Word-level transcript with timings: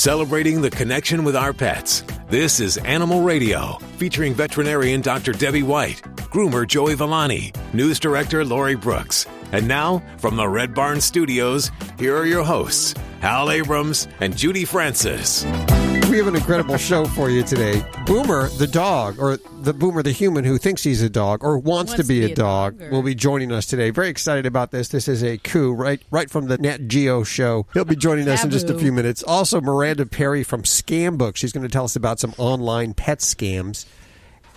celebrating 0.00 0.62
the 0.62 0.70
connection 0.70 1.24
with 1.24 1.36
our 1.36 1.52
pets. 1.52 2.02
This 2.30 2.58
is 2.58 2.78
Animal 2.78 3.20
Radio, 3.20 3.76
featuring 3.98 4.32
veterinarian 4.32 5.02
Dr. 5.02 5.32
Debbie 5.32 5.62
White, 5.62 6.00
groomer 6.32 6.66
Joey 6.66 6.94
Villani, 6.94 7.52
news 7.74 8.00
director 8.00 8.42
Lori 8.42 8.76
Brooks. 8.76 9.26
And 9.52 9.68
now, 9.68 10.02
from 10.16 10.36
the 10.36 10.48
Red 10.48 10.74
Barn 10.74 11.02
Studios, 11.02 11.70
here 11.98 12.16
are 12.16 12.24
your 12.24 12.44
hosts, 12.44 12.94
Hal 13.20 13.50
Abrams 13.50 14.08
and 14.20 14.34
Judy 14.34 14.64
Francis. 14.64 15.44
We 16.10 16.18
have 16.18 16.26
an 16.26 16.34
incredible 16.34 16.76
show 16.90 17.04
for 17.06 17.30
you 17.30 17.44
today. 17.44 17.84
Boomer, 18.04 18.48
the 18.48 18.66
dog, 18.66 19.20
or 19.20 19.36
the 19.60 19.72
Boomer, 19.72 20.02
the 20.02 20.10
human 20.10 20.42
who 20.44 20.58
thinks 20.58 20.82
he's 20.82 21.02
a 21.02 21.08
dog 21.08 21.44
or 21.44 21.56
wants, 21.56 21.94
to 21.94 22.04
be, 22.04 22.24
a 22.24 22.34
dog, 22.34 22.82
or- 22.82 22.90
will 22.90 23.02
be 23.02 23.14
joining 23.14 23.52
us 23.52 23.64
today. 23.66 23.90
Very 23.90 24.08
excited 24.08 24.44
about 24.44 24.72
this. 24.72 24.88
This 24.88 25.06
is 25.06 25.22
a 25.22 25.38
coup 25.38 25.72
right, 25.72 26.02
right 26.10 26.28
from 26.28 26.48
the 26.48 26.58
Nat 26.58 26.88
Geo 26.88 27.22
show. 27.22 27.64
He'll 27.74 27.84
be 27.84 27.94
joining 27.94 28.28
us 28.28 28.42
in 28.42 28.50
just 28.50 28.68
a 28.68 28.76
few 28.76 28.90
minutes. 28.90 29.22
Also, 29.22 29.60
Miranda 29.60 30.04
Perry 30.04 30.42
from 30.42 30.62
Scambook. 30.64 31.36
She's 31.36 31.52
going 31.52 31.62
to 31.66 31.72
tell 31.72 31.84
us 31.84 31.94
about 31.94 32.18
some 32.18 32.34
online 32.38 32.92
pet 32.92 33.20
scams. 33.20 33.84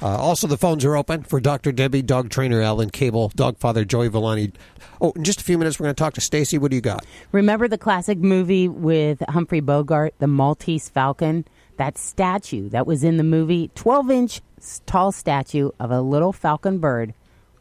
Uh, 0.03 0.17
also, 0.17 0.48
the 0.48 0.57
phones 0.57 0.84
are 0.84 0.98
open 0.98 1.23
for 1.23 1.39
Dr. 1.39 1.71
Debbie, 1.71 2.02
dog 2.02 2.30
trainer 2.30 2.59
Alan 2.62 2.89
Cable, 2.89 3.31
dog 3.35 3.57
father 3.57 3.85
Joey 3.85 4.09
Villani. 4.09 4.52
Oh, 4.99 5.12
in 5.12 5.23
just 5.23 5.39
a 5.39 5.45
few 5.45 5.57
minutes, 5.57 5.79
we're 5.79 5.85
going 5.85 5.95
to 5.95 6.03
talk 6.03 6.13
to 6.16 6.21
Stacy. 6.21 6.57
What 6.57 6.71
do 6.71 6.76
you 6.76 6.81
got? 6.81 7.05
Remember 7.31 7.70
the 7.70 7.77
classic 7.77 8.17
movie 8.17 8.67
with 8.67 9.23
Humphrey 9.29 9.62
Bogart, 9.62 10.13
the 10.20 10.27
Maltese 10.27 10.89
Falcon? 10.89 11.45
That 11.77 11.98
statue 11.98 12.67
that 12.70 12.85
was 12.85 13.05
in 13.05 13.16
the 13.16 13.23
movie, 13.23 13.71
12 13.76 14.12
inch 14.12 14.41
tall 14.85 15.13
statue 15.13 15.71
of 15.79 15.89
a 15.89 16.02
little 16.02 16.34
falcon 16.34 16.79
bird, 16.79 17.13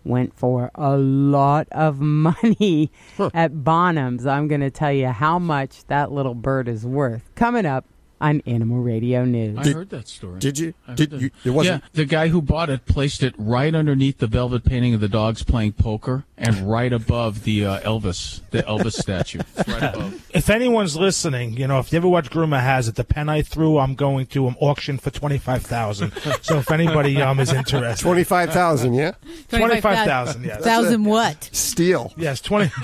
went 0.02 0.36
for 0.36 0.72
a 0.74 0.96
lot 0.96 1.68
of 1.70 2.00
money 2.00 2.90
at 3.32 3.62
Bonham's. 3.62 4.26
I'm 4.26 4.48
going 4.48 4.62
to 4.62 4.70
tell 4.70 4.92
you 4.92 5.08
how 5.08 5.38
much 5.38 5.84
that 5.86 6.10
little 6.10 6.34
bird 6.34 6.66
is 6.66 6.84
worth. 6.84 7.30
Coming 7.36 7.66
up 7.66 7.86
on 8.22 8.40
Animal 8.46 8.78
Radio 8.78 9.24
News. 9.24 9.58
I 9.58 9.72
heard 9.72 9.90
that 9.90 10.08
story. 10.08 10.38
Did 10.38 10.58
you? 10.58 10.74
I 10.86 10.90
heard 10.92 10.96
Did 10.96 11.10
that. 11.10 11.20
you? 11.20 11.30
It 11.44 11.50
wasn't. 11.50 11.82
Yeah, 11.82 11.88
the 11.92 12.04
guy 12.04 12.28
who 12.28 12.40
bought 12.40 12.70
it 12.70 12.86
placed 12.86 13.22
it 13.22 13.34
right 13.36 13.74
underneath 13.74 14.18
the 14.18 14.28
velvet 14.28 14.64
painting 14.64 14.94
of 14.94 15.00
the 15.00 15.08
dogs 15.08 15.42
playing 15.42 15.72
poker, 15.72 16.24
and 16.38 16.70
right 16.70 16.92
above 16.92 17.42
the 17.42 17.66
uh, 17.66 17.80
Elvis, 17.80 18.40
the 18.50 18.62
Elvis 18.62 18.92
statue. 18.94 19.40
It's 19.56 19.68
right 19.68 19.94
above. 19.94 20.24
If 20.30 20.48
anyone's 20.48 20.96
listening, 20.96 21.54
you 21.54 21.66
know, 21.66 21.80
if 21.80 21.92
you 21.92 21.96
ever 21.98 22.08
watch 22.08 22.30
Groomer 22.30 22.60
Has 22.60 22.88
It, 22.88 22.94
the 22.94 23.04
pen 23.04 23.28
I 23.28 23.42
threw, 23.42 23.78
I'm 23.78 23.94
going 23.96 24.26
to 24.26 24.46
um, 24.46 24.56
auction 24.60 24.98
for 24.98 25.10
twenty 25.10 25.38
five 25.38 25.62
thousand. 25.62 26.12
so 26.42 26.58
if 26.58 26.70
anybody 26.70 27.20
um 27.20 27.40
is 27.40 27.52
interested, 27.52 28.02
Twenty-five 28.02 28.52
thousand. 28.52 28.94
Yeah. 28.94 29.12
twenty 29.48 29.80
five 29.80 30.06
thousand. 30.06 30.44
Yes. 30.44 30.62
Thousand 30.62 31.04
what? 31.04 31.50
Steel. 31.52 32.12
Yes, 32.16 32.40
twenty. 32.40 32.70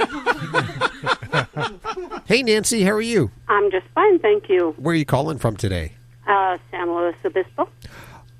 Hey, 2.27 2.43
Nancy, 2.43 2.83
how 2.83 2.93
are 2.93 3.01
you? 3.01 3.31
I'm 3.49 3.71
just 3.71 3.87
fine, 3.95 4.19
thank 4.19 4.49
you. 4.49 4.75
Where 4.79 4.93
are 4.93 4.97
you 4.97 5.05
calling 5.05 5.39
from 5.39 5.57
today? 5.57 5.93
Uh, 6.27 6.59
San 6.71 6.91
Luis 6.95 7.15
Obispo. 7.25 7.69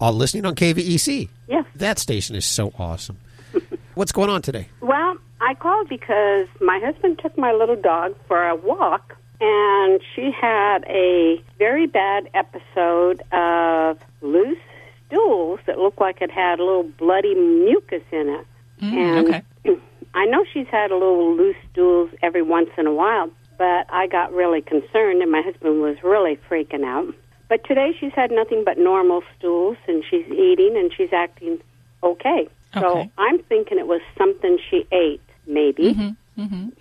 Uh, 0.01 0.11
listening 0.13 0.45
on 0.47 0.55
KVEC. 0.55 1.29
Yes. 1.49 1.65
That 1.75 1.99
station 1.99 2.37
is 2.37 2.45
so 2.45 2.73
awesome. 2.79 3.19
What's 3.95 4.13
going 4.13 4.31
on 4.31 4.43
today? 4.43 4.69
Well, 4.81 5.17
I 5.41 5.55
called 5.55 5.89
because 5.89 6.47
my 6.61 6.79
husband 6.79 7.19
took 7.21 7.37
my 7.39 7.53
little 7.53 7.77
dog 7.77 8.15
for 8.27 8.47
a 8.47 8.55
walk, 8.55 9.17
and 9.41 10.01
she 10.15 10.31
had 10.31 10.85
a 10.85 11.43
very 11.59 11.87
bad 11.87 12.29
episode 12.35 13.23
of 13.33 13.99
loose 14.21 14.59
stools 15.07 15.61
that 15.67 15.79
looked 15.79 16.01
like 16.01 16.21
it 16.21 16.31
had 16.31 16.61
a 16.61 16.65
little 16.65 16.85
bloody 16.85 17.35
mucus 17.35 18.03
in 18.13 18.29
it. 18.29 18.47
and 18.81 19.27
okay. 19.29 19.43
I 20.15 20.25
know 20.27 20.45
she's 20.53 20.67
had 20.69 20.91
a 20.91 20.95
little 20.95 21.35
loose 21.37 21.57
stools 21.73 22.11
every 22.23 22.43
once 22.43 22.71
in 22.77 22.87
a 22.87 22.93
while, 22.93 23.31
but 23.59 23.87
I 23.91 24.07
got 24.07 24.33
really 24.33 24.63
concerned, 24.63 25.21
and 25.23 25.31
my 25.31 25.43
husband 25.43 25.81
was 25.83 25.97
really 26.03 26.39
freaking 26.49 26.85
out. 26.85 27.15
But 27.49 27.65
today 27.65 27.91
she's 27.99 28.13
had 28.15 28.31
nothing 28.31 28.63
but 28.65 28.79
normal 28.79 29.23
stools, 29.39 29.77
and 29.87 30.05
she's 30.09 30.27
eating, 30.27 30.77
and 30.77 30.93
she's 30.97 31.13
acting 31.13 31.59
okay. 32.03 32.49
So 32.75 32.99
Okay. 33.01 33.11
I'm 33.19 33.43
thinking 33.45 33.79
it 33.79 33.87
was 33.87 34.01
something 34.17 34.59
she 34.71 34.87
ate, 34.93 35.23
maybe. 35.47 35.95
mhm 35.95 36.17
mhm 36.39 36.73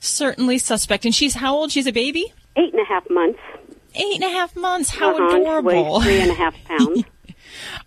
Certainly 0.00 0.58
suspect. 0.58 1.04
And 1.04 1.14
she's 1.14 1.34
how 1.34 1.54
old? 1.54 1.70
She's 1.72 1.86
a 1.86 1.92
baby? 1.92 2.32
Eight 2.56 2.72
and 2.72 2.80
a 2.80 2.84
half 2.86 3.08
months. 3.10 3.38
Eight 3.94 4.14
and 4.14 4.24
a 4.24 4.30
half 4.30 4.56
months. 4.56 4.90
How 4.90 5.14
Uh-huh, 5.14 5.36
adorable. 5.40 6.00
three 6.00 6.20
and 6.20 6.30
a 6.30 6.34
half 6.34 6.54
pounds. 6.64 7.04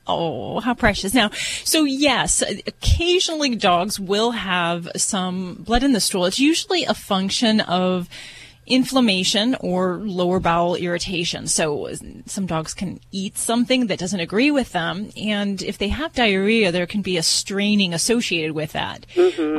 Oh, 0.07 0.59
how 0.59 0.73
precious. 0.73 1.13
Now, 1.13 1.29
so 1.63 1.83
yes, 1.83 2.41
occasionally 2.41 3.55
dogs 3.55 3.99
will 3.99 4.31
have 4.31 4.89
some 4.95 5.55
blood 5.55 5.83
in 5.83 5.93
the 5.93 5.99
stool. 5.99 6.25
It's 6.25 6.39
usually 6.39 6.85
a 6.85 6.93
function 6.93 7.61
of 7.61 8.09
inflammation 8.67 9.55
or 9.59 9.97
lower 9.97 10.39
bowel 10.39 10.75
irritation. 10.75 11.47
So 11.47 11.89
some 12.25 12.45
dogs 12.45 12.73
can 12.73 12.99
eat 13.11 13.37
something 13.37 13.87
that 13.87 13.99
doesn't 13.99 14.19
agree 14.19 14.51
with 14.51 14.71
them. 14.71 15.09
And 15.17 15.61
if 15.61 15.77
they 15.77 15.89
have 15.89 16.13
diarrhea, 16.13 16.71
there 16.71 16.85
can 16.85 17.01
be 17.01 17.17
a 17.17 17.23
straining 17.23 17.93
associated 17.93 18.53
with 18.53 18.73
that. 18.73 19.05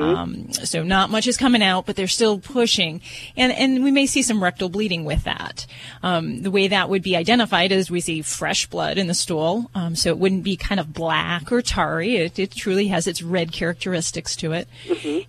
Um, 0.03 0.53
so 0.53 0.83
not 0.83 1.11
much 1.11 1.27
is 1.27 1.37
coming 1.37 1.63
out, 1.63 1.85
but 1.85 1.97
they're 1.97 2.07
still 2.07 2.39
pushing. 2.39 3.01
And, 3.37 3.53
and 3.53 3.85
we 3.85 3.91
may 3.91 4.07
see 4.07 4.23
some 4.23 4.43
rectal 4.43 4.69
bleeding 4.69 5.05
with 5.05 5.25
that. 5.25 5.67
Um, 6.03 6.43
the 6.43 6.51
way 6.51 6.69
that 6.69 6.89
would 6.89 7.03
be 7.03 7.17
identified 7.17 7.73
is 7.73 7.91
we 7.91 8.01
see 8.01 8.23
fresh 8.23 8.67
blood 8.67 8.99
in 8.99 9.09
the 9.09 9.15
stool. 9.15 9.71
Um, 9.75 9.97
so 9.97 10.11
it 10.11 10.19
wouldn't 10.19 10.45
be 10.45 10.57
kind 10.57 10.81
of 10.81 10.93
black 10.93 11.51
or 11.53 11.61
tarry. 11.61 12.17
It, 12.17 12.39
it 12.39 12.53
truly 12.53 12.87
has 12.89 13.07
its 13.07 13.23
red 13.23 13.53
characteristics 13.53 14.37
to 14.37 14.53
it. 14.53 14.69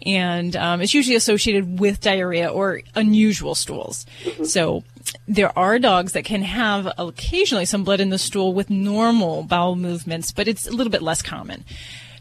And 0.06 0.56
um, 0.56 0.82
it's 0.82 0.94
usually 0.94 1.16
associated 1.16 1.80
with 1.80 2.00
diarrhea 2.00 2.48
or 2.50 2.82
unusual 2.96 3.56
stools. 3.64 4.06
Mm-hmm. 4.24 4.44
So 4.44 4.84
there 5.28 5.58
are 5.58 5.80
dogs 5.80 6.14
that 6.14 6.26
can 6.26 6.44
have 6.44 6.92
occasionally 6.98 7.66
some 7.66 7.84
blood 7.84 8.00
in 8.00 8.10
the 8.10 8.18
stool 8.18 8.54
with 8.54 8.70
normal 8.70 9.44
bowel 9.44 9.76
movements, 9.76 10.32
but 10.32 10.48
it's 10.48 10.68
a 10.68 10.72
little 10.72 10.92
bit 10.92 11.02
less 11.02 11.22
common. 11.22 11.64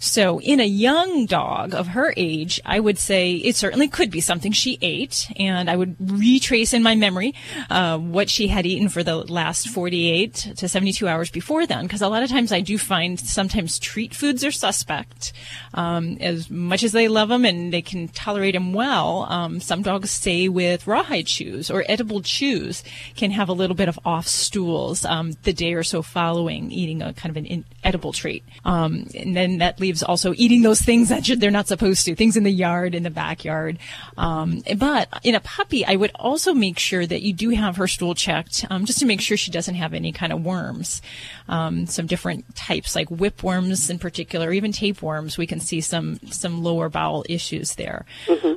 So 0.03 0.41
in 0.41 0.59
a 0.59 0.65
young 0.65 1.27
dog 1.27 1.75
of 1.75 1.87
her 1.87 2.13
age, 2.17 2.61
I 2.65 2.81
would 2.81 2.99
say 2.99 3.35
it 3.35 3.55
certainly 3.55 3.87
could 3.87 4.11
be 4.11 4.21
something 4.21 4.51
she 4.51 4.77
ate, 4.83 5.31
and 5.37 5.71
I 5.71 5.77
would 5.77 5.95
retrace 6.01 6.73
in 6.73 6.83
my 6.83 6.97
memory 6.97 7.37
uh, 7.71 7.99
what 7.99 8.29
she 8.29 8.49
had 8.49 8.67
eaten 8.67 8.89
for 8.89 9.05
the 9.05 9.15
last 9.15 9.69
48 9.69 10.55
to 10.57 10.69
72 10.69 11.07
hours 11.07 11.31
before 11.31 11.69
then, 11.69 11.85
because 11.85 12.03
a 12.03 12.09
lot 12.09 12.25
of 12.25 12.31
times 12.31 12.51
I 12.51 12.63
do 12.63 12.79
find 12.79 13.19
sometimes 13.19 13.79
treat 13.79 14.13
foods 14.13 14.45
are 14.45 14.51
suspect. 14.51 15.33
Um, 15.73 16.19
as 16.21 16.51
much 16.51 16.83
as 16.83 16.91
they 16.91 17.07
love 17.07 17.29
them 17.29 17.45
and 17.45 17.73
they 17.73 17.81
can 17.81 18.09
tolerate 18.09 18.55
them 18.55 18.73
well, 18.73 19.27
um, 19.31 19.61
some 19.61 19.83
dogs 19.83 20.11
stay 20.11 20.49
with 20.49 20.89
rawhide 20.89 21.29
chews 21.29 21.71
or 21.71 21.85
edible 21.89 22.23
chews 22.23 22.83
can 23.15 23.31
have 23.31 23.49
a 23.49 23.53
little 23.53 23.77
bit 23.77 23.89
of 23.89 24.01
off 24.05 24.27
stools 24.27 25.05
um, 25.05 25.35
the 25.45 25.53
day 25.53 25.75
or 25.75 25.85
so 25.85 26.03
following 26.03 26.73
eating 26.73 27.03
a 27.03 27.13
kind 27.15 27.37
of 27.37 27.45
an 27.45 27.65
edible 27.85 28.13
treat. 28.13 28.43
Um, 28.65 29.07
and 29.15 29.37
then 29.37 29.59
that 29.59 29.79
leaves 29.79 29.92
also 30.01 30.33
eating 30.37 30.63
those 30.63 30.81
things 30.81 31.09
that 31.09 31.27
should, 31.27 31.41
they're 31.41 31.51
not 31.51 31.67
supposed 31.67 32.05
to, 32.05 32.15
things 32.15 32.37
in 32.37 32.45
the 32.45 32.53
yard, 32.53 32.95
in 32.95 33.03
the 33.03 33.11
backyard. 33.11 33.81
Um, 34.17 34.63
but 34.77 35.09
in 35.25 35.35
a 35.35 35.41
puppy, 35.41 35.85
I 35.85 35.97
would 35.97 36.13
also 36.15 36.55
make 36.55 36.79
sure 36.79 37.05
that 37.05 37.23
you 37.23 37.33
do 37.33 37.49
have 37.51 37.75
her 37.79 37.89
stool 37.89 38.15
checked, 38.15 38.65
um, 38.71 38.85
just 38.85 39.01
to 39.01 39.07
make 39.07 39.21
sure 39.21 39.37
she 39.37 39.51
doesn't 39.51 39.75
have 39.75 39.93
any 39.93 40.13
kind 40.13 40.33
of 40.33 40.45
worms. 40.45 41.03
Um, 41.49 41.87
some 41.87 42.07
different 42.07 42.55
types, 42.55 42.95
like 42.95 43.09
whipworms 43.09 43.91
in 43.91 43.99
particular, 43.99 44.53
even 44.53 44.71
tapeworms, 44.71 45.37
we 45.37 45.49
can 45.49 45.59
see 45.59 45.81
some 45.81 46.21
some 46.31 46.63
lower 46.63 46.89
bowel 46.89 47.25
issues 47.29 47.75
there. 47.75 48.07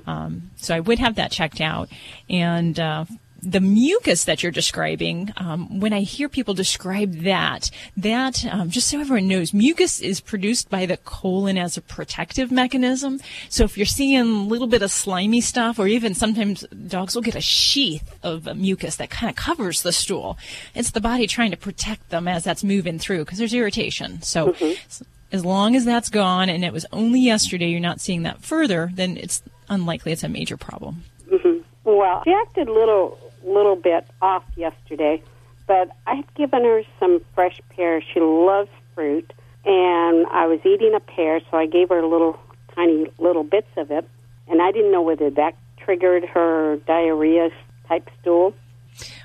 Um, 0.05 0.51
so 0.57 0.75
I 0.75 0.81
would 0.81 0.99
have 0.99 1.15
that 1.15 1.31
checked 1.31 1.61
out, 1.61 1.89
and. 2.29 2.79
Uh, 2.79 3.05
the 3.45 3.59
mucus 3.61 4.25
that 4.25 4.41
you're 4.41 4.51
describing, 4.51 5.31
um, 5.37 5.79
when 5.79 5.93
I 5.93 6.01
hear 6.01 6.27
people 6.27 6.53
describe 6.53 7.21
that, 7.21 7.69
that 7.95 8.43
um, 8.51 8.69
just 8.69 8.87
so 8.87 8.99
everyone 8.99 9.27
knows, 9.27 9.53
mucus 9.53 10.01
is 10.01 10.19
produced 10.19 10.69
by 10.69 10.85
the 10.85 10.97
colon 10.97 11.57
as 11.57 11.77
a 11.77 11.81
protective 11.81 12.51
mechanism. 12.51 13.19
So 13.49 13.63
if 13.63 13.77
you're 13.77 13.85
seeing 13.85 14.19
a 14.19 14.23
little 14.23 14.67
bit 14.67 14.81
of 14.81 14.91
slimy 14.91 15.41
stuff, 15.41 15.77
or 15.77 15.87
even 15.87 16.15
sometimes 16.15 16.61
dogs 16.87 17.13
will 17.13 17.21
get 17.21 17.35
a 17.35 17.41
sheath 17.41 18.17
of 18.23 18.53
mucus 18.57 18.95
that 18.95 19.09
kind 19.11 19.29
of 19.29 19.35
covers 19.35 19.83
the 19.83 19.91
stool, 19.93 20.37
it's 20.73 20.91
the 20.91 21.01
body 21.01 21.27
trying 21.27 21.51
to 21.51 21.57
protect 21.57 22.09
them 22.09 22.27
as 22.27 22.43
that's 22.43 22.63
moving 22.63 22.97
through 22.99 23.25
because 23.25 23.37
there's 23.37 23.53
irritation. 23.53 24.21
So. 24.21 24.53
s- 24.89 25.03
As 25.31 25.43
long 25.43 25.75
as 25.75 25.83
that's 25.83 26.09
gone 26.09 26.47
and 26.49 26.63
it 26.63 26.71
was 26.71 26.85
only 26.93 27.19
yesterday 27.19 27.67
you're 27.67 27.81
not 27.81 27.99
seeing 27.99 28.23
that 28.23 28.41
further, 28.41 28.89
then 28.93 29.17
it's 29.17 29.41
unlikely 29.67 30.13
it's 30.13 30.23
a 30.23 30.29
major 30.29 30.55
problem. 30.55 31.03
Well, 31.83 32.21
she 32.23 32.31
acted 32.31 32.67
a 32.69 32.73
little, 32.73 33.17
little 33.47 33.75
bit 33.75 34.05
off 34.21 34.43
yesterday, 34.55 35.21
but 35.67 35.89
I 36.05 36.15
had 36.15 36.33
given 36.35 36.63
her 36.63 36.83
some 36.99 37.21
fresh 37.33 37.59
pears. 37.69 38.03
She 38.13 38.19
loves 38.19 38.69
fruit, 38.93 39.31
and 39.65 40.27
I 40.27 40.47
was 40.47 40.59
eating 40.65 40.93
a 40.95 40.99
pear, 40.99 41.41
so 41.51 41.57
I 41.57 41.65
gave 41.65 41.89
her 41.89 42.05
little, 42.05 42.39
tiny 42.73 43.11
little 43.17 43.43
bits 43.43 43.69
of 43.77 43.91
it, 43.91 44.07
and 44.47 44.61
I 44.61 44.71
didn't 44.71 44.91
know 44.91 45.01
whether 45.01 45.29
that 45.29 45.55
triggered 45.77 46.25
her 46.25 46.77
diarrhea 46.87 47.49
type 47.87 48.09
stool. 48.21 48.53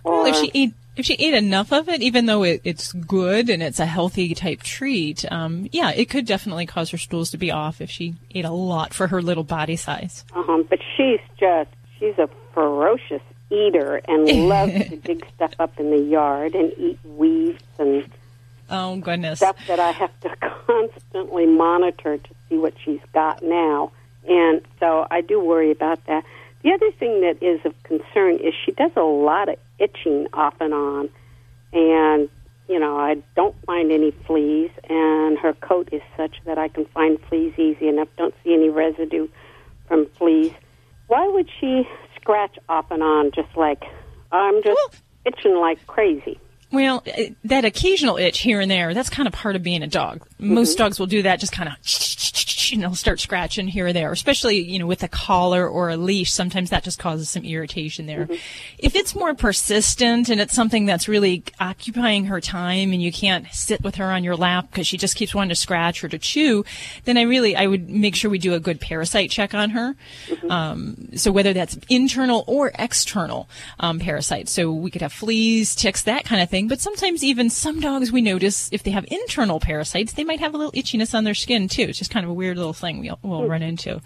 Well, 0.05 0.27
if 0.27 0.37
she 0.37 0.51
ate 0.55 0.75
if 0.97 1.07
she 1.07 1.15
ate 1.15 1.35
enough 1.35 1.73
of 1.73 1.89
it, 1.89 2.03
even 2.03 2.27
though 2.27 2.43
it, 2.43 2.61
it's 2.65 2.93
good 2.93 3.49
and 3.49 3.63
it's 3.63 3.81
a 3.81 3.87
healthy 3.87 4.35
type 4.35 4.63
treat, 4.63 5.25
um, 5.33 5.69
yeah, 5.73 5.91
it 5.91 6.11
could 6.11 6.27
definitely 6.27 6.67
cause 6.67 6.91
her 6.91 6.99
stools 6.99 7.31
to 7.31 7.39
be 7.39 7.51
off 7.51 7.81
if 7.81 7.91
she 7.91 8.17
ate 8.35 8.45
a 8.45 8.51
lot 8.51 8.93
for 8.93 9.07
her 9.07 9.23
little 9.23 9.45
body 9.45 9.77
size. 9.77 10.25
Uh-huh, 10.35 10.63
but 10.69 10.81
she's 10.97 11.21
just, 11.39 11.71
she's 11.99 12.19
a 12.19 12.29
ferocious 12.53 13.23
eater 13.51 14.01
and 14.09 14.27
loves 14.49 14.73
to 14.73 14.97
dig 14.97 15.27
stuff 15.35 15.53
up 15.59 15.79
in 15.79 15.91
the 15.91 15.99
yard 16.01 16.55
and 16.55 16.73
eat 16.79 16.99
weeds 17.05 17.63
and 17.79 18.09
Oh 18.73 18.97
goodness. 18.99 19.41
stuff 19.41 19.57
that 19.67 19.81
I 19.81 19.91
have 19.91 20.13
to 20.21 20.37
constantly 20.67 21.47
monitor 21.47 22.19
to 22.19 22.31
see 22.49 22.57
what 22.57 22.75
she's 22.85 23.01
got 23.13 23.43
now. 23.43 23.91
And 24.29 24.61
so 24.79 25.07
I 25.11 25.23
do 25.23 25.41
worry 25.41 25.71
about 25.73 26.05
that. 26.07 26.25
The 26.63 26.73
other 26.73 26.91
thing 26.93 27.23
that 27.23 27.43
is 27.43 27.61
of 27.65 27.75
concern 27.83 28.35
is 28.37 28.55
she 28.65 28.73
does 28.73 28.93
a 28.95 29.01
lot 29.03 29.49
of 29.49 29.57
itching 29.79 30.29
off 30.35 30.55
and 30.61 30.73
on. 30.75 31.09
And, 31.73 32.29
you 32.69 32.79
know, 32.79 32.97
I 32.99 33.17
don't 33.35 33.57
find 33.65 33.91
any 33.91 34.11
fleas, 34.11 34.71
and 34.89 35.39
her 35.39 35.55
coat 35.55 35.89
is 35.91 36.03
such 36.17 36.37
that 36.45 36.59
I 36.59 36.69
can 36.69 36.85
find 36.87 37.19
fleas 37.29 37.55
easy 37.59 37.89
enough. 37.89 38.09
Don't 38.19 38.35
see 38.45 38.53
any 38.55 38.69
residue 38.69 39.27
from 39.89 40.07
fleas. 40.19 40.53
Why 41.07 41.27
would 41.29 41.49
she 41.59 41.89
scratch 42.21 42.57
off 42.69 42.91
and 42.91 43.03
on 43.03 43.31
just 43.33 43.55
like, 43.57 43.83
I'm 44.33 44.63
just 44.63 44.67
Well- 44.77 45.01
itching 45.27 45.57
like 45.57 45.87
crazy? 45.87 46.39
Well, 46.73 47.03
uh, 47.07 47.23
that 47.45 47.65
occasional 47.65 48.17
itch 48.17 48.39
here 48.41 48.61
and 48.61 48.71
there, 48.71 48.95
that's 48.95 49.11
kind 49.11 49.27
of 49.27 49.33
part 49.35 49.57
of 49.57 49.63
being 49.63 49.83
a 49.83 49.89
dog. 49.89 50.25
Most 50.39 50.79
dogs 50.79 51.01
will 51.01 51.09
do 51.09 51.23
that, 51.23 51.41
just 51.41 51.53
kind 51.53 51.69
of, 51.69 51.75
you 52.71 52.79
know, 52.79 52.93
start 52.93 53.21
scratching 53.21 53.69
here 53.69 53.87
or 53.87 53.93
there, 53.93 54.13
especially, 54.13 54.61
you 54.61 54.79
know, 54.79 54.87
with 54.87 55.03
a 55.03 55.09
collar 55.09 55.69
or 55.69 55.91
a 55.91 55.97
leash. 55.97 56.33
Sometimes 56.33 56.71
that 56.71 56.85
just 56.85 56.99
causes 56.99 57.31
some 57.31 57.45
irritation 57.45 58.07
there. 58.07 58.29
If 58.79 58.95
it's 58.95 59.15
more 59.15 59.35
persistent 59.35 60.29
and 60.29 60.41
it's 60.41 60.55
something 60.55 60.87
that's 60.87 61.09
really 61.09 61.45
occupying 61.59 62.27
her 62.27 62.41
time 62.41 62.93
and 62.93 63.03
you 63.03 63.13
can't 63.13 63.47
sit 63.53 63.83
with 63.83 63.97
her 63.97 64.11
on 64.11 64.25
your 64.25 64.37
lap 64.37 64.71
because 64.71 64.87
she 64.87 64.97
just 64.97 65.17
keeps 65.17 65.35
wanting 65.35 65.51
to 65.51 65.57
scratch 65.57 66.03
or 66.05 66.09
to 66.09 66.19
chew, 66.19 66.65
then 67.05 67.17
I 67.17 67.23
really, 67.23 67.57
I 67.57 67.67
would 67.67 67.89
make 67.89 68.15
sure 68.15 68.31
we 68.31 68.39
do 68.39 68.55
a 68.55 68.61
good 68.61 68.81
parasite 68.81 69.31
check 69.31 69.55
on 69.55 69.71
her. 69.71 69.97
Um, 70.49 71.11
so 71.17 71.33
whether 71.33 71.53
that's 71.53 71.79
internal 71.89 72.45
or 72.47 72.73
external 72.79 73.49
um, 73.79 73.99
parasites. 73.99 74.53
So 74.53 74.73
we 74.73 74.91
could 74.91 75.03
have 75.03 75.13
fleas, 75.13 75.75
ticks, 75.75 76.03
that 76.03 76.25
kind 76.25 76.43
of 76.43 76.51
thing. 76.51 76.69
But 76.69 76.81
sometimes 76.81 77.23
even 77.25 77.51
some 77.51 77.81
dogs 77.81 78.13
we 78.13 78.21
notice 78.21 78.69
if 78.73 78.83
they 78.83 78.91
have 78.91 79.05
internal 79.11 79.61
parasites, 79.61 80.13
they 80.13 80.25
might 80.25 80.41
have 80.41 80.55
a 80.55 80.57
little 80.57 80.73
itchiness 80.73 81.15
on 81.15 81.25
their 81.25 81.35
skin 81.35 81.69
too. 81.69 81.83
It's 81.83 81.99
just 81.99 82.11
kind 82.11 82.25
of 82.25 82.31
a 82.31 82.35
weird 82.35 82.59
little 82.61 82.73
thing 82.73 83.01
we'll, 83.01 83.19
we'll 83.23 83.49
run 83.49 83.63
into. 83.63 84.01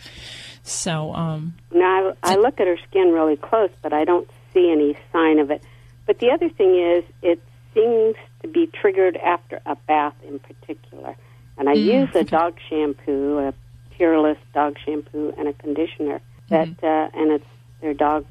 So, 0.63 1.13
um, 1.13 1.55
Now, 1.73 2.15
I, 2.23 2.33
I 2.33 2.37
look 2.37 2.61
at 2.61 2.67
her 2.67 2.79
skin 2.89 3.13
really 3.13 3.37
close, 3.37 3.71
but 3.83 3.93
I 3.93 4.05
don't 4.05 4.29
see 4.53 4.71
any 4.71 4.97
sign 5.13 5.39
of 5.39 5.51
it. 5.51 5.63
But 6.07 6.19
the 6.21 6.31
other 6.31 6.49
thing 6.49 6.79
is, 6.79 7.05
it 7.23 7.43
seems 7.75 8.15
to 8.43 8.49
be 8.49 8.67
triggered 8.69 9.17
after 9.17 9.61
a 9.67 9.77
bath 9.87 10.15
in 10.27 10.39
particular. 10.39 11.17
And 11.59 11.69
I 11.69 11.75
use 11.75 12.09
a 12.15 12.25
dog 12.25 12.57
shampoo, 12.69 13.39
a 13.39 13.55
tearless 13.97 14.39
dog 14.55 14.77
shampoo, 14.85 15.35
and 15.37 15.49
a 15.49 15.53
conditioner 15.53 16.21
that, 16.49 16.69
uh, 16.83 17.09
and 17.19 17.33
it's 17.33 17.47
they're 17.81 17.95
dog 17.95 18.25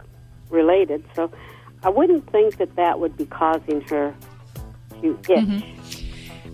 related. 0.49 1.03
So 1.15 1.31
I 1.83 1.89
wouldn't 1.89 2.29
think 2.31 2.57
that 2.57 2.75
that 2.75 2.99
would 2.99 3.15
be 3.17 3.25
causing 3.25 3.81
her 3.81 4.15
to 5.01 5.19
itch. 5.29 6.02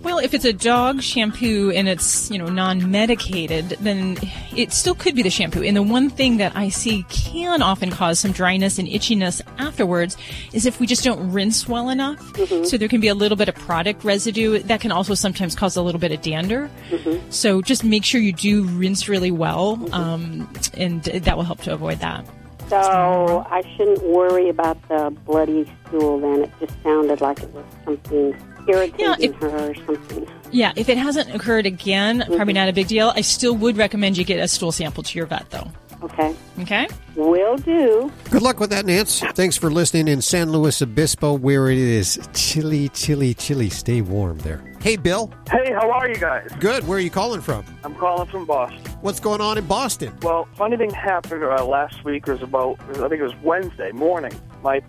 Well, 0.02 0.18
if 0.18 0.32
it's 0.32 0.46
a 0.46 0.52
dog 0.52 1.02
shampoo 1.02 1.70
and 1.72 1.86
it's, 1.86 2.30
you 2.30 2.38
know, 2.38 2.46
non-medicated, 2.46 3.70
then 3.80 4.16
it 4.56 4.72
still 4.72 4.94
could 4.94 5.14
be 5.14 5.22
the 5.22 5.30
shampoo. 5.30 5.62
And 5.62 5.76
the 5.76 5.82
one 5.82 6.08
thing 6.08 6.38
that 6.38 6.56
I 6.56 6.70
see 6.70 7.04
can 7.10 7.60
often 7.60 7.90
cause 7.90 8.18
some 8.18 8.32
dryness 8.32 8.78
and 8.78 8.88
itchiness 8.88 9.42
afterwards 9.58 10.16
is 10.54 10.64
if 10.64 10.80
we 10.80 10.86
just 10.86 11.04
don't 11.04 11.30
rinse 11.30 11.68
well 11.68 11.90
enough. 11.90 12.18
Mm-hmm. 12.32 12.64
So 12.64 12.78
there 12.78 12.88
can 12.88 13.00
be 13.00 13.08
a 13.08 13.14
little 13.14 13.36
bit 13.36 13.50
of 13.50 13.54
product 13.56 14.02
residue 14.02 14.60
that 14.60 14.80
can 14.80 14.90
also 14.90 15.12
sometimes 15.12 15.54
cause 15.54 15.76
a 15.76 15.82
little 15.82 16.00
bit 16.00 16.12
of 16.12 16.22
dander. 16.22 16.70
Mm-hmm. 16.88 17.30
So 17.30 17.60
just 17.60 17.84
make 17.84 18.04
sure 18.04 18.22
you 18.22 18.32
do 18.32 18.64
rinse 18.64 19.06
really 19.06 19.30
well, 19.30 19.76
mm-hmm. 19.76 19.94
um, 19.94 20.52
and 20.74 21.02
that 21.04 21.36
will 21.36 21.44
help 21.44 21.60
to 21.62 21.74
avoid 21.74 21.98
that. 22.00 22.24
So 22.68 23.44
I 23.50 23.62
shouldn't 23.76 24.02
worry 24.04 24.48
about 24.48 24.80
the 24.88 25.14
bloody 25.26 25.70
stool 25.88 26.20
then. 26.20 26.44
It 26.44 26.52
just 26.60 26.82
sounded 26.84 27.20
like 27.20 27.42
it 27.42 27.52
was 27.52 27.64
something 27.84 28.34
irritating 28.68 29.32
if- 29.32 29.36
her 29.36 29.70
or 29.70 29.74
something. 29.86 30.26
Yeah, 30.52 30.72
if 30.74 30.88
it 30.88 30.98
hasn't 30.98 31.32
occurred 31.32 31.64
again, 31.66 32.24
probably 32.26 32.54
not 32.54 32.68
a 32.68 32.72
big 32.72 32.88
deal. 32.88 33.12
I 33.14 33.20
still 33.20 33.54
would 33.54 33.76
recommend 33.76 34.18
you 34.18 34.24
get 34.24 34.40
a 34.40 34.48
stool 34.48 34.72
sample 34.72 35.04
to 35.04 35.16
your 35.16 35.26
vet, 35.26 35.48
though. 35.50 35.70
Okay. 36.02 36.34
Okay? 36.60 36.88
Will 37.14 37.56
do. 37.56 38.10
Good 38.30 38.42
luck 38.42 38.58
with 38.58 38.70
that, 38.70 38.86
Nance. 38.86 39.20
Thanks 39.34 39.56
for 39.56 39.70
listening 39.70 40.08
in 40.08 40.22
San 40.22 40.50
Luis 40.50 40.80
Obispo, 40.80 41.34
where 41.34 41.68
it 41.68 41.78
is 41.78 42.18
chilly, 42.32 42.88
chilly, 42.88 43.34
chilly. 43.34 43.68
Stay 43.68 44.00
warm 44.00 44.38
there. 44.38 44.64
Hey, 44.80 44.96
Bill. 44.96 45.30
Hey, 45.50 45.72
how 45.72 45.90
are 45.90 46.08
you 46.08 46.16
guys? 46.16 46.48
Good. 46.58 46.88
Where 46.88 46.96
are 46.96 47.02
you 47.02 47.10
calling 47.10 47.42
from? 47.42 47.64
I'm 47.84 47.94
calling 47.94 48.26
from 48.28 48.46
Boston. 48.46 48.80
What's 49.02 49.20
going 49.20 49.42
on 49.42 49.58
in 49.58 49.66
Boston? 49.66 50.16
Well, 50.22 50.48
funny 50.56 50.78
thing 50.78 50.90
happened 50.90 51.44
uh, 51.44 51.64
last 51.66 52.02
week. 52.02 52.26
It 52.26 52.32
was 52.32 52.42
about, 52.42 52.80
I 52.88 53.08
think 53.08 53.20
it 53.20 53.22
was 53.22 53.36
Wednesday 53.42 53.92
morning. 53.92 54.32
My 54.62 54.80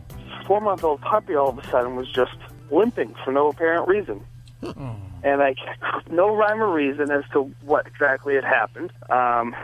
four-month-old 0.48 1.02
puppy 1.02 1.36
all 1.36 1.50
of 1.50 1.58
a 1.60 1.68
sudden 1.70 1.98
was 1.98 2.10
just 2.10 2.32
limping 2.72 3.16
for 3.24 3.32
no 3.32 3.50
apparent 3.50 3.88
reason. 3.88 4.24
And 5.24 5.42
I 5.42 5.56
no 6.10 6.36
rhyme 6.36 6.62
or 6.62 6.72
reason 6.72 7.12
as 7.12 7.24
to 7.34 7.52
what 7.64 7.86
exactly 7.88 8.36
had 8.36 8.44
happened. 8.44 8.92
Um, 9.10 9.56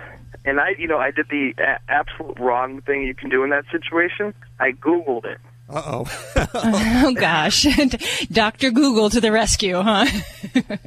and 0.46 0.60
I, 0.60 0.70
you 0.78 0.88
know, 0.88 0.98
I 0.98 1.12
did 1.12 1.28
the 1.30 1.54
a- 1.58 1.80
absolute 1.92 2.40
wrong 2.40 2.82
thing 2.82 3.04
you 3.04 3.14
can 3.16 3.30
do 3.30 3.44
in 3.44 3.50
that 3.52 3.66
situation. 3.72 4.34
I 4.60 4.72
Googled 4.72 5.26
it. 5.26 5.40
Uh 5.70 5.82
oh. 5.86 6.24
Oh 6.54 7.14
gosh, 7.14 7.66
Doctor 8.32 8.72
Google 8.72 9.10
to 9.12 9.22
the 9.22 9.32
rescue, 9.32 9.76
huh? 9.82 10.06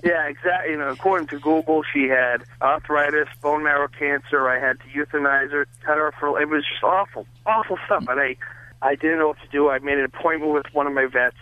Yeah, 0.04 0.26
exactly. 0.28 0.72
You 0.72 0.78
know, 0.78 0.88
according 0.88 1.28
to 1.28 1.38
Google, 1.38 1.82
she 1.92 2.08
had 2.08 2.42
arthritis, 2.60 3.28
bone 3.40 3.62
marrow 3.62 3.88
cancer. 3.88 4.48
I 4.48 4.58
had 4.58 4.78
to 4.80 4.86
euthanize 4.86 5.50
her, 5.52 5.66
cut 5.84 5.96
her 5.96 6.12
for. 6.18 6.40
It 6.40 6.48
was 6.48 6.64
just 6.64 6.82
awful, 6.82 7.26
awful 7.46 7.78
stuff. 7.86 8.06
And 8.08 8.20
I, 8.20 8.36
I 8.82 8.94
didn't 8.96 9.18
know 9.18 9.28
what 9.28 9.38
to 9.40 9.48
do. 9.52 9.68
I 9.70 9.78
made 9.78 9.98
an 9.98 10.04
appointment 10.04 10.52
with 10.52 10.66
one 10.72 10.86
of 10.86 10.92
my 10.92 11.06
vets. 11.06 11.36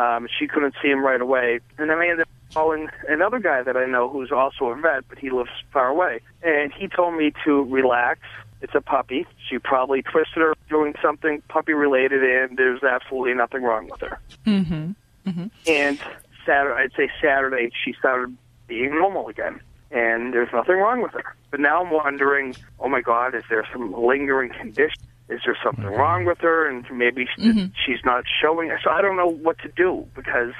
Um, 0.00 0.28
she 0.38 0.46
couldn't 0.46 0.74
see 0.82 0.88
him 0.88 1.04
right 1.04 1.20
away, 1.20 1.60
and 1.76 1.90
then 1.90 1.98
I 1.98 2.08
ended 2.08 2.22
up 2.22 2.28
calling 2.54 2.88
another 3.06 3.38
guy 3.38 3.62
that 3.62 3.76
I 3.76 3.84
know 3.84 4.08
who's 4.08 4.32
also 4.32 4.66
a 4.66 4.74
vet, 4.74 5.06
but 5.10 5.18
he 5.18 5.28
lives 5.28 5.50
far 5.72 5.88
away. 5.88 6.20
And 6.42 6.72
he 6.72 6.88
told 6.88 7.16
me 7.16 7.32
to 7.44 7.64
relax. 7.64 8.20
It's 8.62 8.74
a 8.74 8.80
puppy. 8.80 9.26
She 9.48 9.58
probably 9.58 10.00
twisted 10.02 10.38
her 10.38 10.54
doing 10.70 10.94
something 11.02 11.42
puppy 11.48 11.74
related, 11.74 12.22
and 12.22 12.56
there's 12.56 12.82
absolutely 12.82 13.34
nothing 13.34 13.62
wrong 13.62 13.88
with 13.90 14.00
her. 14.00 14.18
Mm-hmm. 14.46 15.46
And 15.66 15.98
Saturday, 16.46 16.82
I'd 16.82 16.92
say 16.96 17.10
Saturday, 17.20 17.70
she 17.84 17.92
started 17.98 18.34
being 18.68 18.90
normal 18.90 19.28
again, 19.28 19.60
and 19.90 20.32
there's 20.32 20.52
nothing 20.52 20.76
wrong 20.76 21.02
with 21.02 21.12
her. 21.12 21.34
But 21.50 21.60
now 21.60 21.82
I'm 21.82 21.90
wondering, 21.90 22.56
oh 22.78 22.88
my 22.88 23.02
God, 23.02 23.34
is 23.34 23.44
there 23.50 23.66
some 23.70 23.92
lingering 23.92 24.50
condition? 24.50 25.02
Is 25.30 25.40
there 25.44 25.56
something 25.62 25.84
wrong 25.84 26.24
with 26.24 26.38
her, 26.38 26.68
and 26.68 26.84
maybe 26.90 27.26
she, 27.36 27.42
mm-hmm. 27.42 27.66
she's 27.86 28.04
not 28.04 28.24
showing? 28.42 28.76
So 28.82 28.90
I 28.90 29.00
don't 29.00 29.16
know 29.16 29.30
what 29.30 29.58
to 29.60 29.68
do 29.68 30.06
because 30.14 30.52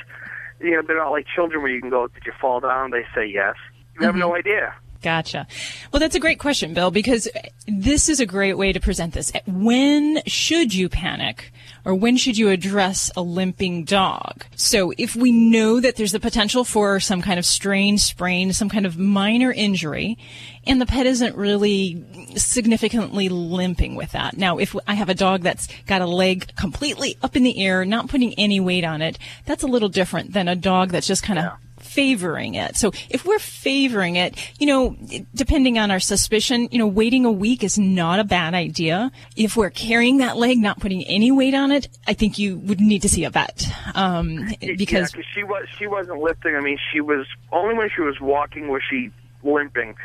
you 0.60 0.70
know 0.70 0.82
they're 0.86 0.96
not 0.96 1.10
like 1.10 1.26
children 1.34 1.62
where 1.62 1.70
you 1.70 1.80
can 1.80 1.90
go, 1.90 2.06
"Did 2.06 2.24
you 2.24 2.32
fall 2.40 2.60
down?" 2.60 2.90
They 2.90 3.04
say 3.14 3.26
yes. 3.26 3.56
You 3.98 4.06
have 4.06 4.14
no 4.14 4.28
mm-hmm. 4.28 4.38
idea. 4.38 4.74
Gotcha. 5.02 5.46
Well, 5.92 6.00
that's 6.00 6.14
a 6.14 6.20
great 6.20 6.38
question, 6.38 6.74
Bill, 6.74 6.90
because 6.90 7.26
this 7.66 8.08
is 8.08 8.20
a 8.20 8.26
great 8.26 8.58
way 8.58 8.72
to 8.72 8.80
present 8.80 9.14
this. 9.14 9.32
When 9.46 10.20
should 10.26 10.74
you 10.74 10.88
panic 10.88 11.52
or 11.84 11.94
when 11.94 12.16
should 12.16 12.36
you 12.36 12.50
address 12.50 13.10
a 13.16 13.22
limping 13.22 13.84
dog? 13.84 14.44
So 14.56 14.92
if 14.98 15.16
we 15.16 15.32
know 15.32 15.80
that 15.80 15.96
there's 15.96 16.12
the 16.12 16.20
potential 16.20 16.64
for 16.64 17.00
some 17.00 17.22
kind 17.22 17.38
of 17.38 17.46
strain, 17.46 17.98
sprain, 17.98 18.52
some 18.52 18.68
kind 18.68 18.86
of 18.86 18.98
minor 18.98 19.52
injury, 19.52 20.18
and 20.66 20.80
the 20.80 20.86
pet 20.86 21.06
isn't 21.06 21.36
really 21.36 22.04
significantly 22.36 23.28
limping 23.28 23.94
with 23.94 24.12
that. 24.12 24.36
Now, 24.36 24.58
if 24.58 24.76
I 24.86 24.94
have 24.94 25.08
a 25.08 25.14
dog 25.14 25.42
that's 25.42 25.68
got 25.86 26.02
a 26.02 26.06
leg 26.06 26.54
completely 26.56 27.16
up 27.22 27.36
in 27.36 27.42
the 27.42 27.64
air, 27.64 27.84
not 27.84 28.08
putting 28.08 28.34
any 28.34 28.60
weight 28.60 28.84
on 28.84 29.02
it, 29.02 29.18
that's 29.46 29.62
a 29.62 29.68
little 29.68 29.88
different 29.88 30.32
than 30.32 30.48
a 30.48 30.56
dog 30.56 30.90
that's 30.90 31.06
just 31.06 31.22
kind 31.22 31.38
of 31.38 31.52
favoring 31.90 32.54
it. 32.54 32.76
So 32.76 32.92
if 33.08 33.24
we're 33.24 33.40
favoring 33.40 34.16
it, 34.16 34.36
you 34.60 34.66
know, 34.66 34.96
depending 35.34 35.78
on 35.78 35.90
our 35.90 35.98
suspicion, 35.98 36.68
you 36.70 36.78
know, 36.78 36.86
waiting 36.86 37.24
a 37.24 37.32
week 37.32 37.64
is 37.64 37.78
not 37.78 38.20
a 38.20 38.24
bad 38.24 38.54
idea. 38.54 39.10
If 39.36 39.56
we're 39.56 39.70
carrying 39.70 40.18
that 40.18 40.36
leg, 40.36 40.58
not 40.58 40.78
putting 40.78 41.04
any 41.04 41.32
weight 41.32 41.54
on 41.54 41.72
it, 41.72 41.88
I 42.06 42.14
think 42.14 42.38
you 42.38 42.58
would 42.58 42.80
need 42.80 43.02
to 43.02 43.08
see 43.08 43.24
a 43.24 43.30
vet. 43.30 43.66
Um, 43.94 44.48
because 44.60 45.14
yeah, 45.14 45.22
she 45.34 45.42
was 45.42 45.66
she 45.78 45.86
wasn't 45.86 46.20
lifting. 46.20 46.54
I 46.54 46.60
mean, 46.60 46.78
she 46.92 47.00
was 47.00 47.26
only 47.50 47.74
when 47.74 47.88
she 47.94 48.02
was 48.02 48.20
walking 48.20 48.68
was 48.68 48.82
she 48.88 49.10
limping, 49.42 49.96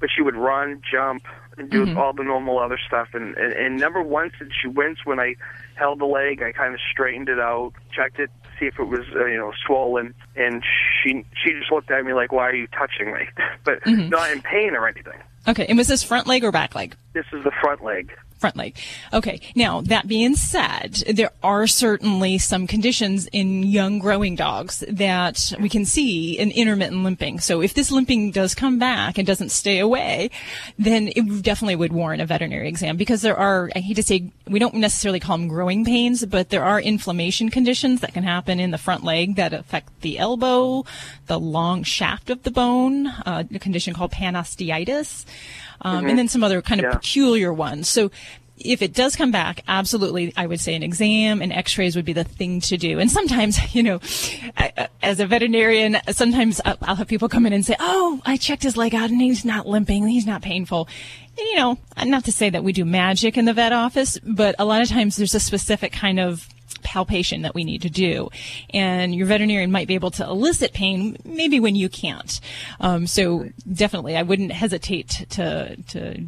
but 0.00 0.08
she 0.14 0.22
would 0.22 0.36
run, 0.36 0.82
jump, 0.90 1.22
and 1.56 1.70
do 1.70 1.96
all 1.96 2.12
the 2.12 2.24
normal 2.24 2.58
other 2.58 2.78
stuff. 2.86 3.08
And, 3.12 3.36
and 3.36 3.52
and 3.52 3.78
number 3.78 4.02
one, 4.02 4.32
since 4.38 4.52
she 4.60 4.68
winced 4.68 5.06
when 5.06 5.20
I 5.20 5.36
held 5.76 6.00
the 6.00 6.06
leg, 6.06 6.42
I 6.42 6.52
kind 6.52 6.74
of 6.74 6.80
straightened 6.90 7.28
it 7.28 7.38
out, 7.38 7.72
checked 7.92 8.18
it, 8.18 8.30
see 8.58 8.66
if 8.66 8.78
it 8.78 8.84
was 8.84 9.00
uh, 9.14 9.24
you 9.26 9.36
know 9.36 9.52
swollen, 9.66 10.14
and 10.36 10.62
she 11.02 11.24
she 11.42 11.52
just 11.52 11.70
looked 11.70 11.90
at 11.90 12.04
me 12.04 12.12
like, 12.14 12.32
"Why 12.32 12.48
are 12.48 12.54
you 12.54 12.66
touching 12.68 13.12
me?" 13.12 13.28
but 13.64 13.80
not 13.86 14.30
in 14.30 14.42
pain 14.42 14.74
or 14.74 14.86
anything. 14.88 15.20
okay, 15.46 15.66
and 15.66 15.78
was 15.78 15.88
this 15.88 16.02
front 16.02 16.26
leg 16.26 16.44
or 16.44 16.52
back 16.52 16.74
leg? 16.74 16.96
This 17.12 17.26
is 17.32 17.44
the 17.44 17.52
front 17.60 17.82
leg. 17.84 18.12
Front 18.38 18.56
leg. 18.56 18.76
Okay. 19.12 19.40
Now, 19.54 19.80
that 19.82 20.08
being 20.08 20.36
said, 20.36 20.94
there 21.12 21.30
are 21.42 21.66
certainly 21.66 22.38
some 22.38 22.66
conditions 22.66 23.28
in 23.32 23.64
young 23.64 23.98
growing 23.98 24.36
dogs 24.36 24.84
that 24.88 25.52
we 25.60 25.68
can 25.68 25.84
see 25.84 26.38
an 26.38 26.50
intermittent 26.50 27.02
limping. 27.02 27.40
So 27.40 27.60
if 27.60 27.74
this 27.74 27.90
limping 27.90 28.30
does 28.30 28.54
come 28.54 28.78
back 28.78 29.18
and 29.18 29.26
doesn't 29.26 29.50
stay 29.50 29.78
away, 29.78 30.30
then 30.78 31.08
it 31.14 31.42
definitely 31.42 31.76
would 31.76 31.92
warrant 31.92 32.22
a 32.22 32.26
veterinary 32.26 32.68
exam 32.68 32.96
because 32.96 33.22
there 33.22 33.36
are, 33.36 33.70
I 33.74 33.80
hate 33.80 33.96
to 33.96 34.02
say, 34.02 34.30
we 34.46 34.58
don't 34.58 34.74
necessarily 34.74 35.20
call 35.20 35.38
them 35.38 35.48
growing 35.48 35.84
pains, 35.84 36.24
but 36.24 36.50
there 36.50 36.64
are 36.64 36.80
inflammation 36.80 37.50
conditions 37.50 38.00
that 38.00 38.14
can 38.14 38.22
happen 38.22 38.60
in 38.60 38.70
the 38.70 38.78
front 38.78 39.04
leg 39.04 39.36
that 39.36 39.52
affect 39.52 40.00
the 40.00 40.18
elbow, 40.18 40.84
the 41.26 41.38
long 41.38 41.82
shaft 41.82 42.30
of 42.30 42.42
the 42.42 42.50
bone, 42.50 43.06
uh, 43.08 43.44
a 43.52 43.58
condition 43.58 43.94
called 43.94 44.12
panosteitis 44.12 45.24
um, 45.82 46.06
and 46.06 46.18
then 46.18 46.28
some 46.28 46.42
other 46.44 46.60
kind 46.62 46.80
of 46.80 46.84
Yeah. 46.84 46.92
peculiar 46.98 47.52
ones. 47.52 47.88
So 47.88 48.10
if 48.60 48.82
it 48.82 48.92
does 48.92 49.14
come 49.14 49.30
back, 49.30 49.62
absolutely, 49.68 50.32
I 50.36 50.46
would 50.48 50.58
say 50.58 50.74
an 50.74 50.82
exam 50.82 51.40
and 51.40 51.52
x-rays 51.52 51.94
would 51.94 52.04
be 52.04 52.12
the 52.12 52.24
thing 52.24 52.60
to 52.62 52.76
do. 52.76 52.98
And 52.98 53.08
sometimes, 53.08 53.56
you 53.74 53.82
know, 53.84 54.00
I- 54.56 54.88
as 55.02 55.20
a 55.20 55.26
veterinarian, 55.26 55.98
sometimes 56.10 56.60
I'll 56.64 56.76
I'll 56.82 56.96
have 56.96 57.06
people 57.08 57.28
come 57.28 57.46
in 57.46 57.52
and 57.52 57.64
say, 57.64 57.76
Oh, 57.78 58.20
I 58.26 58.36
checked 58.36 58.64
his 58.64 58.76
leg 58.76 58.94
out 58.96 59.10
and 59.10 59.20
he's 59.20 59.44
not 59.44 59.66
limping. 59.68 60.08
He's 60.08 60.26
not 60.26 60.42
painful. 60.42 60.88
And, 61.38 61.46
you 61.46 61.54
know, 61.56 61.78
not 62.04 62.24
to 62.24 62.32
say 62.32 62.50
that 62.50 62.64
we 62.64 62.72
do 62.72 62.84
magic 62.84 63.36
in 63.38 63.44
the 63.44 63.52
vet 63.52 63.72
office, 63.72 64.18
but 64.24 64.56
a 64.58 64.64
lot 64.64 64.82
of 64.82 64.88
times 64.88 65.16
there's 65.16 65.36
a 65.36 65.40
specific 65.40 65.92
kind 65.92 66.18
of 66.18 66.48
palpation 66.82 67.42
that 67.42 67.54
we 67.54 67.64
need 67.64 67.82
to 67.82 67.90
do. 67.90 68.28
And 68.70 69.14
your 69.14 69.26
veterinarian 69.26 69.70
might 69.70 69.88
be 69.88 69.94
able 69.94 70.10
to 70.12 70.24
elicit 70.24 70.72
pain, 70.72 71.16
maybe 71.24 71.60
when 71.60 71.76
you 71.76 71.88
can't. 71.88 72.40
Um, 72.80 73.06
so 73.06 73.48
definitely, 73.72 74.16
I 74.16 74.22
wouldn't 74.22 74.52
hesitate 74.52 75.08
to, 75.30 75.76
to, 75.76 76.24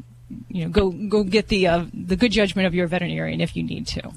you 0.48 0.64
know, 0.64 0.70
go, 0.70 0.90
go 0.90 1.24
get 1.24 1.48
the, 1.48 1.66
uh, 1.66 1.84
the 1.92 2.16
good 2.16 2.32
judgment 2.32 2.66
of 2.66 2.74
your 2.74 2.86
veterinarian 2.86 3.40
if 3.40 3.56
you 3.56 3.62
need 3.62 3.86
to. 3.88 4.12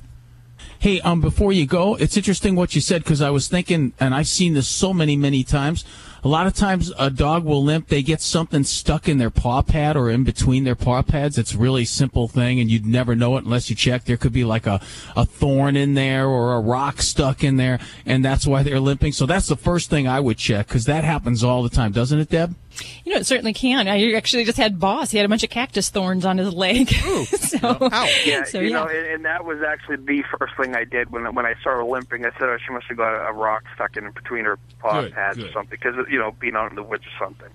Hey, 0.79 0.99
um, 1.01 1.21
before 1.21 1.53
you 1.53 1.65
go, 1.65 1.95
it's 1.95 2.17
interesting 2.17 2.55
what 2.55 2.75
you 2.75 2.81
said 2.81 3.03
because 3.03 3.21
I 3.21 3.29
was 3.29 3.47
thinking, 3.47 3.93
and 3.99 4.13
I've 4.13 4.27
seen 4.27 4.53
this 4.53 4.67
so 4.67 4.93
many, 4.93 5.15
many 5.15 5.43
times. 5.43 5.85
A 6.23 6.27
lot 6.29 6.47
of 6.47 6.53
times, 6.53 6.89
a 6.97 7.09
dog 7.09 7.43
will 7.43 7.61
limp. 7.61 7.89
They 7.89 8.01
get 8.01 8.21
something 8.21 8.63
stuck 8.63 9.09
in 9.09 9.17
their 9.17 9.29
paw 9.29 9.61
pad 9.61 9.97
or 9.97 10.09
in 10.09 10.23
between 10.23 10.63
their 10.63 10.75
paw 10.75 11.01
pads. 11.01 11.37
It's 11.37 11.53
a 11.53 11.57
really 11.57 11.83
simple 11.83 12.29
thing, 12.29 12.61
and 12.61 12.71
you'd 12.71 12.85
never 12.85 13.13
know 13.13 13.35
it 13.35 13.43
unless 13.43 13.69
you 13.69 13.75
check. 13.75 14.05
There 14.05 14.15
could 14.15 14.31
be 14.31 14.45
like 14.45 14.65
a, 14.65 14.79
a 15.17 15.25
thorn 15.25 15.75
in 15.75 15.95
there 15.95 16.25
or 16.27 16.53
a 16.53 16.61
rock 16.61 17.01
stuck 17.01 17.43
in 17.43 17.57
there, 17.57 17.77
and 18.05 18.23
that's 18.23 18.47
why 18.47 18.63
they're 18.63 18.79
limping. 18.79 19.11
So 19.11 19.25
that's 19.25 19.47
the 19.47 19.57
first 19.57 19.89
thing 19.89 20.07
I 20.07 20.21
would 20.21 20.37
check 20.37 20.67
because 20.67 20.85
that 20.85 21.03
happens 21.03 21.43
all 21.43 21.61
the 21.61 21.69
time, 21.69 21.91
doesn't 21.91 22.17
it, 22.17 22.29
Deb? 22.29 22.55
You 23.03 23.13
know, 23.13 23.19
it 23.19 23.25
certainly 23.25 23.53
can. 23.53 23.87
I 23.87 24.13
actually 24.13 24.45
just 24.45 24.57
had 24.57 24.79
Boss. 24.79 25.11
He 25.11 25.17
had 25.17 25.25
a 25.25 25.29
bunch 25.29 25.43
of 25.43 25.49
cactus 25.49 25.89
thorns 25.89 26.25
on 26.25 26.37
his 26.37 26.53
leg. 26.53 26.91
Ooh, 27.05 27.25
so, 27.25 27.77
Yeah, 28.25 28.43
so 28.45 28.59
you 28.59 28.69
yeah. 28.69 28.75
know, 28.75 28.87
and, 28.87 29.07
and 29.07 29.25
that 29.25 29.45
was 29.45 29.59
actually 29.61 29.97
the 29.97 30.23
first 30.37 30.53
thing 30.57 30.75
I 30.75 30.83
did 30.83 31.11
when 31.11 31.35
when 31.35 31.45
I 31.45 31.53
started 31.61 31.85
limping. 31.85 32.25
I 32.25 32.31
said, 32.31 32.49
"Oh, 32.49 32.57
she 32.65 32.73
must 32.73 32.85
have 32.87 32.97
got 32.97 33.13
a, 33.13 33.27
a 33.27 33.33
rock 33.33 33.63
stuck 33.75 33.95
in 33.97 34.09
between 34.11 34.45
her 34.45 34.57
paw 34.79 35.01
Good, 35.01 35.13
pads 35.13 35.39
or 35.39 35.51
something," 35.51 35.77
because 35.79 35.95
you 36.13 36.19
know, 36.19 36.31
being 36.39 36.55
out 36.55 36.69
in 36.69 36.75
the 36.75 36.83
woods 36.83 37.03
or 37.05 37.25
something. 37.25 37.49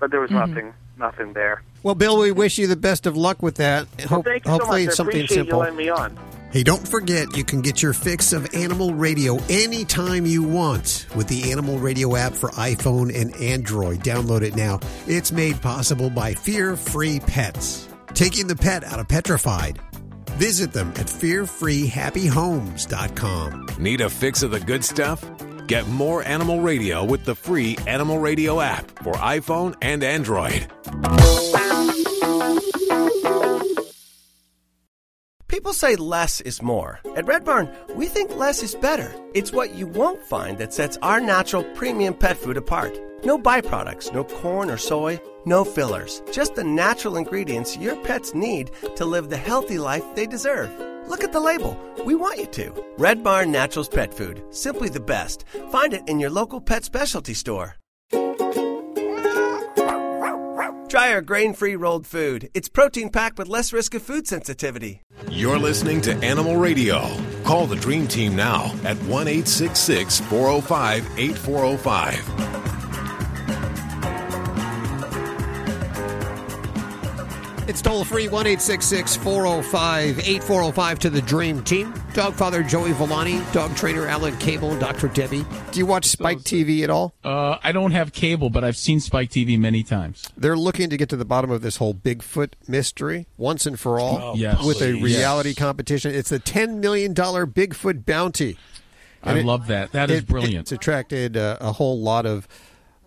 But 0.00 0.10
there 0.10 0.20
was 0.20 0.30
Mm-hmm. 0.30 0.54
nothing, 0.54 0.72
nothing 0.98 1.32
there. 1.34 1.62
Well, 1.82 1.94
Bill, 1.94 2.18
we 2.18 2.32
wish 2.32 2.56
you 2.58 2.66
the 2.66 2.76
best 2.76 3.04
of 3.06 3.14
luck 3.16 3.42
with 3.42 3.56
that. 3.56 3.86
Well, 3.98 4.08
Hope- 4.08 4.24
thank 4.24 4.44
you 4.46 4.50
hopefully, 4.52 4.84
so 4.84 4.86
much. 4.86 4.88
it's 4.88 4.94
I 4.94 4.96
something 4.96 5.16
appreciate 5.16 5.36
simple. 5.38 5.58
you 5.58 5.64
letting 5.64 5.76
me 5.76 5.88
on. 5.90 6.16
Hey, 6.52 6.62
don't 6.62 6.86
forget 6.86 7.36
you 7.36 7.42
can 7.44 7.60
get 7.62 7.82
your 7.82 7.92
fix 7.92 8.32
of 8.32 8.54
animal 8.54 8.94
radio 8.94 9.38
anytime 9.50 10.24
you 10.24 10.44
want 10.44 11.06
with 11.16 11.26
the 11.26 11.50
Animal 11.50 11.78
Radio 11.80 12.14
app 12.14 12.32
for 12.32 12.50
iPhone 12.50 13.12
and 13.12 13.34
Android. 13.36 14.04
Download 14.04 14.42
it 14.42 14.54
now. 14.54 14.78
It's 15.08 15.32
made 15.32 15.60
possible 15.60 16.10
by 16.10 16.32
Fear 16.34 16.76
Free 16.76 17.18
Pets, 17.18 17.88
taking 18.14 18.46
the 18.46 18.54
pet 18.54 18.84
out 18.84 19.00
of 19.00 19.08
petrified. 19.08 19.80
Visit 20.38 20.72
them 20.72 20.90
at 20.96 21.06
fearfreehappyhomes.com. 21.06 23.66
Need 23.78 24.00
a 24.00 24.10
fix 24.10 24.42
of 24.44 24.50
the 24.52 24.60
good 24.60 24.84
stuff? 24.84 25.24
Get 25.66 25.88
more 25.88 26.22
Animal 26.22 26.60
Radio 26.60 27.04
with 27.04 27.24
the 27.24 27.34
free 27.34 27.78
Animal 27.86 28.18
Radio 28.18 28.60
app 28.60 28.90
for 29.02 29.14
iPhone 29.14 29.74
and 29.80 30.04
Android. 30.04 30.66
People 35.48 35.72
say 35.72 35.96
less 35.96 36.42
is 36.42 36.60
more. 36.60 37.00
At 37.16 37.26
Red 37.26 37.44
Barn, 37.44 37.70
we 37.94 38.08
think 38.08 38.36
less 38.36 38.62
is 38.62 38.74
better. 38.74 39.14
It's 39.32 39.52
what 39.52 39.74
you 39.74 39.86
won't 39.86 40.22
find 40.26 40.58
that 40.58 40.74
sets 40.74 40.98
our 41.00 41.20
natural 41.20 41.64
premium 41.72 42.12
pet 42.12 42.36
food 42.36 42.58
apart. 42.58 43.00
No 43.24 43.38
byproducts, 43.38 44.12
no 44.12 44.24
corn 44.24 44.70
or 44.70 44.76
soy, 44.76 45.18
no 45.46 45.64
fillers. 45.64 46.22
Just 46.32 46.54
the 46.54 46.64
natural 46.64 47.16
ingredients 47.16 47.76
your 47.76 47.96
pets 48.02 48.34
need 48.34 48.70
to 48.96 49.04
live 49.04 49.30
the 49.30 49.36
healthy 49.36 49.78
life 49.78 50.04
they 50.14 50.26
deserve. 50.26 50.70
Look 51.08 51.24
at 51.24 51.32
the 51.32 51.40
label. 51.40 51.78
We 52.04 52.14
want 52.14 52.38
you 52.38 52.46
to. 52.46 52.84
Red 52.98 53.22
Barn 53.22 53.50
Naturals 53.52 53.88
Pet 53.88 54.12
Food. 54.14 54.42
Simply 54.50 54.88
the 54.88 55.00
best. 55.00 55.44
Find 55.70 55.92
it 55.92 56.08
in 56.08 56.20
your 56.20 56.30
local 56.30 56.60
pet 56.60 56.84
specialty 56.84 57.34
store. 57.34 57.76
Try 60.94 61.12
our 61.12 61.22
grain 61.22 61.54
free 61.54 61.74
rolled 61.74 62.06
food. 62.06 62.50
It's 62.54 62.68
protein 62.68 63.08
packed 63.08 63.36
with 63.36 63.48
less 63.48 63.72
risk 63.72 63.94
of 63.94 64.02
food 64.02 64.28
sensitivity. 64.28 65.02
You're 65.28 65.58
listening 65.58 66.00
to 66.02 66.14
Animal 66.18 66.56
Radio. 66.56 67.10
Call 67.42 67.66
the 67.66 67.74
Dream 67.74 68.06
Team 68.06 68.36
now 68.36 68.66
at 68.84 68.96
1 68.98 69.26
866 69.26 70.20
405 70.20 71.18
8405. 71.18 72.73
It's 77.66 77.80
toll 77.80 78.04
free 78.04 78.28
1 78.28 78.44
405 78.44 80.18
8405 80.18 80.98
to 80.98 81.08
the 81.10 81.22
Dream 81.22 81.62
Team. 81.64 81.94
Dog 82.12 82.34
Father 82.34 82.62
Joey 82.62 82.92
Villani, 82.92 83.40
dog 83.52 83.74
trainer 83.74 84.06
Alan 84.06 84.36
Cable, 84.36 84.78
Dr. 84.78 85.08
Debbie. 85.08 85.44
Do 85.72 85.78
you 85.78 85.86
watch 85.86 86.04
Spike 86.04 86.40
TV 86.40 86.82
at 86.84 86.90
all? 86.90 87.14
Uh, 87.24 87.56
I 87.62 87.72
don't 87.72 87.92
have 87.92 88.12
cable, 88.12 88.50
but 88.50 88.64
I've 88.64 88.76
seen 88.76 89.00
Spike 89.00 89.30
TV 89.30 89.58
many 89.58 89.82
times. 89.82 90.28
They're 90.36 90.58
looking 90.58 90.90
to 90.90 90.98
get 90.98 91.08
to 91.08 91.16
the 91.16 91.24
bottom 91.24 91.50
of 91.50 91.62
this 91.62 91.78
whole 91.78 91.94
Bigfoot 91.94 92.50
mystery 92.68 93.26
once 93.38 93.64
and 93.64 93.80
for 93.80 93.98
all 93.98 94.34
Yes. 94.36 94.62
with 94.62 94.82
a 94.82 94.92
reality 94.94 95.50
Yes. 95.50 95.58
competition. 95.58 96.14
It's 96.14 96.32
a 96.32 96.38
$10 96.38 96.80
million 96.80 97.14
Bigfoot 97.14 98.04
bounty. 98.04 98.58
I 99.22 99.38
it- 99.38 99.46
love 99.46 99.68
that. 99.68 99.92
That 99.92 100.10
is 100.10 100.18
It- 100.18 100.26
brilliant. 100.26 100.64
It's 100.64 100.72
attracted 100.72 101.36
uh, 101.38 101.56
a 101.62 101.72
whole 101.72 101.98
lot 101.98 102.26
of 102.26 102.46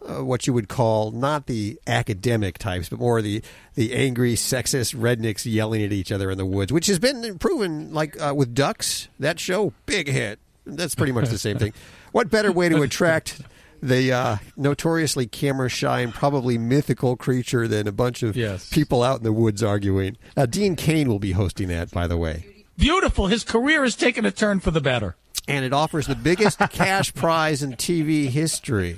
uh, 0.05 0.23
what 0.23 0.47
you 0.47 0.53
would 0.53 0.67
call 0.69 1.11
not 1.11 1.45
the 1.47 1.79
academic 1.87 2.57
types, 2.57 2.89
but 2.89 2.99
more 2.99 3.21
the 3.21 3.41
the 3.75 3.93
angry, 3.93 4.33
sexist 4.35 4.95
rednecks 4.95 5.51
yelling 5.51 5.83
at 5.83 5.91
each 5.93 6.11
other 6.11 6.31
in 6.31 6.37
the 6.37 6.45
woods, 6.45 6.71
which 6.73 6.87
has 6.87 6.99
been 6.99 7.37
proven. 7.39 7.93
Like 7.93 8.19
uh, 8.21 8.33
with 8.35 8.53
ducks, 8.53 9.07
that 9.19 9.39
show 9.39 9.73
big 9.85 10.07
hit. 10.07 10.39
That's 10.65 10.95
pretty 10.95 11.11
much 11.13 11.29
the 11.29 11.37
same 11.37 11.57
thing. 11.57 11.73
What 12.13 12.29
better 12.31 12.51
way 12.51 12.67
to 12.69 12.81
attract? 12.81 13.41
The 13.83 14.11
uh, 14.11 14.37
notoriously 14.55 15.27
camera 15.27 15.69
shy 15.69 15.99
and 15.99 16.11
probably 16.11 16.57
mythical 16.57 17.15
creature 17.15 17.67
than 17.67 17.87
a 17.87 17.91
bunch 17.91 18.23
of 18.23 18.35
Yes. 18.35 18.67
people 18.71 19.03
out 19.03 19.17
in 19.19 19.23
the 19.23 19.31
woods 19.33 19.61
arguing. 19.61 20.17
Uh, 20.35 20.47
Dean 20.47 20.75
Cain 20.75 21.09
will 21.09 21.19
be 21.19 21.33
hosting 21.33 21.67
that, 21.67 21.91
by 21.91 22.07
the 22.07 22.17
way. 22.17 22.47
Beautiful. 22.75 23.27
His 23.27 23.43
career 23.43 23.83
has 23.83 23.95
taken 23.95 24.25
a 24.25 24.31
turn 24.31 24.61
for 24.61 24.71
the 24.71 24.81
better. 24.81 25.15
and 25.47 25.63
it 25.63 25.73
offers 25.73 26.07
the 26.07 26.15
biggest 26.15 26.57
cash 26.71 27.13
prize 27.13 27.61
in 27.61 27.73
TV 27.73 28.29
history. 28.29 28.95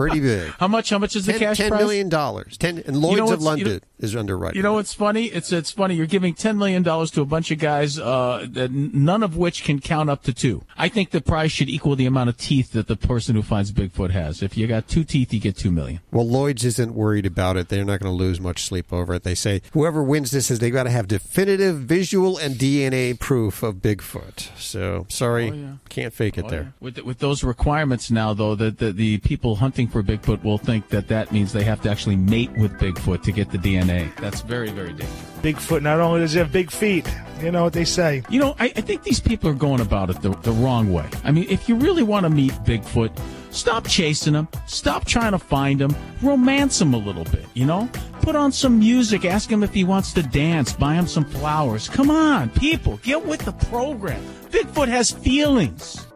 Pretty 0.00 0.20
big. 0.30 0.50
How 0.58 0.68
much? 0.68 0.90
How 0.90 0.98
much 0.98 1.14
is 1.16 1.26
the 1.26 1.32
Ten, 1.32 1.40
cash 1.40 1.58
$10 1.58 1.68
prize? 1.68 2.04
dollars. 2.08 2.56
Ten 2.56 2.82
and 2.86 2.96
Lloyd's 2.96 3.16
know 3.18 3.24
of 3.24 3.30
what's- 3.30 3.40
you 3.42 3.46
London 3.46 3.72
know- 3.74 3.80
is 4.06 4.16
underwriting. 4.16 4.56
You 4.56 4.62
know 4.62 4.72
what's 4.74 4.94
funny? 4.94 5.26
It's 5.26 5.52
it's 5.52 5.70
funny. 5.70 5.94
You're 5.94 6.06
giving 6.06 6.32
ten 6.34 6.56
million 6.56 6.82
dollars 6.82 7.10
to 7.12 7.20
a 7.20 7.26
bunch 7.26 7.50
of 7.50 7.58
guys, 7.58 7.98
uh, 7.98 8.46
that 8.52 8.70
none 8.72 9.22
of 9.22 9.36
which 9.36 9.62
can 9.62 9.78
count 9.78 10.08
up 10.08 10.22
to 10.22 10.32
two. 10.32 10.62
I 10.78 10.88
think 10.88 11.10
the 11.10 11.20
prize 11.20 11.52
should 11.52 11.68
equal 11.68 11.96
the 11.96 12.06
amount 12.06 12.30
of 12.30 12.38
teeth 12.38 12.72
that 12.72 12.86
the 12.86 12.96
person 12.96 13.34
who 13.36 13.42
finds 13.42 13.72
Bigfoot 13.72 14.10
has. 14.12 14.42
If 14.42 14.56
you 14.56 14.66
got 14.66 14.88
two 14.88 15.04
teeth, 15.04 15.34
you 15.34 15.40
get 15.40 15.56
two 15.58 15.70
million. 15.70 16.00
Well, 16.10 16.26
Lloyd's 16.26 16.64
isn't 16.64 16.94
worried 16.94 17.26
about 17.26 17.58
it. 17.58 17.68
They're 17.68 17.84
not 17.84 18.00
going 18.00 18.10
to 18.10 18.16
lose 18.16 18.40
much 18.40 18.64
sleep 18.64 18.90
over 18.90 19.12
it. 19.14 19.22
They 19.22 19.34
say 19.34 19.60
whoever 19.72 20.02
wins 20.02 20.30
this 20.30 20.50
is 20.50 20.60
they 20.60 20.70
got 20.70 20.84
to 20.84 20.90
have 20.90 21.06
definitive 21.06 21.76
visual 21.80 22.38
and 22.38 22.54
DNA 22.54 23.18
proof 23.18 23.62
of 23.62 23.76
Bigfoot. 23.76 24.48
So 24.58 25.04
sorry, 25.10 25.50
Oh, 25.50 25.54
yeah. 25.54 25.72
can't 25.90 26.14
fake 26.14 26.38
it 26.38 26.48
there. 26.48 26.72
With 26.80 26.98
with 27.00 27.18
those 27.18 27.44
requirements 27.44 28.10
now, 28.10 28.32
though, 28.32 28.54
that 28.54 28.78
the, 28.78 28.92
the 28.92 29.18
people 29.18 29.56
hunting 29.56 29.88
for 29.90 30.02
Bigfoot 30.02 30.42
will 30.42 30.58
think 30.58 30.88
that 30.88 31.08
that 31.08 31.32
means 31.32 31.52
they 31.52 31.64
have 31.64 31.80
to 31.82 31.90
actually 31.90 32.16
mate 32.16 32.50
with 32.52 32.72
Bigfoot 32.78 33.22
to 33.24 33.32
get 33.32 33.50
the 33.50 33.58
DNA. 33.58 34.14
That's 34.16 34.40
very 34.40 34.70
very 34.70 34.90
dangerous. 34.90 35.30
Bigfoot 35.42 35.82
not 35.82 36.00
only 36.00 36.20
does 36.20 36.32
he 36.32 36.38
have 36.38 36.52
big 36.52 36.70
feet, 36.70 37.06
you 37.40 37.50
know 37.50 37.64
what 37.64 37.72
they 37.72 37.84
say. 37.84 38.22
You 38.28 38.40
know, 38.40 38.54
I, 38.58 38.66
I 38.66 38.80
think 38.80 39.02
these 39.02 39.20
people 39.20 39.48
are 39.48 39.54
going 39.54 39.80
about 39.80 40.10
it 40.10 40.20
the, 40.20 40.30
the 40.30 40.52
wrong 40.52 40.92
way. 40.92 41.08
I 41.24 41.32
mean, 41.32 41.46
if 41.48 41.68
you 41.68 41.76
really 41.76 42.02
want 42.02 42.24
to 42.24 42.30
meet 42.30 42.52
Bigfoot, 42.64 43.18
stop 43.50 43.86
chasing 43.88 44.34
him. 44.34 44.48
Stop 44.66 45.06
trying 45.06 45.32
to 45.32 45.38
find 45.38 45.80
him. 45.80 45.94
Romance 46.22 46.80
him 46.80 46.92
a 46.92 46.98
little 46.98 47.24
bit, 47.24 47.46
you 47.54 47.64
know? 47.64 47.88
Put 48.20 48.36
on 48.36 48.52
some 48.52 48.78
music. 48.78 49.24
Ask 49.24 49.50
him 49.50 49.62
if 49.62 49.72
he 49.72 49.84
wants 49.84 50.12
to 50.12 50.22
dance. 50.22 50.74
Buy 50.74 50.94
him 50.94 51.06
some 51.06 51.24
flowers. 51.24 51.88
Come 51.88 52.10
on, 52.10 52.50
people, 52.50 52.98
get 52.98 53.24
with 53.24 53.40
the 53.44 53.52
program. 53.52 54.22
Bigfoot 54.50 54.88
has 54.88 55.10
feelings. 55.10 56.06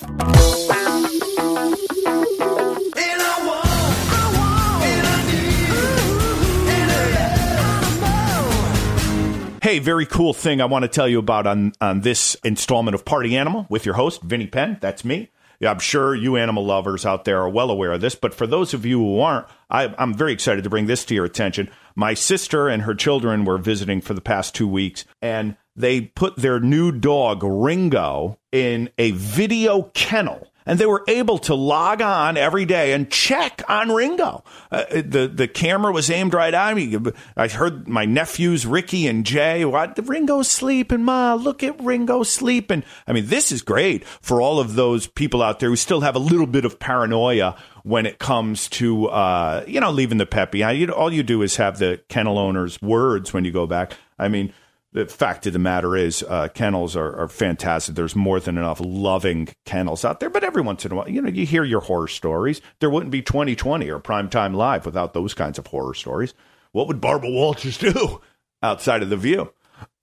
Hey, 9.64 9.78
very 9.78 10.04
cool 10.04 10.34
thing 10.34 10.60
I 10.60 10.66
want 10.66 10.82
to 10.82 10.90
tell 10.90 11.08
you 11.08 11.18
about 11.18 11.46
on, 11.46 11.72
on 11.80 12.02
this 12.02 12.36
installment 12.44 12.94
of 12.94 13.06
Party 13.06 13.34
Animal 13.34 13.66
with 13.70 13.86
your 13.86 13.94
host, 13.94 14.20
Vinny 14.20 14.46
Penn. 14.46 14.76
That's 14.82 15.06
me. 15.06 15.30
I'm 15.62 15.78
sure 15.78 16.14
you 16.14 16.36
animal 16.36 16.66
lovers 16.66 17.06
out 17.06 17.24
there 17.24 17.40
are 17.40 17.48
well 17.48 17.70
aware 17.70 17.92
of 17.92 18.02
this, 18.02 18.14
but 18.14 18.34
for 18.34 18.46
those 18.46 18.74
of 18.74 18.84
you 18.84 18.98
who 18.98 19.20
aren't, 19.20 19.46
I, 19.70 19.94
I'm 19.96 20.12
very 20.12 20.34
excited 20.34 20.64
to 20.64 20.68
bring 20.70 20.84
this 20.84 21.06
to 21.06 21.14
your 21.14 21.24
attention. 21.24 21.70
My 21.96 22.12
sister 22.12 22.68
and 22.68 22.82
her 22.82 22.94
children 22.94 23.46
were 23.46 23.56
visiting 23.56 24.02
for 24.02 24.12
the 24.12 24.20
past 24.20 24.54
two 24.54 24.68
weeks, 24.68 25.06
and 25.22 25.56
they 25.74 26.02
put 26.02 26.36
their 26.36 26.60
new 26.60 26.92
dog, 26.92 27.42
Ringo, 27.42 28.38
in 28.52 28.90
a 28.98 29.12
video 29.12 29.84
kennel 29.94 30.52
and 30.66 30.78
they 30.78 30.86
were 30.86 31.04
able 31.08 31.38
to 31.38 31.54
log 31.54 32.00
on 32.00 32.36
every 32.36 32.64
day 32.64 32.92
and 32.92 33.10
check 33.10 33.62
on 33.68 33.90
Ringo. 33.90 34.44
Uh, 34.70 34.84
the 34.90 35.30
the 35.32 35.48
camera 35.48 35.92
was 35.92 36.10
aimed 36.10 36.34
right 36.34 36.54
at 36.54 36.74
me. 36.74 36.96
I 37.36 37.48
heard 37.48 37.86
my 37.88 38.04
nephews 38.04 38.66
Ricky 38.66 39.06
and 39.06 39.24
Jay, 39.24 39.64
"What? 39.64 39.98
Ringo's 40.06 40.48
sleeping, 40.48 41.04
Ma? 41.04 41.34
Look 41.34 41.62
at 41.62 41.82
Ringo 41.82 42.22
sleeping." 42.22 42.82
I 43.06 43.12
mean, 43.12 43.26
this 43.26 43.52
is 43.52 43.62
great 43.62 44.04
for 44.04 44.40
all 44.40 44.58
of 44.58 44.74
those 44.74 45.06
people 45.06 45.42
out 45.42 45.60
there 45.60 45.68
who 45.68 45.76
still 45.76 46.00
have 46.00 46.16
a 46.16 46.20
little 46.20 46.46
bit 46.46 46.64
of 46.64 46.78
paranoia 46.78 47.56
when 47.82 48.06
it 48.06 48.18
comes 48.18 48.68
to 48.70 49.06
uh, 49.06 49.64
you 49.66 49.80
know 49.80 49.90
leaving 49.90 50.18
the. 50.18 50.24
You, 50.54 50.90
all 50.92 51.12
you 51.12 51.22
do 51.22 51.42
is 51.42 51.56
have 51.56 51.78
the 51.78 52.00
kennel 52.08 52.38
owner's 52.38 52.80
words 52.82 53.32
when 53.32 53.44
you 53.44 53.52
go 53.52 53.66
back. 53.66 53.94
I 54.18 54.28
mean 54.28 54.52
the 54.94 55.06
fact 55.06 55.46
of 55.46 55.52
the 55.52 55.58
matter 55.58 55.96
is, 55.96 56.22
uh, 56.22 56.48
kennels 56.54 56.94
are, 56.94 57.16
are, 57.16 57.28
fantastic. 57.28 57.96
There's 57.96 58.14
more 58.14 58.38
than 58.38 58.56
enough 58.56 58.80
loving 58.80 59.48
kennels 59.66 60.04
out 60.04 60.20
there, 60.20 60.30
but 60.30 60.44
every 60.44 60.62
once 60.62 60.84
in 60.84 60.92
a 60.92 60.94
while, 60.94 61.08
you 61.08 61.20
know, 61.20 61.28
you 61.28 61.44
hear 61.44 61.64
your 61.64 61.80
horror 61.80 62.06
stories. 62.06 62.60
There 62.78 62.88
wouldn't 62.88 63.10
be 63.10 63.20
2020 63.20 63.90
or 63.90 63.98
Primetime 63.98 64.54
Live 64.54 64.86
without 64.86 65.12
those 65.12 65.34
kinds 65.34 65.58
of 65.58 65.66
horror 65.66 65.94
stories. 65.94 66.32
What 66.70 66.86
would 66.86 67.00
Barbara 67.00 67.30
Walters 67.30 67.76
do 67.92 68.20
outside 68.62 69.02
of 69.02 69.10
the 69.10 69.16
view? 69.16 69.52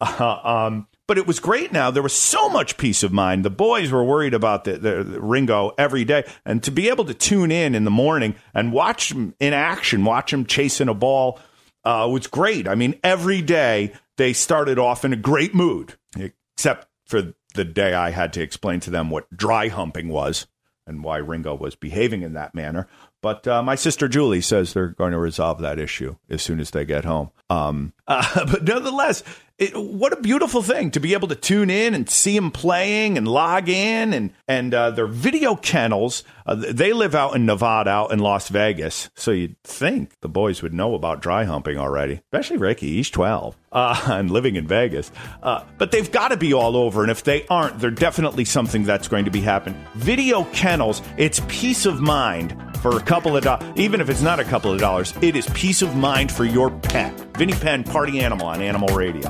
Uh, 0.02 0.40
um, 0.44 0.88
but 1.08 1.18
it 1.18 1.26
was 1.26 1.40
great 1.40 1.72
now. 1.72 1.90
There 1.90 2.04
was 2.04 2.14
so 2.14 2.50
much 2.50 2.78
peace 2.78 3.02
of 3.02 3.14
mind. 3.14 3.46
The 3.46 3.50
boys 3.50 3.92
were 3.92 4.04
worried 4.04 4.34
about 4.34 4.66
the, 4.66 4.74
the, 4.74 5.04
the, 5.04 5.22
Ringo 5.22 5.72
every 5.78 6.04
day. 6.04 6.26
And 6.46 6.62
to 6.64 6.72
be 6.72 6.90
able 6.90 7.06
to 7.06 7.14
tune 7.14 7.52
in 7.52 7.76
in 7.76 7.86
the 7.86 7.92
morning 7.92 8.36
and 8.54 8.74
watch 8.74 9.12
him 9.12 9.36
in 9.40 9.54
action, 9.54 10.04
watch 10.04 10.34
him 10.34 10.46
chasing 10.46 10.90
a 10.90 10.94
ball 10.94 11.40
uh, 11.84 12.08
was 12.12 12.28
great. 12.28 12.68
I 12.68 12.76
mean, 12.76 13.00
every 13.04 13.42
day 13.42 13.94
they 14.22 14.34
started 14.34 14.78
off 14.78 15.04
in 15.04 15.14
a 15.14 15.18
great 15.18 15.56
mood, 15.56 15.96
except 16.16 16.88
for 17.06 17.34
the 17.56 17.66
day 17.66 17.96
I 17.96 18.12
had 18.12 18.34
to 18.34 18.42
explain 18.42 18.80
to 18.82 18.92
them 18.92 19.10
what 19.10 19.36
dry 19.36 19.68
humping 19.68 20.10
was 20.10 20.46
and 20.86 21.04
why 21.04 21.18
Ringo 21.18 21.56
was 21.56 21.74
behaving 21.74 22.22
in 22.22 22.34
that 22.34 22.54
manner. 22.54 22.88
But 23.22 23.48
uh, 23.48 23.62
my 23.62 23.76
sister 23.76 24.08
Julie 24.08 24.42
says 24.42 24.74
they're 24.74 24.88
going 24.88 25.12
to 25.12 25.20
resolve 25.20 25.60
that 25.60 25.80
issue 25.80 26.16
as 26.30 26.42
soon 26.42 26.60
as 26.60 26.72
they 26.72 26.86
get 26.86 27.06
home. 27.06 27.30
Um, 27.50 27.94
uh, 28.08 28.46
but 28.46 28.64
nonetheless, 28.64 29.24
it, 29.62 29.76
what 29.76 30.12
a 30.12 30.20
beautiful 30.20 30.64
thing 30.64 30.90
to 30.92 31.00
be 31.00 31.14
able 31.14 31.28
to 31.28 31.36
tune 31.36 31.70
in 31.70 31.94
and 31.94 32.10
see 32.10 32.34
them 32.36 32.50
playing 32.50 33.16
and 33.16 33.28
log 33.28 33.70
in 33.70 34.12
and 34.12 34.34
and 34.48 34.74
uh, 34.74 34.90
their 34.90 35.06
video 35.06 35.56
kennels. 35.56 36.24
Uh, 36.48 36.56
they 36.56 36.94
live 36.94 37.14
out 37.14 37.36
in 37.36 37.46
Nevada, 37.46 37.92
out 37.92 38.12
in 38.12 38.18
Las 38.18 38.50
Vegas, 38.50 39.12
so 39.16 39.30
you'd 39.30 39.62
think 39.62 40.20
the 40.22 40.28
boys 40.28 40.64
would 40.64 40.74
know 40.74 40.96
about 40.96 41.22
dry 41.22 41.44
humping 41.44 41.78
already, 41.78 42.22
especially 42.34 42.58
Ricky. 42.58 42.88
He's 42.88 43.12
twelve 43.12 43.56
uh, 43.72 44.02
and 44.08 44.32
living 44.32 44.56
in 44.56 44.68
Vegas, 44.68 45.12
uh, 45.44 45.64
but 45.78 45.92
they've 45.92 46.12
got 46.12 46.30
to 46.30 46.38
be 46.38 46.54
all 46.54 46.76
over. 46.76 47.04
And 47.04 47.12
if 47.12 47.24
they 47.24 47.46
aren't, 47.48 47.78
they're 47.78 47.92
definitely 47.92 48.46
something 48.46 48.84
that's 48.84 49.08
going 49.08 49.26
to 49.26 49.32
be 49.32 49.42
happening. 49.42 49.80
Video 49.94 50.44
kennels, 50.46 51.04
it's 51.18 51.40
peace 51.48 51.86
of 51.86 52.02
mind 52.02 52.58
for 52.82 52.98
a 52.98 53.02
couple 53.02 53.38
of 53.38 53.44
dollars. 53.44 53.72
Even 53.76 54.02
if 54.02 54.10
it's 54.10 54.22
not 54.22 54.40
a 54.40 54.44
couple 54.44 54.74
of 54.74 54.80
dollars, 54.80 55.14
it 55.22 55.36
is 55.36 55.48
peace 55.50 55.82
of 55.82 55.96
mind 55.96 56.32
for 56.32 56.46
your 56.46 56.70
pet. 56.70 57.14
Vinny 57.38 57.54
Penn, 57.54 57.84
Party 57.84 58.20
Animal 58.20 58.48
on 58.48 58.62
Animal 58.62 58.90
Radio. 58.96 59.30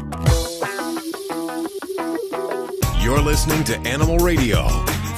You're 3.02 3.22
listening 3.22 3.64
to 3.66 3.78
Animal 3.80 4.18
Radio. 4.20 4.68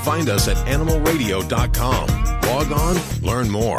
Find 0.04 0.30
us 0.30 0.48
at 0.48 0.58
animalradio.com. 0.68 2.08
Log 2.44 2.72
on, 2.72 2.98
learn 3.22 3.50
more. 3.50 3.78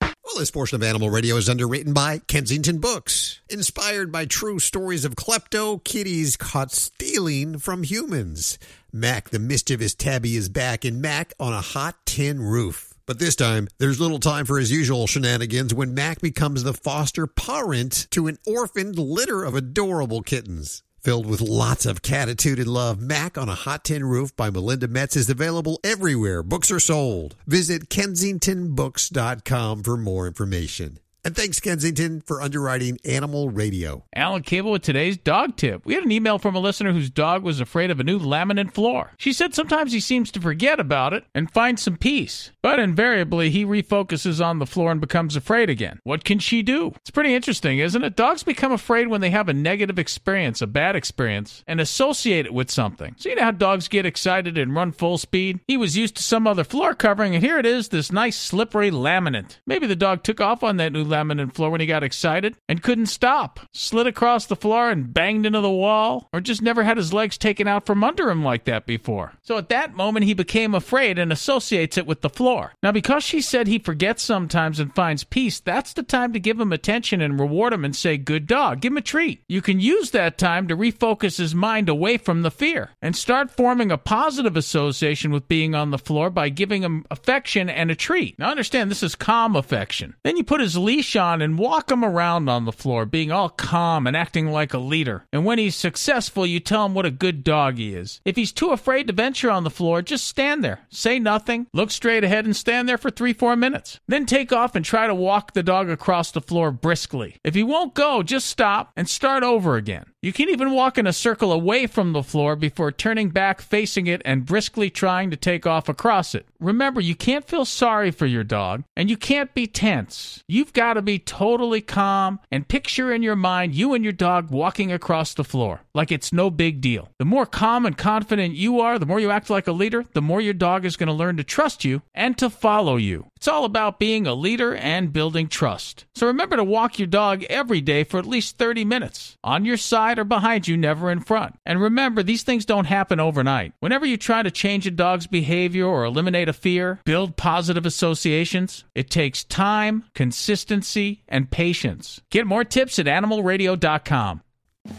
Well, 0.00 0.38
this 0.38 0.50
portion 0.50 0.76
of 0.76 0.82
Animal 0.82 1.10
Radio 1.10 1.36
is 1.36 1.48
underwritten 1.48 1.92
by 1.92 2.18
Kensington 2.26 2.78
Books, 2.78 3.40
inspired 3.48 4.12
by 4.12 4.26
true 4.26 4.58
stories 4.58 5.04
of 5.04 5.16
klepto 5.16 5.82
kitties 5.82 6.36
caught 6.36 6.70
stealing 6.70 7.58
from 7.58 7.82
humans. 7.82 8.58
Mac, 8.92 9.30
the 9.30 9.38
mischievous 9.38 9.94
tabby, 9.94 10.36
is 10.36 10.48
back 10.48 10.84
in 10.84 11.00
Mac 11.00 11.34
on 11.38 11.52
a 11.52 11.60
hot 11.60 11.96
tin 12.06 12.40
roof. 12.40 12.89
But 13.10 13.18
this 13.18 13.34
time, 13.34 13.66
there's 13.78 13.98
little 13.98 14.20
time 14.20 14.46
for 14.46 14.56
his 14.56 14.70
usual 14.70 15.08
shenanigans 15.08 15.74
when 15.74 15.94
Mac 15.94 16.20
becomes 16.20 16.62
the 16.62 16.72
foster 16.72 17.26
parent 17.26 18.06
to 18.12 18.28
an 18.28 18.38
orphaned 18.46 19.00
litter 19.00 19.42
of 19.42 19.56
adorable 19.56 20.22
kittens. 20.22 20.84
Filled 21.02 21.26
with 21.26 21.40
lots 21.40 21.86
of 21.86 22.02
catitude 22.02 22.58
and 22.58 22.68
love, 22.68 23.00
Mac 23.00 23.36
on 23.36 23.48
a 23.48 23.56
Hot 23.56 23.82
Tin 23.82 24.04
Roof 24.04 24.36
by 24.36 24.48
Melinda 24.48 24.86
Metz 24.86 25.16
is 25.16 25.28
available 25.28 25.80
everywhere 25.82 26.44
books 26.44 26.70
are 26.70 26.78
sold. 26.78 27.34
Visit 27.48 27.88
kensingtonbooks.com 27.88 29.82
for 29.82 29.96
more 29.96 30.28
information. 30.28 31.00
And 31.22 31.36
thanks, 31.36 31.60
Kensington, 31.60 32.22
for 32.22 32.40
underwriting 32.40 32.98
Animal 33.04 33.50
Radio. 33.50 34.04
Alan 34.14 34.42
Cable 34.42 34.70
with 34.70 34.80
today's 34.80 35.18
dog 35.18 35.54
tip. 35.54 35.84
We 35.84 35.92
had 35.92 36.02
an 36.02 36.12
email 36.12 36.38
from 36.38 36.54
a 36.54 36.60
listener 36.60 36.92
whose 36.92 37.10
dog 37.10 37.42
was 37.42 37.60
afraid 37.60 37.90
of 37.90 38.00
a 38.00 38.04
new 38.04 38.18
laminate 38.18 38.72
floor. 38.72 39.10
She 39.18 39.34
said 39.34 39.54
sometimes 39.54 39.92
he 39.92 40.00
seems 40.00 40.30
to 40.30 40.40
forget 40.40 40.80
about 40.80 41.12
it 41.12 41.24
and 41.34 41.52
find 41.52 41.78
some 41.78 41.98
peace, 41.98 42.52
but 42.62 42.80
invariably 42.80 43.50
he 43.50 43.66
refocuses 43.66 44.42
on 44.42 44.60
the 44.60 44.66
floor 44.66 44.92
and 44.92 45.00
becomes 45.00 45.36
afraid 45.36 45.68
again. 45.68 46.00
What 46.04 46.24
can 46.24 46.38
she 46.38 46.62
do? 46.62 46.94
It's 46.96 47.10
pretty 47.10 47.34
interesting, 47.34 47.80
isn't 47.80 48.02
it? 48.02 48.16
Dogs 48.16 48.42
become 48.42 48.72
afraid 48.72 49.08
when 49.08 49.20
they 49.20 49.30
have 49.30 49.50
a 49.50 49.52
negative 49.52 49.98
experience, 49.98 50.62
a 50.62 50.66
bad 50.66 50.96
experience, 50.96 51.62
and 51.66 51.82
associate 51.82 52.46
it 52.46 52.54
with 52.54 52.70
something. 52.70 53.14
So 53.18 53.28
you 53.28 53.34
know 53.34 53.42
how 53.42 53.50
dogs 53.50 53.88
get 53.88 54.06
excited 54.06 54.56
and 54.56 54.74
run 54.74 54.90
full 54.90 55.18
speed? 55.18 55.60
He 55.68 55.76
was 55.76 55.98
used 55.98 56.16
to 56.16 56.22
some 56.22 56.46
other 56.46 56.64
floor 56.64 56.94
covering, 56.94 57.34
and 57.34 57.44
here 57.44 57.58
it 57.58 57.66
is, 57.66 57.90
this 57.90 58.10
nice 58.10 58.38
slippery 58.38 58.90
laminate. 58.90 59.58
Maybe 59.66 59.86
the 59.86 59.94
dog 59.94 60.22
took 60.22 60.40
off 60.40 60.62
on 60.62 60.78
that 60.78 60.94
new 60.94 61.09
laminate 61.10 61.54
floor 61.54 61.70
when 61.70 61.80
he 61.80 61.86
got 61.86 62.02
excited 62.02 62.56
and 62.68 62.82
couldn't 62.82 63.06
stop, 63.06 63.60
slid 63.72 64.06
across 64.06 64.46
the 64.46 64.56
floor 64.56 64.90
and 64.90 65.12
banged 65.12 65.46
into 65.46 65.60
the 65.60 65.70
wall, 65.70 66.28
or 66.32 66.40
just 66.40 66.62
never 66.62 66.82
had 66.82 66.96
his 66.96 67.12
legs 67.12 67.36
taken 67.36 67.68
out 67.68 67.86
from 67.86 68.02
under 68.02 68.30
him 68.30 68.44
like 68.44 68.64
that 68.64 68.86
before. 68.86 69.32
So 69.42 69.58
at 69.58 69.68
that 69.68 69.94
moment, 69.94 70.26
he 70.26 70.34
became 70.34 70.74
afraid 70.74 71.18
and 71.18 71.32
associates 71.32 71.98
it 71.98 72.06
with 72.06 72.20
the 72.20 72.30
floor. 72.30 72.72
Now, 72.82 72.92
because 72.92 73.24
she 73.24 73.40
said 73.40 73.66
he 73.66 73.78
forgets 73.78 74.22
sometimes 74.22 74.80
and 74.80 74.94
finds 74.94 75.24
peace, 75.24 75.60
that's 75.60 75.92
the 75.92 76.02
time 76.02 76.32
to 76.32 76.40
give 76.40 76.60
him 76.60 76.72
attention 76.72 77.20
and 77.20 77.38
reward 77.40 77.72
him 77.72 77.84
and 77.84 77.94
say, 77.94 78.16
Good 78.16 78.46
dog, 78.46 78.80
give 78.80 78.92
him 78.92 78.98
a 78.98 79.02
treat. 79.02 79.42
You 79.48 79.62
can 79.62 79.80
use 79.80 80.10
that 80.10 80.38
time 80.38 80.68
to 80.68 80.76
refocus 80.76 81.38
his 81.38 81.54
mind 81.54 81.88
away 81.88 82.16
from 82.16 82.42
the 82.42 82.50
fear 82.50 82.90
and 83.02 83.16
start 83.16 83.50
forming 83.50 83.90
a 83.90 83.98
positive 83.98 84.56
association 84.56 85.32
with 85.32 85.48
being 85.48 85.74
on 85.74 85.90
the 85.90 85.98
floor 85.98 86.30
by 86.30 86.48
giving 86.48 86.82
him 86.82 87.04
affection 87.10 87.68
and 87.68 87.90
a 87.90 87.94
treat. 87.94 88.38
Now, 88.38 88.50
understand 88.50 88.90
this 88.90 89.02
is 89.02 89.14
calm 89.14 89.56
affection. 89.56 90.14
Then 90.22 90.36
you 90.36 90.44
put 90.44 90.60
his 90.60 90.76
leash 90.76 90.99
leash 91.00 91.16
on 91.16 91.40
and 91.40 91.58
walk 91.58 91.90
him 91.90 92.04
around 92.04 92.50
on 92.50 92.66
the 92.66 92.72
floor, 92.72 93.06
being 93.06 93.32
all 93.32 93.48
calm 93.48 94.06
and 94.06 94.14
acting 94.14 94.48
like 94.48 94.74
a 94.74 94.78
leader. 94.78 95.24
And 95.32 95.46
when 95.46 95.58
he's 95.58 95.74
successful, 95.74 96.44
you 96.44 96.60
tell 96.60 96.84
him 96.84 96.92
what 96.92 97.06
a 97.06 97.10
good 97.10 97.42
dog 97.42 97.78
he 97.78 97.94
is. 97.94 98.20
If 98.26 98.36
he's 98.36 98.52
too 98.52 98.68
afraid 98.68 99.06
to 99.06 99.14
venture 99.14 99.50
on 99.50 99.64
the 99.64 99.70
floor, 99.70 100.02
just 100.02 100.28
stand 100.28 100.62
there. 100.62 100.80
Say 100.90 101.18
nothing, 101.18 101.68
look 101.72 101.90
straight 101.90 102.22
ahead, 102.22 102.44
and 102.44 102.54
stand 102.54 102.86
there 102.86 102.98
for 102.98 103.10
three, 103.10 103.32
four 103.32 103.56
minutes. 103.56 103.98
Then 104.08 104.26
take 104.26 104.52
off 104.52 104.74
and 104.74 104.84
try 104.84 105.06
to 105.06 105.14
walk 105.14 105.54
the 105.54 105.62
dog 105.62 105.88
across 105.88 106.32
the 106.32 106.42
floor 106.42 106.70
briskly. 106.70 107.36
If 107.42 107.54
he 107.54 107.62
won't 107.62 107.94
go, 107.94 108.22
just 108.22 108.48
stop 108.48 108.92
and 108.94 109.08
start 109.08 109.42
over 109.42 109.76
again. 109.76 110.04
You 110.22 110.34
can't 110.34 110.50
even 110.50 110.72
walk 110.72 110.98
in 110.98 111.06
a 111.06 111.14
circle 111.14 111.50
away 111.50 111.86
from 111.86 112.12
the 112.12 112.22
floor 112.22 112.54
before 112.54 112.92
turning 112.92 113.30
back, 113.30 113.62
facing 113.62 114.06
it, 114.06 114.20
and 114.22 114.44
briskly 114.44 114.90
trying 114.90 115.30
to 115.30 115.36
take 115.36 115.66
off 115.66 115.88
across 115.88 116.34
it. 116.34 116.46
Remember, 116.60 117.00
you 117.00 117.14
can't 117.14 117.48
feel 117.48 117.64
sorry 117.64 118.10
for 118.10 118.26
your 118.26 118.44
dog, 118.44 118.84
and 118.94 119.08
you 119.08 119.16
can't 119.16 119.54
be 119.54 119.66
tense. 119.66 120.44
You've 120.46 120.74
got 120.74 120.94
to 120.94 121.02
be 121.02 121.18
totally 121.18 121.80
calm 121.80 122.38
and 122.50 122.68
picture 122.68 123.10
in 123.10 123.22
your 123.22 123.34
mind 123.34 123.74
you 123.74 123.94
and 123.94 124.04
your 124.04 124.12
dog 124.12 124.50
walking 124.50 124.92
across 124.92 125.32
the 125.32 125.42
floor 125.42 125.80
like 125.94 126.12
it's 126.12 126.32
no 126.32 126.50
big 126.50 126.80
deal. 126.80 127.08
The 127.18 127.24
more 127.24 127.46
calm 127.46 127.86
and 127.86 127.96
confident 127.96 128.54
you 128.54 128.80
are, 128.80 128.98
the 128.98 129.06
more 129.06 129.20
you 129.20 129.30
act 129.30 129.50
like 129.50 129.66
a 129.66 129.72
leader, 129.72 130.04
the 130.12 130.22
more 130.22 130.40
your 130.40 130.54
dog 130.54 130.84
is 130.84 130.96
going 130.96 131.08
to 131.08 131.12
learn 131.12 131.36
to 131.38 131.44
trust 131.44 131.84
you 131.84 132.02
and 132.14 132.36
to 132.38 132.50
follow 132.50 132.96
you. 132.96 133.26
It's 133.36 133.48
all 133.48 133.64
about 133.64 133.98
being 133.98 134.26
a 134.26 134.34
leader 134.34 134.74
and 134.74 135.12
building 135.12 135.48
trust. 135.48 136.04
So 136.14 136.26
remember 136.26 136.56
to 136.56 136.64
walk 136.64 136.98
your 136.98 137.06
dog 137.06 137.44
every 137.44 137.80
day 137.80 138.04
for 138.04 138.18
at 138.18 138.26
least 138.26 138.58
30 138.58 138.84
minutes, 138.84 139.36
on 139.42 139.64
your 139.64 139.76
side 139.76 140.09
or 140.18 140.24
behind 140.24 140.68
you, 140.68 140.76
never 140.76 141.10
in 141.10 141.20
front. 141.20 141.56
And 141.64 141.80
remember, 141.80 142.22
these 142.22 142.42
things 142.42 142.64
don't 142.64 142.86
happen 142.86 143.20
overnight. 143.20 143.72
Whenever 143.80 144.06
you 144.06 144.16
try 144.16 144.42
to 144.42 144.50
change 144.50 144.86
a 144.86 144.90
dog's 144.90 145.26
behavior 145.26 145.86
or 145.86 146.04
eliminate 146.04 146.48
a 146.48 146.52
fear, 146.52 147.00
build 147.04 147.36
positive 147.36 147.86
associations, 147.86 148.84
it 148.94 149.10
takes 149.10 149.44
time, 149.44 150.04
consistency, 150.14 151.22
and 151.28 151.50
patience. 151.50 152.20
Get 152.30 152.46
more 152.46 152.64
tips 152.64 152.98
at 152.98 153.06
animalradio.com. 153.06 154.42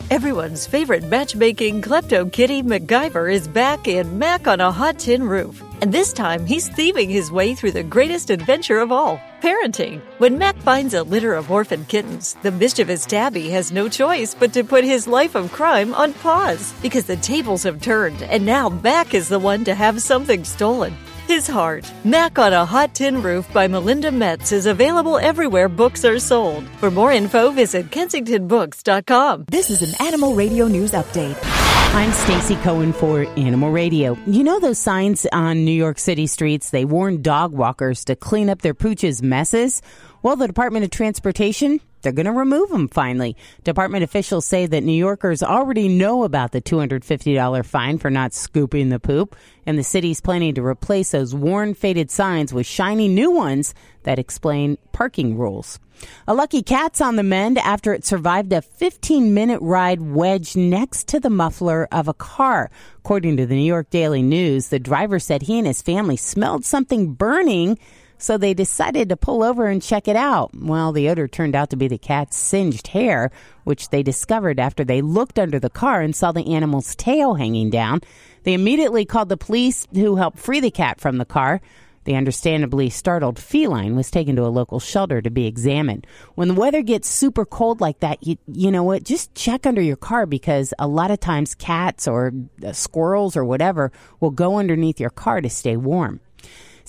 Everyone's 0.10 0.67
favorite 0.67 1.04
matchmaking 1.04 1.82
klepto 1.82 2.32
kitty 2.32 2.62
MacGyver 2.62 3.34
is 3.34 3.47
back 3.47 3.88
in 3.88 4.19
Mac 4.19 4.47
on 4.47 4.62
a 4.62 4.71
Hot 4.71 5.00
Tin 5.00 5.24
Roof. 5.24 5.63
And 5.82 5.91
this 5.91 6.13
time 6.13 6.46
he's 6.46 6.70
thieving 6.70 7.10
his 7.10 7.32
way 7.32 7.56
through 7.56 7.72
the 7.72 7.84
greatest 7.84 8.30
adventure 8.30 8.80
of 8.80 8.91
all 8.91 9.20
Parenting. 9.41 10.02
When 10.20 10.38
Mac 10.38 10.56
finds 10.58 10.94
a 10.94 11.02
litter 11.02 11.34
of 11.34 11.50
orphan 11.50 11.86
kittens, 11.86 12.36
the 12.44 12.52
mischievous 12.52 13.08
Tabby 13.08 13.50
has 13.50 13.72
no 13.72 13.89
choice 13.89 14.36
but 14.36 14.54
to 14.54 14.63
put 14.63 14.84
his 14.84 15.08
life 15.08 15.34
of 15.34 15.52
crime 15.52 15.96
on 15.96 16.13
pause 16.13 16.74
because 16.84 17.06
the 17.06 17.17
tables 17.17 17.63
have 17.63 17.82
turned 17.82 18.22
and 18.22 18.46
now 18.46 18.70
Mac 18.70 19.15
is 19.15 19.28
the 19.28 19.39
one 19.39 19.63
to 19.63 19.74
have 19.74 20.02
something 20.02 20.44
stolen. 20.44 20.96
His 21.28 21.48
heart. 21.48 21.91
Mac 22.04 22.38
on 22.38 22.54
a 22.54 22.65
Hot 22.65 22.94
Tin 22.94 23.22
Roof 23.22 23.52
by 23.54 23.67
Melinda 23.67 24.12
Metz 24.12 24.52
is 24.52 24.65
available 24.65 25.17
everywhere 25.17 25.70
books 25.70 26.06
are 26.06 26.20
sold. 26.20 26.67
For 26.80 26.91
more 26.91 27.12
info, 27.12 27.52
visit 27.52 27.89
kensingtonbooks.com. 27.89 29.46
This 29.48 29.70
is 29.70 29.82
an 29.82 30.06
Animal 30.06 30.36
Radio 30.36 30.67
News 30.67 30.91
Update. 30.91 31.71
I'm 31.93 32.13
Stacy 32.13 32.56
Cohen 32.56 32.93
for 32.93 33.27
Animal 33.38 33.69
Radio. 33.69 34.17
You 34.25 34.45
know 34.45 34.62
those 34.62 34.80
signs 34.80 35.27
on 35.34 35.65
New 35.65 35.73
York 35.73 35.99
City 35.99 36.25
streets? 36.25 36.69
They 36.69 36.86
warn 36.86 37.21
dog 37.21 37.51
walkers 37.51 38.06
to 38.06 38.15
clean 38.15 38.49
up 38.49 38.62
their 38.62 38.73
pooch's 38.73 39.21
messes. 39.21 39.82
Well, 40.23 40.38
the 40.38 40.47
Department 40.47 40.86
of 40.86 40.91
Transportation, 40.91 41.82
they're 42.02 42.12
going 42.12 42.26
to 42.26 42.32
remove 42.32 42.70
them 42.70 42.88
finally. 42.88 43.36
Department 43.64 44.04
officials 44.04 44.46
say 44.46 44.66
that 44.66 44.84
New 44.84 44.92
Yorkers 44.92 45.44
already 45.44 45.88
know 45.88 46.24
about 46.24 46.52
the 46.52 46.62
$250 46.62 47.66
fine 47.66 47.98
for 47.98 48.10
not 48.10 48.34
scooping 48.34 48.90
the 48.90 49.00
poop, 49.00 49.36
and 49.66 49.78
the 49.78 49.84
city's 49.84 50.22
planning 50.22 50.56
to 50.56 50.66
replace 50.66 51.12
those 51.12 51.36
worn, 51.36 51.74
faded 51.74 52.10
signs 52.12 52.54
with 52.54 52.66
shiny 52.66 53.08
new 53.08 53.32
ones 53.32 53.74
that 54.04 54.20
explain 54.20 54.78
parking 54.92 55.38
rules. 55.38 55.80
A 56.28 56.34
lucky 56.34 56.64
cat's 56.64 57.02
on 57.02 57.16
the 57.16 57.24
mend 57.24 57.58
after 57.60 57.94
it 57.94 58.06
survived 58.06 58.52
a 58.54 58.62
15 58.62 59.34
minute 59.34 59.62
ride 59.62 60.02
wedged 60.02 60.58
next 60.58 61.08
to 61.10 61.20
the 61.20 61.30
muffler 61.30 61.88
of 61.92 62.08
a 62.08 62.14
car. 62.14 62.72
According 62.98 63.38
to 63.38 63.46
the 63.46 63.56
New 63.56 63.62
York 63.62 63.90
Daily 63.90 64.22
News, 64.22 64.70
the 64.70 64.80
driver 64.80 65.20
said 65.20 65.44
he 65.44 65.58
and 65.58 65.68
his 65.68 65.82
family 65.82 66.18
smelled 66.18 66.66
something 66.66 67.14
burning 67.14 67.78
so 68.22 68.38
they 68.38 68.54
decided 68.54 69.10
to 69.10 69.18
pull 69.18 69.44
over 69.44 69.68
and 69.68 69.82
check 69.82 70.08
it 70.08 70.16
out. 70.16 70.52
Well, 70.56 70.92
the 70.92 71.10
odor 71.10 71.28
turned 71.28 71.56
out 71.56 71.72
to 71.72 71.76
be 71.76 71.88
the 71.88 71.98
cat's 71.98 72.38
singed 72.38 72.88
hair, 72.88 73.32
which 73.64 73.90
they 73.90 74.04
discovered 74.04 74.60
after 74.60 74.84
they 74.84 75.02
looked 75.02 75.40
under 75.40 75.60
the 75.60 75.70
car 75.72 76.02
and 76.02 76.16
saw 76.16 76.32
the 76.32 76.54
animal's 76.54 76.96
tail 76.96 77.34
hanging 77.34 77.72
down. 77.72 78.02
They 78.44 78.54
immediately 78.54 79.06
called 79.06 79.30
the 79.30 79.38
police, 79.38 79.88
who 79.94 80.18
helped 80.18 80.40
free 80.40 80.60
the 80.60 80.72
cat 80.72 81.02
from 81.02 81.18
the 81.18 81.26
car. 81.26 81.62
The 82.04 82.16
understandably 82.16 82.90
startled 82.90 83.38
feline 83.38 83.96
was 83.96 84.10
taken 84.10 84.36
to 84.36 84.46
a 84.46 84.50
local 84.50 84.80
shelter 84.80 85.22
to 85.22 85.30
be 85.30 85.46
examined. 85.46 86.08
When 86.34 86.48
the 86.48 86.56
weather 86.56 86.82
gets 86.82 87.08
super 87.08 87.46
cold 87.46 87.80
like 87.80 88.00
that, 88.00 88.26
you, 88.26 88.38
you 88.48 88.72
know 88.72 88.84
what? 88.84 89.04
Just 89.04 89.36
check 89.36 89.68
under 89.68 89.82
your 89.82 89.98
car 89.98 90.26
because 90.26 90.74
a 90.80 90.88
lot 90.88 91.12
of 91.12 91.20
times 91.20 91.54
cats 91.54 92.08
or 92.08 92.34
uh, 92.66 92.72
squirrels 92.72 93.38
or 93.38 93.46
whatever 93.46 93.92
will 94.20 94.32
go 94.32 94.58
underneath 94.58 95.00
your 95.00 95.12
car 95.12 95.42
to 95.42 95.50
stay 95.50 95.78
warm. 95.78 96.20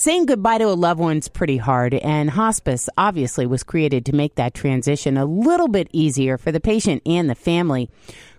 Saying 0.02 0.26
goodbye 0.26 0.58
to 0.58 0.64
a 0.64 0.74
loved 0.74 0.98
one's 0.98 1.28
pretty 1.28 1.58
hard, 1.58 1.94
and 1.94 2.28
hospice 2.28 2.88
obviously 2.98 3.46
was 3.46 3.62
created 3.62 4.04
to 4.06 4.12
make 4.12 4.34
that 4.34 4.52
transition 4.52 5.16
a 5.16 5.24
little 5.24 5.68
bit 5.68 5.86
easier 5.92 6.36
for 6.38 6.50
the 6.50 6.58
patient 6.58 7.02
and 7.06 7.30
the 7.30 7.36
family. 7.36 7.88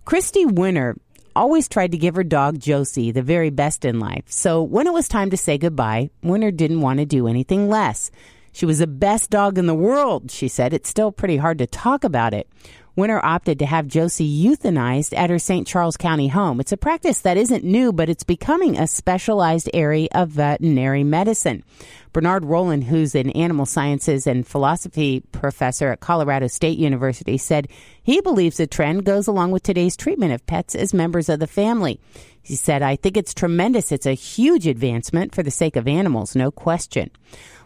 Christy 0.03 0.45
Winter 0.45 0.97
always 1.37 1.69
tried 1.69 1.93
to 1.93 1.97
give 1.97 2.15
her 2.15 2.23
dog 2.25 2.59
Josie 2.59 3.11
the 3.11 3.21
very 3.21 3.49
best 3.49 3.85
in 3.85 4.01
life. 4.01 4.25
So 4.27 4.61
when 4.61 4.87
it 4.87 4.93
was 4.93 5.07
time 5.07 5.29
to 5.29 5.37
say 5.37 5.57
goodbye, 5.57 6.09
Winter 6.21 6.51
didn't 6.51 6.81
want 6.81 6.99
to 6.99 7.05
do 7.05 7.29
anything 7.29 7.69
less. 7.69 8.11
She 8.51 8.65
was 8.65 8.79
the 8.79 8.85
best 8.85 9.29
dog 9.29 9.57
in 9.57 9.65
the 9.65 9.73
world, 9.73 10.31
she 10.31 10.49
said. 10.49 10.73
It's 10.73 10.89
still 10.89 11.13
pretty 11.13 11.37
hard 11.37 11.59
to 11.59 11.65
talk 11.65 12.03
about 12.03 12.33
it. 12.33 12.49
Winter 12.95 13.19
opted 13.25 13.57
to 13.57 13.65
have 13.65 13.87
Josie 13.87 14.45
euthanized 14.45 15.17
at 15.17 15.31
her 15.31 15.39
St. 15.39 15.65
Charles 15.65 15.97
County 15.97 16.27
home. 16.27 16.59
It's 16.59 16.71
a 16.71 16.77
practice 16.77 17.21
that 17.21 17.37
isn't 17.37 17.63
new, 17.63 17.91
but 17.91 18.07
it's 18.07 18.23
becoming 18.23 18.77
a 18.77 18.85
specialized 18.85 19.67
area 19.73 20.07
of 20.13 20.29
veterinary 20.29 21.03
medicine. 21.03 21.63
Bernard 22.11 22.45
Rollin, 22.45 22.83
who's 22.83 23.15
an 23.15 23.31
animal 23.31 23.65
sciences 23.65 24.27
and 24.27 24.45
philosophy 24.45 25.23
professor 25.31 25.91
at 25.91 26.01
Colorado 26.01 26.45
State 26.45 26.77
University, 26.77 27.39
said 27.39 27.67
he 28.03 28.21
believes 28.21 28.57
the 28.57 28.67
trend 28.67 29.05
goes 29.05 29.25
along 29.25 29.49
with 29.49 29.63
today's 29.63 29.97
treatment 29.97 30.31
of 30.31 30.45
pets 30.45 30.75
as 30.75 30.93
members 30.93 31.29
of 31.29 31.39
the 31.39 31.47
family. 31.47 31.99
He 32.43 32.55
said, 32.55 32.83
I 32.83 32.97
think 32.97 33.17
it's 33.17 33.33
tremendous. 33.33 33.91
It's 33.91 34.05
a 34.05 34.13
huge 34.13 34.67
advancement 34.67 35.33
for 35.33 35.41
the 35.41 35.49
sake 35.49 35.75
of 35.75 35.87
animals, 35.87 36.35
no 36.35 36.51
question. 36.51 37.09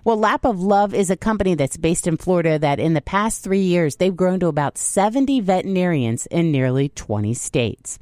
Well, 0.08 0.15
Lap 0.15 0.46
of 0.46 0.62
Love 0.62 0.93
is 0.93 1.10
a 1.10 1.17
company 1.17 1.54
that's 1.56 1.76
based 1.76 2.08
in 2.08 2.15
Florida 2.15 2.58
that 2.60 2.80
in 2.80 2.93
the 2.93 3.02
past 3.02 3.43
three 3.43 3.63
years, 3.63 3.98
they've 3.98 4.15
grown 4.15 4.39
to 4.39 4.48
about 4.48 4.78
70 4.78 5.41
veterinarians 5.41 6.28
in 6.28 6.50
nearly 6.50 6.88
20 6.88 7.34
states. 7.34 8.00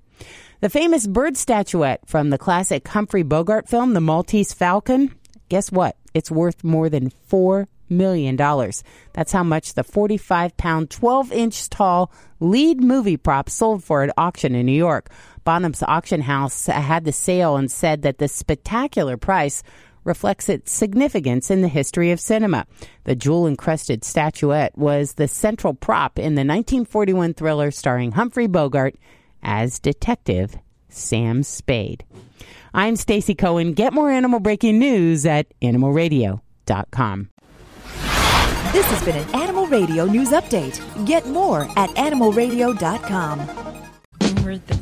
The 0.62 0.70
famous 0.70 1.08
bird 1.08 1.36
statuette 1.36 2.08
from 2.08 2.30
the 2.30 2.38
classic 2.38 2.88
Humphrey 2.88 3.24
Bogart 3.24 3.68
film, 3.68 3.96
The 3.96 4.02
Maltese 4.02 4.54
Falcon, 4.54 5.16
guess 5.50 5.72
what? 5.72 5.98
It's 6.14 6.30
worth 6.30 6.64
more 6.64 6.90
than 6.90 7.12
$4 7.28 7.66
million. 7.90 8.36
That's 8.36 9.32
how 9.32 9.44
much 9.44 9.74
the 9.74 9.84
45 9.84 10.58
pound, 10.58 10.92
12 10.92 11.32
inch 11.32 11.70
tall 11.72 12.12
lead 12.40 12.84
movie 12.84 13.18
prop 13.18 13.50
sold 13.50 13.84
for 13.84 14.04
at 14.04 14.14
auction 14.16 14.54
in 14.54 14.68
New 14.68 14.74
York. 14.74 15.10
Bonham's 15.44 15.84
auction 15.84 16.22
house 16.22 16.68
had 16.68 17.06
the 17.06 17.12
sale 17.12 17.56
and 17.56 17.72
said 17.72 18.02
that 18.04 18.18
the 18.18 18.28
spectacular 18.28 19.18
price 19.18 19.64
reflects 20.06 20.48
its 20.48 20.72
significance 20.72 21.52
in 21.52 21.62
the 21.62 21.68
history 21.68 22.12
of 22.12 22.20
cinema. 22.22 22.66
The 23.04 23.16
jewel 23.16 23.48
encrusted 23.48 24.06
statuette 24.06 24.78
was 24.78 25.14
the 25.14 25.28
central 25.28 25.74
prop 25.74 26.18
in 26.18 26.36
the 26.36 26.46
1941 26.46 27.34
thriller 27.34 27.72
starring 27.72 28.14
Humphrey 28.14 28.48
Bogart 28.48 28.96
as 29.44 29.80
Detective 29.80 30.58
Sam 30.88 31.44
Spade. 31.44 32.06
I'm 32.74 32.96
Stacy 32.96 33.36
Cohen. 33.36 33.74
Get 33.74 33.94
more 33.94 34.10
animal 34.12 34.40
breaking 34.40 34.80
news 34.80 35.26
at 35.26 35.48
animalradio.com. 35.62 37.30
This 38.74 38.86
has 38.88 39.04
been 39.04 39.16
an 39.16 39.36
Animal 39.36 39.68
Radio 39.68 40.04
News 40.06 40.32
Update. 40.32 41.06
Get 41.06 41.26
more 41.28 41.64
at 41.78 41.90
animalradio.com. 41.92 43.40
Boomer 44.20 44.58
the 44.58 44.80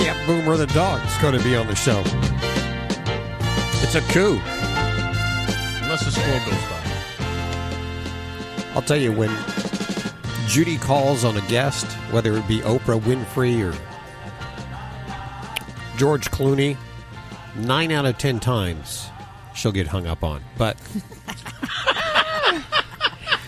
Yeah, 0.00 0.26
Boomer 0.26 0.56
the 0.56 0.66
dog's 0.68 1.18
going 1.18 1.36
to 1.36 1.44
be 1.44 1.54
on 1.54 1.66
the 1.66 1.74
show. 1.74 2.02
It's 3.84 3.96
a 3.96 4.00
coup. 4.12 4.40
Unless 5.82 6.04
the 6.04 6.12
squirrel 6.12 6.38
goes 6.46 6.62
by. 6.70 6.82
I'll 8.74 8.82
tell 8.82 8.96
you 8.96 9.12
when 9.12 9.30
Judy 10.46 10.78
calls 10.78 11.24
on 11.24 11.36
a 11.36 11.40
guest, 11.42 11.84
whether 12.10 12.32
it 12.34 12.46
be 12.48 12.60
Oprah 12.60 13.00
Winfrey 13.00 13.60
or 13.60 13.76
George 15.98 16.30
Clooney, 16.30 16.76
nine 17.56 17.92
out 17.92 18.06
of 18.06 18.16
ten 18.16 18.40
times 18.40 19.10
she'll 19.54 19.72
get 19.72 19.88
hung 19.88 20.06
up 20.06 20.24
on. 20.24 20.42
But 20.56 20.78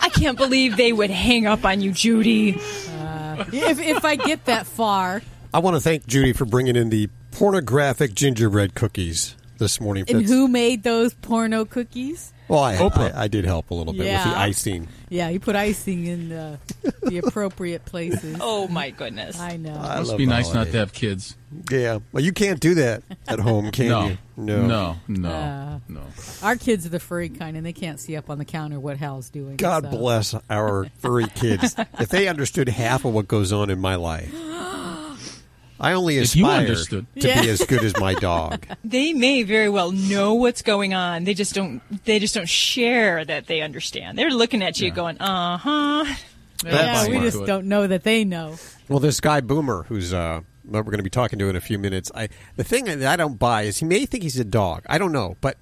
I 0.01 0.09
can't 0.13 0.37
believe 0.37 0.77
they 0.77 0.93
would 0.93 1.09
hang 1.09 1.47
up 1.47 1.65
on 1.65 1.81
you, 1.81 1.91
Judy. 1.91 2.59
Uh, 2.89 3.45
if, 3.51 3.79
if 3.79 4.05
I 4.05 4.15
get 4.15 4.45
that 4.45 4.67
far. 4.67 5.21
I 5.53 5.59
want 5.59 5.75
to 5.75 5.79
thank 5.79 6.05
Judy 6.05 6.33
for 6.33 6.45
bringing 6.45 6.75
in 6.75 6.89
the 6.89 7.09
pornographic 7.31 8.13
gingerbread 8.13 8.75
cookies 8.75 9.35
this 9.57 9.79
morning. 9.79 10.05
And 10.07 10.25
who 10.25 10.47
made 10.47 10.83
those 10.83 11.13
porno 11.13 11.65
cookies? 11.65 12.33
Well, 12.47 12.63
I, 12.63 12.75
Oprah. 12.75 13.13
I, 13.15 13.23
I 13.23 13.27
did 13.27 13.45
help 13.45 13.71
a 13.71 13.73
little 13.73 13.93
bit 13.93 14.01
with 14.01 14.23
the 14.23 14.37
icing. 14.37 14.87
Yeah, 15.09 15.29
you 15.29 15.39
put 15.39 15.55
icing 15.55 16.05
in 16.05 16.29
the, 16.29 16.59
the 17.01 17.17
appropriate 17.17 17.85
places. 17.85 18.37
Oh 18.39 18.67
my 18.67 18.91
goodness. 18.91 19.39
I 19.39 19.57
know. 19.57 19.73
I 19.73 19.97
Must 19.97 20.09
love 20.09 20.17
be 20.19 20.25
the 20.25 20.29
nice 20.29 20.47
not 20.47 20.53
holiday. 20.53 20.71
to 20.73 20.77
have 20.79 20.93
kids. 20.93 21.35
Yeah, 21.71 21.99
well, 22.11 22.23
you 22.23 22.33
can't 22.33 22.59
do 22.59 22.75
that 22.75 23.01
at 23.27 23.39
home, 23.39 23.71
can 23.71 23.87
no. 23.87 24.07
you? 24.07 24.17
no, 24.37 24.97
no, 25.07 25.29
Uh, 25.29 25.79
no. 25.87 26.01
Our 26.43 26.55
kids 26.55 26.85
are 26.85 26.89
the 26.89 26.99
furry 26.99 27.29
kind, 27.29 27.55
and 27.57 27.65
they 27.65 27.73
can't 27.73 27.99
see 27.99 28.15
up 28.17 28.29
on 28.29 28.37
the 28.37 28.45
counter 28.45 28.79
what 28.79 28.97
Hal's 28.97 29.29
doing. 29.29 29.55
God 29.55 29.85
so. 29.85 29.89
bless 29.91 30.35
our 30.49 30.87
furry 30.99 31.27
kids. 31.27 31.75
if 31.99 32.09
they 32.09 32.27
understood 32.27 32.67
half 32.69 33.05
of 33.05 33.13
what 33.13 33.27
goes 33.27 33.53
on 33.53 33.69
in 33.69 33.79
my 33.79 33.95
life, 33.95 34.31
I 35.79 35.93
only 35.93 36.17
aspire 36.19 36.73
to 36.75 37.05
Yeah. 37.15 37.41
be 37.41 37.49
as 37.49 37.61
good 37.65 37.83
as 37.83 37.97
my 37.99 38.13
dog. 38.13 38.65
They 38.83 39.13
may 39.13 39.43
very 39.43 39.67
well 39.69 39.91
know 39.91 40.35
what's 40.35 40.61
going 40.61 40.93
on. 40.93 41.23
They 41.25 41.33
just 41.33 41.53
don't. 41.53 41.81
They 42.05 42.19
just 42.19 42.33
don't 42.35 42.47
share 42.47 43.25
that 43.25 43.47
they 43.47 43.61
understand. 43.61 44.17
They're 44.17 44.29
looking 44.31 44.61
at 44.63 44.79
you, 44.79 44.91
going, 44.91 45.17
"Uh 45.19 45.57
huh." 45.57 46.05
Yeah, 46.63 46.71
That's 46.71 47.09
we 47.09 47.19
just 47.19 47.45
don't 47.45 47.65
know 47.67 47.85
that 47.87 48.03
they 48.03 48.23
know. 48.23 48.55
Well, 48.87 48.99
this 48.99 49.19
guy 49.19 49.41
Boomer, 49.41 49.83
who's 49.83 50.13
uh, 50.13 50.41
that 50.65 50.71
we're 50.71 50.83
going 50.91 50.97
to 50.99 51.03
be 51.03 51.09
talking 51.09 51.37
to 51.39 51.49
in 51.49 51.55
a 51.55 51.61
few 51.61 51.77
minutes. 51.77 52.11
I 52.15 52.29
the 52.55 52.63
thing 52.63 52.85
that 52.85 53.03
I 53.03 53.15
don't 53.17 53.37
buy 53.37 53.63
is 53.63 53.77
he 53.79 53.85
may 53.85 54.05
think 54.05 54.23
he's 54.23 54.39
a 54.39 54.45
dog. 54.45 54.83
I 54.87 54.97
don't 54.97 55.11
know, 55.11 55.35
but 55.41 55.57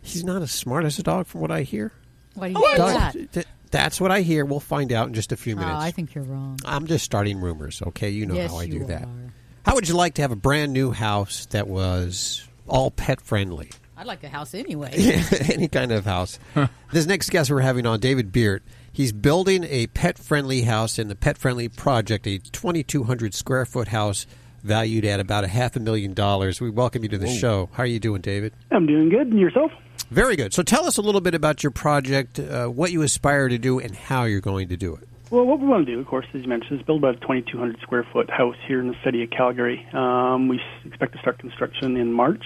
he's 0.00 0.24
not 0.24 0.40
as 0.42 0.50
smart 0.50 0.84
as 0.86 0.98
a 0.98 1.02
dog, 1.02 1.26
from 1.26 1.40
what 1.42 1.50
I 1.50 1.62
hear. 1.62 1.92
Why 2.34 2.48
do 2.52 2.58
you 2.58 2.64
think 2.66 2.76
Dog- 2.78 2.94
that? 2.94 3.32
th- 3.32 3.46
that's 3.70 4.00
what 4.00 4.10
I 4.10 4.22
hear. 4.22 4.44
We'll 4.44 4.60
find 4.60 4.92
out 4.92 5.08
in 5.08 5.14
just 5.14 5.32
a 5.32 5.36
few 5.36 5.54
Oh, 5.54 5.58
minutes. 5.58 5.76
I 5.82 5.90
think 5.90 6.14
you're 6.14 6.24
wrong. 6.24 6.58
I'm 6.64 6.86
just 6.86 7.04
starting 7.04 7.38
rumors, 7.40 7.82
okay? 7.88 8.08
You 8.10 8.24
know 8.26 8.34
yes, 8.34 8.50
how 8.50 8.58
I 8.58 8.66
do 8.66 8.84
that. 8.86 9.02
are. 9.02 9.32
How 9.64 9.74
would 9.74 9.88
you 9.88 9.94
like 9.94 10.14
to 10.14 10.22
have 10.22 10.32
a 10.32 10.36
brand 10.36 10.72
new 10.72 10.90
house 10.90 11.46
that 11.46 11.68
was 11.68 12.46
all 12.66 12.90
pet 12.90 13.20
friendly? 13.20 13.70
I'd 13.96 14.06
like 14.06 14.24
a 14.24 14.28
house 14.28 14.54
anyway. 14.54 14.90
Any 15.52 15.68
kind 15.68 15.92
of 15.92 16.04
house. 16.04 16.38
This 16.92 17.06
next 17.06 17.30
guest 17.30 17.50
we're 17.52 17.60
having 17.60 17.86
on, 17.86 18.00
David 18.00 18.32
Beart, 18.32 18.62
he's 18.92 19.12
building 19.12 19.62
a 19.62 19.86
pet 19.88 20.18
friendly 20.18 20.62
house 20.62 20.98
in 20.98 21.06
the 21.06 21.14
Pet 21.14 21.38
Friendly 21.38 21.68
Project, 21.68 22.26
a 22.26 22.38
2,200 22.38 23.32
square 23.32 23.64
foot 23.64 23.88
house 23.88 24.26
valued 24.64 25.04
at 25.04 25.20
about 25.20 25.44
a 25.44 25.46
half 25.46 25.76
a 25.76 25.80
million 25.80 26.14
dollars. 26.14 26.60
We 26.60 26.68
welcome 26.68 27.04
you 27.04 27.08
to 27.10 27.18
the 27.18 27.28
show. 27.28 27.68
How 27.74 27.84
are 27.84 27.86
you 27.86 28.00
doing, 28.00 28.22
David? 28.22 28.54
I'm 28.72 28.86
doing 28.86 29.08
good. 29.08 29.28
And 29.28 29.38
yourself? 29.38 29.70
Very 30.10 30.34
good. 30.34 30.52
So 30.52 30.64
tell 30.64 30.84
us 30.86 30.96
a 30.96 31.02
little 31.02 31.20
bit 31.20 31.34
about 31.36 31.62
your 31.62 31.70
project, 31.70 32.40
uh, 32.40 32.66
what 32.66 32.90
you 32.90 33.02
aspire 33.02 33.48
to 33.48 33.56
do, 33.58 33.78
and 33.78 33.94
how 33.94 34.24
you're 34.24 34.40
going 34.40 34.68
to 34.70 34.76
do 34.76 34.96
it. 34.96 35.08
Well, 35.30 35.44
what 35.44 35.60
we 35.60 35.66
want 35.68 35.86
to 35.86 35.92
do, 35.92 36.00
of 36.00 36.06
course, 36.06 36.26
as 36.34 36.42
you 36.42 36.48
mentioned, 36.48 36.80
is 36.80 36.86
build 36.86 36.98
about 36.98 37.16
a 37.16 37.20
2,200 37.20 37.80
square 37.82 38.04
foot 38.12 38.28
house 38.28 38.56
here 38.66 38.80
in 38.80 38.88
the 38.88 38.96
city 39.04 39.22
of 39.22 39.30
Calgary. 39.30 39.86
Um, 39.92 40.48
we 40.48 40.60
expect 40.84 41.12
to 41.12 41.20
start 41.20 41.38
construction 41.38 41.96
in 41.96 42.12
March. 42.12 42.44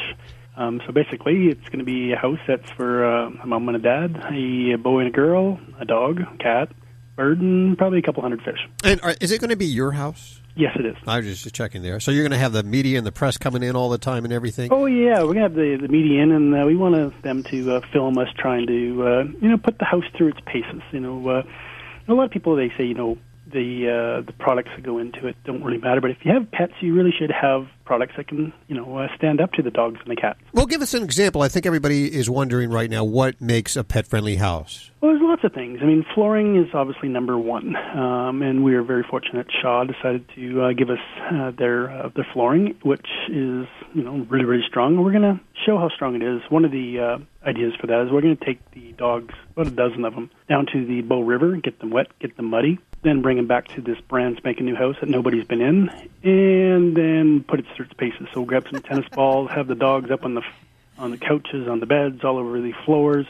Um, 0.56 0.82
so 0.86 0.92
basically, 0.92 1.48
it's 1.48 1.66
going 1.70 1.78
to 1.78 1.84
be 1.84 2.12
a 2.12 2.16
house 2.16 2.38
that's 2.46 2.70
for 2.72 3.04
uh, 3.04 3.30
a 3.42 3.46
mom 3.46 3.68
and 3.68 3.76
a 3.78 3.80
dad, 3.80 4.16
a 4.30 4.76
boy 4.76 5.00
and 5.00 5.08
a 5.08 5.12
girl, 5.12 5.58
a 5.80 5.86
dog, 5.86 6.20
a 6.20 6.36
cat, 6.36 6.72
bird, 7.16 7.40
and 7.40 7.76
probably 7.78 8.00
a 8.00 8.02
couple 8.02 8.22
hundred 8.22 8.42
fish. 8.42 8.68
And 8.84 9.00
are, 9.00 9.14
is 9.18 9.32
it 9.32 9.40
going 9.40 9.50
to 9.50 9.56
be 9.56 9.66
your 9.66 9.92
house? 9.92 10.42
Yes, 10.54 10.76
it 10.78 10.86
is. 10.86 10.96
I 11.06 11.16
was 11.18 11.42
just 11.42 11.54
checking 11.54 11.82
there. 11.82 11.98
So 11.98 12.10
you're 12.10 12.22
going 12.22 12.32
to 12.32 12.38
have 12.38 12.52
the 12.52 12.62
media 12.62 12.98
and 12.98 13.06
the 13.06 13.12
press 13.12 13.36
coming 13.38 13.62
in 13.62 13.74
all 13.74 13.88
the 13.88 13.98
time 13.98 14.24
and 14.24 14.32
everything. 14.32 14.68
Oh 14.72 14.86
yeah, 14.86 15.22
we're 15.22 15.34
gonna 15.34 15.40
have 15.40 15.54
the 15.54 15.78
the 15.80 15.88
media 15.88 16.22
in, 16.22 16.30
and 16.30 16.54
uh, 16.54 16.64
we 16.64 16.76
want 16.76 16.94
uh, 16.94 17.10
them 17.22 17.42
to 17.44 17.76
uh, 17.76 17.80
film 17.92 18.18
us 18.18 18.28
trying 18.38 18.66
to 18.68 19.06
uh, 19.06 19.24
you 19.40 19.48
know 19.48 19.56
put 19.56 19.78
the 19.78 19.84
house 19.84 20.04
through 20.16 20.28
its 20.28 20.40
paces. 20.46 20.82
You 20.92 21.00
know, 21.00 21.28
uh, 21.28 21.42
a 22.08 22.14
lot 22.14 22.24
of 22.24 22.30
people 22.30 22.56
they 22.56 22.72
say 22.76 22.84
you 22.84 22.94
know 22.94 23.18
the 23.46 23.88
uh, 23.88 24.26
the 24.26 24.32
products 24.32 24.70
that 24.74 24.84
go 24.84 24.98
into 24.98 25.26
it 25.26 25.36
don't 25.44 25.62
really 25.62 25.78
matter, 25.78 26.00
but 26.00 26.10
if 26.10 26.18
you 26.24 26.32
have 26.32 26.50
pets, 26.50 26.72
you 26.80 26.94
really 26.94 27.12
should 27.12 27.30
have 27.30 27.66
products 27.84 28.14
that 28.16 28.28
can 28.28 28.52
you 28.68 28.74
know 28.74 28.98
uh, 28.98 29.08
stand 29.16 29.40
up 29.40 29.52
to 29.52 29.62
the 29.62 29.70
dogs 29.70 29.98
and 30.04 30.10
the 30.10 30.20
cats. 30.20 30.38
Well, 30.52 30.66
give 30.66 30.82
us 30.82 30.94
an 30.94 31.02
example. 31.02 31.42
I 31.42 31.48
think 31.48 31.66
everybody 31.66 32.12
is 32.12 32.28
wondering 32.28 32.70
right 32.70 32.90
now 32.90 33.04
what 33.04 33.40
makes 33.40 33.76
a 33.76 33.84
pet 33.84 34.06
friendly 34.06 34.36
house. 34.36 34.90
Well, 35.00 35.12
there's 35.12 35.22
lots 35.22 35.44
of 35.44 35.52
things. 35.52 35.80
I 35.82 35.84
mean, 35.84 36.04
flooring 36.14 36.56
is 36.56 36.72
obviously 36.72 37.08
number 37.08 37.36
one, 37.36 37.76
um, 37.76 38.40
and 38.40 38.64
we 38.64 38.74
are 38.74 38.82
very 38.82 39.02
fortunate. 39.02 39.46
Shaw 39.60 39.84
decided 39.84 40.24
to 40.34 40.62
uh, 40.62 40.72
give 40.72 40.88
us 40.88 40.98
uh, 41.30 41.50
their 41.50 41.90
uh, 41.90 42.08
their 42.14 42.26
flooring, 42.32 42.76
which 42.82 43.06
is 43.28 43.66
you 43.94 44.02
know 44.02 44.26
really 44.30 44.46
really 44.46 44.64
strong. 44.66 44.94
And 44.94 45.04
we're 45.04 45.12
going 45.12 45.36
to 45.36 45.40
show 45.66 45.78
how 45.78 45.88
strong 45.90 46.14
it 46.14 46.22
is. 46.22 46.40
One 46.48 46.64
of 46.64 46.70
the 46.70 47.00
uh, 47.00 47.18
ideas 47.46 47.74
for 47.80 47.86
that 47.86 48.06
is 48.06 48.12
we're 48.12 48.22
going 48.22 48.36
to 48.36 48.44
take 48.44 48.58
the 48.72 48.92
dogs, 48.92 49.34
about 49.52 49.66
a 49.66 49.70
dozen 49.70 50.04
of 50.04 50.14
them, 50.14 50.30
down 50.48 50.66
to 50.72 50.86
the 50.86 51.02
Bow 51.02 51.20
River, 51.20 51.56
get 51.56 51.78
them 51.80 51.90
wet, 51.90 52.06
get 52.18 52.36
them 52.36 52.46
muddy, 52.46 52.78
then 53.02 53.22
bring 53.22 53.36
them 53.36 53.46
back 53.46 53.68
to 53.68 53.80
this 53.80 54.00
brand 54.08 54.36
spanking 54.38 54.66
new 54.66 54.74
house 54.74 54.96
that 55.00 55.08
nobody's 55.08 55.44
been 55.44 55.60
in, 55.60 55.90
and 56.22 56.96
then 56.96 57.44
put 57.46 57.60
it 57.60 57.66
through 57.74 57.86
its 57.86 57.94
paces. 57.94 58.26
So 58.32 58.40
we'll 58.40 58.46
grab 58.46 58.66
some 58.70 58.80
tennis 58.82 59.08
balls, 59.10 59.50
have 59.50 59.66
the 59.66 59.74
dogs 59.74 60.10
up 60.10 60.24
on 60.24 60.34
the 60.34 60.42
on 60.98 61.10
the 61.10 61.18
couches, 61.18 61.66
on 61.68 61.80
the 61.80 61.86
beds, 61.86 62.24
all 62.24 62.38
over 62.38 62.60
the 62.60 62.72
floors. 62.84 63.26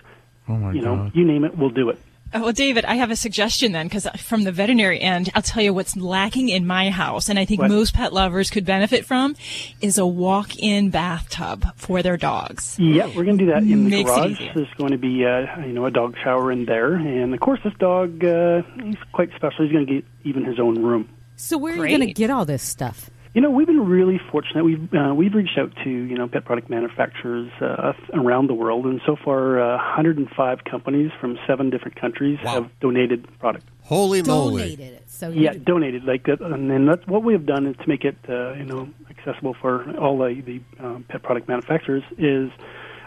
Oh 0.48 0.52
my 0.56 0.72
you 0.72 0.82
know, 0.82 1.10
you 1.14 1.24
name 1.24 1.44
it, 1.44 1.56
we'll 1.56 1.70
do 1.70 1.88
it. 1.88 1.98
Oh, 2.34 2.42
Well, 2.42 2.52
David, 2.52 2.84
I 2.84 2.96
have 2.96 3.10
a 3.12 3.16
suggestion 3.16 3.72
then, 3.72 3.86
because 3.86 4.06
from 4.18 4.42
the 4.42 4.50
veterinary 4.52 5.00
end, 5.00 5.30
I'll 5.34 5.40
tell 5.42 5.62
you 5.62 5.72
what's 5.72 5.96
lacking 5.96 6.48
in 6.48 6.66
my 6.66 6.90
house, 6.90 7.28
and 7.28 7.38
I 7.38 7.44
think 7.44 7.60
What? 7.60 7.70
most 7.70 7.94
pet 7.94 8.12
lovers 8.12 8.50
could 8.50 8.64
benefit 8.66 9.06
from, 9.06 9.36
is 9.80 9.96
a 9.98 10.06
walk-in 10.06 10.90
bathtub 10.90 11.64
for 11.76 12.02
their 12.02 12.16
dogs. 12.16 12.76
Yeah, 12.78 13.06
we're 13.06 13.24
going 13.24 13.38
to 13.38 13.44
do 13.44 13.50
that 13.52 13.62
in 13.62 13.84
the 13.84 13.90
Makes 13.90 14.10
it 14.10 14.14
garage. 14.14 14.30
easier. 14.32 14.52
There's 14.54 14.74
going 14.76 14.90
to 14.90 14.98
be, 14.98 15.24
uh, 15.24 15.60
you 15.60 15.72
know, 15.72 15.86
a 15.86 15.90
dog 15.92 16.16
shower 16.22 16.50
in 16.50 16.64
there, 16.66 16.94
and 16.94 17.32
of 17.32 17.40
course, 17.40 17.60
this 17.64 17.74
dog 17.78 18.22
uh, 18.24 18.62
he's 18.82 18.96
quite 19.12 19.30
special. 19.36 19.64
He's 19.64 19.72
going 19.72 19.86
to 19.86 19.92
get 19.94 20.04
even 20.24 20.44
his 20.44 20.58
own 20.58 20.82
room. 20.82 21.08
So 21.36 21.56
where 21.56 21.72
are 21.74 21.86
you 21.86 21.96
going 21.96 22.08
to 22.08 22.14
get 22.14 22.30
all 22.30 22.44
this 22.44 22.62
stuff? 22.62 23.10
You 23.34 23.40
know, 23.40 23.50
we've 23.50 23.66
been 23.66 23.84
really 23.84 24.20
fortunate. 24.30 24.64
We've 24.64 24.94
uh, 24.94 25.12
we've 25.12 25.34
reached 25.34 25.58
out 25.58 25.72
to 25.82 25.90
you 25.90 26.16
know 26.16 26.28
pet 26.28 26.44
product 26.44 26.70
manufacturers 26.70 27.50
uh, 27.60 27.92
around 28.12 28.46
the 28.46 28.54
world, 28.54 28.86
and 28.86 29.00
so 29.04 29.16
far, 29.16 29.60
uh, 29.60 29.76
105 29.76 30.58
companies 30.62 31.10
from 31.20 31.36
seven 31.44 31.68
different 31.68 32.00
countries 32.00 32.38
have 32.44 32.70
donated 32.78 33.26
product. 33.40 33.66
Holy 33.82 34.22
moly! 34.22 34.62
Donated 34.76 34.94
it. 34.94 35.10
So 35.10 35.30
you 35.30 35.42
Yeah, 35.42 35.54
donated. 35.54 36.04
Like, 36.04 36.26
that, 36.26 36.40
and 36.40 36.70
then 36.70 36.86
that's 36.86 37.04
what 37.08 37.24
we 37.24 37.32
have 37.32 37.44
done 37.44 37.66
is 37.66 37.76
to 37.78 37.88
make 37.88 38.04
it, 38.04 38.16
uh, 38.28 38.52
you 38.52 38.64
know, 38.64 38.88
accessible 39.10 39.54
for 39.60 39.82
all 39.98 40.16
the, 40.16 40.40
the 40.40 40.84
um, 40.84 41.04
pet 41.08 41.24
product 41.24 41.48
manufacturers. 41.48 42.04
Is 42.16 42.52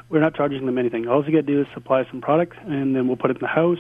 we're 0.10 0.20
not 0.20 0.36
charging 0.36 0.66
them 0.66 0.78
anything. 0.78 1.08
All 1.08 1.24
you 1.26 1.32
got 1.32 1.48
to 1.48 1.54
do 1.54 1.62
is 1.62 1.68
supply 1.74 2.06
some 2.12 2.20
product, 2.20 2.58
and 2.66 2.94
then 2.94 3.08
we'll 3.08 3.16
put 3.16 3.32
it 3.32 3.38
in 3.38 3.42
the 3.42 3.48
house, 3.48 3.80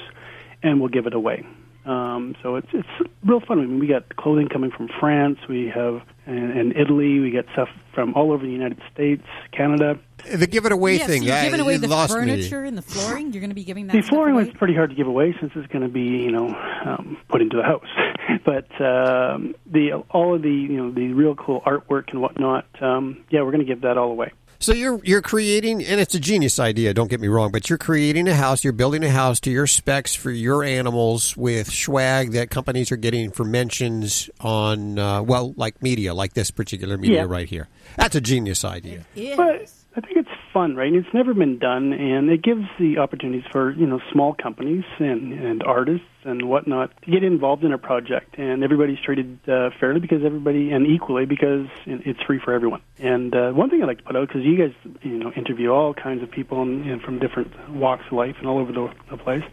and 0.63 0.79
we'll 0.79 0.89
give 0.89 1.07
it 1.07 1.13
away. 1.13 1.45
Um, 1.87 2.35
so 2.43 2.57
it's 2.57 2.67
it's 2.73 3.09
real 3.23 3.39
fun. 3.39 3.59
I 3.59 3.61
mean, 3.61 3.79
we 3.79 3.87
got 3.87 4.15
clothing 4.17 4.49
coming 4.49 4.71
from 4.71 4.89
France. 4.99 5.39
We 5.47 5.71
have 5.73 6.01
and, 6.25 6.51
and 6.51 6.75
Italy. 6.75 7.19
We 7.19 7.31
get 7.31 7.45
stuff 7.53 7.69
from 7.93 8.13
all 8.13 8.31
over 8.33 8.45
the 8.45 8.51
United 8.51 8.81
States, 8.93 9.23
Canada. 9.51 9.97
The 10.29 10.47
give 10.47 10.65
it 10.65 10.73
away 10.73 10.97
yeah, 10.97 11.07
thing. 11.07 11.21
So 11.21 11.27
you're 11.27 11.43
giving 11.43 11.59
away 11.61 11.75
it 11.75 11.81
the 11.81 11.87
lost 11.87 12.13
me. 12.13 12.19
furniture 12.19 12.65
and 12.65 12.77
the 12.77 12.81
flooring. 12.81 13.31
You're 13.31 13.39
going 13.39 13.51
to 13.51 13.55
be 13.55 13.63
giving 13.63 13.87
that. 13.87 13.93
The 13.93 14.01
stuff 14.01 14.09
flooring 14.09 14.35
away? 14.35 14.45
was 14.45 14.53
pretty 14.53 14.75
hard 14.75 14.89
to 14.89 14.95
give 14.95 15.07
away 15.07 15.33
since 15.39 15.53
it's 15.55 15.67
going 15.71 15.83
to 15.83 15.89
be, 15.89 16.01
you 16.01 16.31
know, 16.31 16.47
um, 16.85 17.17
put 17.29 17.41
into 17.41 17.55
the 17.55 17.63
house. 17.63 17.87
but 18.45 18.69
um, 18.81 19.55
the 19.65 19.93
all 20.11 20.35
of 20.35 20.41
the, 20.41 20.51
you 20.51 20.77
know, 20.77 20.91
the 20.91 21.13
real 21.13 21.35
cool 21.35 21.61
artwork 21.61 22.11
and 22.11 22.21
whatnot. 22.21 22.65
Um, 22.81 23.23
yeah, 23.29 23.41
we're 23.43 23.51
going 23.51 23.65
to 23.65 23.73
give 23.73 23.81
that 23.81 23.97
all 23.97 24.11
away. 24.11 24.33
So 24.59 24.73
you're 24.73 24.99
you're 25.03 25.21
creating, 25.21 25.83
and 25.85 26.01
it's 26.01 26.15
a 26.15 26.19
genius 26.19 26.57
idea. 26.59 26.93
Don't 26.93 27.09
get 27.09 27.19
me 27.21 27.27
wrong, 27.27 27.51
but 27.51 27.69
you're 27.69 27.77
creating 27.77 28.27
a 28.27 28.33
house. 28.33 28.63
You're 28.63 28.73
building 28.73 29.03
a 29.03 29.09
house 29.11 29.39
to 29.41 29.51
your 29.51 29.67
specs 29.67 30.15
for 30.15 30.31
your 30.31 30.63
animals 30.63 31.37
with 31.37 31.71
swag 31.71 32.31
that 32.31 32.49
companies 32.49 32.91
are 32.91 32.97
getting 32.97 33.29
for 33.29 33.43
mentions 33.43 34.31
on, 34.39 34.97
uh, 34.97 35.21
well, 35.21 35.53
like 35.57 35.81
media, 35.83 36.13
like 36.15 36.33
this 36.33 36.49
particular 36.49 36.97
media 36.97 37.17
Yeah. 37.17 37.25
right 37.29 37.47
here. 37.47 37.67
That's 37.97 38.15
a 38.15 38.21
genius 38.21 38.65
idea. 38.65 39.05
But 39.35 39.69
I 39.95 40.01
think 40.01 40.17
it's 40.17 40.26
fun, 40.57 40.75
right? 40.75 40.91
It's 40.91 41.13
never 41.13 41.35
been 41.35 41.59
done, 41.59 41.93
and 41.93 42.31
it 42.31 42.41
gives 42.41 42.65
the 42.79 42.97
opportunities 42.97 43.43
for 43.51 43.71
you 43.71 43.85
know 43.85 43.99
small 44.11 44.33
companies 44.33 44.85
and 44.97 45.31
and 45.33 45.61
artists 45.61 46.07
and 46.23 46.49
whatnot 46.49 46.89
to 47.03 47.11
get 47.11 47.23
involved 47.23 47.63
in 47.63 47.71
a 47.73 47.77
project, 47.77 48.39
and 48.39 48.63
everybody's 48.63 48.97
treated 48.99 49.37
uh, 49.47 49.69
fairly 49.79 49.99
because 49.99 50.25
everybody 50.25 50.71
and 50.71 50.87
equally 50.87 51.27
because 51.27 51.67
it's 51.85 52.19
free 52.23 52.39
for 52.43 52.53
everyone. 52.53 52.81
And 52.97 53.35
uh, 53.35 53.51
one 53.51 53.69
thing 53.69 53.83
I'd 53.83 53.87
like 53.87 53.99
to 53.99 54.03
put 54.03 54.15
out 54.15 54.27
because 54.27 54.43
you 54.43 54.57
guys 54.57 54.73
you 55.03 55.19
know 55.19 55.31
interview 55.33 55.69
all 55.69 55.93
kinds 55.93 56.23
of 56.23 56.31
people 56.31 56.63
and, 56.63 56.89
and 56.89 57.03
from 57.03 57.19
different 57.19 57.53
walks 57.69 58.05
of 58.07 58.13
life 58.13 58.37
and 58.39 58.47
all 58.47 58.57
over 58.57 58.71
the, 58.71 58.91
the 59.11 59.17
place 59.17 59.43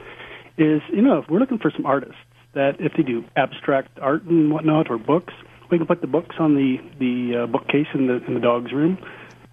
is 0.57 0.81
you 0.91 1.03
know 1.03 1.19
if 1.19 1.29
we're 1.29 1.39
looking 1.39 1.59
for 1.59 1.71
some 1.71 1.85
artists 1.85 2.17
that 2.55 2.77
if 2.79 2.93
they 2.97 3.03
do 3.03 3.25
abstract 3.37 3.99
art 4.01 4.23
and 4.23 4.51
whatnot 4.51 4.91
or 4.91 4.97
books, 4.97 5.35
we 5.71 5.77
can 5.77 5.87
put 5.87 6.01
the 6.01 6.07
books 6.07 6.37
on 6.39 6.55
the 6.55 6.79
the 6.99 7.43
uh, 7.43 7.47
bookcase 7.47 7.89
in 7.93 8.07
the 8.07 8.25
in 8.25 8.33
the 8.33 8.41
dog's 8.41 8.73
room, 8.73 8.97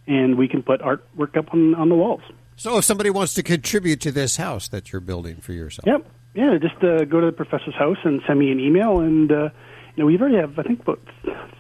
and 0.07 0.37
we 0.37 0.47
can 0.47 0.63
put 0.63 0.81
artwork 0.81 1.37
up 1.37 1.53
on 1.53 1.75
on 1.75 1.89
the 1.89 1.95
walls. 1.95 2.21
So 2.55 2.77
if 2.77 2.85
somebody 2.85 3.09
wants 3.09 3.33
to 3.35 3.43
contribute 3.43 4.01
to 4.01 4.11
this 4.11 4.37
house 4.37 4.67
that 4.67 4.91
you're 4.91 5.01
building 5.01 5.37
for 5.37 5.53
yourself, 5.53 5.87
Yep. 5.87 6.05
Yeah, 6.33 6.57
just 6.61 6.81
uh, 6.81 7.03
go 7.03 7.19
to 7.19 7.25
the 7.25 7.31
professor's 7.33 7.75
house 7.75 7.97
and 8.05 8.21
send 8.25 8.39
me 8.39 8.51
an 8.51 8.59
email, 8.59 9.01
and 9.01 9.29
uh, 9.31 9.49
you 9.95 10.03
know 10.03 10.05
we 10.05 10.17
already 10.17 10.37
have 10.37 10.57
I 10.57 10.63
think 10.63 10.79
about 10.79 11.01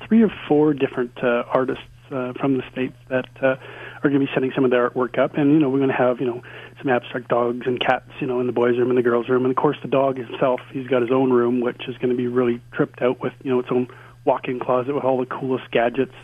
three 0.07 0.23
or 0.23 0.31
four 0.47 0.73
different 0.73 1.11
uh, 1.21 1.43
artists 1.47 1.83
uh, 2.09 2.33
from 2.39 2.57
the 2.57 2.63
states 2.71 2.95
that 3.09 3.27
uh, 3.41 3.55
are 4.03 4.09
going 4.09 4.19
to 4.19 4.25
be 4.25 4.29
sending 4.33 4.51
some 4.55 4.63
of 4.63 4.71
their 4.71 4.89
artwork 4.89 5.17
up, 5.17 5.37
and 5.37 5.51
you 5.51 5.59
know 5.59 5.69
we're 5.69 5.79
going 5.79 5.89
to 5.89 5.95
have 5.95 6.21
you 6.21 6.25
know 6.25 6.41
some 6.81 6.89
abstract 6.89 7.27
dogs 7.27 7.65
and 7.65 7.81
cats, 7.81 8.09
you 8.21 8.27
know, 8.27 8.39
in 8.39 8.47
the 8.47 8.53
boys' 8.53 8.77
room 8.77 8.89
and 8.89 8.97
the 8.97 9.03
girls' 9.03 9.27
room, 9.27 9.43
and 9.43 9.51
of 9.51 9.57
course 9.57 9.77
the 9.81 9.89
dog 9.89 10.17
himself, 10.17 10.61
he's 10.71 10.87
got 10.87 11.01
his 11.01 11.11
own 11.11 11.31
room, 11.31 11.59
which 11.59 11.81
is 11.89 11.97
going 11.97 12.09
to 12.09 12.15
be 12.15 12.27
really 12.27 12.61
tripped 12.71 13.01
out 13.01 13.19
with 13.19 13.33
you 13.43 13.51
know 13.51 13.59
its 13.59 13.69
own 13.71 13.87
walk-in 14.23 14.59
closet 14.59 14.95
with 14.95 15.03
all 15.03 15.17
the 15.17 15.25
coolest 15.25 15.69
gadgets. 15.71 16.15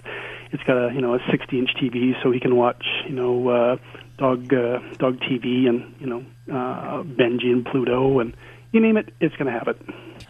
It's 0.52 0.64
got 0.64 0.78
a 0.78 0.94
you 0.94 1.02
know 1.02 1.14
a 1.14 1.20
60-inch 1.20 1.72
TV, 1.82 2.22
so 2.24 2.32
he 2.32 2.40
can 2.40 2.56
watch 2.56 2.86
you 3.08 3.16
know 3.16 3.50
uh, 3.50 3.78
dog 4.18 4.54
uh, 4.54 4.80
dog 4.98 5.20
TV 5.20 5.68
and 5.68 5.94
you 6.00 6.08
know 6.08 6.26
uh, 6.52 7.04
Benji 7.04 7.52
and 7.52 7.66
Pluto 7.66 8.20
and 8.20 8.36
you 8.72 8.82
name 8.82 8.98
it, 8.98 9.14
it's 9.20 9.36
going 9.36 9.52
to 9.52 9.58
have 9.58 9.68
it. 9.68 9.82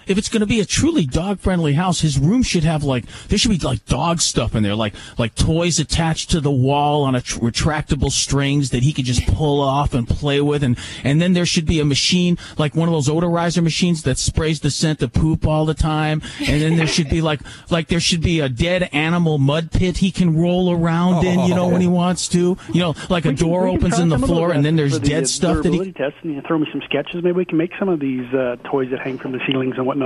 If 0.07 0.17
it's 0.17 0.29
going 0.29 0.41
to 0.41 0.47
be 0.47 0.59
a 0.59 0.65
truly 0.65 1.05
dog 1.05 1.39
friendly 1.39 1.73
house, 1.73 2.01
his 2.01 2.17
room 2.17 2.43
should 2.43 2.63
have 2.63 2.83
like 2.83 3.05
there 3.27 3.37
should 3.37 3.51
be 3.51 3.57
like 3.57 3.85
dog 3.85 4.21
stuff 4.21 4.55
in 4.55 4.63
there, 4.63 4.75
like 4.75 4.93
like 5.17 5.35
toys 5.35 5.79
attached 5.79 6.29
to 6.31 6.41
the 6.41 6.51
wall 6.51 7.03
on 7.03 7.15
a 7.15 7.21
tr- 7.21 7.39
retractable 7.39 8.11
strings 8.11 8.69
that 8.71 8.83
he 8.83 8.93
could 8.93 9.05
just 9.05 9.25
pull 9.27 9.61
off 9.61 9.93
and 9.93 10.07
play 10.07 10.41
with, 10.41 10.63
and 10.63 10.77
and 11.03 11.21
then 11.21 11.33
there 11.33 11.45
should 11.45 11.65
be 11.65 11.79
a 11.79 11.85
machine 11.85 12.37
like 12.57 12.75
one 12.75 12.87
of 12.87 12.93
those 12.93 13.07
odorizer 13.07 13.63
machines 13.63 14.03
that 14.03 14.17
sprays 14.17 14.59
the 14.61 14.71
scent 14.71 15.01
of 15.01 15.13
poop 15.13 15.45
all 15.45 15.65
the 15.65 15.73
time, 15.73 16.21
and 16.39 16.61
then 16.61 16.77
there 16.77 16.87
should 16.87 17.09
be 17.09 17.21
like 17.21 17.41
like 17.69 17.87
there 17.87 17.99
should 17.99 18.21
be 18.21 18.39
a 18.39 18.49
dead 18.49 18.89
animal 18.93 19.37
mud 19.37 19.71
pit 19.71 19.97
he 19.97 20.11
can 20.11 20.37
roll 20.37 20.71
around 20.71 21.25
in, 21.25 21.39
you 21.41 21.55
know, 21.55 21.67
when 21.67 21.81
he 21.81 21.87
wants 21.87 22.27
to, 22.29 22.57
you 22.73 22.79
know, 22.79 22.95
like 23.09 23.25
a 23.25 23.33
door 23.33 23.67
opens 23.67 23.99
in 23.99 24.09
the 24.09 24.19
floor, 24.19 24.51
and 24.51 24.63
then 24.63 24.75
there's 24.75 24.99
the, 24.99 25.05
uh, 25.05 25.09
dead 25.09 25.27
stuff 25.27 25.57
that 25.63 25.71
he 25.71 25.77
durability 25.77 25.93
test, 25.93 26.15
and 26.23 26.33
you 26.33 26.41
throw 26.41 26.57
me 26.57 26.67
some 26.71 26.81
sketches. 26.85 27.23
Maybe 27.23 27.33
we 27.33 27.45
can 27.45 27.57
make 27.57 27.71
some 27.77 27.89
of 27.89 27.99
these 27.99 28.31
uh, 28.33 28.57
toys 28.63 28.89
that 28.91 28.99
hang 28.99 29.17
from 29.17 29.31
the 29.31 29.39
ceilings 29.47 29.75
and 29.77 29.85
whatnot. 29.85 29.96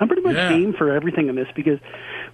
I'm 0.00 0.06
pretty 0.06 0.22
much 0.22 0.36
Yeah. 0.36 0.50
game 0.50 0.72
for 0.74 0.92
everything 0.92 1.28
in 1.28 1.34
this 1.34 1.48
because 1.56 1.78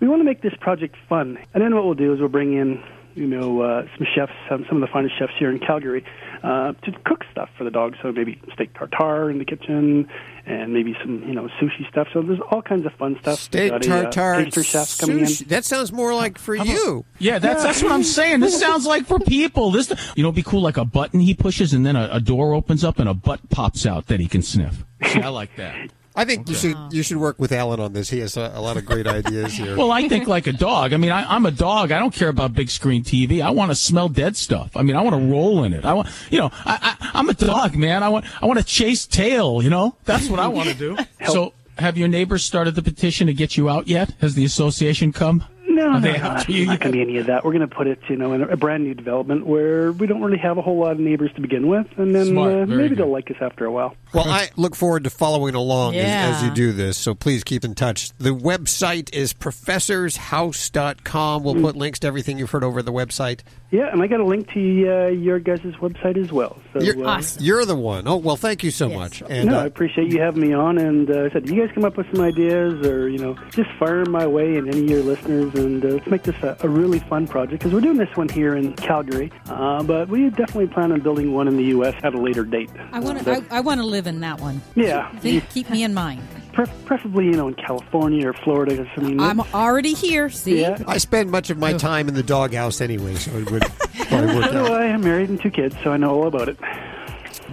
we 0.00 0.09
want 0.09 0.20
to 0.20 0.24
make 0.24 0.42
this 0.42 0.54
project 0.61 0.96
fun. 1.09 1.38
And 1.54 1.62
then 1.62 1.74
what 1.74 1.85
we'll 1.85 1.94
do 1.94 2.12
is 2.12 2.20
we'll 2.20 2.28
bring 2.28 2.52
in, 2.57 2.83
you 3.14 3.26
know, 3.26 3.61
uh, 3.62 3.87
some 3.96 4.07
chefs, 4.14 4.33
some, 4.48 4.66
some 4.68 4.83
of 4.83 4.87
the 4.87 4.92
finest 4.92 5.18
chefs 5.18 5.33
here 5.38 5.50
in 5.50 5.59
Calgary, 5.61 6.04
uh, 6.42 6.72
to 6.83 6.92
cook 7.07 7.24
stuff 7.33 7.48
for 7.57 7.64
the 7.64 7.70
dogs. 7.70 7.96
So 8.02 8.12
maybe 8.12 8.38
steak 8.52 8.74
tartare 8.74 9.30
in 9.30 9.38
the 9.38 9.44
kitchen, 9.46 10.09
and 10.46 10.74
maybe 10.74 10.94
some, 11.00 11.22
you 11.26 11.33
know, 11.33 11.48
sushi 11.59 11.88
stuff. 11.88 12.09
So 12.12 12.20
there's 12.20 12.40
all 12.50 12.61
kinds 12.61 12.85
of 12.85 12.92
fun 12.94 13.16
stuff. 13.22 13.38
steak 13.38 13.72
We've 13.72 13.80
got 13.80 13.88
a, 13.88 14.09
uh, 14.09 14.11
tartare, 14.11 14.44
pastry 14.44 14.62
chef 14.64 14.98
coming 14.98 15.20
in. 15.20 15.33
That 15.46 15.64
sounds 15.64 15.90
more 15.90 16.12
like 16.14 16.37
for 16.37 16.54
you. 16.54 17.07
Yeah, 17.18 17.38
that's 17.38 17.62
that's 17.62 17.83
what 17.83 17.92
I'm 17.92 18.02
saying. 18.02 18.40
This 18.40 18.59
sounds 18.61 18.85
like 18.85 19.07
for 19.07 19.18
people. 19.20 19.70
This, 19.70 19.88
you 20.16 20.22
know, 20.22 20.28
it'd 20.28 20.37
be 20.37 20.42
cool 20.42 20.61
like 20.61 20.76
a 20.76 20.85
button 20.85 21.20
he 21.20 21.33
pushes, 21.33 21.72
and 21.72 21.87
then 21.87 21.96
a, 21.96 22.11
a 22.12 22.20
door 22.20 22.52
opens 22.52 22.85
up 22.85 22.98
and 22.98 23.09
a 23.09 23.14
butt 23.14 23.48
pops 23.48 23.87
out 23.87 24.09
that 24.09 24.20
he 24.20 24.26
can 24.28 24.42
sniff. 24.42 24.85
See, 25.07 25.22
I 25.22 25.28
like 25.28 25.57
that. 25.57 25.88
I 26.16 26.24
think 26.24 26.48
you 26.48 26.55
should 26.55 26.77
you 26.92 27.03
should 27.03 27.16
work 27.16 27.38
with 27.40 27.50
Alan 27.50 27.81
on 27.81 27.92
this. 27.92 28.09
He 28.09 28.20
has 28.20 28.37
a, 28.37 28.53
a 28.55 28.61
lot 28.61 28.77
of 28.77 28.85
great 28.87 29.07
ideas 29.07 29.53
here. 29.59 29.77
Well, 29.77 29.90
I 29.90 30.09
think 30.09 30.29
like 30.29 30.46
a 30.46 30.53
dog. 30.53 30.92
I 30.92 30.96
mean, 30.96 31.11
I, 31.11 31.24
I'm 31.35 31.44
a 31.44 31.50
dog. 31.50 31.90
I 31.90 31.98
don't 31.98 32.14
care 32.14 32.29
about 32.29 32.55
big 32.55 32.70
screen 32.70 33.03
TV. 33.03 33.42
I 33.42 33.50
want 33.50 33.72
to 33.72 33.74
smell 33.74 34.09
dead 34.09 34.37
stuff. 34.37 34.77
I 34.77 34.83
mean, 34.83 34.94
I 34.94 35.03
want 35.03 35.16
to 35.16 35.33
roll 35.33 35.64
in 35.64 35.72
it. 35.72 35.85
I 35.85 35.92
want, 35.92 36.09
you 36.31 36.38
know, 36.38 36.50
I, 36.64 36.96
I, 37.00 37.11
I'm 37.14 37.29
a 37.29 37.35
dog, 37.35 37.74
man. 37.77 38.05
I 38.05 38.09
want, 38.11 38.27
I 38.42 38.46
want 38.46 38.61
to 38.61 38.64
chase 38.64 39.07
tail. 39.07 39.61
You 39.61 39.70
know, 39.70 39.96
that's 40.05 40.29
what 40.29 40.38
I 40.38 40.48
want 40.48 40.68
to 40.68 40.74
do. 40.74 40.96
So, 41.27 41.55
have 41.79 41.96
your 41.96 42.07
neighbors 42.07 42.44
started 42.44 42.74
the 42.74 42.83
petition 42.83 43.27
to 43.29 43.35
get 43.35 43.57
you 43.57 43.68
out 43.70 43.88
yet? 43.88 44.11
Has 44.20 44.35
the 44.35 44.44
association 44.44 45.11
come? 45.11 45.42
No, 45.74 45.92
no, 45.92 46.00
they 46.00 46.18
no, 46.18 46.38
to 46.40 46.52
you 46.52 46.66
not 46.66 46.80
going 46.80 46.92
to 46.92 46.96
be 46.96 47.02
any 47.02 47.18
of 47.18 47.26
that. 47.26 47.44
We're 47.44 47.52
going 47.52 47.68
to 47.68 47.74
put 47.74 47.87
it, 47.87 47.98
you 48.08 48.16
know, 48.16 48.32
in 48.32 48.42
a 48.42 48.56
brand 48.56 48.84
new 48.84 48.94
development 48.94 49.46
where 49.46 49.92
we 49.92 50.06
don't 50.06 50.22
really 50.22 50.38
have 50.38 50.58
a 50.58 50.62
whole 50.62 50.78
lot 50.78 50.92
of 50.92 51.00
neighbors 51.00 51.32
to 51.34 51.40
begin 51.40 51.66
with, 51.68 51.87
and 51.96 52.14
then 52.14 52.26
Smart, 52.26 52.52
uh, 52.52 52.66
maybe 52.66 52.90
good. 52.90 52.98
they'll 52.98 53.10
like 53.10 53.30
us 53.30 53.37
after 53.40 53.64
a 53.64 53.72
while. 53.72 53.96
Well, 54.12 54.28
I 54.28 54.50
look 54.56 54.76
forward 54.76 55.04
to 55.04 55.10
following 55.10 55.54
along 55.54 55.96
as, 55.96 56.37
as 56.37 56.42
you 56.44 56.50
do 56.50 56.72
this, 56.72 56.96
so 56.96 57.14
please 57.14 57.44
keep 57.44 57.64
in 57.64 57.74
touch. 57.74 58.12
The 58.18 58.34
website 58.34 59.12
is 59.12 59.32
professorshouse.com. 59.34 61.42
We'll 61.42 61.60
put 61.60 61.76
links 61.76 61.98
to 62.00 62.06
everything 62.06 62.38
you've 62.38 62.50
heard 62.50 62.64
over 62.64 62.82
the 62.82 62.92
website. 62.92 63.40
Yeah, 63.70 63.90
and 63.90 64.00
I 64.00 64.06
got 64.06 64.20
a 64.20 64.24
link 64.24 64.48
to 64.52 64.60
uh, 64.60 65.06
your 65.08 65.40
guys' 65.40 65.60
website 65.80 66.16
as 66.16 66.30
well. 66.30 66.56
So, 66.72 66.80
You're, 66.80 67.04
uh, 67.04 67.20
you're 67.40 67.64
the 67.64 67.74
one. 67.74 68.06
Oh, 68.06 68.16
well, 68.16 68.37
thank 68.37 68.62
you 68.62 68.70
so 68.70 68.88
much. 68.88 69.20
And 69.28 69.48
no, 69.48 69.58
uh, 69.58 69.62
I 69.62 69.66
appreciate 69.66 70.12
you 70.12 70.20
having 70.20 70.42
me 70.42 70.52
on. 70.52 70.78
And 70.78 71.10
uh, 71.10 71.24
I 71.24 71.30
said, 71.30 71.48
you 71.48 71.60
guys 71.60 71.74
come 71.74 71.84
up 71.84 71.96
with 71.96 72.06
some 72.12 72.20
ideas, 72.24 72.87
or 72.87 73.08
you 73.08 73.18
know, 73.18 73.37
just 73.50 73.70
fire 73.80 74.04
my 74.04 74.28
way 74.28 74.56
and 74.56 74.68
any 74.68 74.84
of 74.84 74.90
your 74.90 75.02
listeners, 75.02 75.52
and 75.64 75.85
uh, 75.85 75.88
let's 75.88 76.07
make 76.07 76.22
this 76.22 76.37
a, 76.42 76.57
a 76.61 76.68
really 76.68 76.98
fun 77.00 77.27
project 77.27 77.61
because 77.62 77.72
we're 77.74 77.81
doing 77.81 77.96
this 77.96 78.14
one 78.16 78.29
here 78.29 78.55
in 78.55 78.74
Calgary, 78.74 79.33
uh, 79.48 79.83
but 79.83 80.09
we 80.09 80.29
definitely 80.31 80.68
plan 80.68 80.92
on 80.92 81.00
building 81.00 81.33
one 81.33 81.48
in 81.48 81.57
the 81.57 81.64
U.S. 81.64 81.94
at 82.03 82.14
a 82.14 82.18
later 82.18 82.44
date. 82.44 82.70
I 82.92 83.00
want 83.00 83.22
to. 83.24 83.31
I, 83.33 83.42
I 83.50 83.61
want 83.61 83.81
to 83.81 83.87
live 83.87 84.07
in 84.07 84.20
that 84.20 84.40
one. 84.40 84.61
Yeah. 84.74 85.11
Think, 85.18 85.48
keep 85.50 85.70
me 85.70 85.83
in 85.83 85.94
mind. 85.94 86.22
Pre- 86.53 86.66
preferably, 86.85 87.24
you 87.24 87.33
know, 87.33 87.48
in 87.48 87.55
California 87.55 88.29
or 88.29 88.33
Florida. 88.33 88.77
'cause, 88.77 88.87
I 88.96 89.00
mean, 89.00 89.18
I'm 89.20 89.40
already 89.40 89.92
here. 89.94 90.31
See. 90.31 90.61
Yeah. 90.61 90.79
I 90.87 90.98
spend 90.98 91.31
much 91.31 91.50
of 91.50 91.59
my 91.59 91.72
time 91.72 92.07
in 92.09 92.14
the 92.14 92.22
doghouse 92.22 92.81
anyway, 92.81 93.16
so 93.16 93.33
it 93.33 93.50
would 93.50 93.62
probably 94.09 94.35
work 94.37 94.44
So 94.44 94.53
do 94.53 94.59
out. 94.59 94.70
I 94.72 94.85
am 94.87 95.00
married 95.00 95.31
and 95.31 95.40
two 95.40 95.50
kids, 95.50 95.74
so 95.83 95.90
I 95.92 95.96
know 95.96 96.11
all 96.11 96.27
about 96.29 96.48
it. 96.48 96.57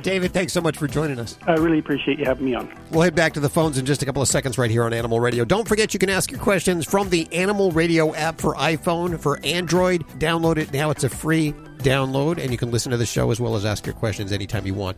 David, 0.02 0.32
thanks 0.34 0.54
so 0.54 0.62
much 0.62 0.78
for 0.78 0.88
joining 0.88 1.20
us. 1.20 1.38
I 1.48 1.54
really 1.54 1.80
appreciate 1.80 2.20
you 2.20 2.26
having 2.26 2.46
me 2.46 2.56
on. 2.56 2.72
We'll 2.92 3.04
head 3.04 3.16
back 3.16 3.34
to 3.34 3.40
the 3.40 3.50
phones 3.50 3.78
in 3.78 3.86
just 3.86 4.02
a 4.02 4.06
couple 4.06 4.22
of 4.22 4.28
seconds 4.28 4.58
right 4.58 4.72
here 4.72 4.84
on 4.84 4.94
Animal 4.94 5.20
Radio. 5.20 5.46
Don't 5.46 5.68
forget 5.68 5.94
you 5.94 6.00
can 6.00 6.10
ask 6.10 6.32
your 6.32 6.40
questions 6.40 6.86
from 6.86 7.10
the 7.10 7.32
Animal 7.34 7.72
Radio 7.72 8.14
app 8.16 8.40
for 8.40 8.56
iPhone, 8.56 9.20
for 9.20 9.40
Android. 9.44 10.08
Download 10.20 10.58
it 10.58 10.74
now. 10.74 10.90
It's 10.92 11.04
a 11.04 11.10
free 11.10 11.54
download, 11.80 12.38
and 12.38 12.52
you 12.52 12.58
can 12.58 12.72
listen 12.72 12.92
to 12.92 12.98
the 12.98 13.06
show 13.06 13.32
as 13.32 13.40
well 13.40 13.56
as 13.56 13.66
ask 13.66 13.86
your 13.86 13.96
questions 13.96 14.32
anytime 14.32 14.66
you 14.66 14.74
want. 14.74 14.98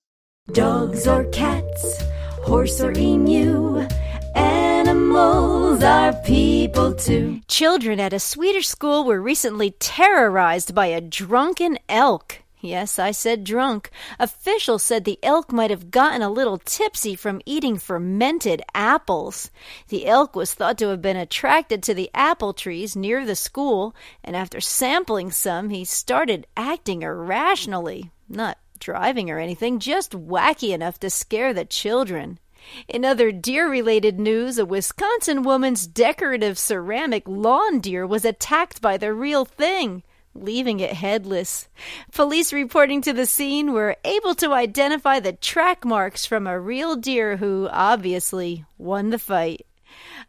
Dogs 0.53 1.07
or 1.07 1.23
cats, 1.25 2.03
horse 2.43 2.81
or 2.81 2.91
emu, 2.91 3.87
animals 4.35 5.81
are 5.81 6.11
people 6.25 6.93
too. 6.93 7.39
Children 7.47 8.01
at 8.01 8.11
a 8.11 8.19
Swedish 8.19 8.67
school 8.67 9.05
were 9.05 9.21
recently 9.21 9.71
terrorized 9.71 10.75
by 10.75 10.87
a 10.87 10.99
drunken 10.99 11.79
elk. 11.87 12.39
Yes, 12.59 12.99
I 12.99 13.11
said 13.11 13.45
drunk. 13.45 13.91
Officials 14.19 14.83
said 14.83 15.05
the 15.05 15.19
elk 15.23 15.53
might 15.53 15.71
have 15.71 15.89
gotten 15.89 16.21
a 16.21 16.29
little 16.29 16.57
tipsy 16.57 17.15
from 17.15 17.41
eating 17.45 17.77
fermented 17.77 18.61
apples. 18.75 19.51
The 19.87 20.05
elk 20.05 20.35
was 20.35 20.53
thought 20.53 20.77
to 20.79 20.89
have 20.89 21.01
been 21.01 21.17
attracted 21.17 21.81
to 21.83 21.93
the 21.93 22.11
apple 22.13 22.53
trees 22.53 22.93
near 22.93 23.25
the 23.25 23.37
school, 23.37 23.95
and 24.21 24.35
after 24.35 24.59
sampling 24.59 25.31
some, 25.31 25.69
he 25.69 25.85
started 25.85 26.45
acting 26.57 27.03
irrationally. 27.03 28.11
Not 28.27 28.57
driving 28.81 29.29
or 29.29 29.39
anything, 29.39 29.79
just 29.79 30.11
wacky 30.11 30.73
enough 30.73 30.99
to 30.99 31.09
scare 31.09 31.53
the 31.53 31.63
children. 31.63 32.39
In 32.87 33.05
other 33.05 33.31
deer 33.31 33.69
related 33.69 34.19
news, 34.19 34.57
a 34.57 34.65
Wisconsin 34.65 35.43
woman's 35.43 35.87
decorative 35.87 36.59
ceramic 36.59 37.23
lawn 37.25 37.79
deer 37.79 38.05
was 38.05 38.25
attacked 38.25 38.81
by 38.81 38.97
the 38.97 39.13
real 39.13 39.45
thing, 39.45 40.03
leaving 40.35 40.79
it 40.79 40.93
headless. 40.93 41.67
Police 42.11 42.53
reporting 42.53 43.01
to 43.01 43.13
the 43.13 43.25
scene 43.25 43.73
were 43.73 43.97
able 44.03 44.35
to 44.35 44.53
identify 44.53 45.19
the 45.19 45.33
track 45.33 45.85
marks 45.85 46.25
from 46.25 46.45
a 46.45 46.59
real 46.59 46.95
deer 46.95 47.37
who 47.37 47.67
obviously 47.71 48.65
won 48.77 49.09
the 49.09 49.19
fight. 49.19 49.65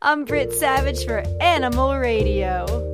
I'm 0.00 0.24
Britt 0.24 0.52
Savage 0.52 1.04
for 1.04 1.22
Animal 1.40 1.96
Radio. 1.96 2.91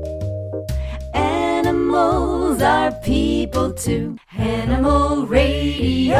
Animals 1.98 2.62
are 2.62 2.92
people 3.00 3.72
too. 3.72 4.16
Animal 4.36 5.26
Radio. 5.26 6.16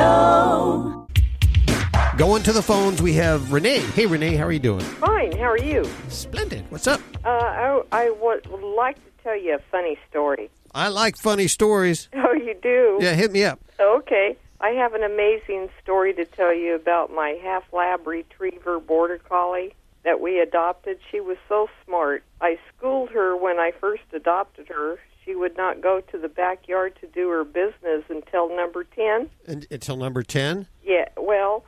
Going 2.17 2.43
to 2.43 2.53
the 2.53 2.63
phones, 2.63 3.01
we 3.01 3.13
have 3.13 3.53
Renee. 3.53 3.79
Hey, 3.79 4.07
Renee, 4.07 4.35
how 4.35 4.45
are 4.47 4.51
you 4.51 4.59
doing? 4.59 4.81
Fine. 4.81 5.37
How 5.37 5.45
are 5.45 5.57
you? 5.59 5.89
Splendid. 6.09 6.69
What's 6.73 6.89
up? 6.89 7.01
Uh, 7.25 7.29
I, 7.29 7.81
I 7.93 8.11
would 8.11 8.49
would 8.49 8.75
like 8.77 8.97
to 8.97 9.23
tell 9.23 9.37
you 9.41 9.55
a 9.55 9.61
funny 9.71 9.97
story. 10.11 10.51
I 10.75 10.89
like 10.89 11.17
funny 11.17 11.47
stories. 11.47 12.09
Oh, 12.17 12.33
you 12.33 12.57
do? 12.61 12.99
Yeah, 13.01 13.15
hit 13.15 13.31
me 13.31 13.45
up. 13.45 13.61
Okay. 13.79 14.37
I 14.61 14.71
have 14.71 14.95
an 14.95 15.05
amazing 15.05 15.69
story 15.81 16.13
to 16.15 16.25
tell 16.25 16.53
you 16.53 16.75
about 16.75 17.13
my 17.15 17.39
half 17.41 17.63
lab 17.73 18.05
retriever 18.05 18.81
border 18.81 19.19
collie 19.19 19.75
that 20.03 20.21
we 20.21 20.41
adopted. 20.41 20.99
She 21.13 21.21
was 21.21 21.37
so 21.49 21.69
smart. 21.87 22.25
I 22.41 22.59
schooled 22.77 23.11
her 23.11 23.37
when 23.37 23.61
I 23.61 23.71
first 23.81 24.03
adopted 24.13 24.67
her. 24.69 24.99
She 25.29 25.35
would 25.35 25.59
not 25.59 25.83
go 25.83 26.01
to 26.11 26.19
the 26.19 26.29
backyard 26.29 26.97
to 27.03 27.07
do 27.07 27.29
her 27.29 27.45
business 27.45 28.03
until 28.09 28.49
number 28.49 28.83
10. 28.83 29.29
And, 29.47 29.67
until 29.71 29.97
number 29.97 30.23
10? 30.23 30.67
Yeah, 30.83 31.11
well, 31.19 31.67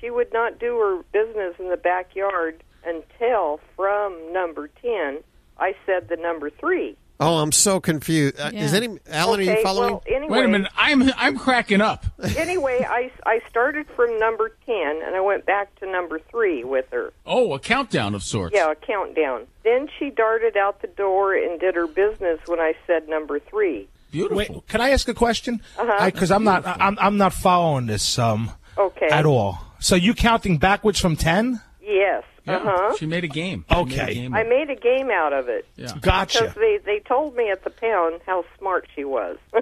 she 0.00 0.08
would 0.08 0.32
not 0.32 0.58
do 0.58 0.78
her 0.78 1.02
business 1.12 1.54
in 1.58 1.68
the 1.68 1.76
backyard 1.76 2.62
until 2.86 3.60
from 3.76 4.32
number 4.32 4.70
10 4.80 5.18
I 5.58 5.74
said 5.84 6.08
the 6.08 6.16
number 6.16 6.48
3. 6.48 6.96
Oh, 7.22 7.38
I'm 7.38 7.52
so 7.52 7.80
confused. 7.80 8.38
Uh, 8.38 8.50
Is 8.52 8.74
any 8.74 8.98
Alan? 9.08 9.40
are 9.40 9.42
you 9.42 9.62
following? 9.62 9.92
well, 9.94 10.02
anyway- 10.06 10.28
Wait 10.38 10.44
a 10.44 10.48
minute. 10.48 10.72
I'm 10.76 11.10
I'm 11.16 11.38
cracking 11.38 11.80
up. 11.80 12.04
anyway, 12.36 12.84
I, 12.88 13.10
I 13.24 13.40
started 13.48 13.86
from 13.94 14.18
number 14.18 14.50
10 14.66 14.76
and 15.04 15.14
I 15.14 15.20
went 15.20 15.46
back 15.46 15.74
to 15.80 15.90
number 15.90 16.18
3 16.30 16.64
with 16.64 16.86
her. 16.90 17.12
Oh, 17.26 17.52
a 17.54 17.58
countdown 17.58 18.14
of 18.14 18.22
sorts. 18.22 18.54
Yeah, 18.54 18.70
a 18.70 18.74
countdown. 18.74 19.46
Then 19.64 19.88
she 19.98 20.10
darted 20.10 20.56
out 20.56 20.82
the 20.82 20.88
door 20.88 21.34
and 21.34 21.58
did 21.60 21.74
her 21.74 21.86
business 21.86 22.40
when 22.46 22.60
I 22.60 22.74
said 22.86 23.08
number 23.08 23.38
3. 23.38 23.88
Beautiful. 24.10 24.36
Wait, 24.36 24.68
can 24.68 24.80
I 24.80 24.90
ask 24.90 25.08
a 25.08 25.14
question? 25.14 25.62
Uh-huh. 25.78 26.04
Because 26.06 26.30
I'm 26.30 26.44
not, 26.44 26.66
I'm, 26.66 26.98
I'm 27.00 27.16
not 27.16 27.32
following 27.32 27.86
this 27.86 28.18
um 28.18 28.50
Okay. 28.76 29.08
at 29.10 29.24
all. 29.26 29.58
So 29.80 29.94
you 29.96 30.14
counting 30.14 30.58
backwards 30.58 30.98
from 31.00 31.16
ten? 31.16 31.60
Yes. 31.82 32.24
Uh-huh. 32.46 32.96
She 32.96 33.06
made 33.06 33.24
a 33.24 33.28
game. 33.28 33.64
She 33.68 33.74
made 33.74 33.78
a 33.78 34.02
Okay. 34.02 34.14
game. 34.14 34.34
I 34.34 34.42
made 34.42 34.70
a 34.70 34.74
game 34.74 35.10
out 35.10 35.32
of 35.32 35.48
it. 35.48 35.66
Yeah. 35.76 35.92
Gotcha. 36.00 36.40
Because 36.40 36.54
they, 36.56 36.78
they 36.84 36.98
told 37.00 37.36
me 37.36 37.50
at 37.50 37.62
the 37.64 37.70
pound 37.70 38.20
how 38.26 38.44
smart 38.58 38.86
she 38.94 39.04
was. 39.04 39.38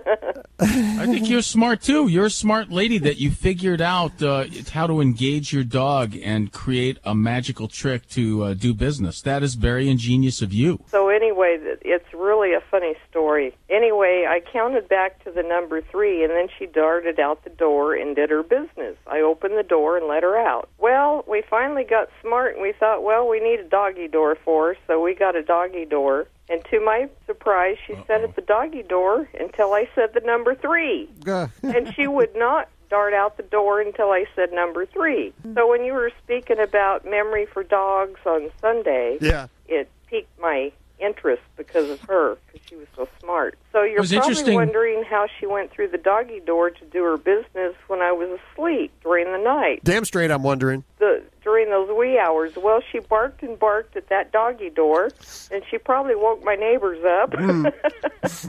I 0.61 1.07
think 1.07 1.29
you're 1.29 1.43
smart 1.43 1.83
too. 1.83 2.09
You're 2.09 2.27
a 2.27 2.31
smart 2.31 2.71
lady 2.71 2.99
that 2.99 3.19
you 3.19 3.31
figured 3.31 3.81
out 3.81 4.23
uh, 4.23 4.45
how 4.73 4.87
to 4.87 5.01
engage 5.01 5.53
your 5.53 5.65
dog 5.65 6.15
and 6.23 6.53
create 6.53 6.99
a 7.05 7.15
magical 7.15 7.69
trick 7.69 8.09
to 8.11 8.45
uh, 8.45 8.55
do 8.55 8.75
business. 8.75 9.23
That 9.23 9.43
is 9.43 9.55
very 9.55 9.89
ingenious 9.89 10.43
of 10.43 10.53
you. 10.53 10.83
So 10.89 11.09
anyway, 11.09 11.59
it's 11.83 12.13
really 12.15 12.53
a 12.55 12.61
funny 12.71 12.95
story. 13.11 13.55
Anyway, 13.69 14.27
I 14.29 14.41
counted 14.53 14.89
back 14.89 15.23
to 15.25 15.31
the 15.31 15.43
number 15.43 15.81
three, 15.81 16.23
and 16.25 16.33
then 16.33 16.49
she 16.59 16.67
darted 16.67 17.19
out 17.19 17.45
the 17.45 17.51
door 17.51 17.95
and 17.95 18.15
did 18.15 18.31
her 18.31 18.43
business. 18.43 18.97
I 19.07 19.21
opened 19.21 19.57
the 19.59 19.63
door 19.63 19.97
and 19.97 20.07
let 20.07 20.23
her 20.23 20.37
out. 20.37 20.69
Well, 20.79 21.25
we 21.29 21.43
finally 21.49 21.85
got 21.85 22.09
smart, 22.23 22.55
and 22.55 22.63
we 22.63 22.70
thought, 22.73 23.03
well, 23.03 23.29
we 23.29 23.41
need 23.41 23.61
a 23.61 23.69
doggy 23.69 24.09
door 24.09 24.37
for 24.45 24.69
her, 24.75 24.77
so 24.87 25.01
we 25.01 25.15
got 25.15 25.37
a 25.37 25.43
doggy 25.43 25.85
door. 25.85 26.27
And 26.49 26.65
to 26.71 26.81
my 26.85 27.09
surprise, 27.27 27.77
she 27.87 27.95
sat 28.07 28.23
at 28.23 28.35
the 28.35 28.43
doggy 28.43 28.83
door 28.83 29.29
until 29.39 29.73
I 29.73 29.89
said 29.95 30.15
the 30.15 30.21
number 30.21 30.55
three. 30.55 31.09
and 31.63 31.95
she 31.95 32.07
would 32.09 32.35
not 32.35 32.69
dart 32.89 33.15
out 33.15 33.37
the 33.37 33.45
door 33.45 33.81
until 33.81 34.11
I 34.11 34.25
said 34.35 34.53
number 34.53 34.85
three. 34.85 35.33
So 35.55 35.69
when 35.69 35.85
you 35.85 35.93
were 35.95 36.11
speaking 36.25 36.59
about 36.59 37.05
memory 37.05 37.47
for 37.47 37.63
dogs 37.63 38.19
on 38.27 38.51
Sunday, 38.61 39.19
Yeah. 39.21 39.47
it 39.69 39.89
piqued 40.09 40.37
my 40.41 40.73
interest 41.01 41.43
because 41.57 41.91
of 41.91 42.01
her, 42.03 42.37
because 42.53 42.67
she 42.69 42.77
was 42.77 42.87
so 42.97 43.09
smart. 43.21 43.59
So 43.73 43.83
you're 43.83 44.01
was 44.01 44.11
probably 44.13 44.29
interesting- 44.31 44.55
wondering 44.55 45.03
how 45.05 45.27
she 45.39 45.47
went 45.47 45.71
through 45.71 45.89
the 45.89 45.99
doggy 45.99 46.41
door 46.41 46.71
to 46.71 46.85
do 46.87 47.03
her 47.05 47.17
business 47.17 47.75
when 47.89 48.01
I 48.01 48.13
was 48.13 48.39
asleep 48.53 48.93
during 49.03 49.33
the 49.33 49.39
night. 49.39 49.81
Damn 49.85 50.05
straight, 50.05 50.31
I'm 50.31 50.43
wondering. 50.43 50.85
The 50.99 51.23
during 51.43 51.71
those 51.71 51.89
wee 51.97 52.19
hours. 52.19 52.53
Well, 52.57 52.81
she 52.93 52.99
barked 52.99 53.43
and 53.43 53.59
barked 53.59 53.97
at 53.97 54.09
that 54.09 54.31
doggy 54.31 54.71
door, 54.71 55.11
and 55.51 55.63
she 55.71 55.79
probably 55.79 56.15
woke 56.15 56.45
my 56.45 56.55
neighbors 56.55 57.03
up. 57.05 57.31
Mm. 57.33 57.73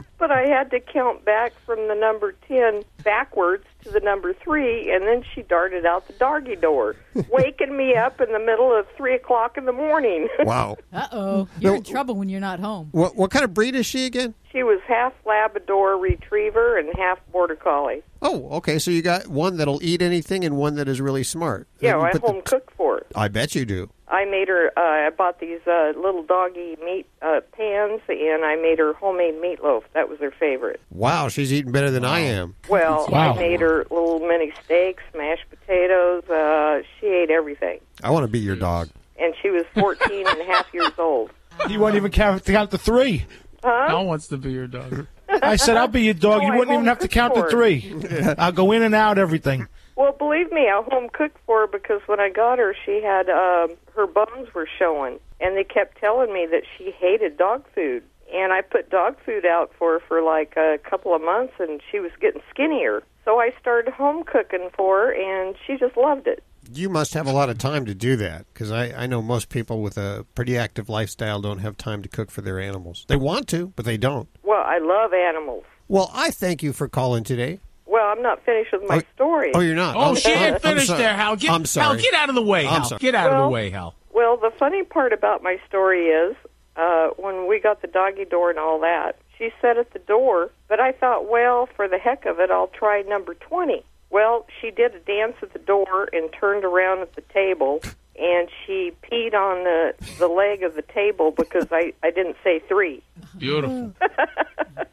but 0.18 0.30
I 0.30 0.42
had 0.46 0.70
to 0.72 0.80
count 0.80 1.24
back 1.24 1.52
from 1.64 1.88
the 1.88 1.94
number 1.94 2.34
10 2.48 2.82
backwards 3.02 3.64
to 3.84 3.90
the 3.90 4.00
number 4.00 4.32
3, 4.34 4.90
and 4.92 5.04
then 5.06 5.24
she 5.34 5.42
darted 5.42 5.84
out 5.86 6.06
the 6.06 6.12
doggy 6.14 6.56
door, 6.56 6.96
waking 7.30 7.76
me 7.76 7.94
up 7.94 8.20
in 8.20 8.32
the 8.32 8.38
middle 8.38 8.72
of 8.76 8.86
3 8.96 9.14
o'clock 9.14 9.56
in 9.56 9.64
the 9.64 9.72
morning. 9.72 10.28
Wow. 10.44 10.76
Uh 10.92 11.06
oh. 11.12 11.48
You're 11.60 11.76
in 11.76 11.82
trouble 11.82 12.14
when 12.16 12.28
you're 12.28 12.40
not 12.40 12.58
home. 12.60 12.88
What 12.92 13.16
what 13.16 13.30
kind 13.30 13.44
of 13.44 13.54
breed 13.54 13.74
is 13.74 13.86
she 13.86 14.04
again? 14.06 14.34
she 14.50 14.62
was 14.62 14.80
half 14.86 15.14
Labrador 15.24 15.96
Retriever 15.96 16.76
and 16.78 16.90
half 16.98 17.18
Border 17.32 17.56
Collie. 17.56 18.02
Oh, 18.20 18.48
okay. 18.58 18.78
So 18.78 18.90
you 18.90 19.00
got 19.00 19.28
one 19.28 19.56
that'll 19.56 19.82
eat 19.82 20.02
anything 20.02 20.44
and 20.44 20.56
one 20.58 20.74
that 20.74 20.88
is 20.88 21.00
really 21.00 21.22
smart. 21.24 21.68
Yeah, 21.80 21.96
You 21.96 22.02
I 22.02 22.12
put 22.12 22.20
the- 22.22 22.26
home 22.28 22.42
cooked 22.42 22.74
for 22.76 22.98
it. 22.98 23.06
I 23.14 23.28
bet 23.28 23.54
you 23.54 23.64
do. 23.64 23.90
I 24.12 24.24
made 24.26 24.46
her. 24.48 24.70
Uh, 24.76 25.06
I 25.06 25.10
bought 25.10 25.40
these 25.40 25.60
uh, 25.66 25.92
little 25.96 26.22
doggy 26.22 26.76
meat 26.84 27.06
uh, 27.22 27.40
pans, 27.56 28.00
and 28.08 28.44
I 28.44 28.56
made 28.56 28.78
her 28.78 28.92
homemade 28.92 29.34
meatloaf. 29.42 29.82
That 29.94 30.08
was 30.08 30.20
her 30.20 30.30
favorite. 30.30 30.80
Wow, 30.90 31.28
she's 31.28 31.52
eating 31.52 31.72
better 31.72 31.90
than 31.90 32.04
I 32.04 32.20
am. 32.20 32.54
Well, 32.68 33.06
Wow. 33.08 33.32
I 33.32 33.36
made 33.38 33.60
her 33.60 33.86
little 33.90 34.20
mini 34.20 34.52
steaks, 34.64 35.02
mashed 35.16 35.46
potatoes. 35.50 36.24
Uh, 36.28 36.82
she 37.00 37.06
ate 37.06 37.30
everything, 37.30 37.80
I 38.04 38.10
want 38.10 38.24
to 38.24 38.30
be 38.30 38.38
your 38.38 38.56
dog. 38.56 38.90
and 39.18 39.34
she 39.42 39.50
was 39.50 39.64
14 39.74 40.26
and 40.28 40.40
a 40.40 40.44
half 40.44 40.66
years 40.72 40.92
old. 40.98 41.30
You 41.68 41.78
won't 41.80 41.96
even 41.96 42.10
count, 42.10 42.44
count 42.46 42.70
the 42.70 42.78
three. 42.78 43.24
Huh? 43.62 43.86
Al 43.90 44.06
wants 44.06 44.26
to 44.28 44.36
be 44.38 44.50
your 44.52 44.66
dog. 44.66 45.06
I 45.28 45.56
said, 45.56 45.76
I'll 45.76 45.86
be 45.86 46.02
your 46.02 46.14
dog. 46.14 46.40
Oh, 46.42 46.46
you 46.46 46.52
I 46.52 46.56
wouldn't 46.56 46.74
even 46.74 46.86
have 46.86 46.98
to 47.00 47.08
count 47.08 47.34
to 47.34 47.48
three. 47.48 47.94
I'll 48.38 48.52
go 48.52 48.72
in 48.72 48.82
and 48.82 48.94
out 48.94 49.18
everything. 49.18 49.68
Well, 49.96 50.12
believe 50.12 50.50
me, 50.50 50.68
I 50.68 50.82
home 50.90 51.08
cooked 51.12 51.38
for 51.46 51.60
her 51.60 51.66
because 51.66 52.00
when 52.06 52.20
I 52.20 52.30
got 52.30 52.58
her, 52.58 52.74
she 52.84 53.02
had 53.02 53.28
um, 53.28 53.76
her 53.94 54.06
bones 54.06 54.52
were 54.54 54.68
showing, 54.78 55.18
and 55.40 55.56
they 55.56 55.64
kept 55.64 55.98
telling 55.98 56.32
me 56.32 56.46
that 56.50 56.62
she 56.76 56.92
hated 56.92 57.36
dog 57.36 57.64
food. 57.74 58.02
And 58.32 58.52
I 58.52 58.62
put 58.62 58.88
dog 58.88 59.16
food 59.26 59.44
out 59.44 59.72
for 59.78 59.94
her 59.94 60.00
for 60.00 60.22
like 60.22 60.56
a 60.56 60.78
couple 60.88 61.14
of 61.14 61.20
months, 61.20 61.52
and 61.58 61.82
she 61.90 62.00
was 62.00 62.12
getting 62.20 62.40
skinnier. 62.50 63.02
So 63.24 63.38
I 63.38 63.52
started 63.60 63.92
home 63.92 64.24
cooking 64.24 64.70
for 64.74 65.06
her, 65.06 65.12
and 65.12 65.54
she 65.66 65.76
just 65.76 65.96
loved 65.96 66.26
it. 66.26 66.42
You 66.72 66.88
must 66.88 67.12
have 67.14 67.26
a 67.26 67.32
lot 67.32 67.50
of 67.50 67.58
time 67.58 67.84
to 67.86 67.94
do 67.94 68.16
that 68.16 68.46
because 68.52 68.70
I, 68.70 68.92
I 68.92 69.06
know 69.06 69.20
most 69.20 69.48
people 69.48 69.82
with 69.82 69.98
a 69.98 70.24
pretty 70.34 70.56
active 70.56 70.88
lifestyle 70.88 71.40
don't 71.40 71.58
have 71.58 71.76
time 71.76 72.02
to 72.02 72.08
cook 72.08 72.30
for 72.30 72.40
their 72.40 72.58
animals. 72.58 73.04
They 73.08 73.16
want 73.16 73.48
to, 73.48 73.72
but 73.76 73.84
they 73.84 73.96
don't. 73.98 74.28
Well, 74.42 74.62
I 74.64 74.78
love 74.78 75.12
animals. 75.12 75.64
Well, 75.88 76.10
I 76.14 76.30
thank 76.30 76.62
you 76.62 76.72
for 76.72 76.88
calling 76.88 77.24
today. 77.24 77.60
Well, 77.92 78.06
I'm 78.06 78.22
not 78.22 78.42
finished 78.46 78.72
with 78.72 78.88
my 78.88 79.04
story. 79.14 79.52
Oh, 79.54 79.60
you're 79.60 79.74
not? 79.74 79.94
Oh, 79.96 80.00
I'm- 80.00 80.14
she 80.16 80.30
ain't 80.30 80.62
finished 80.62 80.88
there, 80.88 81.14
Hal. 81.14 81.36
Get, 81.36 81.50
I'm 81.50 81.66
sorry. 81.66 81.96
Hal, 81.98 82.02
get 82.02 82.14
out 82.14 82.28
of 82.30 82.34
the 82.34 82.40
way, 82.42 82.66
I'm 82.66 82.80
Hal. 82.80 82.98
Get 82.98 83.14
out 83.14 83.30
of 83.30 83.42
the 83.42 83.48
way, 83.48 83.68
Hal. 83.68 83.94
Well, 84.14 84.38
the 84.38 84.50
funny 84.58 84.82
part 84.82 85.12
about 85.12 85.42
my 85.42 85.60
story 85.68 86.06
is 86.06 86.34
uh, 86.76 87.08
when 87.18 87.46
we 87.46 87.60
got 87.60 87.82
the 87.82 87.88
doggy 87.88 88.24
door 88.24 88.48
and 88.48 88.58
all 88.58 88.80
that, 88.80 89.16
she 89.36 89.50
sat 89.60 89.76
at 89.76 89.92
the 89.92 89.98
door, 89.98 90.50
but 90.68 90.80
I 90.80 90.92
thought, 90.92 91.28
well, 91.28 91.68
for 91.76 91.86
the 91.86 91.98
heck 91.98 92.24
of 92.24 92.40
it, 92.40 92.50
I'll 92.50 92.68
try 92.68 93.02
number 93.02 93.34
20. 93.34 93.84
Well, 94.08 94.46
she 94.60 94.70
did 94.70 94.94
a 94.94 94.98
dance 95.00 95.36
at 95.42 95.52
the 95.52 95.58
door 95.58 96.08
and 96.14 96.30
turned 96.32 96.64
around 96.64 97.00
at 97.00 97.14
the 97.14 97.22
table, 97.34 97.82
and 98.18 98.48
she 98.66 98.92
peed 99.02 99.34
on 99.34 99.64
the, 99.64 99.94
the 100.18 100.28
leg 100.28 100.62
of 100.62 100.76
the 100.76 100.82
table 100.82 101.30
because 101.30 101.66
I, 101.70 101.92
I 102.02 102.10
didn't 102.10 102.36
say 102.42 102.58
three. 102.68 103.02
Beautiful. 103.36 103.92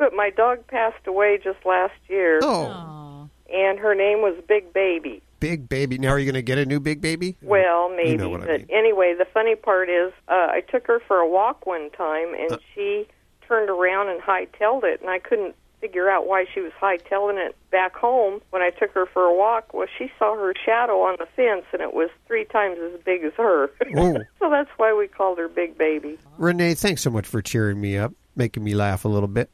But 0.00 0.14
my 0.14 0.30
dog 0.30 0.66
passed 0.66 1.06
away 1.06 1.38
just 1.44 1.58
last 1.66 1.92
year, 2.08 2.40
Oh, 2.42 3.28
and 3.52 3.78
her 3.78 3.94
name 3.94 4.22
was 4.22 4.34
Big 4.48 4.72
Baby. 4.72 5.22
big 5.40 5.68
baby. 5.68 5.98
Now, 5.98 6.08
are 6.08 6.18
you 6.18 6.24
going 6.24 6.34
to 6.34 6.42
get 6.42 6.56
a 6.58 6.64
new 6.66 6.80
big 6.80 7.00
baby? 7.02 7.36
Well, 7.42 7.90
maybe. 7.90 8.10
You 8.10 8.16
know 8.16 8.28
what 8.30 8.40
I 8.42 8.46
but 8.46 8.60
mean. 8.60 8.66
anyway, 8.70 9.14
the 9.16 9.26
funny 9.32 9.54
part 9.56 9.88
is, 9.90 10.12
uh, 10.28 10.32
I 10.50 10.62
took 10.70 10.86
her 10.86 11.00
for 11.06 11.18
a 11.18 11.28
walk 11.28 11.66
one 11.66 11.90
time, 11.90 12.34
and 12.34 12.52
Uh. 12.52 12.58
she 12.74 13.06
turned 13.46 13.68
around 13.70 14.08
and 14.08 14.20
hightailed 14.22 14.84
it, 14.84 15.00
and 15.02 15.10
I 15.10 15.18
couldn't 15.18 15.54
figure 15.82 16.08
out 16.10 16.26
why 16.26 16.44
she 16.52 16.60
was 16.60 16.72
hightailing 16.80 17.36
it 17.38 17.54
back 17.70 17.94
home 17.96 18.40
when 18.50 18.60
I 18.62 18.68
took 18.70 18.90
her 18.92 19.04
for 19.06 19.24
a 19.24 19.34
walk. 19.34 19.72
Well, 19.74 19.86
she 19.98 20.10
saw 20.18 20.34
her 20.34 20.54
shadow 20.64 21.00
on 21.02 21.16
the 21.18 21.26
fence, 21.36 21.64
and 21.72 21.80
it 21.82 21.92
was 21.94 22.08
three 22.26 22.44
times 22.46 22.78
as 22.78 23.00
big 23.02 23.22
as 23.24 23.32
her. 23.38 23.70
Oh. 23.96 24.18
so 24.38 24.48
that's 24.50 24.70
why 24.78 24.92
we 24.94 25.08
called 25.08 25.36
her 25.38 25.48
Big 25.48 25.76
Baby. 25.76 26.18
Renee, 26.38 26.72
thanks 26.74 27.02
so 27.02 27.10
much 27.10 27.26
for 27.26 27.40
cheering 27.42 27.80
me 27.80 27.96
up, 27.98 28.12
making 28.36 28.62
me 28.62 28.74
laugh 28.74 29.06
a 29.06 29.08
little 29.08 29.26
bit. 29.28 29.48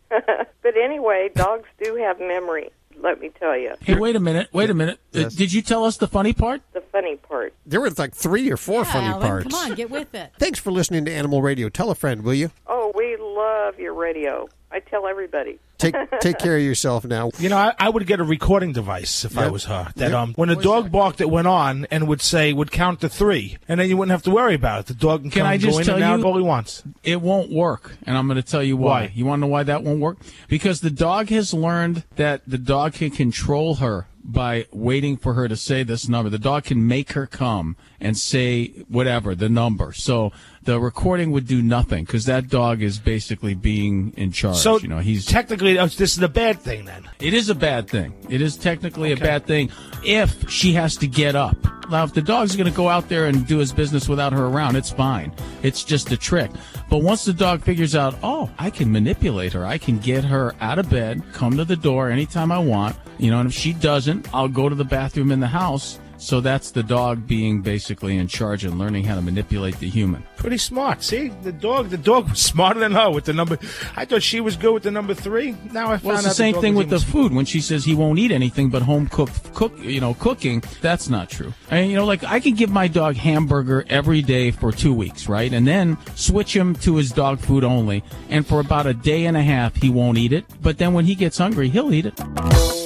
But 0.87 0.93
anyway, 0.93 1.31
dogs 1.35 1.69
do 1.83 1.97
have 1.97 2.19
memory. 2.21 2.71
Let 2.99 3.21
me 3.21 3.31
tell 3.39 3.57
you, 3.59 3.75
Hey, 3.81 3.95
wait 3.95 4.17
a 4.17 4.21
minute. 4.21 4.49
Wait 4.53 4.71
a 4.71 4.75
minute. 4.75 4.99
Uh, 5.15 5.29
did 5.29 5.53
you 5.53 5.61
tell 5.61 5.85
us 5.85 5.99
the 5.99 6.07
funny 6.09 6.33
part? 6.33 6.63
the 6.73 6.81
funny 6.81 7.17
part. 7.17 7.53
There 7.67 7.81
were 7.81 7.91
like 7.91 8.15
three 8.15 8.51
or 8.51 8.57
four 8.57 8.87
funny 8.87 9.09
Alan, 9.09 9.21
parts. 9.21 9.47
come 9.55 9.71
on, 9.71 9.75
get 9.77 9.91
with 9.91 10.15
it. 10.15 10.33
Thanks 10.39 10.59
for 10.59 10.71
listening 10.71 11.05
to 11.05 11.13
Animal 11.13 11.43
Radio. 11.43 11.69
Tell 11.69 11.91
a 11.91 11.95
friend, 11.95 12.23
will 12.23 12.33
you? 12.35 12.51
Oh, 12.67 12.93
we 12.95 13.17
love 13.19 13.79
your 13.79 13.93
radio. 13.93 14.49
I 14.71 14.81
tell 14.81 15.07
everybody. 15.07 15.59
Take 15.79 15.95
take 16.21 16.39
care 16.39 16.57
of 16.57 16.63
yourself 16.63 17.05
now. 17.05 17.31
You 17.39 17.49
know, 17.51 17.57
I, 17.59 17.75
I 17.79 17.89
would 17.91 18.07
get 18.07 18.19
a 18.21 18.25
recording 18.25 18.73
device 18.73 19.25
if 19.25 19.37
I 19.37 19.49
was 19.49 19.65
her. 19.67 19.93
That 19.97 20.11
Yep. 20.11 20.19
um, 20.19 20.33
when 20.35 20.49
a 20.51 20.57
dog 20.57 20.91
barked, 20.91 21.21
it 21.21 21.29
went 21.31 21.47
on 21.47 21.87
and 21.91 22.09
would 22.09 22.23
say, 22.23 22.53
would 22.53 22.71
count 22.71 23.01
to 23.03 23.09
three, 23.09 23.59
and 23.69 23.79
then 23.79 23.89
you 23.89 23.97
wouldn't 23.97 24.13
have 24.13 24.23
to 24.23 24.31
worry 24.31 24.55
about 24.55 24.81
it. 24.81 24.87
The 24.87 24.95
dog 24.95 25.23
can, 25.23 25.31
Can 25.31 25.41
come 25.43 25.49
I 25.51 25.57
go 25.59 25.67
just 25.67 25.81
in 25.81 25.85
tell 25.87 25.95
and 25.97 26.05
out 26.05 26.19
you- 26.21 26.25
all 26.25 26.37
he 26.37 26.43
wants. 26.43 26.83
It 27.05 27.21
won't 27.21 27.53
work, 27.53 27.97
and 28.07 28.17
I'm 28.17 28.27
going 28.27 28.37
to 28.37 28.43
tell 28.49 28.63
you 28.63 28.77
why. 28.77 28.87
Why? 29.03 29.13
You 29.15 29.27
want 29.27 29.41
to 29.41 29.47
know 29.47 29.53
why 29.53 29.63
that 29.65 29.83
won't 29.83 30.01
work? 30.01 30.17
Because 30.49 30.81
the 30.81 30.91
dog 30.91 31.29
has 31.29 31.53
learned 31.53 32.05
that 32.17 32.43
the 32.47 32.59
dog 32.59 32.95
can 32.95 33.11
control 33.11 33.77
her 33.77 34.07
by 34.27 34.67
waiting 34.73 35.17
for 35.17 35.35
her 35.35 35.49
to 35.49 35.57
say 35.57 35.83
this 35.83 36.09
number. 36.09 36.29
The 36.29 36.39
dog 36.39 36.65
can 36.65 36.87
make 36.87 37.13
her 37.13 37.27
come 37.27 37.77
and 38.01 38.17
say 38.17 38.69
whatever 38.89 39.35
the 39.35 39.49
number. 39.49 39.93
So 39.93 40.33
the 40.63 40.81
recording 40.81 41.31
would 41.31 41.47
do 41.47 41.63
nothing 41.63 42.05
because 42.05 42.25
that 42.27 42.49
dog 42.49 42.83
is 42.83 42.99
basically 42.99 43.55
being 43.55 44.13
in 44.17 44.33
charge. 44.33 44.57
So 44.57 44.79
you 44.79 44.89
know, 44.89 44.99
he's 44.99 45.25
technically 45.25 45.79
uh, 45.79 45.87
this 45.87 46.17
is 46.17 46.23
a 46.23 46.29
bad 46.29 46.61
thing 46.61 46.85
then. 46.85 47.09
it 47.21 47.35
is 47.35 47.49
a 47.49 47.55
bad 47.55 47.89
thing. 47.89 48.15
It 48.29 48.41
is 48.41 48.57
technically 48.57 49.13
a 49.13 49.17
bad 49.17 49.47
thing 49.47 49.71
if 50.05 50.51
she 50.51 50.73
has 50.73 50.97
to 50.99 51.07
get 51.07 51.37
up. 51.37 51.57
Now, 51.89 52.03
if 52.03 52.13
the 52.13 52.23
dog's 52.23 52.57
going 52.57 52.71
to 52.71 52.77
go 52.77 52.89
out 52.89 53.09
there 53.09 53.27
and 53.27 53.47
do 53.47 53.59
his 53.59 53.73
business 53.73 54.09
without 54.09 54.33
her 54.33 54.47
around, 54.47 54.75
it's 54.75 54.91
fine. 54.91 55.33
It's 55.63 55.85
just 55.85 56.11
a 56.11 56.17
trick. 56.17 56.51
But 56.91 56.99
once 56.99 57.25
the 57.25 57.33
dog 57.33 57.63
figures 57.63 57.95
out, 57.95 58.17
oh, 58.23 58.51
I 58.59 58.71
can 58.71 58.91
manipulate 58.91 59.53
her, 59.53 59.65
I 59.65 59.79
can 59.79 59.99
get 59.99 60.25
her 60.25 60.55
out 60.61 60.79
of 60.81 60.91
bed, 60.91 61.23
come 61.33 61.57
to 61.57 61.65
the 61.65 61.77
door 61.77 62.11
anytime 62.11 62.51
I 62.51 62.59
want, 62.59 62.97
you 63.19 63.31
know, 63.31 63.39
and 63.39 63.49
if 63.49 63.55
she 63.55 63.73
doesn't, 63.73 64.33
I'll 64.35 64.49
go 64.49 64.69
to 64.69 64.75
the 64.75 64.85
bathroom 64.85 65.31
in 65.31 65.41
the 65.41 65.47
house. 65.47 66.01
So 66.27 66.41
that's 66.41 66.73
the 66.73 66.83
dog 66.83 67.29
being 67.29 67.63
basically 67.63 68.17
in 68.17 68.27
charge 68.27 68.65
and 68.65 68.81
learning 68.81 69.05
how 69.05 69.15
to 69.15 69.23
manipulate 69.23 69.79
the 69.79 69.89
human. 69.89 70.25
Pretty 70.37 70.59
smart. 70.59 71.05
See, 71.05 71.29
the 71.29 71.53
dog, 71.53 71.91
the 71.91 71.97
dog 71.97 72.29
was 72.31 72.41
smarter 72.53 72.81
than 72.81 72.91
her 72.95 73.13
with 73.13 73.27
the 73.27 73.33
number. 73.33 73.61
I 73.95 74.07
thought 74.07 74.25
she 74.25 74.41
was 74.41 74.57
good 74.57 74.75
with 74.75 74.83
the 74.83 74.91
number 74.91 75.15
three. 75.15 75.55
Now 75.71 75.93
I 75.93 75.99
found 75.99 76.03
Well, 76.03 76.17
it's 76.17 76.27
out 76.27 76.31
the 76.31 76.35
same 76.35 76.55
dog 76.55 76.63
thing 76.63 76.75
with 76.75 76.91
the 76.91 76.99
food. 76.99 77.33
When 77.33 77.45
she 77.45 77.61
says 77.61 77.85
he 77.85 77.95
won't 77.95 78.19
eat 78.19 78.33
anything 78.33 78.71
but 78.71 78.83
home 78.83 79.07
cooked, 79.07 79.55
cook, 79.55 79.73
you 79.79 80.01
know, 80.01 80.15
cooking, 80.15 80.65
that's 80.81 81.09
not 81.09 81.31
true. 81.31 81.55
And 81.71 81.89
you 81.89 81.95
know, 81.95 82.05
like 82.05 82.25
I 82.25 82.41
can 82.41 82.57
give 82.57 82.71
my 82.71 82.89
dog 82.89 83.15
hamburger 83.15 83.85
every 83.89 84.21
day 84.21 84.51
for 84.51 84.73
two 84.73 84.93
weeks, 84.93 85.29
right, 85.29 85.53
and 85.53 85.65
then 85.65 85.97
switch 86.17 86.57
him 86.57 86.75
to 86.77 86.97
his 86.97 87.13
dog 87.13 87.39
food 87.39 87.63
only, 87.63 88.03
and 88.31 88.45
for 88.45 88.59
about 88.59 88.87
a 88.87 88.95
day 88.95 89.27
and 89.27 89.37
a 89.37 89.43
half 89.43 89.77
he 89.77 89.91
won't 89.91 90.19
eat 90.19 90.33
it. 90.33 90.45
But 90.61 90.79
then 90.79 90.93
when 90.93 91.05
he 91.05 91.15
gets 91.15 91.39
hungry, 91.39 91.69
he'll 91.69 91.95
eat 91.95 92.07
it. 92.07 92.86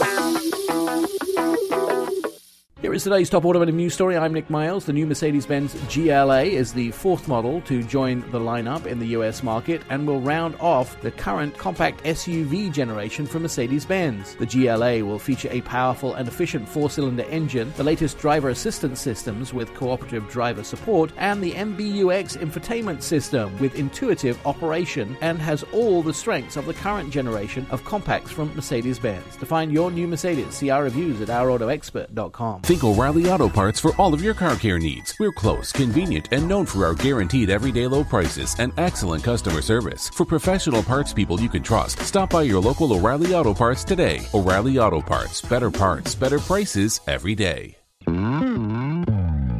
Here 2.82 2.94
is 2.94 3.04
today's 3.04 3.28
top 3.28 3.44
automotive 3.44 3.74
news 3.74 3.92
story. 3.92 4.16
I'm 4.16 4.32
Nick 4.32 4.48
Miles. 4.48 4.86
The 4.86 4.94
new 4.94 5.06
Mercedes 5.06 5.44
Benz 5.44 5.74
GLA 5.94 6.44
is 6.44 6.72
the 6.72 6.90
fourth 6.92 7.28
model 7.28 7.60
to 7.62 7.82
join 7.82 8.20
the 8.30 8.40
lineup 8.40 8.86
in 8.86 8.98
the 8.98 9.08
US 9.08 9.42
market 9.42 9.82
and 9.90 10.06
will 10.06 10.22
round 10.22 10.56
off 10.60 10.98
the 11.02 11.10
current 11.10 11.54
compact 11.58 12.02
SUV 12.04 12.72
generation 12.72 13.26
from 13.26 13.42
Mercedes 13.42 13.84
Benz. 13.84 14.34
The 14.36 14.46
GLA 14.46 15.04
will 15.04 15.18
feature 15.18 15.50
a 15.50 15.60
powerful 15.60 16.14
and 16.14 16.26
efficient 16.26 16.66
four 16.66 16.88
cylinder 16.88 17.24
engine, 17.24 17.70
the 17.76 17.84
latest 17.84 18.18
driver 18.18 18.48
assistance 18.48 18.98
systems 18.98 19.52
with 19.52 19.74
cooperative 19.74 20.30
driver 20.30 20.64
support, 20.64 21.12
and 21.18 21.42
the 21.42 21.52
MBUX 21.52 22.38
infotainment 22.38 23.02
system 23.02 23.58
with 23.58 23.74
intuitive 23.74 24.38
operation 24.46 25.18
and 25.20 25.38
has 25.38 25.64
all 25.74 26.02
the 26.02 26.14
strengths 26.14 26.56
of 26.56 26.64
the 26.64 26.72
current 26.72 27.10
generation 27.10 27.66
of 27.70 27.84
compacts 27.84 28.30
from 28.30 28.54
Mercedes 28.54 28.98
Benz. 28.98 29.36
To 29.36 29.44
find 29.44 29.70
your 29.70 29.90
new 29.90 30.08
Mercedes, 30.08 30.54
see 30.54 30.70
our 30.70 30.84
reviews 30.84 31.20
at 31.20 31.28
ourautoexpert.com. 31.28 32.62
Think 32.70 32.84
O'Reilly 32.84 33.28
Auto 33.28 33.48
Parts 33.48 33.80
for 33.80 33.96
all 33.96 34.14
of 34.14 34.22
your 34.22 34.32
car 34.32 34.54
care 34.54 34.78
needs. 34.78 35.18
We're 35.18 35.32
close, 35.32 35.72
convenient, 35.72 36.28
and 36.30 36.46
known 36.46 36.66
for 36.66 36.86
our 36.86 36.94
guaranteed 36.94 37.50
everyday 37.50 37.88
low 37.88 38.04
prices 38.04 38.54
and 38.60 38.72
excellent 38.76 39.24
customer 39.24 39.60
service. 39.60 40.08
For 40.10 40.24
professional 40.24 40.80
parts 40.84 41.12
people 41.12 41.40
you 41.40 41.48
can 41.48 41.64
trust, 41.64 41.98
stop 41.98 42.30
by 42.30 42.42
your 42.42 42.60
local 42.60 42.92
O'Reilly 42.92 43.34
Auto 43.34 43.52
Parts 43.54 43.82
today. 43.82 44.24
O'Reilly 44.34 44.78
Auto 44.78 45.00
Parts. 45.00 45.40
Better 45.40 45.68
parts, 45.68 46.14
better 46.14 46.38
prices 46.38 47.00
every 47.08 47.34
day. 47.34 47.74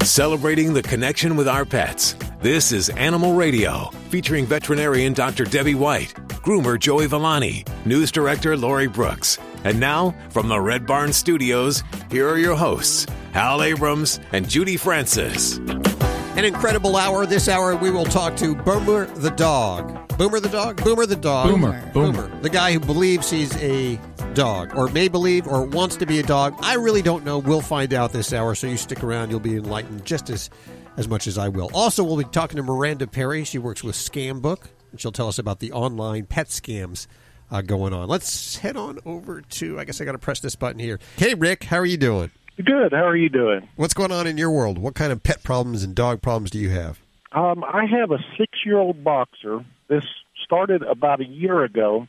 Celebrating 0.04 0.72
the 0.72 0.82
connection 0.84 1.34
with 1.34 1.48
our 1.48 1.64
pets. 1.64 2.14
This 2.40 2.70
is 2.70 2.90
Animal 2.90 3.34
Radio, 3.34 3.90
featuring 4.10 4.46
veterinarian 4.46 5.14
Dr. 5.14 5.46
Debbie 5.46 5.74
White, 5.74 6.14
groomer 6.44 6.78
Joey 6.78 7.08
Villani, 7.08 7.64
news 7.84 8.12
director 8.12 8.56
Lori 8.56 8.86
Brooks. 8.86 9.36
And 9.64 9.78
now, 9.78 10.14
from 10.30 10.48
the 10.48 10.60
Red 10.60 10.86
Barn 10.86 11.12
Studios, 11.12 11.82
here 12.10 12.28
are 12.28 12.38
your 12.38 12.56
hosts, 12.56 13.06
Hal 13.32 13.62
Abrams 13.62 14.18
and 14.32 14.48
Judy 14.48 14.76
Francis. 14.76 15.58
An 15.58 16.44
incredible 16.46 16.96
hour. 16.96 17.26
This 17.26 17.48
hour, 17.48 17.76
we 17.76 17.90
will 17.90 18.06
talk 18.06 18.36
to 18.36 18.54
Boomer 18.54 19.04
the 19.06 19.30
dog. 19.30 20.16
Boomer 20.16 20.40
the 20.40 20.48
dog? 20.48 20.82
Boomer 20.82 21.04
the 21.04 21.16
dog. 21.16 21.50
Boomer. 21.50 21.90
Boomer. 21.92 22.40
The 22.40 22.48
guy 22.48 22.72
who 22.72 22.80
believes 22.80 23.28
he's 23.28 23.54
a 23.56 24.00
dog, 24.32 24.74
or 24.74 24.88
may 24.88 25.08
believe, 25.08 25.46
or 25.46 25.64
wants 25.64 25.96
to 25.96 26.06
be 26.06 26.20
a 26.20 26.22
dog. 26.22 26.54
I 26.60 26.76
really 26.76 27.02
don't 27.02 27.24
know. 27.24 27.38
We'll 27.38 27.60
find 27.60 27.92
out 27.92 28.12
this 28.12 28.32
hour, 28.32 28.54
so 28.54 28.66
you 28.66 28.78
stick 28.78 29.04
around. 29.04 29.30
You'll 29.30 29.40
be 29.40 29.56
enlightened 29.56 30.06
just 30.06 30.30
as, 30.30 30.48
as 30.96 31.08
much 31.08 31.26
as 31.26 31.36
I 31.36 31.48
will. 31.48 31.68
Also, 31.74 32.02
we'll 32.02 32.16
be 32.16 32.24
talking 32.24 32.56
to 32.56 32.62
Miranda 32.62 33.06
Perry. 33.06 33.44
She 33.44 33.58
works 33.58 33.84
with 33.84 33.96
Scambook, 33.96 34.68
and 34.92 35.00
she'll 35.00 35.12
tell 35.12 35.28
us 35.28 35.38
about 35.38 35.58
the 35.58 35.72
online 35.72 36.24
pet 36.24 36.46
scams 36.46 37.06
uh, 37.50 37.62
going 37.62 37.92
on. 37.92 38.08
Let's 38.08 38.56
head 38.56 38.76
on 38.76 38.98
over 39.04 39.40
to, 39.40 39.78
I 39.78 39.84
guess 39.84 40.00
I 40.00 40.04
got 40.04 40.12
to 40.12 40.18
press 40.18 40.40
this 40.40 40.56
button 40.56 40.78
here. 40.78 40.98
Hey, 41.16 41.34
Rick, 41.34 41.64
how 41.64 41.76
are 41.78 41.86
you 41.86 41.96
doing? 41.96 42.30
Good. 42.56 42.92
How 42.92 43.06
are 43.06 43.16
you 43.16 43.28
doing? 43.30 43.68
What's 43.76 43.94
going 43.94 44.12
on 44.12 44.26
in 44.26 44.36
your 44.36 44.50
world? 44.50 44.78
What 44.78 44.94
kind 44.94 45.12
of 45.12 45.22
pet 45.22 45.42
problems 45.42 45.82
and 45.82 45.94
dog 45.94 46.20
problems 46.20 46.50
do 46.50 46.58
you 46.58 46.70
have? 46.70 47.00
Um, 47.32 47.64
I 47.64 47.86
have 47.86 48.10
a 48.10 48.18
six-year-old 48.36 49.02
boxer. 49.02 49.64
This 49.88 50.04
started 50.44 50.82
about 50.82 51.20
a 51.20 51.26
year 51.26 51.62
ago. 51.62 52.06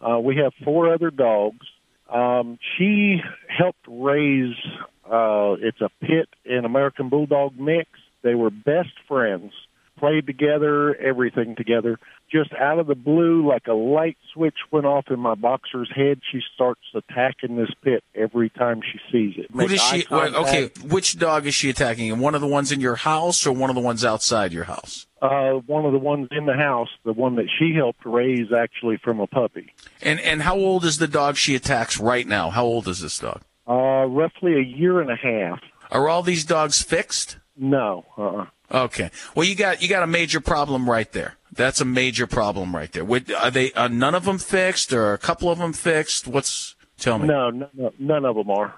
Uh, 0.00 0.18
we 0.18 0.36
have 0.36 0.52
four 0.64 0.92
other 0.92 1.10
dogs. 1.10 1.66
Um, 2.12 2.58
she 2.76 3.22
helped 3.48 3.84
raise. 3.88 4.56
Uh, 5.04 5.56
it's 5.60 5.80
a 5.80 5.90
pit 6.00 6.28
and 6.44 6.66
American 6.66 7.08
Bulldog 7.08 7.58
mix. 7.58 7.88
They 8.22 8.34
were 8.34 8.50
best 8.50 8.92
friends, 9.06 9.52
played 9.98 10.26
together, 10.26 10.94
everything 10.96 11.56
together. 11.56 11.98
Just 12.30 12.52
out 12.54 12.78
of 12.78 12.86
the 12.86 12.94
blue, 12.94 13.46
like 13.48 13.66
a 13.66 13.72
light 13.72 14.16
switch 14.32 14.56
went 14.70 14.86
off 14.86 15.06
in 15.10 15.18
my 15.18 15.34
boxer's 15.34 15.90
head. 15.94 16.20
She 16.30 16.40
starts 16.54 16.80
attacking 16.94 17.56
this 17.56 17.70
pit 17.82 18.04
every 18.14 18.50
time 18.50 18.80
she 18.82 18.98
sees 19.10 19.34
it. 19.38 19.50
Who 19.50 19.66
does 19.66 19.80
she? 19.80 20.06
wait, 20.10 20.34
okay, 20.34 20.70
which 20.84 21.18
dog 21.18 21.46
is 21.46 21.54
she 21.54 21.70
attacking? 21.70 22.18
One 22.18 22.34
of 22.34 22.40
the 22.40 22.46
ones 22.46 22.70
in 22.70 22.80
your 22.80 22.96
house 22.96 23.46
or 23.46 23.52
one 23.52 23.70
of 23.70 23.76
the 23.76 23.82
ones 23.82 24.04
outside 24.04 24.52
your 24.52 24.64
house? 24.64 25.06
Uh, 25.20 25.54
one 25.66 25.84
of 25.84 25.92
the 25.92 25.98
ones 25.98 26.28
in 26.30 26.46
the 26.46 26.54
house, 26.54 26.88
the 27.04 27.12
one 27.12 27.36
that 27.36 27.46
she 27.58 27.74
helped 27.74 28.04
raise, 28.04 28.52
actually 28.52 28.98
from 28.98 29.20
a 29.20 29.26
puppy. 29.26 29.72
And 30.00 30.20
and 30.20 30.42
how 30.42 30.56
old 30.56 30.84
is 30.84 30.98
the 30.98 31.08
dog 31.08 31.36
she 31.36 31.54
attacks 31.54 31.98
right 31.98 32.26
now? 32.26 32.50
How 32.50 32.64
old 32.64 32.86
is 32.86 33.00
this 33.00 33.18
dog? 33.18 33.42
Uh, 33.66 34.06
roughly 34.06 34.54
a 34.54 34.62
year 34.62 35.00
and 35.00 35.10
a 35.10 35.16
half. 35.16 35.60
Are 35.90 36.08
all 36.08 36.22
these 36.22 36.44
dogs 36.44 36.82
fixed? 36.82 37.38
No. 37.56 38.04
Uh-uh. 38.16 38.46
Okay. 38.70 39.10
Well, 39.34 39.46
you 39.46 39.54
got 39.54 39.82
you 39.82 39.88
got 39.88 40.02
a 40.02 40.06
major 40.06 40.40
problem 40.40 40.88
right 40.88 41.10
there. 41.12 41.36
That's 41.52 41.80
a 41.80 41.84
major 41.84 42.26
problem 42.26 42.76
right 42.76 42.92
there. 42.92 43.04
Would, 43.04 43.32
are 43.32 43.50
they 43.50 43.72
are 43.72 43.88
none 43.88 44.14
of 44.14 44.24
them 44.24 44.38
fixed 44.38 44.92
or 44.92 45.14
a 45.14 45.18
couple 45.18 45.50
of 45.50 45.58
them 45.58 45.72
fixed? 45.72 46.26
What's 46.26 46.74
tell 46.98 47.18
me? 47.18 47.28
No, 47.28 47.50
no, 47.50 47.68
no, 47.74 47.92
none 47.98 48.24
of 48.24 48.36
them 48.36 48.50
are. 48.50 48.74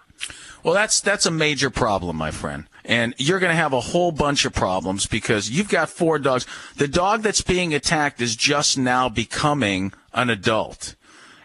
Well, 0.62 0.74
that's 0.74 1.00
that's 1.00 1.26
a 1.26 1.30
major 1.30 1.70
problem, 1.70 2.16
my 2.16 2.30
friend. 2.30 2.66
And 2.84 3.14
you're 3.18 3.40
going 3.40 3.50
to 3.50 3.56
have 3.56 3.72
a 3.72 3.80
whole 3.80 4.12
bunch 4.12 4.44
of 4.44 4.52
problems 4.52 5.06
because 5.06 5.50
you've 5.50 5.68
got 5.68 5.88
four 5.88 6.18
dogs. 6.18 6.46
The 6.76 6.88
dog 6.88 7.22
that's 7.22 7.42
being 7.42 7.74
attacked 7.74 8.20
is 8.20 8.36
just 8.36 8.78
now 8.78 9.08
becoming 9.08 9.92
an 10.12 10.30
adult. 10.30 10.96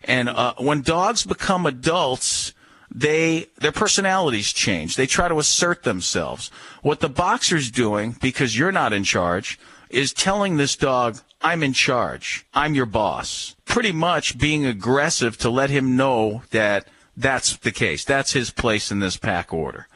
And 0.04 0.30
uh, 0.30 0.54
when 0.58 0.82
dogs 0.82 1.26
become 1.26 1.66
adults, 1.66 2.54
they 2.94 3.48
their 3.58 3.72
personalities 3.72 4.54
change. 4.54 4.96
They 4.96 5.08
try 5.08 5.28
to 5.28 5.40
assert 5.40 5.84
themselves. 5.84 6.52
What 6.82 7.00
the 7.00 7.10
boxer's 7.10 7.72
doing 7.72 8.16
because 8.22 8.58
you're 8.58 8.72
not 8.72 8.94
in 8.94 9.04
charge 9.04 9.60
is 9.90 10.14
telling 10.14 10.58
this 10.58 10.76
dog, 10.76 11.20
"I'm 11.42 11.64
in 11.64 11.74
charge. 11.74 12.46
I'm 12.54 12.76
your 12.76 12.86
boss." 12.86 13.56
Pretty 13.66 13.92
much 13.92 14.38
being 14.38 14.66
aggressive 14.66 15.38
to 15.40 15.50
let 15.50 15.70
him 15.70 15.96
know 15.96 16.44
that 16.52 16.88
that's 17.18 17.56
the 17.58 17.72
case. 17.72 18.04
That's 18.04 18.34
his 18.34 18.52
place 18.52 18.92
in 18.92 19.00
this 19.00 19.18
pack 19.18 19.54
order. 19.54 19.88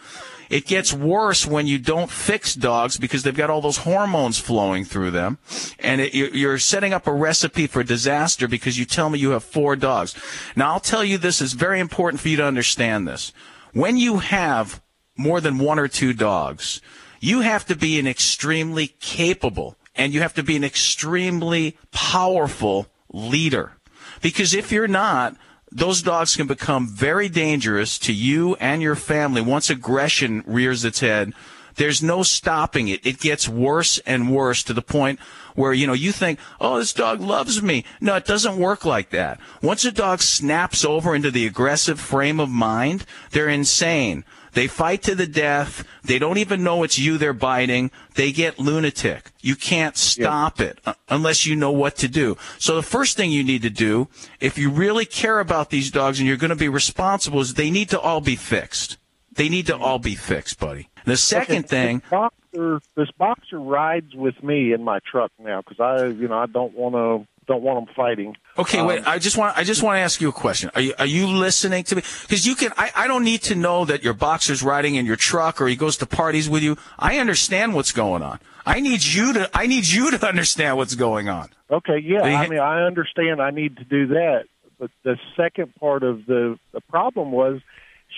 It 0.49 0.65
gets 0.65 0.91
worse 0.91 1.45
when 1.45 1.67
you 1.67 1.77
don't 1.77 2.09
fix 2.09 2.55
dogs 2.55 2.97
because 2.97 3.23
they've 3.23 3.35
got 3.35 3.49
all 3.51 3.61
those 3.61 3.77
hormones 3.77 4.39
flowing 4.39 4.83
through 4.83 5.11
them. 5.11 5.37
And 5.79 6.01
it, 6.01 6.13
you- 6.13 6.31
you're 6.33 6.57
setting 6.57 6.91
up 6.93 7.05
a 7.05 7.13
recipe 7.13 7.67
for 7.67 7.83
disaster 7.83 8.47
because 8.47 8.77
you 8.79 8.85
tell 8.85 9.09
me 9.09 9.19
you 9.19 9.31
have 9.31 9.43
four 9.43 9.75
dogs. 9.75 10.15
Now, 10.55 10.73
I'll 10.73 10.79
tell 10.79 11.03
you 11.03 11.17
this 11.17 11.41
is 11.41 11.53
very 11.53 11.79
important 11.79 12.19
for 12.19 12.29
you 12.29 12.37
to 12.37 12.45
understand 12.45 13.07
this. 13.07 13.31
When 13.73 13.97
you 13.97 14.17
have 14.17 14.81
more 15.15 15.39
than 15.39 15.59
one 15.59 15.77
or 15.77 15.87
two 15.87 16.13
dogs, 16.13 16.81
you 17.19 17.41
have 17.41 17.65
to 17.67 17.75
be 17.75 17.99
an 17.99 18.07
extremely 18.07 18.87
capable 18.99 19.75
and 19.95 20.13
you 20.13 20.21
have 20.21 20.33
to 20.33 20.43
be 20.43 20.55
an 20.55 20.63
extremely 20.63 21.77
powerful 21.91 22.87
leader. 23.11 23.73
Because 24.21 24.53
if 24.53 24.71
you're 24.71 24.87
not, 24.87 25.35
those 25.71 26.01
dogs 26.01 26.35
can 26.35 26.47
become 26.47 26.87
very 26.87 27.29
dangerous 27.29 27.97
to 27.99 28.13
you 28.13 28.55
and 28.55 28.81
your 28.81 28.95
family 28.95 29.41
once 29.41 29.69
aggression 29.69 30.43
rears 30.45 30.83
its 30.83 30.99
head. 30.99 31.33
There's 31.75 32.03
no 32.03 32.23
stopping 32.23 32.89
it. 32.89 33.05
It 33.05 33.19
gets 33.19 33.47
worse 33.47 33.99
and 33.99 34.35
worse 34.35 34.63
to 34.63 34.73
the 34.73 34.81
point 34.81 35.19
where, 35.55 35.71
you 35.71 35.87
know, 35.87 35.93
you 35.93 36.11
think, 36.11 36.39
oh, 36.59 36.77
this 36.77 36.93
dog 36.93 37.21
loves 37.21 37.61
me. 37.61 37.85
No, 38.01 38.15
it 38.15 38.25
doesn't 38.25 38.57
work 38.57 38.83
like 38.83 39.11
that. 39.11 39.39
Once 39.61 39.85
a 39.85 39.91
dog 39.91 40.21
snaps 40.21 40.83
over 40.83 41.15
into 41.15 41.31
the 41.31 41.45
aggressive 41.45 41.99
frame 41.99 42.39
of 42.39 42.49
mind, 42.49 43.05
they're 43.31 43.47
insane. 43.47 44.25
They 44.53 44.67
fight 44.67 45.01
to 45.03 45.15
the 45.15 45.27
death. 45.27 45.85
They 46.03 46.19
don't 46.19 46.37
even 46.37 46.63
know 46.63 46.83
it's 46.83 46.97
you 46.99 47.17
they're 47.17 47.33
biting. 47.33 47.91
They 48.15 48.31
get 48.31 48.59
lunatic. 48.59 49.31
You 49.41 49.55
can't 49.55 49.95
stop 49.97 50.59
it 50.59 50.79
uh, 50.85 50.93
unless 51.07 51.45
you 51.45 51.55
know 51.55 51.71
what 51.71 51.95
to 51.97 52.07
do. 52.07 52.37
So 52.57 52.75
the 52.75 52.83
first 52.83 53.15
thing 53.17 53.31
you 53.31 53.43
need 53.43 53.61
to 53.61 53.69
do, 53.69 54.07
if 54.39 54.57
you 54.57 54.69
really 54.69 55.05
care 55.05 55.39
about 55.39 55.69
these 55.69 55.91
dogs 55.91 56.19
and 56.19 56.27
you're 56.27 56.37
going 56.37 56.49
to 56.49 56.55
be 56.55 56.69
responsible, 56.69 57.39
is 57.39 57.53
they 57.53 57.71
need 57.71 57.89
to 57.89 57.99
all 57.99 58.21
be 58.21 58.35
fixed. 58.35 58.97
They 59.31 59.49
need 59.49 59.67
to 59.67 59.77
all 59.77 59.99
be 59.99 60.15
fixed, 60.15 60.59
buddy. 60.59 60.89
The 61.05 61.15
second 61.15 61.65
Okay, 61.65 61.67
thing, 61.67 61.99
this 61.99 62.09
boxer, 62.09 62.81
this 62.95 63.11
boxer 63.17 63.59
rides 63.59 64.13
with 64.13 64.43
me 64.43 64.73
in 64.73 64.83
my 64.83 64.99
truck 65.09 65.31
now 65.39 65.61
because 65.61 65.79
I, 65.79 66.07
you 66.07 66.27
know, 66.27 66.37
I 66.39 66.45
don't 66.45 66.73
want 66.73 66.95
to, 66.95 67.27
don't 67.49 67.63
want 67.63 67.85
them 67.85 67.95
fighting. 67.95 68.37
Okay, 68.57 68.81
wait. 68.81 68.99
Um, 68.99 69.05
I 69.07 69.17
just 69.17 69.35
want 69.35 69.57
I 69.57 69.63
just 69.63 69.81
want 69.81 69.97
to 69.97 70.01
ask 70.01 70.21
you 70.21 70.29
a 70.29 70.31
question. 70.31 70.69
Are 70.75 70.81
you 70.81 70.93
are 70.99 71.05
you 71.05 71.27
listening 71.27 71.83
to 71.85 71.95
me? 71.95 72.03
Because 72.21 72.45
you 72.45 72.55
can. 72.55 72.71
I, 72.77 72.91
I 72.95 73.07
don't 73.07 73.23
need 73.23 73.41
to 73.43 73.55
know 73.55 73.85
that 73.85 74.03
your 74.03 74.13
boxer's 74.13 74.61
riding 74.61 74.95
in 74.95 75.05
your 75.05 75.15
truck 75.15 75.59
or 75.59 75.67
he 75.67 75.75
goes 75.75 75.97
to 75.97 76.05
parties 76.05 76.47
with 76.47 76.61
you. 76.61 76.77
I 76.97 77.17
understand 77.17 77.73
what's 77.73 77.91
going 77.91 78.21
on. 78.21 78.39
I 78.65 78.79
need 78.79 79.03
you 79.03 79.33
to. 79.33 79.49
I 79.53 79.65
need 79.65 79.87
you 79.87 80.11
to 80.11 80.27
understand 80.27 80.77
what's 80.77 80.93
going 80.93 81.27
on. 81.27 81.49
Okay, 81.71 81.97
yeah, 82.03 82.21
I 82.21 82.47
mean, 82.47 82.59
I 82.59 82.83
understand 82.83 83.41
I 83.41 83.49
need 83.49 83.77
to 83.77 83.83
do 83.83 84.07
that, 84.07 84.45
but 84.79 84.91
the 85.03 85.17
second 85.35 85.73
part 85.75 86.03
of 86.03 86.25
the 86.27 86.59
the 86.71 86.81
problem 86.81 87.31
was 87.31 87.61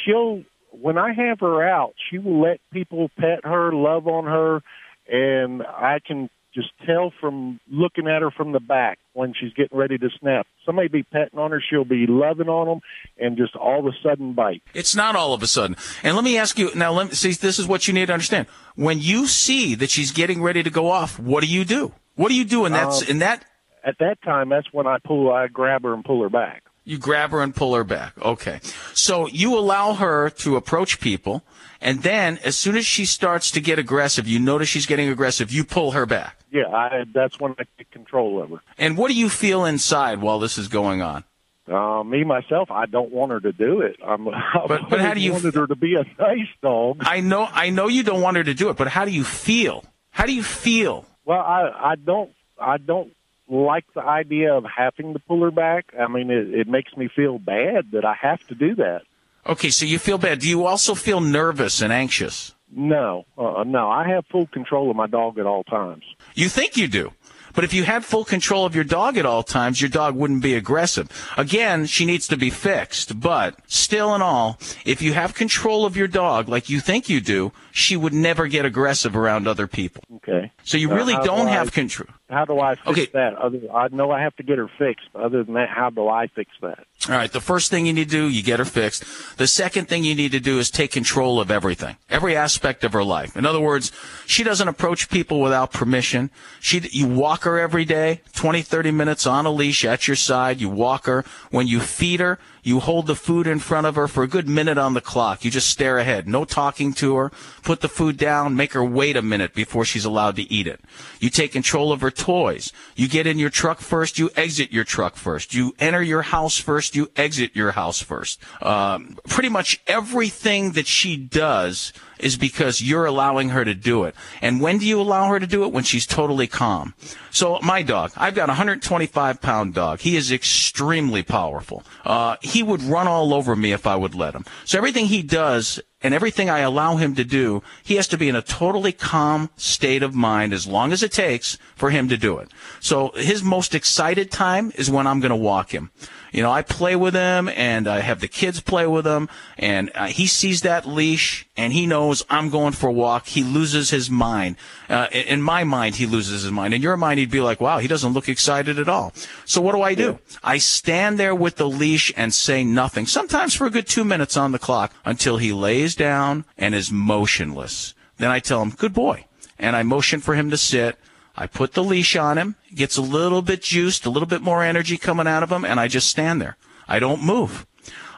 she'll 0.06 0.44
when 0.72 0.98
I 0.98 1.14
have 1.14 1.40
her 1.40 1.64
out, 1.68 1.94
she 2.10 2.18
will 2.18 2.42
let 2.42 2.60
people 2.72 3.10
pet 3.18 3.46
her, 3.46 3.72
love 3.72 4.08
on 4.08 4.26
her, 4.26 4.62
and 5.08 5.64
I 5.64 6.00
can 6.06 6.30
just 6.54 6.70
tell 6.86 7.14
from 7.20 7.60
looking 7.70 8.08
at 8.08 8.22
her 8.22 8.32
from 8.32 8.52
the 8.52 8.60
back 8.60 9.00
when 9.14 9.34
she's 9.40 9.54
getting 9.54 9.78
ready 9.78 9.98
to 9.98 10.10
snap. 10.20 10.46
Somebody 10.66 10.88
be 10.90 11.04
petting 11.04 11.40
on 11.40 11.52
her, 11.52 11.62
she'll 11.68 11.86
be 11.86 12.06
loving 12.08 12.50
on 12.50 12.68
them, 12.68 12.80
and 13.18 13.38
just 13.38 13.56
all 13.56 13.80
of 13.80 13.86
a 13.86 13.98
sudden 14.04 14.34
bite. 14.34 14.62
It's 14.74 14.96
not 14.96 15.16
all 15.16 15.34
of 15.34 15.42
a 15.44 15.48
sudden. 15.48 15.76
And 16.04 16.16
let 16.16 16.24
me 16.24 16.38
ask 16.38 16.58
you 16.60 16.72
now. 16.76 16.92
Let 16.92 17.08
me 17.08 17.14
see. 17.14 17.32
This 17.34 17.58
is 17.60 17.68
what 17.68 17.88
you 17.88 17.94
need 17.94 18.08
to 18.08 18.14
understand. 18.14 18.48
When 18.76 19.00
you 19.00 19.28
see 19.28 19.76
that 19.76 19.90
she's 19.90 20.12
getting 20.12 20.42
ready 20.42 20.62
to 20.64 20.70
go 20.70 20.90
off, 20.90 21.20
what 21.20 21.42
do 21.44 21.48
you 21.48 21.64
do? 21.66 21.94
What 22.16 22.30
do 22.30 22.36
you 22.36 22.46
do 22.46 22.66
in 22.66 22.74
that? 22.74 22.88
Um, 22.88 23.04
in 23.08 23.20
that, 23.20 23.46
At 23.84 23.98
that 24.00 24.22
time, 24.24 24.50
that's 24.50 24.68
when 24.74 24.88
I 24.88 24.98
pull, 25.04 25.32
I 25.32 25.48
grab 25.48 25.84
her 25.84 25.94
and 25.94 26.04
pull 26.06 26.22
her 26.22 26.30
back. 26.30 26.64
you 26.84 26.98
grab 26.98 27.32
her 27.32 27.42
and 27.42 27.56
pull 27.56 27.74
her 27.76 27.84
back. 27.84 28.14
Okay. 28.22 28.60
So 28.94 29.28
you 29.28 29.58
allow 29.58 29.94
her 29.94 30.30
to 30.30 30.56
approach 30.58 31.00
people, 31.00 31.44
and 31.82 32.04
then 32.04 32.38
as 32.44 32.56
soon 32.58 32.78
as 32.78 32.86
she 32.86 33.06
starts 33.06 33.52
to 33.52 33.62
get 33.62 33.80
aggressive, 33.80 34.28
you 34.28 34.40
notice 34.40 34.70
she's 34.70 34.86
getting 34.86 35.10
aggressive. 35.10 35.52
You 35.52 35.64
pull 35.64 35.92
her 35.92 36.06
back. 36.06 36.38
Yeah, 36.52 36.68
I, 36.68 37.06
that's 37.14 37.40
when 37.40 37.54
I 37.58 37.64
get 37.78 37.92
control 37.92 38.42
of 38.42 38.50
her. 38.52 38.58
And 38.78 38.98
what 38.98 39.10
do 39.10 39.16
you 39.18 39.30
feel 39.30 39.66
inside 39.66 40.22
while 40.22 40.40
this 40.40 40.58
is 40.58 40.68
going 40.68 41.02
on? 41.02 41.24
Uh, 41.72 42.04
me 42.04 42.24
myself, 42.26 42.70
I 42.72 42.86
don't 42.86 43.12
want 43.12 43.32
her 43.32 43.40
to 43.40 43.52
do 43.54 43.82
it. 43.82 43.96
I'm, 44.06 44.26
But- 44.68 44.90
but 44.90 45.00
how 45.00 45.14
do 45.14 45.22
you- 45.22 45.32
wanted 45.34 45.56
her 45.56 45.68
to 45.68 45.76
be 45.76 45.96
a 45.96 46.04
nice 46.22 46.48
dog? 46.62 46.98
I 47.02 47.22
know, 47.22 47.48
I 47.52 47.70
know 47.70 47.88
you 47.88 48.04
don't 48.04 48.22
want 48.22 48.38
her 48.38 48.44
to 48.44 48.54
do 48.54 48.70
it, 48.70 48.78
but 48.78 48.88
how 48.90 49.06
do 49.06 49.12
you 49.12 49.24
feel? 49.24 49.84
How 50.10 50.26
do 50.26 50.34
you 50.34 50.44
feel? 50.44 51.06
Well, 51.24 51.40
I, 51.40 51.92
I 51.92 51.96
don't, 51.96 52.32
I 52.60 52.78
don't 52.78 53.14
like 53.48 53.86
the 53.94 54.02
idea 54.02 54.54
of 54.54 54.66
having 54.66 55.14
to 55.14 55.20
pull 55.20 55.42
her 55.44 55.52
back. 55.52 55.94
I 55.98 56.08
mean, 56.08 56.30
it, 56.32 56.54
it 56.54 56.68
makes 56.68 56.96
me 56.98 57.08
feel 57.16 57.38
bad 57.40 57.92
that 57.92 58.04
I 58.04 58.14
have 58.20 58.46
to 58.48 58.56
do 58.56 58.76
that. 58.76 59.04
Okay, 59.48 59.70
so 59.70 59.86
you 59.86 60.00
feel 60.00 60.18
bad. 60.18 60.40
Do 60.40 60.50
you 60.50 60.66
also 60.66 60.96
feel 60.96 61.20
nervous 61.22 61.82
and 61.82 61.92
anxious? 61.92 62.54
No, 62.74 63.26
uh, 63.38 63.64
no, 63.66 63.90
I 63.90 64.08
have 64.08 64.26
full 64.32 64.48
control 64.48 64.90
of 64.90 64.96
my 64.96 65.08
dog 65.08 65.38
at 65.40 65.46
all 65.46 65.64
times. 65.64 66.04
You 66.36 66.48
think 66.48 66.78
you 66.78 66.88
do, 66.88 67.12
But 67.54 67.66
if 67.66 67.74
you 67.74 67.84
had 67.84 68.06
full 68.06 68.24
control 68.24 68.66
of 68.66 68.76
your 68.76 68.86
dog 68.86 69.18
at 69.18 69.26
all 69.26 69.44
times, 69.44 69.82
your 69.82 69.90
dog 69.90 70.16
wouldn't 70.16 70.42
be 70.42 70.56
aggressive. 70.56 71.10
Again, 71.36 71.86
she 71.86 72.06
needs 72.06 72.26
to 72.30 72.38
be 72.38 72.50
fixed, 72.50 73.20
but 73.20 73.56
still 73.68 74.16
in 74.16 74.22
all, 74.22 74.58
if 74.86 75.02
you 75.02 75.12
have 75.14 75.34
control 75.34 75.86
of 75.86 75.98
your 75.98 76.08
dog 76.08 76.48
like 76.48 76.70
you 76.70 76.80
think 76.80 77.10
you 77.10 77.20
do, 77.20 77.52
she 77.72 77.98
would 77.98 78.14
never 78.14 78.48
get 78.48 78.64
aggressive 78.64 79.18
around 79.18 79.48
other 79.50 79.68
people. 79.68 80.02
Okay. 80.18 80.52
So 80.64 80.78
you 80.78 80.90
Uh, 80.92 80.96
really 80.96 81.16
do 81.16 81.24
don't 81.26 81.48
have 81.48 81.74
control. 81.74 82.08
How 82.32 82.46
do 82.46 82.60
I 82.60 82.76
fix 82.76 82.88
Okay. 82.88 83.06
that? 83.14 83.36
Other, 83.36 83.60
I 83.74 83.90
know 83.92 84.10
I 84.12 84.22
have 84.22 84.36
to 84.38 84.44
get 84.44 84.58
her 84.58 84.70
fixed. 84.80 85.08
Other 85.14 85.44
than 85.44 85.54
that, 85.56 85.70
how 85.70 85.90
do 85.90 86.08
I 86.08 86.28
fix 86.28 86.50
that? 86.62 86.80
All 87.10 87.16
right, 87.16 87.32
the 87.32 87.42
first 87.42 87.70
thing 87.72 87.86
you 87.86 87.94
need 87.94 88.10
to 88.10 88.18
do, 88.18 88.30
you 88.30 88.42
get 88.44 88.60
her 88.60 88.66
fixed. 88.66 89.04
The 89.38 89.48
second 89.48 89.88
thing 89.90 90.04
you 90.04 90.16
need 90.16 90.32
to 90.34 90.40
do 90.40 90.60
is 90.60 90.70
take 90.72 90.92
control 90.92 91.40
of 91.42 91.50
everything, 91.52 91.98
every 92.10 92.36
aspect 92.36 92.84
of 92.84 92.94
her 92.94 93.04
life. 93.04 93.36
In 93.36 93.46
other 93.46 93.60
words, 93.60 93.92
she 94.26 94.44
doesn't 94.44 94.68
approach 94.68 95.10
people 95.10 95.42
without 95.42 95.74
permission. 95.74 96.30
She, 96.60 96.80
you 96.92 97.08
walk 97.08 97.44
her 97.44 97.60
every 97.60 97.86
day, 97.86 98.22
20, 98.36 98.62
30 98.62 98.92
minutes 98.92 99.26
on 99.28 99.46
a 99.46 99.52
leash 99.52 99.84
at 99.84 100.08
your 100.08 100.16
side. 100.16 100.62
You 100.62 100.70
walk 100.70 101.08
her. 101.08 101.26
When 101.50 101.68
you 101.68 101.80
feed 101.80 102.20
her, 102.20 102.38
you 102.64 102.80
hold 102.80 103.08
the 103.08 103.16
food 103.16 103.48
in 103.48 103.60
front 103.60 103.88
of 103.88 103.96
her 103.96 104.08
for 104.08 104.24
a 104.24 104.28
good 104.28 104.48
minute 104.48 104.78
on 104.78 104.94
the 104.94 105.02
clock. 105.02 105.44
You 105.44 105.52
just 105.52 105.70
stare 105.70 105.98
ahead. 105.98 106.28
No 106.28 106.46
talking 106.46 106.94
to 106.94 107.16
her. 107.16 107.32
Put 107.64 107.82
the 107.82 107.88
food 107.88 108.18
down. 108.18 108.56
Make 108.56 108.74
her 108.74 108.84
wait 108.84 109.16
a 109.16 109.22
minute 109.22 109.54
before 109.54 109.86
she's 109.86 110.06
allowed 110.06 110.36
to 110.36 110.52
eat 110.52 110.68
it. 110.68 110.82
You 111.20 111.30
take 111.30 111.52
control 111.52 111.92
of 111.92 112.02
her 112.02 112.12
toys. 112.12 112.72
You 112.96 113.08
get 113.08 113.28
in 113.28 113.40
your 113.40 113.50
truck 113.50 113.80
first. 113.80 114.20
You 114.20 114.30
exit 114.36 114.72
your 114.72 114.84
truck 114.84 115.16
first. 115.16 115.54
You 115.54 115.74
enter 115.80 116.04
your 116.04 116.22
house 116.22 116.58
first. 116.58 116.96
You 116.96 117.10
exit 117.16 117.56
your 117.56 117.72
house 117.72 118.02
first. 118.02 118.40
Um, 118.62 119.18
pretty 119.28 119.50
much 119.50 119.82
everything 119.88 120.74
that 120.74 120.88
she 120.88 121.18
does 121.18 121.94
is 122.22 122.38
because 122.38 122.82
you're 122.82 123.06
allowing 123.06 123.50
her 123.50 123.66
to 123.66 123.74
do 123.74 124.04
it. 124.04 124.16
And 124.42 124.62
when 124.62 124.78
do 124.78 124.86
you 124.86 125.00
allow 125.00 125.28
her 125.28 125.40
to 125.40 125.48
do 125.48 125.64
it? 125.64 125.72
When 125.72 125.84
she's 125.84 126.06
totally 126.06 126.48
calm. 126.48 126.94
So 127.32 127.60
my 127.62 127.82
dog, 127.82 128.12
I've 128.18 128.36
got 128.36 128.50
a 128.50 128.54
125 128.54 129.42
pound 129.42 129.74
dog. 129.74 130.00
He 130.00 130.16
is 130.16 130.32
extremely 130.32 131.24
powerful. 131.24 131.84
Uh, 132.06 132.36
he 132.42 132.64
would 132.64 132.82
run 132.82 133.08
all 133.08 133.34
over 133.34 133.56
me 133.56 133.72
if 133.72 133.88
I 133.88 133.96
would 133.96 134.16
let 134.16 134.36
him. 134.36 134.46
So 134.66 134.78
everything 134.78 135.06
he 135.06 135.22
does 135.22 135.80
and 136.02 136.14
everything 136.14 136.50
I 136.50 136.60
allow 136.60 136.96
him 136.96 137.16
to 137.16 137.24
do, 137.24 137.62
he 137.84 137.96
has 137.96 138.08
to 138.10 138.18
be 138.18 138.28
in 138.28 138.36
a 138.36 138.42
totally 138.42 138.92
calm 138.92 139.50
state 139.56 140.04
of 140.04 140.16
mind 140.16 140.54
as 140.54 140.68
long 140.68 140.92
as 140.92 141.04
it 141.04 141.12
takes 141.12 141.58
for 141.76 141.92
him 141.92 142.10
to 142.10 142.18
do 142.18 142.38
it. 142.40 142.50
So 142.80 143.12
his 143.16 143.44
most 143.44 143.76
excited 143.76 144.32
time 144.32 144.72
is 144.76 144.90
when 144.90 145.08
I'm 145.08 145.20
going 145.20 145.30
to 145.30 145.36
walk 145.36 145.72
him. 145.72 145.92
You 146.32 146.42
know, 146.42 146.52
I 146.52 146.62
play 146.62 146.96
with 146.96 147.14
him 147.14 147.50
and 147.50 147.88
I 147.88 148.00
have 148.00 148.22
the 148.22 148.28
kids 148.28 148.62
play 148.62 148.88
with 148.88 149.06
him 149.06 149.28
and 149.58 149.92
uh, 149.94 150.08
he 150.08 150.28
sees 150.28 150.62
that 150.62 150.88
leash 150.88 151.46
and 151.58 151.74
he 151.74 151.86
knows 151.86 152.24
I'm 152.30 152.50
going 152.50 152.72
for 152.72 152.88
a 152.88 152.94
walk. 152.94 153.28
He 153.28 153.44
loses 153.44 153.90
his 153.90 154.10
mind. 154.10 154.56
Uh, 154.90 155.08
in 155.12 155.42
my 155.42 155.66
mind, 155.66 155.96
he 155.96 156.06
loses 156.06 156.44
his 156.44 156.52
mind. 156.52 156.74
In 156.74 156.82
your 156.82 156.96
mind, 156.96 157.20
he'd 157.20 157.30
be 157.30 157.42
like, 157.42 157.60
wow, 157.60 157.80
he 157.80 157.88
doesn't 157.88 158.14
look 158.14 158.30
excited 158.30 158.80
at 158.80 158.88
all. 158.88 159.14
So 159.46 159.62
what 159.62 159.76
do 159.76 159.82
I 159.82 159.94
do? 159.94 160.20
I 160.44 160.58
stand 160.58 161.20
there 161.20 161.36
with 161.36 161.58
the 161.58 161.68
leash 161.70 162.14
and 162.16 162.34
say 162.34 162.64
nothing, 162.64 163.06
sometimes 163.06 163.54
for 163.54 163.68
a 163.68 163.72
good 163.72 163.88
two 163.88 164.06
minutes 164.06 164.38
on 164.38 164.54
the 164.54 164.60
clock 164.60 164.94
until 165.04 165.38
he 165.38 165.52
lays 165.52 165.96
down 165.96 166.46
and 166.58 166.74
is 166.74 166.92
motionless. 166.92 167.94
Then 168.18 168.32
I 168.32 168.40
tell 168.40 168.62
him, 168.62 168.70
good 168.72 168.94
boy. 168.94 169.26
And 169.60 169.76
I 169.76 169.84
motion 169.84 170.22
for 170.22 170.36
him 170.36 170.50
to 170.50 170.58
sit. 170.58 170.98
I 171.42 171.48
put 171.48 171.74
the 171.74 171.84
leash 171.84 172.16
on 172.16 172.38
him. 172.38 172.56
Gets 172.76 172.98
a 172.98 173.02
little 173.02 173.42
bit 173.42 173.64
juiced, 173.64 174.06
a 174.06 174.12
little 174.12 174.28
bit 174.28 174.44
more 174.44 174.64
energy 174.64 174.96
coming 174.96 175.26
out 175.26 175.42
of 175.42 175.52
him, 175.52 175.66
and 175.66 175.80
I 175.80 175.88
just 175.88 176.08
stand 176.08 176.40
there. 176.40 176.56
I 176.88 177.00
don't 177.00 177.24
move. 177.24 177.66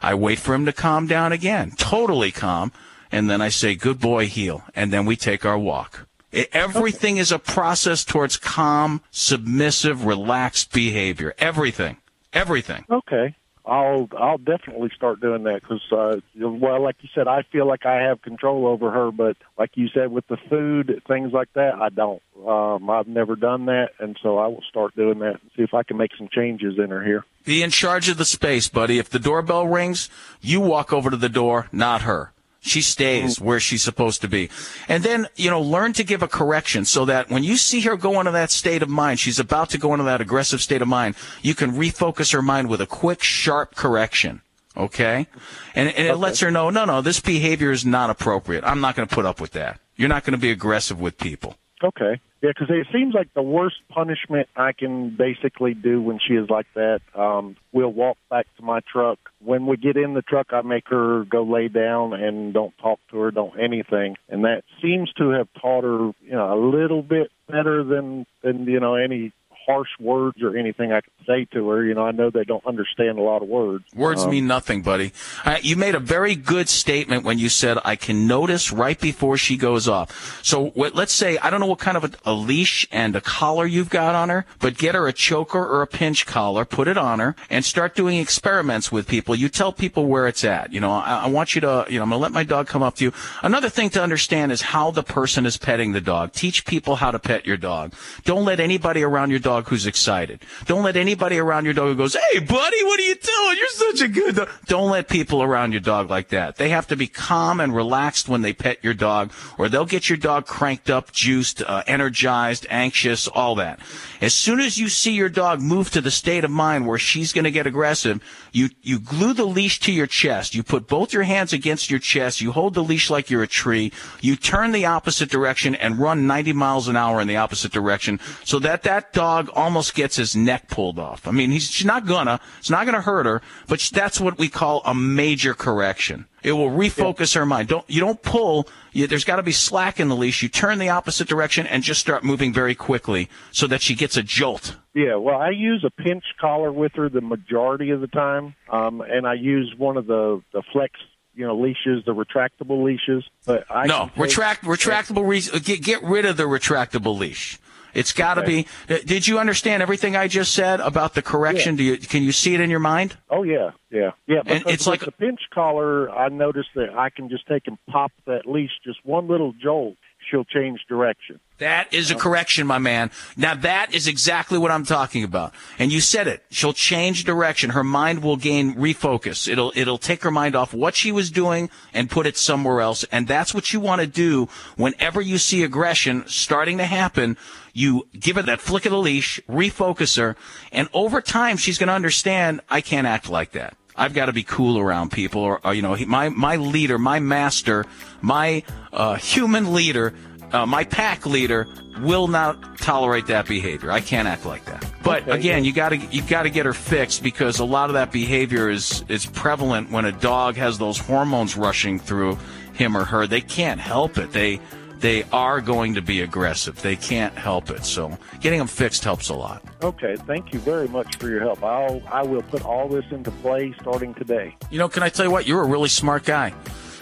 I 0.01 0.13
wait 0.13 0.39
for 0.39 0.53
him 0.53 0.65
to 0.65 0.73
calm 0.73 1.07
down 1.07 1.31
again, 1.31 1.71
totally 1.77 2.33
calm, 2.33 2.73
and 3.13 3.29
then 3.29 3.41
I 3.41 3.47
say, 3.47 3.75
good 3.75 4.01
boy, 4.01 4.27
heel, 4.27 4.63
and 4.75 4.91
then 4.91 5.05
we 5.05 5.15
take 5.15 5.45
our 5.45 5.57
walk. 5.57 6.05
I- 6.33 6.49
Everything 6.51 7.15
is 7.15 7.31
a 7.31 7.39
process 7.39 8.03
towards 8.03 8.35
calm, 8.35 8.99
submissive, 9.09 10.03
relaxed 10.05 10.73
behavior. 10.73 11.33
Everything. 11.39 11.95
Everything. 12.33 12.83
Okay. 12.91 13.35
I'll 13.65 14.09
I'll 14.17 14.37
definitely 14.37 14.89
start 14.95 15.21
doing 15.21 15.43
that 15.43 15.61
because 15.61 15.81
uh, 15.91 16.19
well, 16.35 16.83
like 16.83 16.97
you 17.01 17.09
said, 17.15 17.27
I 17.27 17.43
feel 17.43 17.65
like 17.65 17.85
I 17.85 18.01
have 18.01 18.21
control 18.21 18.67
over 18.67 18.91
her, 18.91 19.11
but 19.11 19.37
like 19.57 19.71
you 19.75 19.87
said, 19.93 20.11
with 20.11 20.27
the 20.27 20.37
food, 20.49 21.01
things 21.07 21.31
like 21.31 21.47
that, 21.53 21.75
I 21.75 21.89
don't. 21.89 22.21
Um, 22.45 22.89
I've 22.89 23.07
never 23.07 23.37
done 23.37 23.67
that, 23.67 23.91
and 23.99 24.17
so 24.21 24.37
I 24.37 24.47
will 24.47 24.63
start 24.69 24.95
doing 24.95 25.19
that 25.19 25.39
and 25.41 25.51
see 25.55 25.63
if 25.63 25.73
I 25.73 25.83
can 25.83 25.95
make 25.95 26.11
some 26.17 26.27
changes 26.29 26.75
in 26.77 26.89
her 26.89 27.03
here. 27.03 27.23
Be 27.45 27.63
in 27.63 27.71
charge 27.71 28.09
of 28.09 28.17
the 28.17 28.25
space, 28.25 28.67
buddy. 28.67 28.99
If 28.99 29.09
the 29.09 29.19
doorbell 29.19 29.67
rings, 29.67 30.09
you 30.41 30.59
walk 30.59 30.91
over 30.91 31.09
to 31.09 31.17
the 31.17 31.29
door, 31.29 31.67
not 31.71 32.01
her. 32.01 32.33
She 32.65 32.81
stays 32.81 33.41
where 33.41 33.59
she's 33.59 33.83
supposed 33.83 34.21
to 34.21 34.29
be. 34.29 34.49
And 34.87 35.03
then, 35.03 35.27
you 35.35 35.49
know, 35.49 35.61
learn 35.61 35.91
to 35.93 36.03
give 36.03 36.23
a 36.23 36.29
correction 36.29 36.85
so 36.85 37.03
that 37.05 37.29
when 37.29 37.43
you 37.43 37.57
see 37.57 37.81
her 37.81 37.97
go 37.97 38.21
into 38.21 38.31
that 38.31 38.51
state 38.51 38.81
of 38.81 38.87
mind, 38.87 39.19
she's 39.19 39.37
about 39.37 39.69
to 39.71 39.77
go 39.77 39.93
into 39.93 40.05
that 40.05 40.21
aggressive 40.21 40.61
state 40.61 40.81
of 40.81 40.87
mind, 40.87 41.15
you 41.41 41.55
can 41.55 41.73
refocus 41.73 42.31
her 42.31 42.41
mind 42.41 42.69
with 42.69 42.79
a 42.79 42.85
quick, 42.85 43.21
sharp 43.21 43.75
correction. 43.75 44.41
Okay? 44.77 45.27
And, 45.75 45.89
and 45.89 46.07
it 46.07 46.15
lets 46.15 46.39
her 46.39 46.51
know, 46.51 46.69
no, 46.69 46.85
no, 46.85 47.01
this 47.01 47.19
behavior 47.19 47.71
is 47.71 47.85
not 47.85 48.09
appropriate. 48.09 48.63
I'm 48.63 48.79
not 48.79 48.95
going 48.95 49.07
to 49.07 49.13
put 49.13 49.25
up 49.25 49.41
with 49.41 49.51
that. 49.51 49.81
You're 49.97 50.09
not 50.09 50.23
going 50.23 50.31
to 50.31 50.39
be 50.39 50.49
aggressive 50.49 51.01
with 51.01 51.17
people. 51.17 51.57
Okay. 51.81 52.19
Yeah, 52.41 52.49
because 52.49 52.67
it 52.69 52.87
seems 52.91 53.13
like 53.13 53.33
the 53.33 53.41
worst 53.41 53.77
punishment 53.87 54.49
I 54.55 54.73
can 54.73 55.15
basically 55.17 55.73
do 55.73 56.01
when 56.01 56.19
she 56.19 56.33
is 56.33 56.49
like 56.49 56.67
that. 56.75 56.99
Um, 57.15 57.55
we'll 57.71 57.93
walk 57.93 58.17
back 58.29 58.47
to 58.57 58.63
my 58.63 58.81
truck. 58.91 59.17
When 59.39 59.65
we 59.65 59.77
get 59.77 59.95
in 59.95 60.13
the 60.13 60.21
truck, 60.21 60.47
I 60.51 60.61
make 60.61 60.89
her 60.89 61.23
go 61.23 61.43
lay 61.43 61.69
down 61.69 62.11
and 62.11 62.53
don't 62.53 62.77
talk 62.79 62.99
to 63.11 63.19
her, 63.19 63.31
don't 63.31 63.57
anything, 63.57 64.17
and 64.27 64.43
that 64.43 64.63
seems 64.81 65.11
to 65.13 65.29
have 65.29 65.47
taught 65.61 65.85
her, 65.85 66.11
you 66.21 66.31
know, 66.31 66.53
a 66.53 66.59
little 66.59 67.01
bit 67.01 67.31
better 67.47 67.83
than 67.83 68.25
than 68.41 68.65
you 68.65 68.81
know 68.81 68.95
any 68.95 69.31
harsh 69.65 69.89
words 69.99 70.41
or 70.41 70.57
anything 70.57 70.91
I 70.91 71.01
could 71.01 71.13
say 71.25 71.45
to 71.53 71.69
her. 71.69 71.83
You 71.85 71.93
know, 71.93 72.05
I 72.05 72.11
know 72.11 72.29
they 72.29 72.43
don't 72.43 72.65
understand 72.65 73.17
a 73.17 73.21
lot 73.21 73.41
of 73.41 73.47
words. 73.47 73.85
Words 73.95 74.23
Um, 74.23 74.31
mean 74.31 74.47
nothing, 74.47 74.81
buddy. 74.81 75.13
Uh, 75.45 75.57
you 75.61 75.75
made 75.75 75.95
a 75.95 75.99
very 75.99 76.35
good 76.35 76.69
statement 76.69 77.23
when 77.23 77.39
you 77.39 77.49
said, 77.49 77.77
I 77.85 77.95
can 77.95 78.27
notice 78.27 78.71
right 78.71 78.99
before 78.99 79.37
she 79.37 79.57
goes 79.57 79.87
off. 79.87 80.43
So 80.43 80.67
what, 80.71 80.95
let's 80.95 81.13
say, 81.13 81.37
I 81.37 81.49
don't 81.49 81.59
know 81.59 81.67
what 81.67 81.79
kind 81.79 81.97
of 81.97 82.03
a, 82.03 82.11
a 82.25 82.33
leash 82.33 82.87
and 82.91 83.15
a 83.15 83.21
collar 83.21 83.65
you've 83.65 83.89
got 83.89 84.15
on 84.15 84.29
her, 84.29 84.45
but 84.59 84.77
get 84.77 84.95
her 84.95 85.07
a 85.07 85.13
choker 85.13 85.63
or 85.63 85.81
a 85.81 85.87
pinch 85.87 86.25
collar, 86.25 86.65
put 86.65 86.87
it 86.87 86.97
on 86.97 87.19
her, 87.19 87.35
and 87.49 87.63
start 87.63 87.95
doing 87.95 88.17
experiments 88.17 88.91
with 88.91 89.07
people. 89.07 89.35
You 89.35 89.49
tell 89.49 89.71
people 89.71 90.07
where 90.07 90.27
it's 90.27 90.43
at. 90.43 90.73
You 90.73 90.79
know, 90.79 90.91
I, 90.91 91.23
I 91.23 91.27
want 91.27 91.55
you 91.55 91.61
to, 91.61 91.85
you 91.89 91.97
know, 91.99 92.03
I'm 92.03 92.09
going 92.09 92.19
to 92.19 92.23
let 92.23 92.31
my 92.31 92.43
dog 92.43 92.67
come 92.67 92.83
up 92.83 92.95
to 92.95 93.05
you. 93.05 93.13
Another 93.41 93.69
thing 93.69 93.89
to 93.91 94.01
understand 94.03 94.51
is 94.51 94.61
how 94.61 94.91
the 94.91 95.03
person 95.03 95.45
is 95.45 95.57
petting 95.57 95.93
the 95.93 96.01
dog. 96.01 96.33
Teach 96.33 96.65
people 96.65 96.95
how 96.95 97.11
to 97.11 97.19
pet 97.19 97.45
your 97.45 97.57
dog. 97.57 97.93
Don't 98.25 98.43
let 98.43 98.59
anybody 98.59 99.03
around 99.03 99.29
your 99.29 99.39
dog 99.39 99.52
who's 99.61 99.85
excited. 99.85 100.41
Don't 100.65 100.83
let 100.83 100.95
anybody 100.95 101.37
around 101.37 101.65
your 101.65 101.73
dog 101.73 101.89
who 101.89 101.95
goes, 101.95 102.15
Hey, 102.15 102.39
buddy, 102.39 102.83
what 102.83 102.99
are 102.99 103.03
you 103.03 103.15
doing? 103.15 103.57
You're 103.57 103.69
such 103.69 104.01
a 104.01 104.07
good 104.07 104.35
dog. 104.35 104.49
Don't 104.65 104.89
let 104.89 105.07
people 105.07 105.43
around 105.43 105.71
your 105.71 105.81
dog 105.81 106.09
like 106.09 106.29
that. 106.29 106.55
They 106.57 106.69
have 106.69 106.87
to 106.87 106.95
be 106.95 107.07
calm 107.07 107.59
and 107.59 107.75
relaxed 107.75 108.27
when 108.27 108.41
they 108.41 108.53
pet 108.53 108.83
your 108.83 108.93
dog, 108.93 109.31
or 109.57 109.69
they'll 109.69 109.85
get 109.85 110.09
your 110.09 110.17
dog 110.17 110.45
cranked 110.45 110.89
up, 110.89 111.11
juiced, 111.11 111.61
uh, 111.61 111.83
energized, 111.87 112.65
anxious, 112.69 113.27
all 113.27 113.55
that. 113.55 113.79
As 114.21 114.33
soon 114.33 114.59
as 114.59 114.77
you 114.77 114.89
see 114.89 115.13
your 115.13 115.29
dog 115.29 115.61
move 115.61 115.91
to 115.91 116.01
the 116.01 116.11
state 116.11 116.43
of 116.43 116.51
mind 116.51 116.87
where 116.87 116.97
she's 116.97 117.33
going 117.33 117.43
to 117.43 117.51
get 117.51 117.67
aggressive, 117.67 118.23
you, 118.53 118.69
you 118.83 118.99
glue 118.99 119.33
the 119.33 119.45
leash 119.45 119.79
to 119.81 119.91
your 119.91 120.05
chest. 120.07 120.53
You 120.53 120.61
put 120.61 120.87
both 120.87 121.11
your 121.11 121.23
hands 121.23 121.53
against 121.53 121.89
your 121.89 121.99
chest. 121.99 122.39
You 122.39 122.51
hold 122.51 122.75
the 122.75 122.83
leash 122.83 123.09
like 123.09 123.29
you're 123.29 123.43
a 123.43 123.47
tree. 123.47 123.91
You 124.21 124.35
turn 124.35 124.71
the 124.71 124.85
opposite 124.85 125.29
direction 125.29 125.73
and 125.73 125.97
run 125.97 126.27
90 126.27 126.53
miles 126.53 126.87
an 126.87 126.95
hour 126.95 127.19
in 127.19 127.27
the 127.27 127.37
opposite 127.37 127.71
direction 127.71 128.19
so 128.45 128.59
that 128.59 128.83
that 128.83 129.11
dog 129.11 129.49
almost 129.55 129.95
gets 129.95 130.17
his 130.17 130.35
neck 130.35 130.67
pulled 130.67 130.99
off. 130.99 131.27
I 131.27 131.31
mean, 131.31 131.49
he's 131.49 131.69
she's 131.69 131.85
not 131.85 132.05
gonna, 132.05 132.39
it's 132.59 132.69
not 132.69 132.85
gonna 132.85 133.01
hurt 133.01 133.25
her, 133.25 133.41
but 133.67 133.79
that's 133.91 134.21
what 134.21 134.37
we 134.37 134.49
call 134.49 134.83
a 134.85 134.93
major 134.93 135.55
correction. 135.55 136.27
It 136.43 136.53
will 136.53 136.69
refocus 136.69 137.35
her 137.35 137.45
mind. 137.45 137.69
Don't, 137.69 137.89
you 137.89 137.99
don't 137.99 138.21
pull, 138.21 138.67
you, 138.91 139.07
there's 139.07 139.23
gotta 139.23 139.43
be 139.43 139.51
slack 139.51 139.99
in 139.99 140.09
the 140.09 140.15
leash. 140.15 140.43
You 140.43 140.49
turn 140.49 140.79
the 140.79 140.89
opposite 140.89 141.27
direction 141.27 141.65
and 141.67 141.83
just 141.83 141.99
start 141.99 142.23
moving 142.23 142.53
very 142.53 142.75
quickly 142.75 143.29
so 143.51 143.67
that 143.67 143.81
she 143.81 143.95
gets 143.95 144.17
a 144.17 144.23
jolt. 144.23 144.75
Yeah, 144.93 145.15
well, 145.15 145.37
I 145.37 145.49
use 145.49 145.83
a 145.85 145.89
pinch 145.89 146.23
collar 146.39 146.71
with 146.71 146.93
her 146.95 147.09
the 147.09 147.21
majority 147.21 147.89
of 147.89 148.01
the 148.01 148.07
time, 148.07 148.55
um, 148.69 149.01
and 149.01 149.25
I 149.25 149.33
use 149.33 149.73
one 149.77 149.97
of 149.97 150.05
the 150.05 150.43
the 150.53 150.61
flex, 150.71 150.93
you 151.33 151.47
know, 151.47 151.57
leashes, 151.57 152.05
the 152.05 152.13
retractable 152.13 152.83
leashes. 152.83 153.23
But 153.45 153.65
I 153.71 153.87
no, 153.87 154.11
retract, 154.15 154.63
retractable, 154.63 155.27
re- 155.27 155.59
get, 155.61 155.81
get 155.81 156.03
rid 156.03 156.25
of 156.25 156.37
the 156.37 156.43
retractable 156.43 157.17
leash. 157.17 157.57
It's 157.93 158.11
got 158.13 158.35
to 158.35 158.41
Okay. 158.41 158.65
be. 158.87 158.93
uh, 158.93 158.97
Did 159.05 159.27
you 159.27 159.39
understand 159.39 159.81
everything 159.83 160.15
I 160.15 160.27
just 160.27 160.53
said 160.53 160.79
about 160.79 161.13
the 161.13 161.21
correction? 161.21 161.75
Do 161.75 161.83
you 161.83 161.97
can 161.97 162.23
you 162.23 162.31
see 162.31 162.53
it 162.53 162.61
in 162.61 162.69
your 162.69 162.79
mind? 162.79 163.17
Oh 163.29 163.43
yeah, 163.43 163.71
yeah, 163.91 164.11
yeah. 164.27 164.41
And 164.45 164.63
it's 164.67 164.87
like- 164.87 165.01
the 165.01 165.11
pinch 165.11 165.41
collar. 165.53 166.09
I 166.11 166.29
noticed 166.29 166.69
that 166.75 166.89
I 166.97 167.09
can 167.09 167.29
just 167.29 167.47
take 167.47 167.67
and 167.67 167.77
pop 167.89 168.11
that 168.25 168.45
leash, 168.45 168.71
just 168.83 168.99
one 169.05 169.27
little 169.27 169.53
jolt. 169.53 169.95
She'll 170.29 170.45
change 170.45 170.79
direction. 170.87 171.39
That 171.63 171.93
is 171.93 172.11
a 172.11 172.15
correction, 172.15 172.67
my 172.67 172.77
man. 172.77 173.09
Now 173.37 173.55
that 173.55 173.93
is 173.93 174.05
exactly 174.05 174.57
what 174.59 174.69
I'm 174.69 174.83
talking 174.83 175.23
about. 175.23 175.53
And 175.79 175.93
you 175.93 176.01
said 176.01 176.27
it. 176.27 176.43
She'll 176.51 176.73
change 176.73 177.23
direction. 177.23 177.69
Her 177.69 177.85
mind 177.85 178.21
will 178.21 178.35
gain 178.35 178.75
refocus. 178.75 179.47
It'll 179.47 179.71
it'll 179.73 179.97
take 179.97 180.23
her 180.23 180.31
mind 180.31 180.57
off 180.57 180.73
what 180.73 180.93
she 180.93 181.13
was 181.13 181.31
doing 181.31 181.69
and 181.93 182.09
put 182.09 182.27
it 182.27 182.35
somewhere 182.35 182.81
else. 182.81 183.05
And 183.13 183.29
that's 183.29 183.53
what 183.53 183.71
you 183.71 183.79
want 183.79 184.01
to 184.01 184.07
do 184.07 184.49
whenever 184.75 185.21
you 185.21 185.37
see 185.37 185.63
aggression 185.63 186.25
starting 186.27 186.79
to 186.79 186.85
happen. 186.85 187.37
You 187.71 188.09
give 188.11 188.35
her 188.35 188.41
that 188.41 188.59
flick 188.59 188.85
of 188.85 188.91
the 188.91 188.97
leash, 188.97 189.39
refocus 189.47 190.17
her, 190.17 190.35
and 190.73 190.89
over 190.91 191.21
time 191.21 191.55
she's 191.55 191.77
going 191.77 191.87
to 191.87 191.93
understand 191.93 192.59
I 192.69 192.81
can't 192.81 193.07
act 193.07 193.29
like 193.29 193.53
that. 193.53 193.77
I've 193.95 194.13
got 194.13 194.25
to 194.25 194.33
be 194.33 194.43
cool 194.43 194.79
around 194.79 195.11
people, 195.11 195.41
or, 195.41 195.61
or, 195.63 195.73
you 195.73 195.81
know, 195.81 195.93
he, 195.93 196.05
my 196.05 196.29
my 196.29 196.55
leader, 196.55 196.97
my 196.97 197.19
master, 197.19 197.85
my 198.21 198.63
uh, 198.91 199.15
human 199.15 199.73
leader, 199.73 200.13
uh, 200.53 200.65
my 200.65 200.83
pack 200.83 201.25
leader 201.25 201.67
will 201.99 202.27
not 202.27 202.77
tolerate 202.77 203.27
that 203.27 203.47
behavior. 203.47 203.91
I 203.91 203.99
can't 203.99 204.27
act 204.27 204.45
like 204.45 204.65
that. 204.65 204.85
But 205.03 205.23
Okay, 205.23 205.31
again, 205.31 205.65
you 205.65 205.73
got 205.73 205.89
to 205.89 205.97
you 205.97 206.21
got 206.21 206.43
to 206.43 206.49
get 206.49 206.65
her 206.65 206.73
fixed 206.73 207.23
because 207.23 207.59
a 207.59 207.65
lot 207.65 207.89
of 207.89 207.93
that 207.93 208.11
behavior 208.11 208.69
is 208.69 209.03
is 209.09 209.25
prevalent 209.25 209.91
when 209.91 210.05
a 210.05 210.11
dog 210.11 210.55
has 210.55 210.77
those 210.77 210.97
hormones 210.97 211.57
rushing 211.57 211.99
through 211.99 212.37
him 212.73 212.95
or 212.95 213.03
her. 213.03 213.27
They 213.27 213.41
can't 213.41 213.79
help 213.79 214.17
it. 214.17 214.31
They 214.31 214.59
they 214.99 215.23
are 215.33 215.59
going 215.59 215.95
to 215.95 216.01
be 216.01 216.21
aggressive. 216.21 216.81
They 216.81 216.95
can't 216.95 217.37
help 217.37 217.69
it. 217.69 217.83
So 217.83 218.17
getting 218.39 218.59
them 218.59 218.67
fixed 218.69 219.03
helps 219.03 219.27
a 219.29 219.33
lot. 219.33 219.61
Okay, 219.83 220.15
thank 220.15 220.53
you 220.53 220.59
very 220.59 220.87
much 220.87 221.17
for 221.17 221.29
your 221.29 221.41
help. 221.41 221.61
I'll 221.63 222.01
I 222.11 222.23
will 222.23 222.43
put 222.43 222.63
all 222.63 222.87
this 222.87 223.05
into 223.11 223.31
play 223.31 223.75
starting 223.81 224.13
today. 224.13 224.55
You 224.71 224.79
know, 224.79 224.87
can 224.87 225.03
I 225.03 225.09
tell 225.09 225.25
you 225.25 225.31
what? 225.31 225.45
You're 225.45 225.63
a 225.63 225.67
really 225.67 225.89
smart 225.89 226.23
guy. 226.23 226.53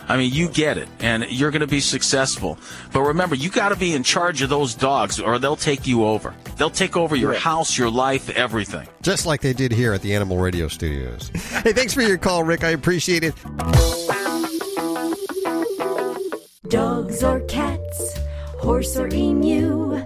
I 0.07 0.17
mean, 0.17 0.33
you 0.33 0.49
get 0.49 0.77
it, 0.77 0.87
and 0.99 1.25
you're 1.29 1.51
going 1.51 1.61
to 1.61 1.67
be 1.67 1.79
successful. 1.79 2.57
But 2.93 3.01
remember, 3.01 3.35
you 3.35 3.49
got 3.49 3.69
to 3.69 3.75
be 3.75 3.93
in 3.93 4.03
charge 4.03 4.41
of 4.41 4.49
those 4.49 4.75
dogs, 4.75 5.19
or 5.19 5.39
they'll 5.39 5.55
take 5.55 5.87
you 5.87 6.05
over. 6.05 6.33
They'll 6.57 6.69
take 6.69 6.97
over 6.97 7.15
your 7.15 7.33
house, 7.33 7.77
your 7.77 7.89
life, 7.89 8.29
everything. 8.29 8.87
Just 9.01 9.25
like 9.25 9.41
they 9.41 9.53
did 9.53 9.71
here 9.71 9.93
at 9.93 10.01
the 10.01 10.13
Animal 10.13 10.37
Radio 10.37 10.67
Studios. 10.67 11.29
hey, 11.63 11.73
thanks 11.73 11.93
for 11.93 12.01
your 12.01 12.17
call, 12.17 12.43
Rick. 12.43 12.63
I 12.63 12.69
appreciate 12.69 13.23
it. 13.23 13.35
Dogs 16.69 17.23
or 17.23 17.41
cats, 17.41 18.19
horse 18.59 18.95
or 18.95 19.07
emu, 19.13 20.01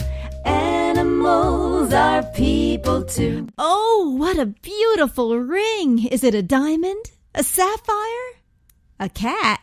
animals 0.45 1.93
are 1.93 2.23
people 2.33 3.03
too. 3.03 3.47
Oh, 3.57 4.15
what 4.17 4.39
a 4.39 4.45
beautiful 4.45 5.37
ring! 5.37 6.07
Is 6.07 6.23
it 6.23 6.33
a 6.33 6.41
diamond? 6.41 7.11
A 7.35 7.43
sapphire? 7.43 8.31
A 8.99 9.09
cat? 9.09 9.59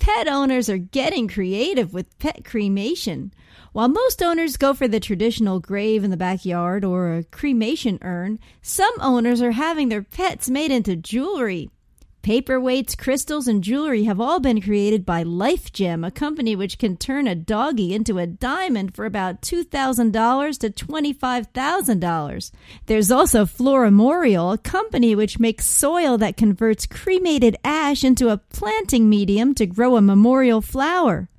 Pet 0.00 0.26
owners 0.26 0.70
are 0.70 0.78
getting 0.78 1.28
creative 1.28 1.92
with 1.92 2.18
pet 2.18 2.42
cremation. 2.42 3.34
While 3.72 3.88
most 3.88 4.22
owners 4.22 4.56
go 4.56 4.72
for 4.72 4.88
the 4.88 4.98
traditional 4.98 5.60
grave 5.60 6.02
in 6.02 6.10
the 6.10 6.16
backyard 6.16 6.86
or 6.86 7.14
a 7.14 7.24
cremation 7.24 7.98
urn, 8.00 8.38
some 8.62 8.94
owners 8.98 9.42
are 9.42 9.52
having 9.52 9.90
their 9.90 10.02
pets 10.02 10.48
made 10.48 10.72
into 10.72 10.96
jewelry. 10.96 11.68
Paperweights, 12.22 12.98
crystals, 12.98 13.48
and 13.48 13.64
jewelry 13.64 14.04
have 14.04 14.20
all 14.20 14.40
been 14.40 14.60
created 14.60 15.06
by 15.06 15.22
Life 15.22 15.72
Gem, 15.72 16.04
a 16.04 16.10
company 16.10 16.54
which 16.54 16.76
can 16.76 16.98
turn 16.98 17.26
a 17.26 17.34
doggy 17.34 17.94
into 17.94 18.18
a 18.18 18.26
diamond 18.26 18.94
for 18.94 19.06
about 19.06 19.40
$2,000 19.40 20.58
to 20.58 20.70
$25,000. 20.70 22.50
There's 22.84 23.10
also 23.10 23.46
Florimorial, 23.46 24.52
a 24.52 24.58
company 24.58 25.14
which 25.14 25.38
makes 25.38 25.64
soil 25.64 26.18
that 26.18 26.36
converts 26.36 26.84
cremated 26.84 27.56
ash 27.64 28.04
into 28.04 28.28
a 28.28 28.36
planting 28.36 29.08
medium 29.08 29.54
to 29.54 29.64
grow 29.64 29.96
a 29.96 30.02
memorial 30.02 30.60
flower. 30.60 31.30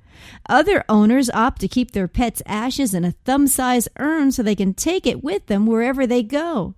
Other 0.48 0.84
owners 0.88 1.30
opt 1.30 1.60
to 1.60 1.68
keep 1.68 1.92
their 1.92 2.08
pet's 2.08 2.42
ashes 2.44 2.92
in 2.92 3.04
a 3.04 3.12
thumb 3.12 3.46
sized 3.46 3.88
urn 4.00 4.32
so 4.32 4.42
they 4.42 4.56
can 4.56 4.74
take 4.74 5.06
it 5.06 5.22
with 5.22 5.46
them 5.46 5.64
wherever 5.64 6.08
they 6.08 6.24
go. 6.24 6.74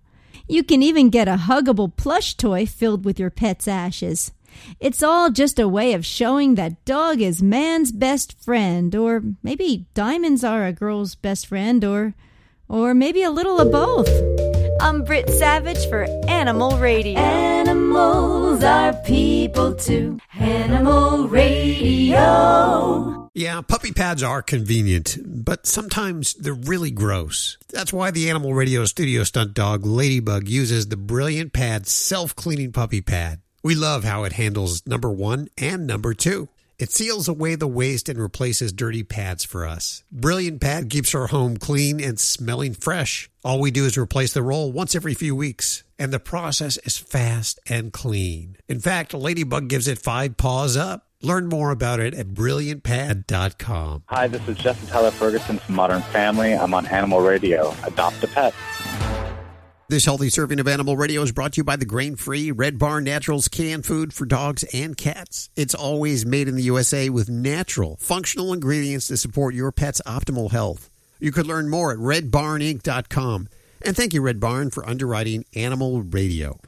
You 0.47 0.63
can 0.63 0.83
even 0.83 1.09
get 1.09 1.27
a 1.27 1.37
huggable 1.37 1.97
plush 1.97 2.35
toy 2.35 2.67
filled 2.67 3.05
with 3.05 3.19
your 3.19 3.31
pet's 3.31 3.67
ashes. 3.67 4.31
It's 4.79 5.03
all 5.03 5.31
just 5.31 5.59
a 5.59 5.67
way 5.67 5.95
of 5.95 6.05
showing 6.05 6.55
that 6.55 6.85
dog 6.85 7.23
is 7.23 7.43
man's 7.43 7.91
best 7.91 8.39
friend, 8.41 8.95
or 8.95 9.23
maybe 9.43 9.87
diamonds 9.95 10.45
are 10.45 10.67
a 10.67 10.73
girl's 10.73 11.15
best 11.15 11.47
friend, 11.47 11.83
or 11.85 12.15
or 12.69 12.93
maybe 12.95 13.23
a 13.23 13.31
little 13.31 13.59
of 13.59 13.73
both. 13.73 14.09
I'm 14.81 15.03
Britt 15.03 15.31
Savage 15.31 15.89
for 15.89 16.05
Animal 16.29 16.77
Radio. 16.79 17.19
Animals 17.19 18.63
are 18.63 18.93
people 19.05 19.75
too. 19.75 20.19
Animal 20.39 21.27
Radio. 21.29 23.24
Yeah, 23.37 23.63
puppy 23.63 23.91
pads 23.91 24.23
are 24.23 24.43
convenient, 24.43 25.19
but 25.27 25.67
sometimes 25.67 26.35
they're 26.35 26.55
really 26.55 26.93
gross. 26.93 27.59
That's 27.69 27.93
why 27.93 28.13
the 28.13 28.31
Animal 28.31 28.55
Radio 28.55 28.85
studio 28.85 29.25
stunt 29.25 29.55
dog 29.55 29.85
Ladybug 29.85 30.47
uses 30.47 30.87
the 30.87 30.97
Brilliant 30.97 31.53
Pad 31.53 31.89
self 31.89 32.37
cleaning 32.37 32.71
puppy 32.71 33.01
pad. 33.01 33.41
We 33.65 33.75
love 33.75 34.05
how 34.05 34.23
it 34.23 34.35
handles 34.35 34.87
number 34.87 35.11
one 35.11 35.49
and 35.59 35.85
number 35.85 36.15
two. 36.15 36.49
It 36.79 36.93
seals 36.93 37.27
away 37.27 37.57
the 37.57 37.67
waste 37.67 38.09
and 38.09 38.21
replaces 38.21 38.73
dirty 38.73 39.03
pads 39.03 39.43
for 39.43 39.67
us. 39.67 40.05
Brilliant 40.13 40.61
Pad 40.61 40.89
keeps 40.89 41.13
our 41.13 41.27
home 41.27 41.57
clean 41.57 42.01
and 42.01 42.21
smelling 42.21 42.75
fresh. 42.75 43.31
All 43.45 43.61
we 43.61 43.73
do 43.73 43.85
is 43.85 43.99
replace 43.99 44.33
the 44.33 44.43
roll 44.45 44.71
once 44.71 44.95
every 44.95 45.15
few 45.15 45.35
weeks, 45.35 45.83
and 45.99 46.13
the 46.13 46.21
process 46.21 46.77
is 46.79 46.99
fast 46.99 47.59
and 47.69 47.93
clean. 47.93 48.59
In 48.69 48.79
fact, 48.79 49.13
Ladybug 49.13 49.69
gives 49.69 49.89
it 49.89 49.99
five 49.99 50.37
paws 50.37 50.77
up. 50.77 51.09
Learn 51.25 51.49
more 51.49 51.71
about 51.71 52.01
it 52.01 52.13
at 52.13 52.29
brilliantpad.com. 52.29 54.03
Hi, 54.09 54.27
this 54.29 54.47
is 54.47 54.59
Jesse 54.59 54.87
Tyler 54.87 55.11
Ferguson 55.11 55.59
from 55.59 55.75
Modern 55.75 56.03
Family. 56.03 56.53
I'm 56.53 56.75
on 56.75 56.85
Animal 56.87 57.23
Radio. 57.23 57.75
Adopt 57.83 58.23
a 58.25 58.29
pet. 58.29 58.55
This 59.89 60.05
healthy 60.05 60.29
serving 60.29 60.61
of 60.61 60.69
Animal 60.69 60.99
Radio 60.99 61.23
is 61.23 61.33
brought 61.33 61.55
to 61.55 61.61
you 61.61 61.65
by 61.65 61.77
the 61.77 61.87
grain 61.87 62.17
free 62.17 62.51
Red 62.51 62.79
Barn 62.79 63.05
Naturals 63.05 63.49
canned 63.49 63.87
food 63.87 64.13
for 64.13 64.27
dogs 64.27 64.65
and 64.75 64.99
cats. 64.99 65.49
It's 65.57 65.75
always 65.75 66.27
made 66.27 66.47
in 66.47 66.57
the 66.57 66.63
USA 66.65 67.09
with 67.09 67.31
natural, 67.31 67.97
functional 68.01 68.53
ingredients 68.53 69.07
to 69.07 69.17
support 69.17 69.55
your 69.55 69.73
pet's 69.73 70.03
optimal 70.07 70.51
health. 70.51 70.91
You 71.21 71.33
could 71.33 71.47
learn 71.47 71.71
more 71.71 71.91
at 71.91 71.99
redbarninc.com. 71.99 73.49
And 73.81 73.97
thank 73.97 74.13
you, 74.13 74.21
Red 74.21 74.41
Barn, 74.41 74.69
for 74.69 74.87
underwriting 74.87 75.47
Animal 75.55 76.03
Radio. 76.03 76.61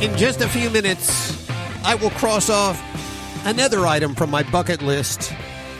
In 0.00 0.14
just 0.18 0.42
a 0.42 0.48
few 0.48 0.68
minutes, 0.68 1.48
I 1.82 1.94
will 1.94 2.10
cross 2.10 2.50
off 2.50 2.78
another 3.46 3.86
item 3.86 4.14
from 4.14 4.30
my 4.30 4.42
bucket 4.42 4.82
list 4.82 5.32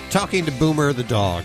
talking 0.09 0.47
to 0.47 0.53
Boomer 0.53 0.95
the 0.95 1.05
dog. 1.05 1.45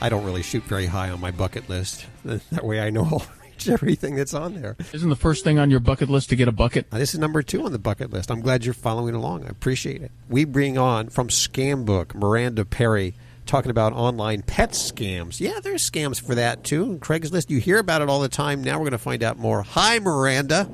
I 0.00 0.08
don't 0.08 0.24
really 0.24 0.42
shoot 0.42 0.62
very 0.62 0.86
high 0.86 1.10
on 1.10 1.20
my 1.20 1.30
bucket 1.30 1.68
list. 1.68 2.06
That 2.24 2.64
way 2.64 2.80
I 2.80 2.88
know 2.88 3.04
I'll 3.04 3.26
reach 3.44 3.68
everything 3.68 4.14
that's 4.14 4.32
on 4.32 4.54
there. 4.54 4.76
Isn't 4.94 5.10
the 5.10 5.16
first 5.16 5.44
thing 5.44 5.58
on 5.58 5.70
your 5.70 5.80
bucket 5.80 6.08
list 6.08 6.30
to 6.30 6.36
get 6.36 6.48
a 6.48 6.52
bucket? 6.52 6.90
This 6.90 7.12
is 7.12 7.20
number 7.20 7.42
two 7.42 7.64
on 7.66 7.72
the 7.72 7.78
bucket 7.78 8.10
list. 8.10 8.30
I'm 8.30 8.40
glad 8.40 8.64
you're 8.64 8.72
following 8.72 9.14
along. 9.14 9.44
I 9.44 9.48
appreciate 9.48 10.00
it. 10.00 10.12
We 10.30 10.46
bring 10.46 10.78
on 10.78 11.10
from 11.10 11.28
Scambook 11.28 12.14
Miranda 12.14 12.64
Perry 12.64 13.14
talking 13.50 13.70
about 13.70 13.92
online 13.92 14.42
pet 14.42 14.70
scams. 14.70 15.40
Yeah, 15.40 15.58
there's 15.60 15.88
scams 15.88 16.20
for 16.24 16.36
that 16.36 16.62
too. 16.62 16.84
And 16.84 17.00
Craigslist, 17.00 17.50
you 17.50 17.58
hear 17.58 17.78
about 17.78 18.00
it 18.00 18.08
all 18.08 18.20
the 18.20 18.28
time. 18.28 18.62
Now 18.62 18.74
we're 18.74 18.84
going 18.84 18.92
to 18.92 18.98
find 18.98 19.22
out 19.24 19.38
more. 19.38 19.62
Hi, 19.62 19.98
Miranda. 19.98 20.70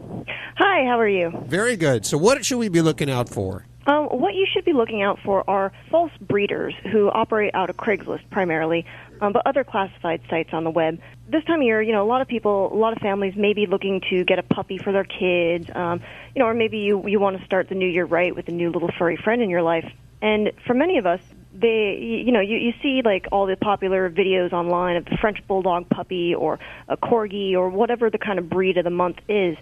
Hi, 0.59 0.85
how 0.85 1.01
are 1.01 1.09
you? 1.09 1.33
Very 1.47 1.77
good. 1.77 2.05
So, 2.05 2.18
what 2.18 2.45
should 2.45 2.59
we 2.59 2.68
be 2.68 2.83
looking 2.83 3.11
out 3.11 3.29
for? 3.29 3.66
Um, 3.87 4.07
what 4.07 4.35
you 4.35 4.47
should 4.53 4.64
be 4.64 4.72
looking 4.72 5.03
out 5.03 5.18
for 5.24 5.49
are 5.49 5.72
false 5.91 6.11
breeders 6.20 6.74
who 6.91 7.09
operate 7.09 7.55
out 7.55 7.70
of 7.70 7.77
Craigslist 7.77 8.29
primarily, 8.31 8.85
um, 9.20 9.33
but 9.33 9.47
other 9.47 9.64
classified 9.64 10.20
sites 10.29 10.51
on 10.53 10.64
the 10.64 10.70
web. 10.70 10.99
This 11.29 11.45
time 11.45 11.61
of 11.61 11.66
year, 11.66 11.81
you 11.81 11.93
know, 11.93 12.05
a 12.05 12.09
lot 12.09 12.20
of 12.20 12.29
people, 12.29 12.72
a 12.72 12.77
lot 12.77 12.93
of 12.93 12.99
families 12.99 13.37
may 13.37 13.55
be 13.55 13.66
looking 13.66 14.03
to 14.11 14.24
get 14.24 14.39
a 14.39 14.43
puppy 14.43 14.77
for 14.77 14.93
their 14.93 15.05
kids, 15.05 15.70
um, 15.74 16.01
you 16.35 16.41
know, 16.41 16.47
or 16.47 16.55
maybe 16.55 16.79
you 16.79 17.07
you 17.07 17.20
want 17.20 17.39
to 17.39 17.45
start 17.47 17.68
the 17.68 17.74
new 17.74 17.89
year 17.89 18.05
right 18.05 18.35
with 18.35 18.49
a 18.49 18.53
new 18.53 18.70
little 18.70 18.91
furry 18.99 19.16
friend 19.16 19.41
in 19.41 19.49
your 19.49 19.62
life. 19.62 19.91
And 20.20 20.53
for 20.66 20.74
many 20.74 20.99
of 20.99 21.07
us, 21.07 21.20
they, 21.61 22.23
you 22.25 22.33
know, 22.33 22.41
you, 22.41 22.57
you 22.57 22.73
see 22.83 23.03
like 23.05 23.27
all 23.33 23.47
the 23.47 23.57
popular 23.57 24.11
videos 24.11 24.53
online 24.53 24.97
of 24.97 25.05
the 25.05 25.17
French 25.21 25.39
bulldog 25.47 25.89
puppy 25.89 26.35
or 26.35 26.59
a 26.89 26.97
corgi 26.97 27.55
or 27.55 27.69
whatever 27.69 28.11
the 28.11 28.19
kind 28.19 28.39
of 28.39 28.49
breed 28.49 28.77
of 28.77 28.85
the 28.85 28.91
month 28.91 29.19
is 29.29 29.57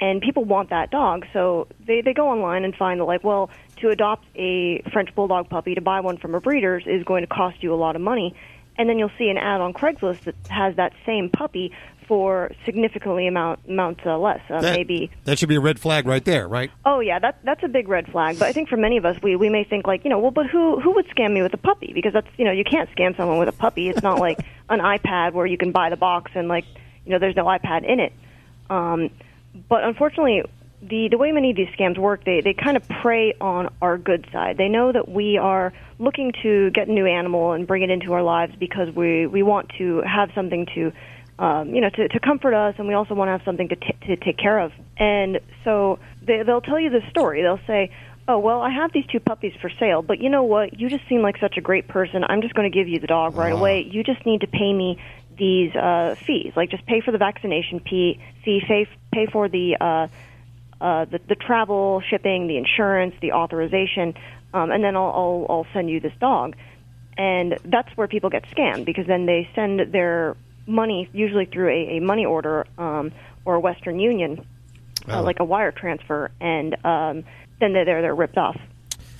and 0.00 0.20
people 0.22 0.44
want 0.44 0.70
that 0.70 0.90
dog. 0.90 1.26
So 1.32 1.68
they 1.86 2.00
they 2.00 2.14
go 2.14 2.28
online 2.28 2.64
and 2.64 2.74
find 2.74 3.00
that 3.00 3.04
like 3.04 3.22
well 3.22 3.50
to 3.80 3.90
adopt 3.90 4.24
a 4.34 4.82
french 4.92 5.14
bulldog 5.14 5.48
puppy 5.48 5.74
to 5.74 5.80
buy 5.80 6.00
one 6.00 6.16
from 6.16 6.34
a 6.34 6.40
breeder's 6.40 6.86
is 6.86 7.04
going 7.04 7.22
to 7.22 7.26
cost 7.26 7.62
you 7.62 7.74
a 7.74 7.76
lot 7.76 7.96
of 7.96 8.02
money. 8.02 8.34
And 8.78 8.88
then 8.88 8.98
you'll 8.98 9.12
see 9.18 9.28
an 9.28 9.36
ad 9.36 9.60
on 9.60 9.74
craigslist 9.74 10.22
that 10.22 10.34
has 10.48 10.76
that 10.76 10.92
same 11.04 11.28
puppy 11.28 11.72
for 12.10 12.50
significantly 12.64 13.28
amount 13.28 13.60
amounts 13.68 14.00
uh, 14.04 14.18
less 14.18 14.40
uh, 14.50 14.60
That- 14.60 14.74
maybe 14.74 15.12
That 15.26 15.38
should 15.38 15.48
be 15.48 15.54
a 15.54 15.60
red 15.60 15.78
flag 15.78 16.08
right 16.08 16.24
there, 16.24 16.48
right? 16.48 16.68
Oh 16.84 16.98
yeah, 16.98 17.20
that 17.20 17.38
that's 17.44 17.62
a 17.62 17.68
big 17.68 17.86
red 17.86 18.10
flag. 18.10 18.36
But 18.36 18.48
I 18.48 18.52
think 18.52 18.68
for 18.68 18.76
many 18.76 18.96
of 18.96 19.04
us, 19.04 19.16
we 19.22 19.36
we 19.36 19.48
may 19.48 19.62
think 19.62 19.86
like, 19.86 20.02
you 20.02 20.10
know, 20.10 20.18
well, 20.18 20.32
but 20.32 20.46
who 20.46 20.80
who 20.80 20.90
would 20.94 21.06
scam 21.06 21.32
me 21.32 21.40
with 21.40 21.54
a 21.54 21.56
puppy? 21.56 21.92
Because 21.94 22.12
that's 22.12 22.26
you 22.36 22.44
know, 22.44 22.50
you 22.50 22.64
can't 22.64 22.90
scam 22.96 23.16
someone 23.16 23.38
with 23.38 23.48
a 23.48 23.52
puppy. 23.52 23.88
It's 23.88 24.02
not 24.02 24.18
like 24.18 24.40
an 24.68 24.80
iPad 24.80 25.34
where 25.34 25.46
you 25.46 25.56
can 25.56 25.70
buy 25.70 25.88
the 25.88 25.96
box 25.96 26.32
and 26.34 26.48
like, 26.48 26.64
you 27.06 27.12
know, 27.12 27.20
there's 27.20 27.36
no 27.36 27.44
iPad 27.44 27.88
in 27.88 28.00
it. 28.00 28.12
Um, 28.68 29.10
but 29.68 29.84
unfortunately, 29.84 30.42
the 30.82 31.06
the 31.12 31.16
way 31.16 31.30
many 31.30 31.50
of 31.50 31.56
these 31.56 31.68
scams 31.78 31.96
work, 31.96 32.24
they 32.24 32.40
they 32.40 32.54
kind 32.54 32.76
of 32.76 32.88
prey 32.88 33.34
on 33.40 33.72
our 33.80 33.98
good 33.98 34.26
side. 34.32 34.56
They 34.56 34.68
know 34.68 34.90
that 34.90 35.08
we 35.08 35.38
are 35.38 35.72
looking 36.00 36.32
to 36.42 36.70
get 36.70 36.88
a 36.88 36.92
new 36.92 37.06
animal 37.06 37.52
and 37.52 37.68
bring 37.68 37.84
it 37.84 37.90
into 37.90 38.12
our 38.14 38.22
lives 38.24 38.52
because 38.58 38.92
we 38.96 39.28
we 39.28 39.44
want 39.44 39.70
to 39.78 40.00
have 40.02 40.30
something 40.34 40.66
to 40.74 40.90
um, 41.40 41.74
you 41.74 41.80
know, 41.80 41.88
to, 41.88 42.08
to 42.08 42.20
comfort 42.20 42.52
us, 42.52 42.74
and 42.76 42.86
we 42.86 42.92
also 42.92 43.14
want 43.14 43.28
to 43.28 43.32
have 43.32 43.42
something 43.46 43.68
to, 43.70 43.76
t- 43.76 43.96
to 44.06 44.16
take 44.16 44.36
care 44.36 44.58
of. 44.58 44.72
And 44.98 45.40
so 45.64 45.98
they, 46.22 46.42
they'll 46.42 46.60
tell 46.60 46.78
you 46.78 46.90
the 46.90 47.00
story. 47.08 47.40
They'll 47.40 47.66
say, 47.66 47.90
"Oh, 48.28 48.38
well, 48.38 48.60
I 48.60 48.68
have 48.68 48.92
these 48.92 49.06
two 49.06 49.20
puppies 49.20 49.54
for 49.58 49.70
sale, 49.80 50.02
but 50.02 50.20
you 50.20 50.28
know 50.28 50.42
what? 50.42 50.78
You 50.78 50.90
just 50.90 51.08
seem 51.08 51.22
like 51.22 51.38
such 51.38 51.56
a 51.56 51.62
great 51.62 51.88
person. 51.88 52.24
I'm 52.28 52.42
just 52.42 52.52
going 52.52 52.70
to 52.70 52.78
give 52.78 52.88
you 52.88 53.00
the 53.00 53.06
dog 53.06 53.36
right 53.36 53.52
away. 53.54 53.88
You 53.90 54.04
just 54.04 54.24
need 54.26 54.42
to 54.42 54.46
pay 54.46 54.70
me 54.70 55.02
these 55.38 55.74
uh, 55.74 56.14
fees, 56.26 56.52
like 56.56 56.70
just 56.70 56.84
pay 56.84 57.00
for 57.00 57.10
the 57.10 57.18
vaccination 57.18 57.80
fee, 57.80 58.20
fee, 58.44 58.62
pay, 58.66 58.86
pay 59.12 59.26
for 59.26 59.48
the." 59.48 59.76
Uh, 59.80 60.08
uh, 60.82 61.04
the, 61.04 61.20
the 61.28 61.34
travel, 61.34 62.00
shipping, 62.08 62.46
the 62.46 62.56
insurance, 62.56 63.14
the 63.20 63.32
authorization, 63.32 64.14
um, 64.54 64.70
and 64.70 64.82
then 64.82 64.96
I'll, 64.96 65.12
I'll, 65.12 65.46
I'll 65.50 65.66
send 65.74 65.90
you 65.90 66.00
this 66.00 66.14
dog. 66.18 66.56
And 67.18 67.58
that's 67.66 67.94
where 67.98 68.08
people 68.08 68.30
get 68.30 68.48
scammed 68.48 68.86
because 68.86 69.06
then 69.06 69.26
they 69.26 69.46
send 69.54 69.92
their 69.92 70.38
money, 70.70 71.08
usually 71.12 71.44
through 71.46 71.68
a, 71.68 71.96
a 71.96 72.00
money 72.00 72.24
order 72.24 72.66
um, 72.78 73.12
or 73.44 73.56
a 73.56 73.60
Western 73.60 73.98
Union, 74.00 74.44
uh, 75.08 75.18
Oh. 75.20 75.22
like 75.22 75.40
a 75.40 75.44
wire 75.44 75.72
transfer, 75.72 76.30
and 76.40 76.74
um, 76.84 77.24
then 77.60 77.72
they're, 77.72 77.84
they're 77.84 78.14
ripped 78.14 78.38
off. 78.38 78.58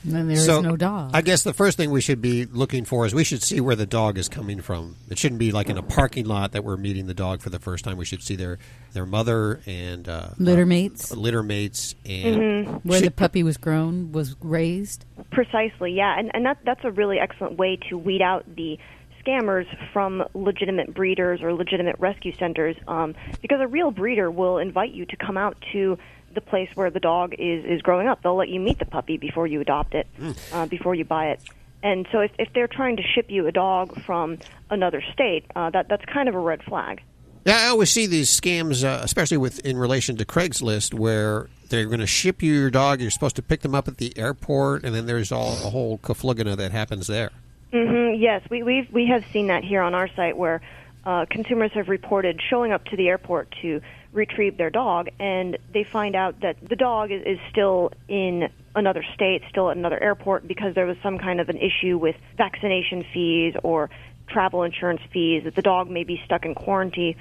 And 0.03 0.13
then 0.15 0.29
there's 0.29 0.47
so 0.47 0.63
no 0.63 0.77
dog. 0.79 1.11
I 1.13 1.21
guess 1.21 1.43
the 1.43 1.53
first 1.53 1.77
thing 1.77 1.91
we 1.91 2.01
should 2.01 2.23
be 2.23 2.47
looking 2.47 2.87
for 2.87 3.05
is 3.05 3.13
we 3.15 3.23
should 3.23 3.43
see 3.43 3.61
where 3.61 3.77
the 3.77 3.85
dog 3.85 4.17
is 4.17 4.31
coming 4.31 4.63
from. 4.63 4.97
It 5.11 5.19
shouldn't 5.19 5.39
be 5.39 5.53
like 5.53 5.69
in 5.69 5.77
a 5.77 5.83
parking 5.83 6.25
lot 6.25 6.53
that 6.53 6.65
we're 6.65 6.79
meeting 6.79 7.07
the 7.07 7.13
dog 7.13 7.43
for 7.43 7.51
the 7.51 7.59
first 7.59 7.85
time. 7.85 7.99
We 7.99 8.07
should 8.07 8.23
see 8.23 8.35
their 8.35 8.59
their 8.95 9.05
mother 9.05 9.61
and 9.67 10.09
uh, 10.09 10.29
Litter 10.39 10.63
uh, 10.63 10.67
mates. 10.67 11.13
litter 11.15 11.43
mates, 11.43 11.95
and 12.07 12.67
Mhm. 12.67 12.81
Where 12.83 13.03
the 13.03 13.11
puppy 13.11 13.43
was 13.43 13.59
grown, 13.59 14.11
was 14.13 14.37
raised. 14.41 15.05
Precisely, 15.33 15.93
yeah, 15.93 16.19
and 16.19 16.31
and 16.33 16.47
that 16.47 16.57
that's 16.65 16.85
a 16.85 16.91
really 16.91 17.19
excellent 17.19 17.59
way 17.59 17.77
to 17.91 17.99
weed 17.99 18.23
out 18.23 18.47
the 18.57 18.79
scammers 19.25 19.67
from 19.93 20.25
legitimate 20.35 20.95
breeders 20.95 21.41
or 21.43 21.53
legitimate 21.53 21.97
rescue 21.99 22.35
centers, 22.37 22.77
um, 22.89 23.15
because 23.43 23.61
a 23.61 23.67
real 23.67 23.91
breeder 23.91 24.31
will 24.31 24.59
invite 24.59 24.93
you 24.93 25.07
to 25.07 25.17
come 25.17 25.37
out 25.37 25.57
to 25.73 25.99
the 26.35 26.41
place 26.41 26.69
where 26.75 26.91
the 26.91 27.01
dog 27.01 27.35
is 27.39 27.65
is 27.65 27.83
growing 27.83 28.07
up. 28.07 28.23
They'll 28.23 28.37
let 28.37 28.49
you 28.49 28.61
meet 28.61 28.79
the 28.79 28.85
puppy 28.85 29.17
before 29.17 29.47
you 29.47 29.61
adopt 29.61 29.95
it, 29.95 30.07
uh, 30.53 30.67
before 30.67 30.95
you 30.95 31.05
buy 31.05 31.31
it. 31.31 31.41
And 31.83 32.07
so, 32.13 32.21
if, 32.21 32.31
if 32.39 32.53
they're 32.53 32.69
trying 32.69 32.97
to 32.99 33.03
ship 33.03 33.27
you 33.31 33.47
a 33.47 33.53
dog 33.53 34.03
from 34.03 34.39
another 34.69 35.03
state, 35.13 35.47
uh, 35.57 35.71
that 35.71 35.89
that's 35.89 36.05
kind 36.05 36.29
of 36.29 36.35
a 36.35 36.39
red 36.39 36.63
flag. 36.63 37.03
Yeah, 37.47 37.57
I 37.57 37.69
always 37.69 37.91
see 37.91 38.07
these 38.07 38.29
scams, 38.29 38.85
uh, 38.85 39.01
especially 39.03 39.39
with 39.39 39.61
in 39.61 39.79
relation 39.79 40.17
to 40.17 40.27
Craigslist, 40.27 40.93
where 40.93 41.49
they're 41.71 41.87
going 41.87 42.01
to 42.01 42.07
ship 42.07 42.43
you 42.43 42.53
your 42.53 42.71
dog. 42.71 43.01
You're 43.01 43.11
supposed 43.11 43.37
to 43.37 43.43
pick 43.43 43.63
them 43.63 43.75
up 43.75 43.89
at 43.89 43.97
the 43.97 44.17
airport, 44.19 44.85
and 44.85 44.95
then 44.95 45.07
there's 45.07 45.33
all 45.33 45.53
a 45.53 45.71
whole 45.71 45.99
kaflugana 45.99 46.57
that 46.57 46.73
happens 46.73 47.07
there. 47.07 47.31
Hmm 47.73 48.15
Yes, 48.17 48.43
we 48.51 48.63
we've, 48.63 48.91
we 48.93 49.07
have 49.07 49.25
seen 49.33 49.49
that 49.49 49.65
here 49.65 49.83
on 49.83 49.95
our 49.95 50.09
site 50.15 50.37
where 50.37 50.61
uh, 51.05 51.27
consumers 51.31 51.73
have 51.73 51.89
reported 51.89 52.41
showing 52.51 52.73
up 52.73 52.85
to 52.87 52.97
the 52.97 53.09
airport 53.09 53.55
to 53.63 53.81
retrieve 54.13 54.57
their 54.57 54.71
dog, 54.71 55.09
and 55.19 55.57
they 55.73 55.85
find 55.85 56.15
out 56.17 56.41
that 56.41 56.57
the 56.69 56.77
dog 56.77 57.11
is, 57.11 57.23
is 57.25 57.39
still 57.51 57.93
in 58.09 58.49
another 58.75 59.05
state, 59.15 59.43
still 59.49 59.71
at 59.71 59.77
another 59.77 60.03
airport, 60.03 60.47
because 60.47 60.75
there 60.75 60.87
was 60.87 60.97
some 61.03 61.19
kind 61.19 61.41
of 61.41 61.49
an 61.49 61.57
issue 61.57 61.97
with 61.97 62.17
vaccination 62.37 63.05
fees 63.15 63.55
or 63.63 63.89
travel 64.29 64.63
insurance 64.63 65.01
fees. 65.13 65.45
That 65.45 65.55
the 65.55 65.63
dog 65.63 65.89
may 65.89 66.05
be 66.05 66.21
stuck 66.25 66.45
in 66.45 66.55
quarantine, 66.55 67.17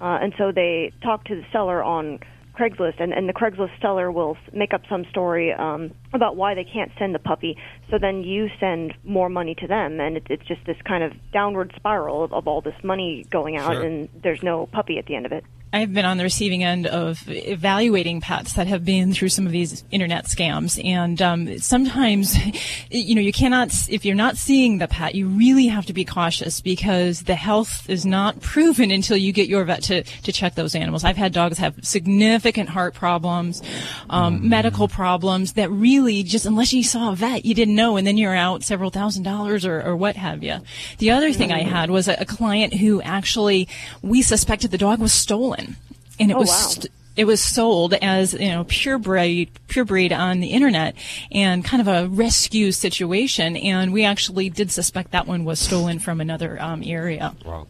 uh, 0.00 0.18
and 0.22 0.34
so 0.38 0.50
they 0.50 0.92
talk 1.02 1.24
to 1.24 1.36
the 1.36 1.44
seller 1.52 1.82
on 1.82 2.20
Craigslist, 2.58 3.00
and, 3.00 3.12
and 3.12 3.28
the 3.28 3.32
Craigslist 3.32 3.80
seller 3.80 4.10
will 4.10 4.36
make 4.52 4.74
up 4.74 4.82
some 4.88 5.04
story 5.06 5.52
um, 5.52 5.92
about 6.12 6.36
why 6.36 6.54
they 6.54 6.64
can't 6.64 6.90
send 6.98 7.14
the 7.14 7.18
puppy. 7.18 7.56
So 7.90 7.98
then 7.98 8.22
you 8.22 8.48
send 8.58 8.94
more 9.04 9.28
money 9.28 9.54
to 9.56 9.66
them, 9.66 10.00
and 10.00 10.16
it, 10.16 10.26
it's 10.30 10.46
just 10.46 10.64
this 10.66 10.76
kind 10.84 11.04
of 11.04 11.12
downward 11.32 11.72
spiral 11.76 12.24
of, 12.24 12.32
of 12.32 12.48
all 12.48 12.60
this 12.60 12.74
money 12.82 13.26
going 13.30 13.56
out, 13.56 13.72
Sure. 13.72 13.82
and 13.82 14.08
there's 14.22 14.42
no 14.42 14.66
puppy 14.66 14.98
at 14.98 15.06
the 15.06 15.14
end 15.14 15.26
of 15.26 15.32
it. 15.32 15.44
I've 15.72 15.94
been 15.94 16.04
on 16.04 16.16
the 16.16 16.24
receiving 16.24 16.64
end 16.64 16.88
of 16.88 17.22
evaluating 17.28 18.20
pets 18.20 18.54
that 18.54 18.66
have 18.66 18.84
been 18.84 19.12
through 19.12 19.28
some 19.28 19.46
of 19.46 19.52
these 19.52 19.84
internet 19.92 20.24
scams, 20.24 20.84
and 20.84 21.22
um, 21.22 21.58
sometimes, 21.58 22.36
you 22.90 23.14
know, 23.14 23.20
you 23.20 23.32
cannot. 23.32 23.68
If 23.88 24.04
you're 24.04 24.16
not 24.16 24.36
seeing 24.36 24.78
the 24.78 24.88
pet, 24.88 25.14
you 25.14 25.28
really 25.28 25.68
have 25.68 25.86
to 25.86 25.92
be 25.92 26.04
cautious 26.04 26.60
because 26.60 27.22
the 27.22 27.36
health 27.36 27.88
is 27.88 28.04
not 28.04 28.40
proven 28.40 28.90
until 28.90 29.16
you 29.16 29.32
get 29.32 29.48
your 29.48 29.64
vet 29.64 29.84
to 29.84 30.02
to 30.02 30.32
check 30.32 30.56
those 30.56 30.74
animals. 30.74 31.04
I've 31.04 31.16
had 31.16 31.32
dogs 31.32 31.58
have 31.58 31.76
significant 31.84 32.68
heart 32.68 32.94
problems, 32.94 33.62
um, 34.08 34.48
medical 34.48 34.88
problems 34.88 35.52
that 35.52 35.70
really 35.70 35.99
just 36.22 36.46
unless 36.46 36.72
you 36.72 36.82
saw 36.82 37.12
a 37.12 37.14
vet, 37.16 37.44
you 37.44 37.54
didn't 37.54 37.74
know, 37.74 37.96
and 37.96 38.06
then 38.06 38.16
you're 38.16 38.34
out 38.34 38.62
several 38.62 38.90
thousand 38.90 39.22
dollars 39.24 39.64
or, 39.66 39.82
or 39.82 39.96
what 39.96 40.16
have 40.16 40.42
you. 40.42 40.58
The 40.98 41.10
other 41.10 41.32
thing 41.32 41.52
I 41.52 41.62
had 41.62 41.90
was 41.90 42.08
a, 42.08 42.14
a 42.20 42.24
client 42.24 42.74
who 42.74 43.00
actually 43.02 43.68
we 44.02 44.22
suspected 44.22 44.70
the 44.70 44.78
dog 44.78 45.00
was 45.00 45.12
stolen, 45.12 45.76
and 46.18 46.30
it 46.30 46.34
Oh, 46.34 46.40
was. 46.40 46.48
wow. 46.48 46.54
st- 46.56 46.92
it 47.16 47.24
was 47.26 47.42
sold 47.42 47.92
as 47.94 48.32
you 48.32 48.48
know 48.48 48.64
pure 48.68 48.96
breed, 48.96 49.50
pure 49.68 49.84
breed 49.84 50.12
on 50.12 50.40
the 50.40 50.48
internet, 50.52 50.94
and 51.32 51.64
kind 51.64 51.80
of 51.80 51.88
a 51.88 52.08
rescue 52.08 52.72
situation. 52.72 53.56
And 53.56 53.92
we 53.92 54.04
actually 54.04 54.48
did 54.48 54.70
suspect 54.70 55.10
that 55.10 55.26
one 55.26 55.44
was 55.44 55.58
stolen 55.58 55.98
from 55.98 56.20
another 56.20 56.56
um, 56.62 56.82
area. 56.86 57.34
Wow. 57.44 57.66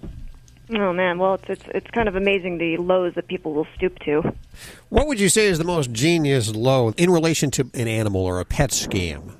Oh 0.73 0.93
man, 0.93 1.19
well 1.19 1.35
it's 1.35 1.49
it's 1.49 1.65
it's 1.75 1.91
kind 1.91 2.09
of 2.09 2.15
amazing 2.15 2.59
the 2.59 2.77
lows 2.77 3.15
that 3.15 3.27
people 3.27 3.53
will 3.55 3.67
stoop 3.77 3.99
to. 4.01 4.35
What 4.89 5.07
would 5.09 5.19
you 5.19 5.29
say 5.29 5.47
is 5.47 5.59
the 5.59 5.65
most 5.65 5.93
genius 5.93 6.55
low 6.55 6.91
in 6.97 7.11
relation 7.11 7.51
to 7.53 7.71
an 7.75 7.89
animal 7.89 8.25
or 8.25 8.41
a 8.41 8.45
pet 8.45 8.71
scam? 8.71 9.33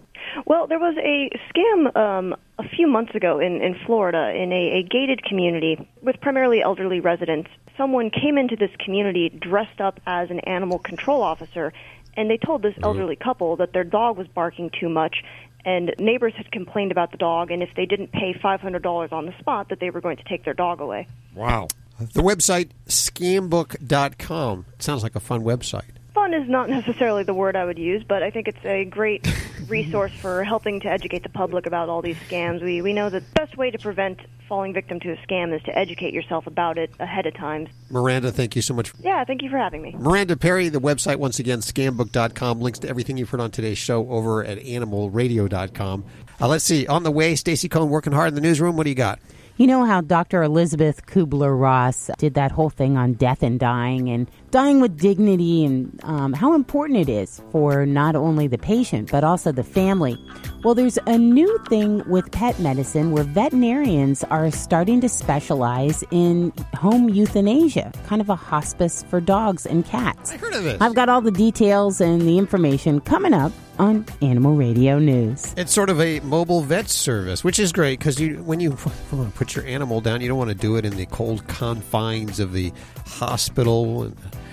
Well, 0.47 0.67
there 0.67 0.79
was 0.79 0.97
a 0.99 1.31
scam 1.53 1.97
um, 1.97 2.37
a 2.59 2.69
few 2.69 2.87
months 2.87 3.15
ago 3.15 3.39
in, 3.39 3.61
in 3.61 3.77
Florida 3.87 4.33
in 4.35 4.53
a, 4.53 4.79
a 4.79 4.83
gated 4.83 5.23
community 5.23 5.89
with 6.03 6.21
primarily 6.21 6.63
elderly 6.63 7.01
residents. 7.01 7.51
Someone 7.77 8.11
came 8.11 8.37
into 8.37 8.57
this 8.57 8.71
community 8.85 9.29
dressed 9.29 9.81
up 9.81 10.01
as 10.07 10.31
an 10.31 10.41
animal 10.41 10.79
control 10.79 11.23
officer, 11.23 11.73
and 12.17 12.29
they 12.29 12.37
told 12.37 12.63
this 12.63 12.75
elderly 12.83 13.17
couple 13.17 13.57
that 13.57 13.73
their 13.73 13.85
dog 13.85 14.17
was 14.17 14.27
barking 14.29 14.71
too 14.71 14.89
much, 14.89 15.23
and 15.65 15.95
neighbors 15.99 16.35
had 16.37 16.51
complained 16.51 16.93
about 16.93 17.11
the 17.11 17.19
dog, 17.19 17.51
and 17.51 17.63
if 17.63 17.71
they 17.77 17.87
didn't 17.87 18.13
pay 18.13 18.35
$500 18.35 19.13
on 19.13 19.27
the 19.27 19.35
spot, 19.39 19.69
that 19.69 19.81
they 19.81 19.91
were 19.91 20.01
going 20.01 20.17
to 20.17 20.25
take 20.25 20.45
their 20.45 20.55
dog 20.55 20.81
away. 20.81 21.07
Wow. 21.35 21.69
The 21.99 22.23
website 22.23 22.71
scambook.com. 22.87 24.67
Sounds 24.79 25.03
like 25.03 25.17
a 25.17 25.21
fun 25.21 25.43
website. 25.43 26.00
Fun 26.31 26.43
is 26.43 26.49
not 26.49 26.69
necessarily 26.71 27.25
the 27.25 27.35
word 27.35 27.57
I 27.57 27.65
would 27.65 27.79
use, 27.79 28.05
but 28.07 28.23
I 28.23 28.31
think 28.31 28.47
it's 28.47 28.65
a 28.65 28.85
great 28.85 29.27
resource 29.69 30.13
for 30.13 30.45
helping 30.45 30.79
to 30.81 30.89
educate 30.89 31.25
the 31.25 31.29
public 31.29 31.67
about 31.67 31.89
all 31.89 32.03
these 32.03 32.17
scams. 32.29 32.63
We 32.63 32.83
we 32.83 32.93
know 32.93 33.11
the 33.11 33.23
best 33.35 33.57
way 33.57 33.73
to 33.73 33.79
prevent 33.79 34.21
falling 34.49 34.73
victim 34.73 35.01
to 35.01 35.13
a 35.13 35.17
scam 35.17 35.53
is 35.55 35.61
to 35.65 35.77
educate 35.77 36.15
yourself 36.15 36.47
about 36.47 36.79
it 36.79 36.93
ahead 37.01 37.27
of 37.27 37.35
time. 37.35 37.67
Miranda, 37.91 38.31
thank 38.31 38.55
you 38.55 38.63
so 38.63 38.75
much. 38.75 38.93
Yeah, 39.01 39.25
thank 39.25 39.43
you 39.43 39.51
for 39.51 39.59
having 39.59 39.83
me. 39.83 39.95
Miranda 39.99 40.37
Perry, 40.37 40.69
the 40.69 40.81
website, 40.81 41.17
once 41.17 41.41
again, 41.41 41.61
scambook.com. 41.61 42.61
Links 42.61 42.79
to 42.81 42.89
everything 42.89 43.17
you've 43.17 43.31
heard 43.31 43.41
on 43.41 43.51
today's 43.51 43.79
show 43.79 44.09
over 44.09 44.45
at 44.45 44.59
animalradio.com. 44.59 46.05
Uh, 46.41 46.49
let's 46.49 46.65
see. 46.65 46.87
On 46.87 47.03
the 47.03 47.11
way, 47.11 47.35
Stacey 47.35 47.69
Cohn 47.69 47.91
working 47.91 48.13
hard 48.13 48.29
in 48.29 48.35
the 48.35 48.41
newsroom. 48.41 48.77
What 48.77 48.85
do 48.85 48.91
you 48.91 48.97
got? 48.97 49.19
You 49.57 49.67
know 49.67 49.85
how 49.85 50.01
Dr. 50.01 50.43
Elizabeth 50.43 51.05
Kubler 51.07 51.59
Ross 51.59 52.11
did 52.19 52.35
that 52.35 52.51
whole 52.51 52.71
thing 52.71 52.97
on 52.97 53.13
death 53.15 53.43
and 53.43 53.61
dying 53.61 54.09
and 54.09 54.31
dying 54.51 54.81
with 54.81 54.99
dignity 54.99 55.65
and 55.65 56.01
um, 56.03 56.33
how 56.33 56.55
important 56.55 56.99
it 56.99 57.09
is 57.09 57.43
for 57.53 57.85
not 57.85 58.17
only 58.17 58.47
the 58.47 58.59
patient 58.59 59.11
but 59.11 59.23
also 59.23 59.53
the 59.53 59.63
family. 59.63 60.17
Well, 60.65 60.75
there's 60.75 60.99
a 61.07 61.19
new 61.19 61.59
thing 61.69 62.03
with 62.09 62.31
pet 62.33 62.59
medicine 62.59 63.13
where 63.13 63.25
veterinarians 63.25 64.25
are 64.25 64.51
starting 64.51 65.01
to 65.03 65.09
specialize 65.09 66.03
in 66.11 66.53
home 66.75 67.09
euthanasia, 67.11 67.93
kind 68.07 68.21
of 68.21 68.31
a 68.31 68.37
hospice 68.37 69.05
for 69.11 69.21
dogs 69.21 69.67
and 69.67 69.85
cats. 69.85 70.33
I 70.33 70.37
heard 70.39 70.55
of 70.55 70.65
this. 70.65 70.81
I've 70.81 70.95
got 70.95 71.09
all 71.09 71.21
the 71.21 71.31
details 71.31 72.01
and 72.01 72.23
the 72.23 72.39
information 72.39 73.01
coming 73.01 73.35
up 73.35 73.53
on 73.81 74.05
Animal 74.21 74.57
Radio 74.57 74.99
News. 74.99 75.55
It's 75.57 75.73
sort 75.73 75.89
of 75.89 75.99
a 76.03 76.21
mobile 76.21 76.61
vet 76.61 76.91
service, 76.91 77.43
which 77.43 77.59
is 77.59 77.73
great 77.73 77.99
because 77.99 78.21
you, 78.21 78.43
when 78.43 78.61
you 78.61 78.73
put 79.35 79.57
your 79.57 79.65
animal 79.65 80.03
down, 80.03 80.21
you 80.21 80.29
don't 80.29 80.37
want 80.37 80.51
to 80.51 80.57
do 80.57 80.77
it 80.77 80.85
in 80.85 80.97
the 80.97 81.07
cold 81.07 81.49
confines 81.49 82.39
of 82.41 82.53
the 82.53 82.75
hospital. 83.07 84.13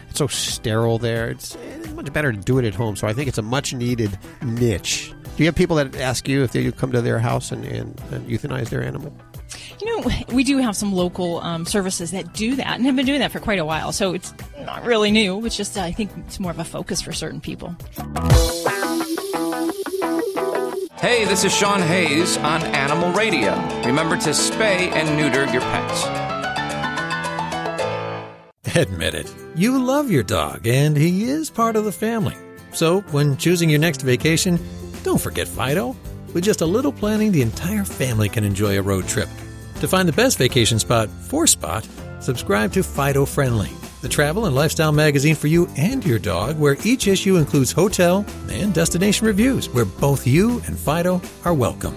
It's 0.09 0.17
so 0.17 0.28
sterile 0.28 0.97
there. 0.97 1.30
It's, 1.30 1.55
it's 1.55 1.89
much 1.89 2.11
better 2.13 2.32
to 2.32 2.38
do 2.38 2.57
it 2.57 2.63
at 2.63 2.73
home. 2.73 2.95
So 2.95 3.05
I 3.05 3.11
think 3.11 3.28
it's 3.28 3.38
a 3.38 3.41
much 3.41 3.73
needed 3.73 4.17
niche. 4.41 5.11
Do 5.36 5.43
you 5.43 5.45
have 5.47 5.55
people 5.55 5.75
that 5.75 5.97
ask 5.97 6.25
you 6.30 6.43
if 6.43 6.53
they 6.53 6.71
come 6.71 6.93
to 6.93 7.01
their 7.01 7.19
house 7.19 7.51
and, 7.51 7.65
and, 7.65 8.01
and 8.11 8.28
euthanize 8.30 8.69
their 8.69 8.82
animal? 8.82 9.13
You 9.82 10.01
know, 10.01 10.11
we 10.30 10.45
do 10.45 10.57
have 10.59 10.75
some 10.75 10.93
local 10.93 11.41
um, 11.41 11.65
services 11.65 12.11
that 12.11 12.34
do 12.34 12.55
that 12.55 12.75
and 12.75 12.86
have 12.86 12.95
been 12.95 13.05
doing 13.05 13.19
that 13.19 13.34
for 13.34 13.39
quite 13.39 13.59
a 13.59 13.65
while. 13.65 13.91
So 13.91 14.13
it's 14.13 14.34
not 14.61 14.86
really 14.86 15.11
new. 15.11 15.45
It's 15.45 15.57
just, 15.57 15.78
I 15.78 15.91
think 15.91 16.11
it's 16.17 16.39
more 16.39 16.51
of 16.51 16.59
a 16.59 16.63
focus 16.63 17.01
for 17.01 17.11
certain 17.11 17.41
people. 17.41 17.75
Hey, 21.00 21.26
this 21.26 21.43
is 21.43 21.56
Sean 21.56 21.80
Hayes 21.80 22.38
on 22.38 22.64
Animal 22.64 23.12
Radio. 23.12 23.54
Remember 23.86 24.18
to 24.18 24.30
spay 24.32 24.91
and 24.91 25.16
neuter 25.16 25.45
your 25.54 25.62
pets. 25.62 26.04
Admit 28.76 29.14
it. 29.14 29.36
You 29.56 29.78
love 29.78 30.10
your 30.10 30.24
dog, 30.24 30.66
and 30.66 30.98
he 30.98 31.26
is 31.26 31.52
part 31.52 31.76
of 31.76 31.86
the 31.86 31.91
family. 31.91 32.36
So, 32.74 33.02
when 33.12 33.38
choosing 33.38 33.70
your 33.70 33.78
next 33.78 34.02
vacation, 34.02 34.60
don't 35.04 35.22
forget 35.22 35.48
Fido. 35.48 35.95
With 36.34 36.43
just 36.43 36.62
a 36.62 36.66
little 36.66 36.91
planning, 36.91 37.32
the 37.32 37.43
entire 37.43 37.86
family 37.86 38.28
can 38.28 38.43
enjoy 38.43 38.80
a 38.80 38.82
road 38.82 39.08
trip. 39.08 39.30
To 39.82 39.88
find 39.88 40.10
the 40.10 40.14
best 40.14 40.39
vacation 40.39 40.80
spot 40.80 41.10
for 41.10 41.45
Spot, 41.45 41.88
subscribe 42.20 42.74
to 42.74 42.82
Fido 42.82 43.24
Friendly, 43.24 43.70
the 44.08 44.14
travel 44.14 44.45
and 44.45 44.55
lifestyle 44.55 44.93
magazine 44.93 45.36
for 45.36 45.47
you 45.47 45.68
and 45.76 46.05
your 46.05 46.18
dog, 46.18 46.58
where 46.58 46.78
each 46.86 47.08
issue 47.08 47.36
includes 47.36 47.74
hotel 47.74 48.26
and 48.49 48.74
destination 48.74 49.28
reviews, 49.28 49.68
where 49.70 49.84
both 49.84 50.26
you 50.26 50.62
and 50.66 50.80
Fido 50.80 51.22
are 51.43 51.53
welcome. 51.53 51.93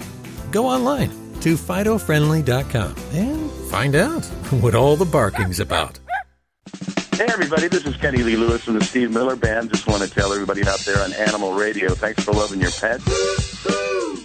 Go 0.51 0.67
online 0.67 1.11
to 1.41 1.55
FidoFriendly.com 1.55 2.97
and 3.13 3.51
find 3.71 3.95
out 3.95 4.25
what 4.61 4.75
all 4.75 4.97
the 4.97 5.05
barking's 5.05 5.61
about. 5.61 6.01
Hey, 7.15 7.27
everybody, 7.29 7.69
this 7.69 7.87
is 7.87 7.97
Kenny 7.97 8.23
Lee 8.25 8.37
Lewis 8.37 8.65
from 8.65 8.75
the 8.75 8.85
Steve 8.85 9.13
Miller 9.13 9.37
Band. 9.37 9.71
Just 9.71 9.87
want 9.87 10.03
to 10.03 10.11
tell 10.11 10.33
everybody 10.33 10.63
out 10.67 10.81
there 10.81 11.01
on 11.03 11.13
Animal 11.13 11.53
Radio, 11.53 11.91
thanks 11.95 12.25
for 12.25 12.33
loving 12.33 12.61
your 12.61 12.73
pets. 12.73 13.05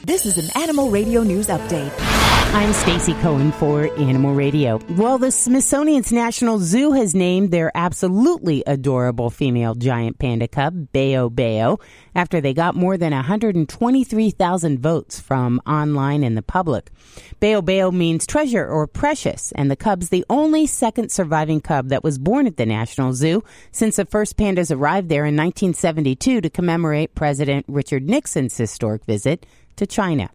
This 0.04 0.26
is 0.26 0.38
an 0.40 0.50
Animal 0.60 0.90
Radio 0.90 1.22
News 1.22 1.48
Update. 1.48 2.25
I'm 2.56 2.72
Stacy 2.72 3.14
Cohen 3.16 3.52
for 3.52 3.94
Animal 4.00 4.34
Radio. 4.34 4.80
Well, 4.92 5.18
the 5.18 5.30
Smithsonian's 5.30 6.14
National 6.14 6.58
Zoo 6.58 6.94
has 6.94 7.14
named 7.14 7.52
their 7.52 7.70
absolutely 7.76 8.64
adorable 8.66 9.30
female 9.30 9.76
giant 9.76 10.20
panda 10.20 10.48
cub, 10.48 10.88
Bao 10.94 11.30
Bao, 11.30 11.82
after 12.16 12.40
they 12.40 12.54
got 12.54 12.74
more 12.74 12.96
than 12.96 13.12
123,000 13.12 14.80
votes 14.80 15.20
from 15.20 15.62
online 15.68 16.24
and 16.24 16.38
the 16.38 16.42
public. 16.42 16.92
Bao 17.42 17.62
Bao 17.62 17.92
means 17.92 18.26
treasure 18.26 18.66
or 18.66 18.88
precious, 18.88 19.52
and 19.52 19.70
the 19.70 19.76
cub's 19.76 20.08
the 20.08 20.24
only 20.30 20.66
second 20.66 21.12
surviving 21.12 21.60
cub 21.60 21.90
that 21.90 22.06
was 22.06 22.18
born 22.18 22.48
at 22.48 22.56
the 22.56 22.66
National 22.66 23.12
Zoo 23.12 23.44
since 23.74 23.98
the 23.98 24.06
first 24.06 24.38
pandas 24.38 24.74
arrived 24.74 25.10
there 25.10 25.26
in 25.26 25.36
1972 25.36 26.40
to 26.40 26.50
commemorate 26.50 27.16
President 27.16 27.66
Richard 27.68 28.10
Nixon's 28.10 28.56
historic 28.56 29.04
visit 29.04 29.46
to 29.76 29.86
China. 29.86 30.30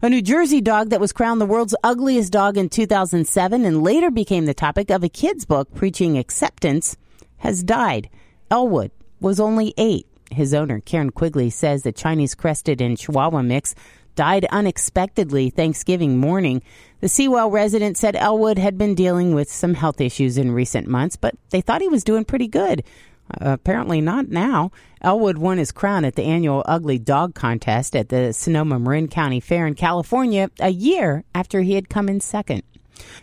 A 0.00 0.08
New 0.08 0.22
Jersey 0.22 0.60
dog 0.60 0.90
that 0.90 1.00
was 1.00 1.12
crowned 1.12 1.40
the 1.40 1.46
world's 1.46 1.74
ugliest 1.84 2.32
dog 2.32 2.56
in 2.56 2.68
2007 2.68 3.64
and 3.64 3.82
later 3.82 4.10
became 4.10 4.46
the 4.46 4.54
topic 4.54 4.90
of 4.90 5.04
a 5.04 5.08
kid's 5.08 5.44
book 5.44 5.72
preaching 5.74 6.18
acceptance 6.18 6.96
has 7.38 7.62
died. 7.62 8.08
Elwood 8.50 8.90
was 9.20 9.40
only 9.40 9.74
eight. 9.76 10.06
His 10.30 10.54
owner, 10.54 10.80
Karen 10.80 11.10
Quigley, 11.10 11.50
says 11.50 11.82
the 11.82 11.92
Chinese 11.92 12.34
crested 12.34 12.80
and 12.80 12.98
Chihuahua 12.98 13.42
mix 13.42 13.74
died 14.14 14.46
unexpectedly 14.50 15.50
Thanksgiving 15.50 16.18
morning. 16.18 16.62
The 17.00 17.08
Sewell 17.08 17.50
resident 17.50 17.96
said 17.96 18.16
Elwood 18.16 18.58
had 18.58 18.76
been 18.76 18.94
dealing 18.94 19.34
with 19.34 19.50
some 19.50 19.74
health 19.74 20.00
issues 20.00 20.38
in 20.38 20.52
recent 20.52 20.86
months, 20.86 21.16
but 21.16 21.34
they 21.50 21.60
thought 21.60 21.80
he 21.80 21.88
was 21.88 22.04
doing 22.04 22.24
pretty 22.24 22.48
good. 22.48 22.84
Apparently 23.30 24.00
not 24.00 24.28
now. 24.28 24.70
Elwood 25.00 25.38
won 25.38 25.58
his 25.58 25.72
crown 25.72 26.04
at 26.04 26.16
the 26.16 26.22
annual 26.22 26.62
Ugly 26.66 26.98
Dog 26.98 27.34
Contest 27.34 27.96
at 27.96 28.08
the 28.08 28.32
Sonoma 28.32 28.78
Marin 28.78 29.08
County 29.08 29.40
Fair 29.40 29.66
in 29.66 29.74
California 29.74 30.50
a 30.60 30.70
year 30.70 31.24
after 31.34 31.62
he 31.62 31.74
had 31.74 31.88
come 31.88 32.08
in 32.08 32.20
second. 32.20 32.62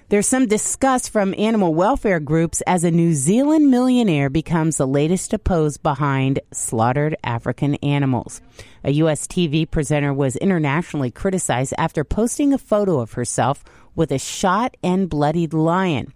There's 0.10 0.28
some 0.28 0.48
disgust 0.48 1.12
from 1.12 1.36
animal 1.38 1.74
welfare 1.74 2.20
groups 2.20 2.62
as 2.62 2.84
a 2.84 2.92
New 2.92 3.14
Zealand 3.14 3.70
millionaire 3.70 4.30
becomes 4.30 4.78
the 4.78 4.88
latest 4.88 5.32
to 5.32 5.40
pose 5.40 5.78
behind 5.78 6.40
slaughtered 6.52 7.16
African 7.24 7.76
animals. 7.76 8.42
A 8.84 8.92
U.S. 8.92 9.28
TV 9.28 9.70
presenter 9.70 10.14
was 10.14 10.36
internationally 10.38 11.12
criticized 11.12 11.74
after 11.78 12.04
posting 12.04 12.54
a 12.54 12.58
photo 12.58 13.00
of 13.00 13.14
herself 13.14 13.64
with 13.96 14.12
a 14.12 14.20
shot 14.20 14.76
and 14.82 15.10
bloodied 15.10 15.54
lion. 15.54 16.14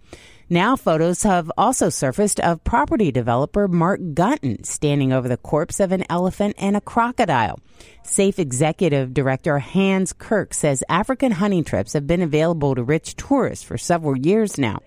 Now, 0.50 0.76
photos 0.76 1.22
have 1.22 1.50
also 1.56 1.88
surfaced 1.88 2.38
of 2.40 2.62
property 2.64 3.10
developer 3.10 3.66
Mark 3.66 4.00
Gunton 4.12 4.62
standing 4.64 5.10
over 5.10 5.26
the 5.26 5.38
corpse 5.38 5.80
of 5.80 5.90
an 5.90 6.04
elephant 6.10 6.54
and 6.58 6.76
a 6.76 6.82
crocodile. 6.82 7.58
Safe 8.02 8.38
Executive 8.38 9.14
Director 9.14 9.58
Hans 9.58 10.12
Kriek 10.12 10.52
says 10.52 10.84
African 10.88 11.32
hunting 11.32 11.64
trips 11.64 11.94
have 11.94 12.06
been 12.06 12.20
available 12.20 12.74
to 12.74 12.84
rich 12.84 13.16
tourists 13.16 13.64
for 13.64 13.78
several 13.78 14.18
years 14.18 14.58
now. 14.58 14.80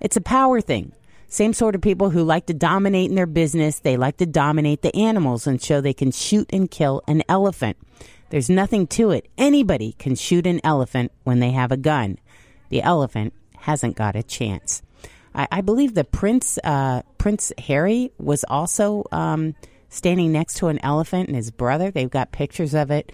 It's 0.00 0.16
a 0.16 0.20
power 0.20 0.60
thing. 0.60 0.92
Same 1.28 1.52
sort 1.52 1.76
of 1.76 1.80
people 1.82 2.10
who 2.10 2.24
like 2.24 2.46
to 2.46 2.54
dominate 2.54 3.08
in 3.08 3.16
their 3.16 3.26
business, 3.26 3.78
they 3.78 3.96
like 3.96 4.16
to 4.16 4.26
dominate 4.26 4.82
the 4.82 4.94
animals 4.96 5.46
and 5.46 5.62
show 5.62 5.80
they 5.80 5.94
can 5.94 6.10
shoot 6.10 6.48
and 6.52 6.70
kill 6.70 7.02
an 7.06 7.22
elephant. 7.28 7.76
There's 8.30 8.50
nothing 8.50 8.88
to 8.88 9.12
it. 9.12 9.28
Anybody 9.38 9.92
can 9.98 10.16
shoot 10.16 10.46
an 10.46 10.60
elephant 10.64 11.12
when 11.22 11.38
they 11.38 11.52
have 11.52 11.70
a 11.70 11.76
gun. 11.76 12.18
The 12.70 12.82
elephant 12.82 13.34
hasn't 13.58 13.96
got 13.96 14.16
a 14.16 14.22
chance. 14.22 14.82
I, 15.36 15.46
I 15.52 15.60
believe 15.60 15.94
the 15.94 16.04
Prince 16.04 16.58
uh, 16.64 17.02
Prince 17.18 17.52
Harry 17.58 18.10
was 18.18 18.44
also 18.48 19.04
um, 19.12 19.54
standing 19.88 20.32
next 20.32 20.54
to 20.54 20.68
an 20.68 20.80
elephant 20.82 21.28
and 21.28 21.36
his 21.36 21.50
brother. 21.50 21.90
They've 21.90 22.10
got 22.10 22.32
pictures 22.32 22.74
of 22.74 22.90
it, 22.90 23.12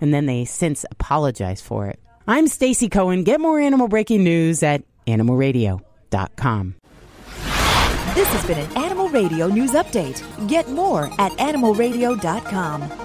and 0.00 0.12
then 0.12 0.26
they 0.26 0.44
since 0.44 0.84
apologized 0.90 1.64
for 1.64 1.86
it. 1.86 1.98
I'm 2.26 2.48
Stacy 2.48 2.88
Cohen. 2.88 3.24
Get 3.24 3.40
more 3.40 3.58
animal 3.58 3.88
breaking 3.88 4.24
news 4.24 4.62
at 4.62 4.82
animalradio.com. 5.06 6.74
This 8.14 8.28
has 8.28 8.44
been 8.44 8.58
an 8.58 8.76
Animal 8.76 9.08
Radio 9.08 9.46
News 9.46 9.70
Update. 9.72 10.48
Get 10.48 10.68
more 10.68 11.04
at 11.18 11.32
animalradio.com. 11.32 12.99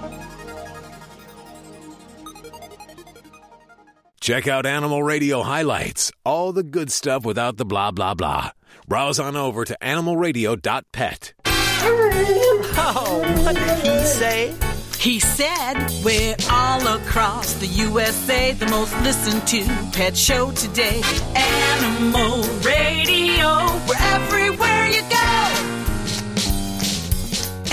Check 4.26 4.48
out 4.48 4.66
Animal 4.66 5.04
Radio 5.04 5.44
highlights, 5.44 6.12
all 6.26 6.52
the 6.52 6.64
good 6.64 6.92
stuff 6.92 7.24
without 7.24 7.58
the 7.58 7.64
blah 7.64 7.92
blah 7.92 8.16
blah. 8.16 8.50
Browse 8.88 9.20
on 9.20 9.36
over 9.36 9.64
to 9.64 9.78
animalradio.pet. 9.84 11.34
Oh, 11.46 13.44
what 13.44 13.56
did 13.56 13.80
he 13.86 14.00
say? 14.04 14.56
He 14.98 15.20
said, 15.20 15.76
We're 16.04 16.36
all 16.50 16.88
across 16.88 17.54
the 17.54 17.68
USA, 17.68 18.54
the 18.54 18.66
most 18.66 19.00
listened 19.04 19.46
to 19.50 19.64
pet 19.96 20.18
show 20.18 20.50
today. 20.54 21.04
Animal 21.36 22.42
Radio, 22.66 23.80
we're 23.88 24.06
everywhere 24.16 24.88
you 24.88 25.04
go. 25.08 25.38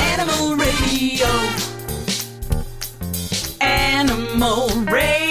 Animal 0.02 0.56
Radio. 0.56 1.28
Animal 3.62 4.68
Radio. 4.92 5.21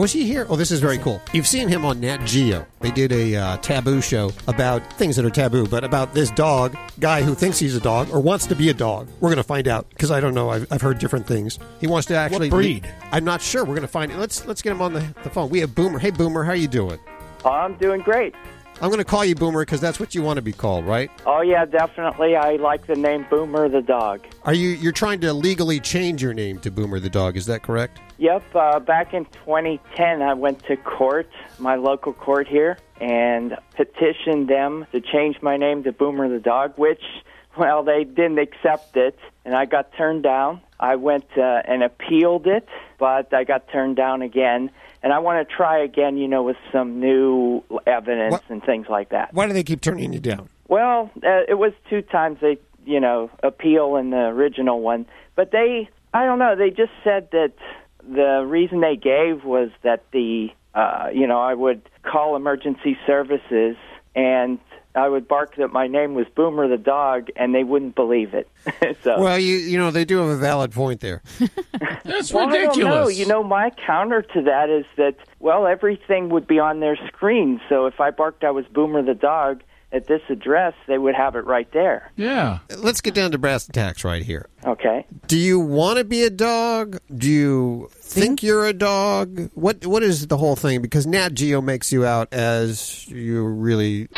Was 0.00 0.14
he 0.14 0.24
here? 0.24 0.46
Oh, 0.48 0.56
this 0.56 0.70
is 0.70 0.80
very 0.80 0.96
cool. 0.96 1.20
You've 1.34 1.46
seen 1.46 1.68
him 1.68 1.84
on 1.84 2.00
Nat 2.00 2.24
Geo. 2.24 2.66
They 2.80 2.90
did 2.90 3.12
a 3.12 3.36
uh, 3.36 3.56
taboo 3.58 4.00
show 4.00 4.32
about 4.46 4.80
things 4.94 5.14
that 5.16 5.26
are 5.26 5.30
taboo, 5.30 5.66
but 5.66 5.84
about 5.84 6.14
this 6.14 6.30
dog 6.30 6.74
guy 7.00 7.20
who 7.20 7.34
thinks 7.34 7.58
he's 7.58 7.76
a 7.76 7.80
dog 7.80 8.08
or 8.08 8.18
wants 8.18 8.46
to 8.46 8.56
be 8.56 8.70
a 8.70 8.72
dog. 8.72 9.08
We're 9.20 9.28
going 9.28 9.36
to 9.36 9.42
find 9.42 9.68
out 9.68 9.90
because 9.90 10.10
I 10.10 10.18
don't 10.20 10.32
know. 10.32 10.48
I've, 10.48 10.66
I've 10.72 10.80
heard 10.80 11.00
different 11.00 11.26
things. 11.26 11.58
He 11.82 11.86
wants 11.86 12.06
to 12.06 12.14
actually 12.14 12.48
breed? 12.48 12.90
I'm 13.12 13.26
not 13.26 13.42
sure. 13.42 13.62
We're 13.62 13.74
going 13.74 13.82
to 13.82 13.88
find 13.88 14.10
it. 14.10 14.16
Let's 14.16 14.46
let's 14.46 14.62
get 14.62 14.72
him 14.72 14.80
on 14.80 14.94
the, 14.94 15.06
the 15.22 15.28
phone. 15.28 15.50
We 15.50 15.60
have 15.60 15.74
Boomer. 15.74 15.98
Hey, 15.98 16.12
Boomer, 16.12 16.44
how 16.44 16.54
you 16.54 16.66
doing? 16.66 16.98
I'm 17.44 17.74
doing 17.74 18.00
great. 18.00 18.34
I'm 18.80 18.88
going 18.88 19.00
to 19.00 19.04
call 19.04 19.26
you 19.26 19.34
Boomer 19.34 19.66
because 19.66 19.82
that's 19.82 20.00
what 20.00 20.14
you 20.14 20.22
want 20.22 20.38
to 20.38 20.42
be 20.42 20.54
called, 20.54 20.86
right? 20.86 21.10
Oh 21.26 21.42
yeah, 21.42 21.66
definitely. 21.66 22.36
I 22.36 22.52
like 22.52 22.86
the 22.86 22.96
name 22.96 23.26
Boomer 23.28 23.68
the 23.68 23.82
dog. 23.82 24.24
Are 24.44 24.54
you 24.54 24.70
you're 24.70 24.92
trying 24.92 25.20
to 25.20 25.34
legally 25.34 25.78
change 25.78 26.22
your 26.22 26.32
name 26.32 26.58
to 26.60 26.70
Boomer 26.70 27.00
the 27.00 27.10
dog? 27.10 27.36
Is 27.36 27.44
that 27.44 27.62
correct? 27.62 28.00
Yep. 28.20 28.54
Uh, 28.54 28.80
back 28.80 29.14
in 29.14 29.24
2010, 29.24 30.20
I 30.20 30.34
went 30.34 30.62
to 30.66 30.76
court, 30.76 31.30
my 31.58 31.76
local 31.76 32.12
court 32.12 32.46
here, 32.46 32.76
and 33.00 33.56
petitioned 33.76 34.46
them 34.46 34.86
to 34.92 35.00
change 35.00 35.40
my 35.40 35.56
name 35.56 35.82
to 35.84 35.92
Boomer 35.92 36.28
the 36.28 36.38
dog, 36.38 36.74
which, 36.76 37.02
well, 37.56 37.82
they 37.82 38.04
didn't 38.04 38.38
accept 38.38 38.94
it, 38.98 39.18
and 39.46 39.54
I 39.56 39.64
got 39.64 39.94
turned 39.96 40.22
down. 40.22 40.60
I 40.78 40.96
went 40.96 41.24
uh, 41.36 41.62
and 41.64 41.82
appealed 41.82 42.46
it, 42.46 42.68
but 42.98 43.32
I 43.32 43.44
got 43.44 43.68
turned 43.72 43.96
down 43.96 44.20
again. 44.20 44.70
And 45.02 45.14
I 45.14 45.18
want 45.18 45.48
to 45.48 45.54
try 45.54 45.82
again, 45.82 46.18
you 46.18 46.28
know, 46.28 46.42
with 46.42 46.58
some 46.70 47.00
new 47.00 47.62
evidence 47.86 48.32
What- 48.32 48.44
and 48.50 48.62
things 48.62 48.86
like 48.90 49.08
that. 49.10 49.32
Why 49.32 49.46
do 49.46 49.54
they 49.54 49.64
keep 49.64 49.80
turning 49.80 50.12
you 50.12 50.20
down? 50.20 50.50
Well, 50.68 51.10
uh, 51.24 51.40
it 51.48 51.58
was 51.58 51.72
two 51.88 52.02
times 52.02 52.38
they, 52.42 52.58
you 52.84 53.00
know, 53.00 53.30
appeal 53.42 53.96
in 53.96 54.10
the 54.10 54.26
original 54.26 54.82
one, 54.82 55.06
but 55.36 55.52
they, 55.52 55.88
I 56.12 56.26
don't 56.26 56.38
know, 56.38 56.54
they 56.54 56.68
just 56.68 56.92
said 57.02 57.30
that 57.32 57.54
the 58.08 58.44
reason 58.46 58.80
they 58.80 58.96
gave 58.96 59.44
was 59.44 59.70
that 59.82 60.04
the, 60.12 60.48
uh, 60.74 61.08
you 61.12 61.26
know, 61.26 61.40
I 61.40 61.54
would 61.54 61.82
call 62.02 62.36
emergency 62.36 62.96
services 63.06 63.76
and 64.14 64.58
I 64.94 65.08
would 65.08 65.28
bark 65.28 65.54
that 65.56 65.68
my 65.68 65.86
name 65.86 66.14
was 66.14 66.26
Boomer 66.34 66.66
the 66.66 66.76
dog, 66.76 67.28
and 67.36 67.54
they 67.54 67.62
wouldn't 67.62 67.94
believe 67.94 68.34
it. 68.34 68.48
so, 69.04 69.20
Well, 69.20 69.38
you 69.38 69.56
you 69.56 69.78
know 69.78 69.90
they 69.92 70.04
do 70.04 70.18
have 70.18 70.28
a 70.28 70.36
valid 70.36 70.72
point 70.72 71.00
there. 71.00 71.22
That's 72.04 72.32
well, 72.32 72.48
I 72.48 72.56
don't 72.56 72.78
know. 72.78 73.08
You 73.08 73.26
know, 73.26 73.44
my 73.44 73.70
counter 73.70 74.22
to 74.22 74.42
that 74.42 74.68
is 74.68 74.84
that 74.96 75.14
well, 75.38 75.66
everything 75.66 76.28
would 76.30 76.46
be 76.46 76.58
on 76.58 76.80
their 76.80 76.96
screen. 77.06 77.60
So 77.68 77.86
if 77.86 78.00
I 78.00 78.10
barked 78.10 78.42
I 78.42 78.50
was 78.50 78.64
Boomer 78.66 79.02
the 79.02 79.14
dog 79.14 79.62
at 79.92 80.06
this 80.06 80.22
address, 80.28 80.74
they 80.86 80.98
would 80.98 81.14
have 81.14 81.34
it 81.34 81.44
right 81.44 81.70
there. 81.72 82.12
Yeah. 82.16 82.60
Let's 82.76 83.00
get 83.00 83.14
down 83.14 83.32
to 83.32 83.38
brass 83.38 83.66
tacks 83.66 84.04
right 84.04 84.22
here. 84.22 84.48
Okay. 84.64 85.06
Do 85.26 85.36
you 85.36 85.58
want 85.58 85.98
to 85.98 86.04
be 86.04 86.22
a 86.22 86.30
dog? 86.30 86.98
Do 87.14 87.28
you 87.28 87.90
think 87.94 88.42
you're 88.42 88.66
a 88.66 88.72
dog? 88.72 89.50
What 89.54 89.84
What 89.86 90.02
is 90.02 90.28
the 90.28 90.36
whole 90.36 90.56
thing? 90.56 90.80
Because 90.82 91.06
Nat 91.06 91.34
Geo 91.34 91.60
makes 91.60 91.92
you 91.92 92.04
out 92.04 92.32
as 92.32 93.08
you 93.08 93.44
really. 93.44 94.08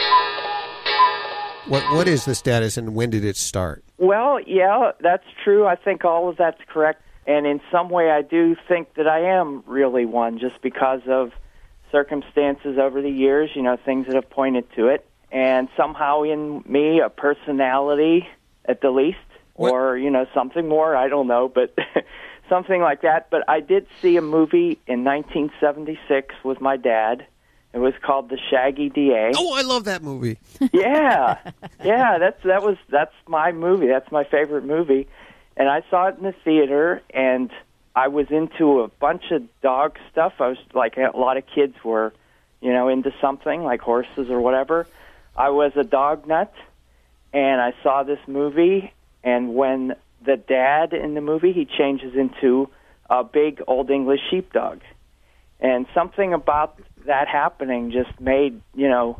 What 1.69 1.85
what 1.93 2.09
is 2.09 2.25
the 2.25 2.35
status 2.35 2.77
and 2.77 2.95
when 2.95 3.11
did 3.11 3.25
it 3.25 3.37
start? 3.37 3.85
Well, 3.97 4.41
yeah, 4.41 4.93
that's 5.01 5.27
true. 5.45 5.67
I 5.67 5.77
think 5.77 6.05
all 6.05 6.29
of 6.29 6.37
that's 6.37 6.61
correct. 6.69 7.03
And 7.25 7.47
in 7.47 7.61
some 7.71 7.89
way, 7.89 8.11
I 8.11 8.23
do 8.23 8.57
think 8.67 8.95
that 8.95 9.07
I 9.07 9.21
am 9.39 9.63
really 9.67 10.05
one 10.05 10.41
just 10.41 10.61
because 10.61 11.03
of 11.07 11.31
circumstances 11.93 12.79
over 12.79 13.01
the 13.01 13.11
years, 13.11 13.51
you 13.55 13.63
know, 13.63 13.77
things 13.77 14.07
that 14.07 14.17
have 14.17 14.29
pointed 14.29 14.65
to 14.75 14.89
it. 14.89 15.07
And 15.33 15.69
somehow 15.77 16.23
in 16.23 16.63
me, 16.67 17.01
a 17.01 17.09
personality 17.09 18.29
at 18.67 18.83
the 18.83 18.91
least, 18.91 19.19
or, 19.55 19.97
you 19.97 20.11
know, 20.11 20.27
something 20.35 20.69
more, 20.69 20.95
I 20.95 21.09
don't 21.09 21.27
know, 21.27 21.49
but 21.49 21.75
something 22.49 22.81
like 22.81 23.03
that. 23.03 23.31
But 23.31 23.49
I 23.49 23.61
did 23.61 23.87
see 24.01 24.17
a 24.17 24.23
movie 24.23 24.79
in 24.87 25.05
1976 25.05 26.35
with 26.45 26.61
my 26.61 26.77
dad. 26.77 27.27
It 27.73 27.79
was 27.79 27.95
called 28.03 28.29
The 28.29 28.39
Shaggy 28.51 28.91
DA. 28.91 29.33
Oh, 29.35 29.55
I 29.55 29.63
love 29.63 29.85
that 29.85 30.03
movie. 30.03 30.39
yeah, 30.73 31.39
yeah, 31.83 32.19
that's 32.19 32.43
that 32.45 32.63
was 32.63 32.77
that's 32.91 33.15
my 33.27 33.53
movie. 33.53 33.87
That's 33.87 34.13
my 34.13 34.25
favorite 34.25 34.65
movie, 34.65 35.09
and 35.57 35.71
I 35.71 35.83
saw 35.89 36.09
it 36.09 36.19
in 36.19 36.25
the 36.25 36.35
theater, 36.45 37.01
and 37.15 37.51
I 37.97 38.09
was 38.09 38.27
into 38.31 38.81
a 38.81 38.89
bunch 38.89 39.31
of 39.31 39.43
dog 39.63 39.97
stuff. 40.11 40.35
I 40.39 40.49
was 40.49 40.59
like 40.75 40.99
a 40.99 41.17
lot 41.17 41.39
of 41.39 41.45
kids 41.47 41.75
were, 41.83 42.13
you 42.61 42.75
know, 42.75 42.89
into 42.89 43.11
something 43.23 43.63
like 43.63 43.81
horses 43.81 44.29
or 44.29 44.41
whatever. 44.41 44.87
I 45.37 45.51
was 45.51 45.73
a 45.77 45.85
dog 45.85 46.27
nut, 46.27 46.53
and 47.33 47.61
I 47.61 47.73
saw 47.83 48.03
this 48.03 48.19
movie, 48.27 48.93
and 49.25 49.55
when 49.55 49.95
the 50.25 50.37
dad 50.37 50.93
in 50.93 51.15
the 51.15 51.21
movie 51.21 51.53
he 51.53 51.65
changes 51.65 52.15
into 52.15 52.69
a 53.09 53.25
big 53.25 53.63
old 53.67 53.91
English 53.91 54.21
sheepdog, 54.31 54.81
and 55.61 55.87
something 55.95 56.33
about 56.33 56.79
that 57.07 57.29
happening 57.29 57.91
just 57.91 58.21
made 58.21 58.61
you 58.75 58.89
know 58.89 59.19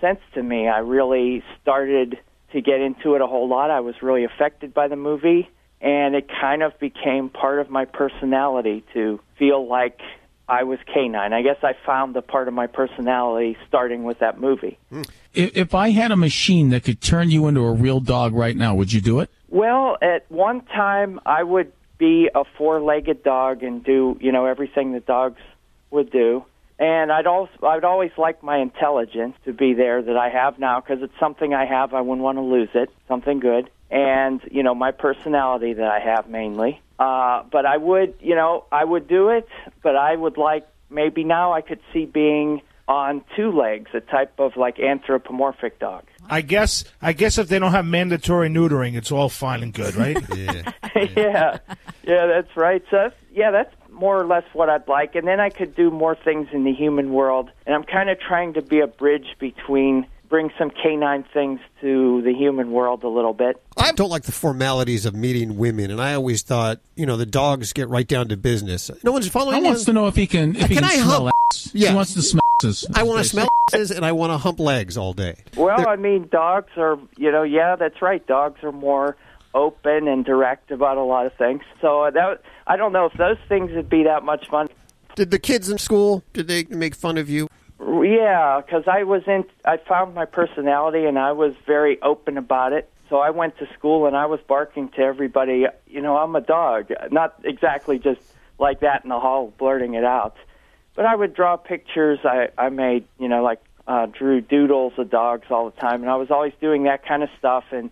sense 0.00 0.20
to 0.34 0.42
me. 0.42 0.68
I 0.68 0.78
really 0.78 1.42
started 1.62 2.18
to 2.52 2.60
get 2.60 2.80
into 2.80 3.14
it 3.14 3.20
a 3.20 3.26
whole 3.26 3.48
lot. 3.48 3.70
I 3.70 3.80
was 3.80 3.94
really 4.02 4.24
affected 4.24 4.74
by 4.74 4.88
the 4.88 4.96
movie, 4.96 5.48
and 5.80 6.14
it 6.14 6.28
kind 6.40 6.62
of 6.62 6.78
became 6.78 7.28
part 7.28 7.60
of 7.60 7.70
my 7.70 7.84
personality 7.84 8.84
to 8.94 9.20
feel 9.38 9.68
like 9.68 10.00
I 10.50 10.64
was 10.64 10.80
canine. 10.92 11.32
I 11.32 11.42
guess 11.42 11.58
I 11.62 11.74
found 11.86 12.14
the 12.14 12.22
part 12.22 12.48
of 12.48 12.54
my 12.54 12.66
personality 12.66 13.56
starting 13.68 14.02
with 14.02 14.18
that 14.18 14.40
movie. 14.40 14.78
Hmm. 14.90 15.02
If, 15.32 15.56
if 15.56 15.74
I 15.76 15.90
had 15.90 16.10
a 16.10 16.16
machine 16.16 16.70
that 16.70 16.82
could 16.82 17.00
turn 17.00 17.30
you 17.30 17.46
into 17.46 17.60
a 17.60 17.72
real 17.72 18.00
dog 18.00 18.34
right 18.34 18.56
now, 18.56 18.74
would 18.74 18.92
you 18.92 19.00
do 19.00 19.20
it? 19.20 19.30
Well, 19.48 19.96
at 20.02 20.28
one 20.28 20.62
time 20.62 21.20
I 21.24 21.44
would 21.44 21.72
be 21.98 22.28
a 22.34 22.42
four-legged 22.58 23.22
dog 23.22 23.62
and 23.62 23.84
do, 23.84 24.18
you 24.20 24.32
know, 24.32 24.46
everything 24.46 24.92
that 24.94 25.06
dogs 25.06 25.40
would 25.92 26.10
do. 26.10 26.44
And 26.80 27.12
I'd 27.12 27.26
also 27.26 27.52
I'd 27.62 27.84
always 27.84 28.10
like 28.16 28.42
my 28.42 28.56
intelligence 28.56 29.36
to 29.44 29.52
be 29.52 29.74
there 29.74 30.02
that 30.02 30.16
I 30.16 30.30
have 30.30 30.58
now 30.58 30.80
because 30.80 31.02
it's 31.02 31.18
something 31.20 31.54
I 31.54 31.66
have. 31.66 31.94
I 31.94 32.00
wouldn't 32.00 32.22
want 32.22 32.38
to 32.38 32.42
lose 32.42 32.70
it. 32.74 32.90
Something 33.06 33.38
good. 33.38 33.70
And 33.90 34.40
you 34.50 34.62
know 34.62 34.74
my 34.74 34.90
personality 34.90 35.74
that 35.74 35.86
I 35.86 36.00
have 36.00 36.28
mainly. 36.28 36.80
Uh, 37.00 37.42
but 37.50 37.64
I 37.64 37.78
would, 37.78 38.14
you 38.20 38.34
know, 38.34 38.66
I 38.70 38.84
would 38.84 39.08
do 39.08 39.30
it. 39.30 39.48
But 39.82 39.96
I 39.96 40.14
would 40.14 40.36
like 40.36 40.68
maybe 40.90 41.24
now 41.24 41.52
I 41.52 41.62
could 41.62 41.80
see 41.92 42.04
being 42.04 42.60
on 42.86 43.24
two 43.36 43.52
legs, 43.52 43.90
a 43.94 44.00
type 44.00 44.38
of 44.38 44.56
like 44.56 44.78
anthropomorphic 44.78 45.78
dog. 45.78 46.04
I 46.28 46.42
guess 46.42 46.84
I 47.00 47.12
guess 47.14 47.38
if 47.38 47.48
they 47.48 47.58
don't 47.58 47.70
have 47.70 47.86
mandatory 47.86 48.50
neutering, 48.50 48.96
it's 48.96 49.10
all 49.10 49.28
fine 49.28 49.62
and 49.62 49.72
good, 49.72 49.94
right? 49.94 50.16
yeah. 50.36 50.72
yeah, 50.94 51.58
yeah, 52.04 52.26
that's 52.26 52.54
right. 52.56 52.82
So 52.90 52.96
that's, 52.96 53.14
yeah, 53.32 53.50
that's 53.50 53.74
more 53.90 54.20
or 54.20 54.26
less 54.26 54.44
what 54.52 54.68
I'd 54.68 54.88
like, 54.88 55.14
and 55.14 55.26
then 55.26 55.40
I 55.40 55.50
could 55.50 55.74
do 55.74 55.90
more 55.90 56.16
things 56.16 56.48
in 56.52 56.64
the 56.64 56.72
human 56.72 57.12
world. 57.12 57.50
And 57.64 57.74
I'm 57.74 57.84
kind 57.84 58.10
of 58.10 58.18
trying 58.20 58.54
to 58.54 58.62
be 58.62 58.80
a 58.80 58.86
bridge 58.86 59.36
between 59.38 60.06
bring 60.30 60.50
some 60.56 60.70
canine 60.70 61.24
things 61.34 61.60
to 61.80 62.22
the 62.22 62.32
human 62.32 62.70
world 62.70 63.02
a 63.02 63.08
little 63.08 63.34
bit. 63.34 63.60
I 63.76 63.92
don't 63.92 64.08
like 64.08 64.22
the 64.22 64.32
formalities 64.32 65.04
of 65.04 65.14
meeting 65.14 65.58
women, 65.58 65.90
and 65.90 66.00
I 66.00 66.14
always 66.14 66.42
thought, 66.42 66.80
you 66.94 67.04
know, 67.04 67.16
the 67.16 67.26
dogs 67.26 67.72
get 67.74 67.88
right 67.88 68.06
down 68.06 68.28
to 68.28 68.36
business. 68.36 68.90
No 69.02 69.12
one's 69.12 69.28
following. 69.28 69.56
I 69.56 69.68
wants 69.68 69.84
to 69.84 69.92
know 69.92 70.06
if 70.06 70.14
he 70.16 70.26
can 70.26 70.56
if 70.56 70.68
he 70.68 70.76
Can 70.76 70.84
can, 70.84 70.84
I 70.84 70.94
smell 70.94 71.24
hump? 71.24 71.34
ass. 71.52 71.70
Yeah. 71.74 71.90
He 71.90 71.94
wants 71.96 72.14
to 72.14 72.22
smell 72.22 72.40
ass. 72.64 72.86
I 72.94 73.02
want 73.02 73.18
to 73.22 73.28
smell 73.28 73.48
asses 73.72 73.90
and 73.90 74.04
I 74.06 74.12
want 74.12 74.32
to 74.32 74.38
hump 74.38 74.60
legs 74.60 74.96
all 74.96 75.12
day. 75.12 75.36
Well, 75.56 75.88
I 75.88 75.96
mean, 75.96 76.28
dogs 76.30 76.70
are, 76.76 76.98
you 77.16 77.32
know, 77.32 77.42
yeah, 77.42 77.76
that's 77.76 78.00
right. 78.00 78.24
Dogs 78.26 78.62
are 78.62 78.72
more 78.72 79.16
open 79.54 80.06
and 80.06 80.24
direct 80.24 80.70
about 80.70 80.96
a 80.96 81.02
lot 81.02 81.26
of 81.26 81.32
things. 81.34 81.62
So 81.80 82.04
uh, 82.04 82.10
that 82.10 82.42
I 82.66 82.76
don't 82.76 82.92
know 82.92 83.06
if 83.06 83.14
those 83.14 83.38
things 83.48 83.72
would 83.72 83.90
be 83.90 84.04
that 84.04 84.22
much 84.22 84.48
fun. 84.48 84.68
Did 85.16 85.32
the 85.32 85.38
kids 85.40 85.68
in 85.68 85.78
school 85.78 86.22
did 86.32 86.46
they 86.46 86.64
make 86.64 86.94
fun 86.94 87.18
of 87.18 87.28
you? 87.28 87.48
Yeah, 87.80 88.60
because 88.60 88.84
I 88.86 89.04
was 89.04 89.22
in. 89.26 89.44
I 89.64 89.78
found 89.78 90.14
my 90.14 90.26
personality, 90.26 91.06
and 91.06 91.18
I 91.18 91.32
was 91.32 91.54
very 91.66 92.00
open 92.02 92.36
about 92.36 92.72
it. 92.74 92.90
So 93.08 93.18
I 93.18 93.30
went 93.30 93.56
to 93.58 93.66
school, 93.78 94.06
and 94.06 94.14
I 94.14 94.26
was 94.26 94.38
barking 94.46 94.90
to 94.90 95.00
everybody. 95.00 95.66
You 95.86 96.00
know, 96.02 96.16
I'm 96.18 96.36
a 96.36 96.42
dog. 96.42 96.92
Not 97.10 97.40
exactly 97.42 97.98
just 97.98 98.20
like 98.58 98.80
that 98.80 99.04
in 99.04 99.08
the 99.08 99.18
hall, 99.18 99.52
blurting 99.58 99.94
it 99.94 100.04
out, 100.04 100.36
but 100.94 101.06
I 101.06 101.14
would 101.14 101.34
draw 101.34 101.56
pictures. 101.56 102.18
I 102.24 102.48
I 102.58 102.68
made, 102.68 103.06
you 103.18 103.28
know, 103.28 103.42
like 103.42 103.60
uh, 103.86 104.06
drew 104.06 104.42
doodles 104.42 104.92
of 104.98 105.10
dogs 105.10 105.46
all 105.50 105.70
the 105.70 105.80
time, 105.80 106.02
and 106.02 106.10
I 106.10 106.16
was 106.16 106.30
always 106.30 106.52
doing 106.60 106.82
that 106.84 107.06
kind 107.06 107.22
of 107.22 107.30
stuff. 107.38 107.64
And 107.72 107.90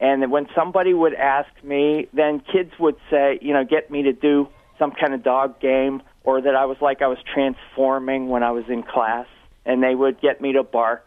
and 0.00 0.32
when 0.32 0.48
somebody 0.52 0.94
would 0.94 1.14
ask 1.14 1.48
me, 1.62 2.08
then 2.12 2.40
kids 2.40 2.72
would 2.80 2.96
say, 3.08 3.38
you 3.40 3.52
know, 3.52 3.64
get 3.64 3.88
me 3.88 4.02
to 4.02 4.12
do 4.12 4.48
some 4.80 4.90
kind 4.90 5.14
of 5.14 5.22
dog 5.22 5.60
game, 5.60 6.02
or 6.28 6.42
that 6.42 6.54
I 6.54 6.66
was 6.66 6.76
like 6.82 7.00
I 7.00 7.06
was 7.06 7.16
transforming 7.32 8.28
when 8.28 8.42
I 8.42 8.50
was 8.50 8.64
in 8.68 8.82
class, 8.82 9.26
and 9.64 9.82
they 9.82 9.94
would 9.94 10.20
get 10.20 10.42
me 10.42 10.52
to 10.52 10.62
bark, 10.62 11.06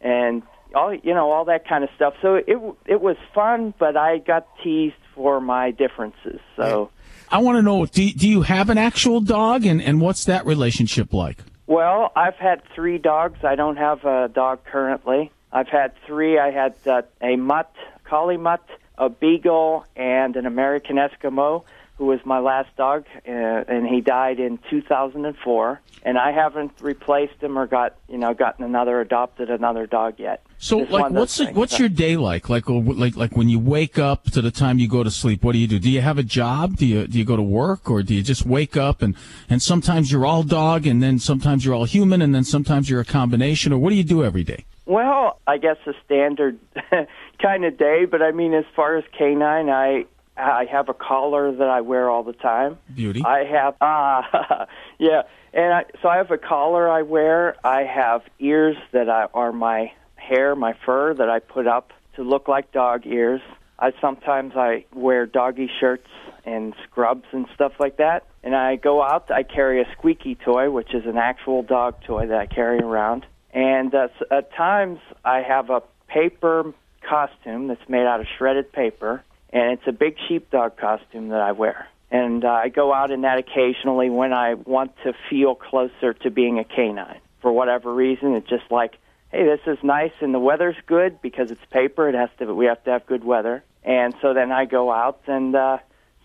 and 0.00 0.44
all 0.72 0.94
you 0.94 1.14
know, 1.14 1.32
all 1.32 1.46
that 1.46 1.66
kind 1.66 1.82
of 1.82 1.90
stuff. 1.96 2.14
So 2.22 2.36
it 2.36 2.56
it 2.86 3.00
was 3.00 3.16
fun, 3.34 3.74
but 3.76 3.96
I 3.96 4.18
got 4.18 4.46
teased 4.62 4.94
for 5.16 5.40
my 5.40 5.72
differences. 5.72 6.40
So. 6.54 6.90
I 7.28 7.38
want 7.38 7.56
to 7.56 7.62
know 7.62 7.84
do, 7.86 8.08
do 8.12 8.28
you 8.28 8.42
have 8.42 8.70
an 8.70 8.78
actual 8.78 9.20
dog 9.20 9.66
and, 9.66 9.82
and 9.82 10.00
what's 10.00 10.26
that 10.26 10.46
relationship 10.46 11.12
like? 11.12 11.38
Well, 11.66 12.12
I've 12.14 12.36
had 12.36 12.62
three 12.72 12.98
dogs. 12.98 13.40
I 13.42 13.56
don't 13.56 13.78
have 13.78 14.04
a 14.04 14.28
dog 14.32 14.64
currently. 14.64 15.32
I've 15.50 15.66
had 15.66 15.90
three. 16.06 16.38
I 16.38 16.52
had 16.52 16.76
uh, 16.86 17.02
a 17.20 17.34
mutt, 17.34 17.72
collie 18.04 18.36
mutt, 18.36 18.64
a 18.96 19.08
beagle, 19.08 19.86
and 19.96 20.36
an 20.36 20.46
American 20.46 20.98
Eskimo, 20.98 21.64
who 21.96 22.06
was 22.06 22.20
my 22.24 22.38
last 22.38 22.74
dog, 22.76 23.06
uh, 23.26 23.30
and 23.30 23.86
he 23.86 24.00
died 24.00 24.38
in 24.38 24.58
2004. 24.70 25.80
And 26.02 26.18
I 26.18 26.30
haven't 26.30 26.72
replaced 26.80 27.42
him 27.42 27.58
or 27.58 27.66
got 27.66 27.96
you 28.08 28.18
know 28.18 28.32
gotten 28.34 28.64
another 28.64 29.00
adopted 29.00 29.50
another 29.50 29.86
dog 29.86 30.14
yet. 30.18 30.42
So, 30.58 30.80
It's 30.80 30.90
like, 30.90 31.02
one 31.02 31.10
of 31.10 31.14
those 31.14 31.20
what's 31.20 31.36
the, 31.36 31.58
what's 31.58 31.78
your 31.78 31.88
day 31.88 32.16
like? 32.16 32.48
Like, 32.48 32.64
like, 32.68 33.16
like 33.16 33.36
when 33.36 33.48
you 33.48 33.58
wake 33.58 33.98
up 33.98 34.24
to 34.30 34.40
the 34.40 34.50
time 34.50 34.78
you 34.78 34.88
go 34.88 35.02
to 35.02 35.10
sleep. 35.10 35.42
What 35.42 35.52
do 35.52 35.58
you 35.58 35.66
do? 35.66 35.78
Do 35.78 35.90
you 35.90 36.00
have 36.00 36.16
a 36.16 36.22
job? 36.22 36.76
Do 36.76 36.86
you 36.86 37.06
do 37.06 37.18
you 37.18 37.24
go 37.24 37.36
to 37.36 37.42
work, 37.42 37.90
or 37.90 38.02
do 38.02 38.14
you 38.14 38.22
just 38.22 38.46
wake 38.46 38.76
up 38.76 39.02
and 39.02 39.16
and 39.50 39.62
sometimes 39.62 40.12
you're 40.12 40.26
all 40.26 40.42
dog, 40.42 40.86
and 40.86 41.02
then 41.02 41.18
sometimes 41.18 41.64
you're 41.64 41.74
all 41.74 41.84
human, 41.84 42.22
and 42.22 42.34
then 42.34 42.44
sometimes 42.44 42.88
you're 42.88 43.00
a 43.00 43.04
combination, 43.04 43.72
or 43.72 43.78
what 43.78 43.90
do 43.90 43.96
you 43.96 44.04
do 44.04 44.22
every 44.24 44.44
day? 44.44 44.64
Well, 44.86 45.40
I 45.48 45.58
guess 45.58 45.78
a 45.86 45.92
standard 46.04 46.58
kind 47.42 47.64
of 47.64 47.76
day, 47.76 48.04
but 48.04 48.22
I 48.22 48.30
mean, 48.30 48.54
as 48.54 48.64
far 48.76 48.96
as 48.96 49.04
canine, 49.18 49.68
I 49.68 50.06
I 50.36 50.66
have 50.70 50.88
a 50.88 50.94
collar 50.94 51.52
that 51.52 51.68
I 51.68 51.80
wear 51.80 52.10
all 52.10 52.22
the 52.22 52.32
time. 52.32 52.78
Beauty. 52.94 53.22
I 53.24 53.44
have 53.44 53.74
ah 53.80 54.66
yeah, 54.98 55.22
and 55.52 55.72
I, 55.72 55.84
so 56.02 56.08
I 56.08 56.18
have 56.18 56.30
a 56.30 56.38
collar 56.38 56.88
I 56.88 57.02
wear. 57.02 57.56
I 57.64 57.82
have 57.84 58.22
ears 58.38 58.76
that 58.92 59.08
I, 59.08 59.28
are 59.32 59.52
my 59.52 59.92
hair, 60.16 60.54
my 60.54 60.74
fur 60.84 61.14
that 61.14 61.30
I 61.30 61.38
put 61.38 61.66
up 61.66 61.92
to 62.16 62.22
look 62.22 62.48
like 62.48 62.72
dog 62.72 63.06
ears. 63.06 63.40
I 63.78 63.92
sometimes 64.00 64.54
I 64.56 64.84
wear 64.94 65.26
doggy 65.26 65.70
shirts 65.80 66.08
and 66.44 66.74
scrubs 66.84 67.26
and 67.32 67.46
stuff 67.54 67.72
like 67.78 67.98
that. 67.98 68.26
And 68.42 68.54
I 68.54 68.76
go 68.76 69.02
out. 69.02 69.30
I 69.30 69.42
carry 69.42 69.82
a 69.82 69.86
squeaky 69.92 70.34
toy, 70.36 70.70
which 70.70 70.94
is 70.94 71.04
an 71.04 71.18
actual 71.18 71.62
dog 71.62 72.02
toy 72.06 72.26
that 72.28 72.38
I 72.38 72.46
carry 72.46 72.78
around. 72.78 73.26
And 73.52 73.94
uh, 73.94 74.08
at 74.30 74.52
times 74.54 75.00
I 75.24 75.42
have 75.42 75.70
a 75.70 75.82
paper 76.08 76.72
costume 77.06 77.68
that's 77.68 77.88
made 77.88 78.06
out 78.06 78.20
of 78.20 78.26
shredded 78.38 78.72
paper, 78.72 79.22
and 79.56 79.72
it's 79.72 79.86
a 79.86 79.92
big 79.92 80.16
sheepdog 80.28 80.76
costume 80.76 81.28
that 81.30 81.40
I 81.40 81.52
wear. 81.52 81.88
And 82.10 82.44
uh, 82.44 82.48
I 82.50 82.68
go 82.68 82.92
out 82.92 83.10
in 83.10 83.22
that 83.22 83.38
occasionally 83.38 84.10
when 84.10 84.32
I 84.32 84.54
want 84.54 84.92
to 85.04 85.14
feel 85.30 85.54
closer 85.54 86.12
to 86.12 86.30
being 86.30 86.58
a 86.58 86.64
canine. 86.64 87.20
For 87.40 87.50
whatever 87.50 87.92
reason, 87.92 88.34
it's 88.34 88.48
just 88.48 88.70
like, 88.70 88.98
hey, 89.32 89.44
this 89.44 89.60
is 89.66 89.78
nice 89.82 90.12
and 90.20 90.34
the 90.34 90.38
weather's 90.38 90.76
good 90.86 91.20
because 91.22 91.50
it's 91.50 91.64
paper. 91.70 92.08
It 92.08 92.14
has 92.14 92.28
to. 92.38 92.52
We 92.54 92.66
have 92.66 92.84
to 92.84 92.90
have 92.90 93.06
good 93.06 93.24
weather. 93.24 93.64
And 93.82 94.14
so 94.20 94.34
then 94.34 94.52
I 94.52 94.66
go 94.66 94.92
out 94.92 95.20
and 95.26 95.56
uh, 95.56 95.78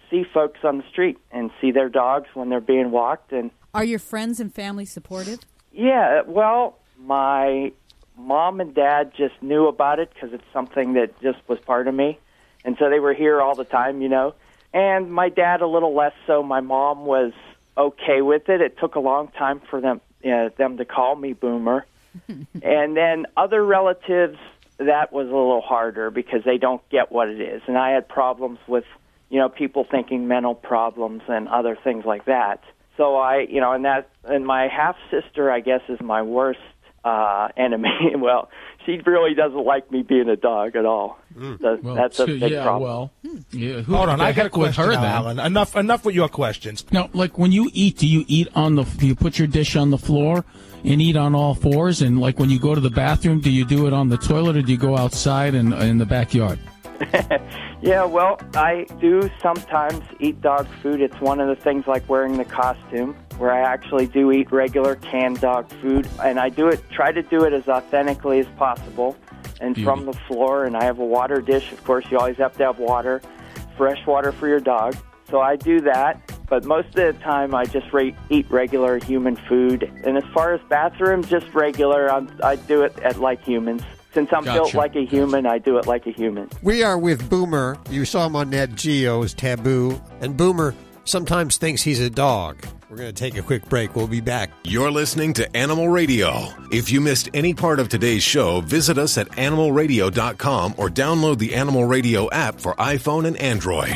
see 0.10 0.24
folks 0.34 0.60
on 0.64 0.80
the 0.80 0.84
street 0.92 1.18
and 1.32 1.52
see 1.62 1.72
their 1.72 1.90
dogs 1.90 2.28
when 2.34 2.50
they're 2.50 2.60
being 2.60 2.92
walked 2.92 3.32
and 3.32 3.50
Are 3.74 3.86
your 3.86 4.00
friends 4.00 4.40
and 4.42 4.54
family 4.54 4.86
supportive? 4.86 5.40
yeah, 5.72 6.24
well, 6.28 6.78
my 7.00 7.72
mom 8.18 8.60
and 8.60 8.76
dad 8.76 9.14
just 9.16 9.42
knew 9.42 9.68
about 9.68 10.00
it 10.00 10.12
because 10.14 10.34
it's 10.34 10.52
something 10.52 10.94
that 10.94 11.20
just 11.22 11.40
was 11.48 11.60
part 11.60 11.88
of 11.88 11.96
me, 11.96 12.20
and 12.64 12.78
so 12.80 12.90
they 12.90 13.00
were 13.00 13.14
here 13.14 13.42
all 13.42 13.56
the 13.56 13.66
time, 13.66 14.02
you 14.02 14.10
know. 14.10 14.34
And 14.74 15.12
my 15.12 15.30
dad 15.30 15.62
a 15.62 15.68
little 15.68 15.94
less 15.94 16.14
so. 16.28 16.42
My 16.44 16.62
mom 16.62 17.06
was 17.06 17.34
okay 17.78 18.22
with 18.22 18.48
it. 18.50 18.62
It 18.62 18.78
took 18.78 18.96
a 18.96 19.00
long 19.00 19.28
time 19.30 19.62
for 19.70 19.82
them 19.82 20.02
you 20.24 20.32
know, 20.32 20.50
them 20.58 20.78
to 20.78 20.86
call 20.86 21.16
me 21.16 21.34
Boomer, 21.34 21.86
and 22.28 22.98
then 22.98 23.26
other 23.38 23.64
relatives 23.64 24.38
that 24.78 25.14
was 25.14 25.28
a 25.28 25.30
little 25.30 25.62
harder 25.62 26.10
because 26.10 26.44
they 26.44 26.58
don't 26.58 26.88
get 26.90 27.12
what 27.12 27.30
it 27.30 27.40
is. 27.40 27.62
And 27.68 27.78
I 27.78 27.92
had 27.92 28.08
problems 28.08 28.60
with, 28.68 28.86
you 29.30 29.40
know, 29.40 29.48
people 29.48 29.86
thinking 29.90 30.28
mental 30.28 30.56
problems 30.56 31.22
and 31.28 31.48
other 31.48 31.78
things 31.84 32.04
like 32.04 32.26
that. 32.26 32.64
So 32.98 33.16
I, 33.16 33.46
you 33.50 33.62
know, 33.62 33.74
and 33.74 33.86
that, 33.86 34.10
and 34.24 34.46
my 34.46 34.68
half 34.68 34.96
sister, 35.12 35.52
I 35.52 35.60
guess, 35.60 35.82
is 35.88 36.02
my 36.02 36.24
worst 36.24 36.60
uh, 37.04 37.50
enemy. 37.58 38.16
well, 38.16 38.50
she 38.86 39.00
really 39.06 39.34
doesn't 39.34 39.66
like 39.66 39.92
me 39.92 40.02
being 40.02 40.30
a 40.30 40.36
dog 40.36 40.76
at 40.76 40.86
all. 40.86 41.20
Hmm. 41.38 41.56
So 41.62 41.78
Well, 41.82 41.96
that's 41.96 42.20
a 42.20 42.26
too- 42.26 42.40
big 42.40 42.52
yeah, 42.52 42.64
problem. 42.64 42.84
well, 42.90 43.12
hmm. 43.26 43.38
yeah, 43.52 43.82
who 43.82 43.96
Hold 43.96 44.10
on, 44.10 44.22
I 44.22 44.32
got 44.32 44.40
a 44.40 44.44
heck 44.44 44.58
with 44.58 44.76
question, 44.76 44.84
her 44.86 44.92
now, 44.94 45.02
then? 45.02 45.12
Alan. 45.12 45.40
Enough, 45.40 45.76
enough 45.76 46.06
with 46.06 46.16
your 46.16 46.30
questions. 46.30 46.86
Now, 46.92 47.10
like 47.14 47.38
when 47.38 47.52
you 47.52 47.70
eat, 47.74 47.98
do 47.98 48.08
you 48.08 48.24
eat 48.28 48.48
on 48.56 48.76
the? 48.76 48.84
Do 48.84 49.08
you 49.08 49.16
put 49.16 49.38
your 49.40 49.48
dish 49.48 49.76
on 49.76 49.90
the 49.92 49.98
floor 49.98 50.44
and 50.84 51.02
eat 51.02 51.16
on 51.16 51.36
all 51.36 51.54
fours? 51.56 52.02
And 52.02 52.20
like 52.20 52.40
when 52.40 52.50
you 52.50 52.60
go 52.60 52.74
to 52.76 52.82
the 52.82 52.90
bathroom, 52.90 53.40
do 53.40 53.52
you 53.52 53.66
do 53.66 53.88
it 53.88 53.94
on 53.94 54.10
the 54.10 54.18
toilet 54.18 54.58
or 54.58 54.62
do 54.62 54.72
you 54.72 54.78
go 54.78 54.98
outside 54.98 55.56
and 55.56 55.74
in 55.74 55.98
the 55.98 56.06
backyard? 56.06 56.60
Yeah, 57.84 58.06
well, 58.06 58.40
I 58.54 58.86
do 59.00 59.28
sometimes 59.42 60.04
eat 60.20 60.40
dog 60.40 60.68
food. 60.84 61.02
It's 61.02 61.20
one 61.20 61.40
of 61.40 61.48
the 61.48 61.56
things 61.56 61.88
like 61.88 62.08
wearing 62.08 62.38
the 62.38 62.46
costume, 62.46 63.16
where 63.42 63.52
I 63.52 63.62
actually 63.62 64.06
do 64.06 64.32
eat 64.32 64.52
regular 64.52 64.96
canned 64.96 65.42
dog 65.42 65.68
food, 65.82 66.08
and 66.24 66.40
I 66.40 66.50
do 66.50 66.68
it, 66.68 66.80
try 66.92 67.12
to 67.12 67.24
do 67.24 67.44
it 67.44 67.54
as 67.54 67.68
authentically 67.68 68.40
as 68.40 68.46
possible, 68.56 69.18
and 69.60 69.76
from 69.84 70.06
the 70.06 70.14
floor. 70.14 70.66
And 70.66 70.78
I 70.78 70.84
have 70.84 71.00
a 71.00 71.06
water 71.06 71.42
dish. 71.42 71.72
Of 71.72 71.84
course, 71.84 72.06
you 72.12 72.20
always 72.20 72.38
have 72.38 72.56
to 72.58 72.66
have 72.66 72.78
water, 72.78 73.20
fresh 73.78 74.06
water 74.06 74.32
for 74.32 74.48
your 74.48 74.60
dog. 74.60 74.96
So 75.32 75.42
I 75.42 75.56
do 75.56 75.82
that. 75.82 76.22
But 76.50 76.66
most 76.66 76.90
of 76.90 76.94
the 76.96 77.14
time, 77.14 77.56
I 77.56 77.66
just 77.66 77.92
re- 77.92 78.16
eat 78.30 78.46
regular 78.52 79.00
human 79.00 79.38
food. 79.38 79.90
And 80.04 80.18
as 80.18 80.24
far 80.34 80.54
as 80.54 80.62
bathroom, 80.70 81.24
just 81.24 81.52
regular. 81.54 82.12
I'm, 82.12 82.30
I 82.44 82.58
do 82.58 82.84
it 82.84 83.00
at 83.00 83.20
like 83.20 83.42
humans. 83.44 83.82
Since 84.14 84.32
I'm 84.34 84.44
built 84.44 84.74
like 84.76 84.96
a 84.96 85.06
human, 85.06 85.48
I 85.48 85.58
do 85.58 85.78
it 85.78 85.88
like 85.88 86.06
a 86.06 86.12
human. 86.12 86.50
We 86.62 86.84
are 86.84 86.98
with 86.98 87.28
Boomer. 87.28 87.78
You 87.90 88.06
saw 88.06 88.28
him 88.28 88.36
on 88.36 88.50
Nat 88.52 88.76
Geo's 88.76 89.34
Taboo. 89.34 90.00
And 90.20 90.38
Boomer 90.38 90.76
sometimes 91.06 91.58
thinks 91.58 91.82
he's 91.82 92.02
a 92.02 92.10
dog. 92.10 92.64
We're 92.92 92.98
going 92.98 93.08
to 93.08 93.14
take 93.14 93.38
a 93.38 93.42
quick 93.42 93.70
break. 93.70 93.96
We'll 93.96 94.06
be 94.06 94.20
back. 94.20 94.52
You're 94.66 94.92
listening 94.92 95.32
to 95.36 95.56
Animal 95.56 95.88
Radio. 95.88 96.50
If 96.74 96.92
you 96.92 97.00
missed 97.00 97.30
any 97.34 97.54
part 97.54 97.80
of 97.80 97.88
today's 97.88 98.22
show, 98.22 98.60
visit 98.60 98.98
us 98.98 99.18
at 99.18 99.30
animalradio.com 99.30 100.76
or 100.76 100.90
download 100.90 101.38
the 101.38 101.56
Animal 101.56 101.86
Radio 101.86 102.30
app 102.32 102.60
for 102.60 102.74
iPhone 102.76 103.26
and 103.26 103.38
Android. 103.38 103.96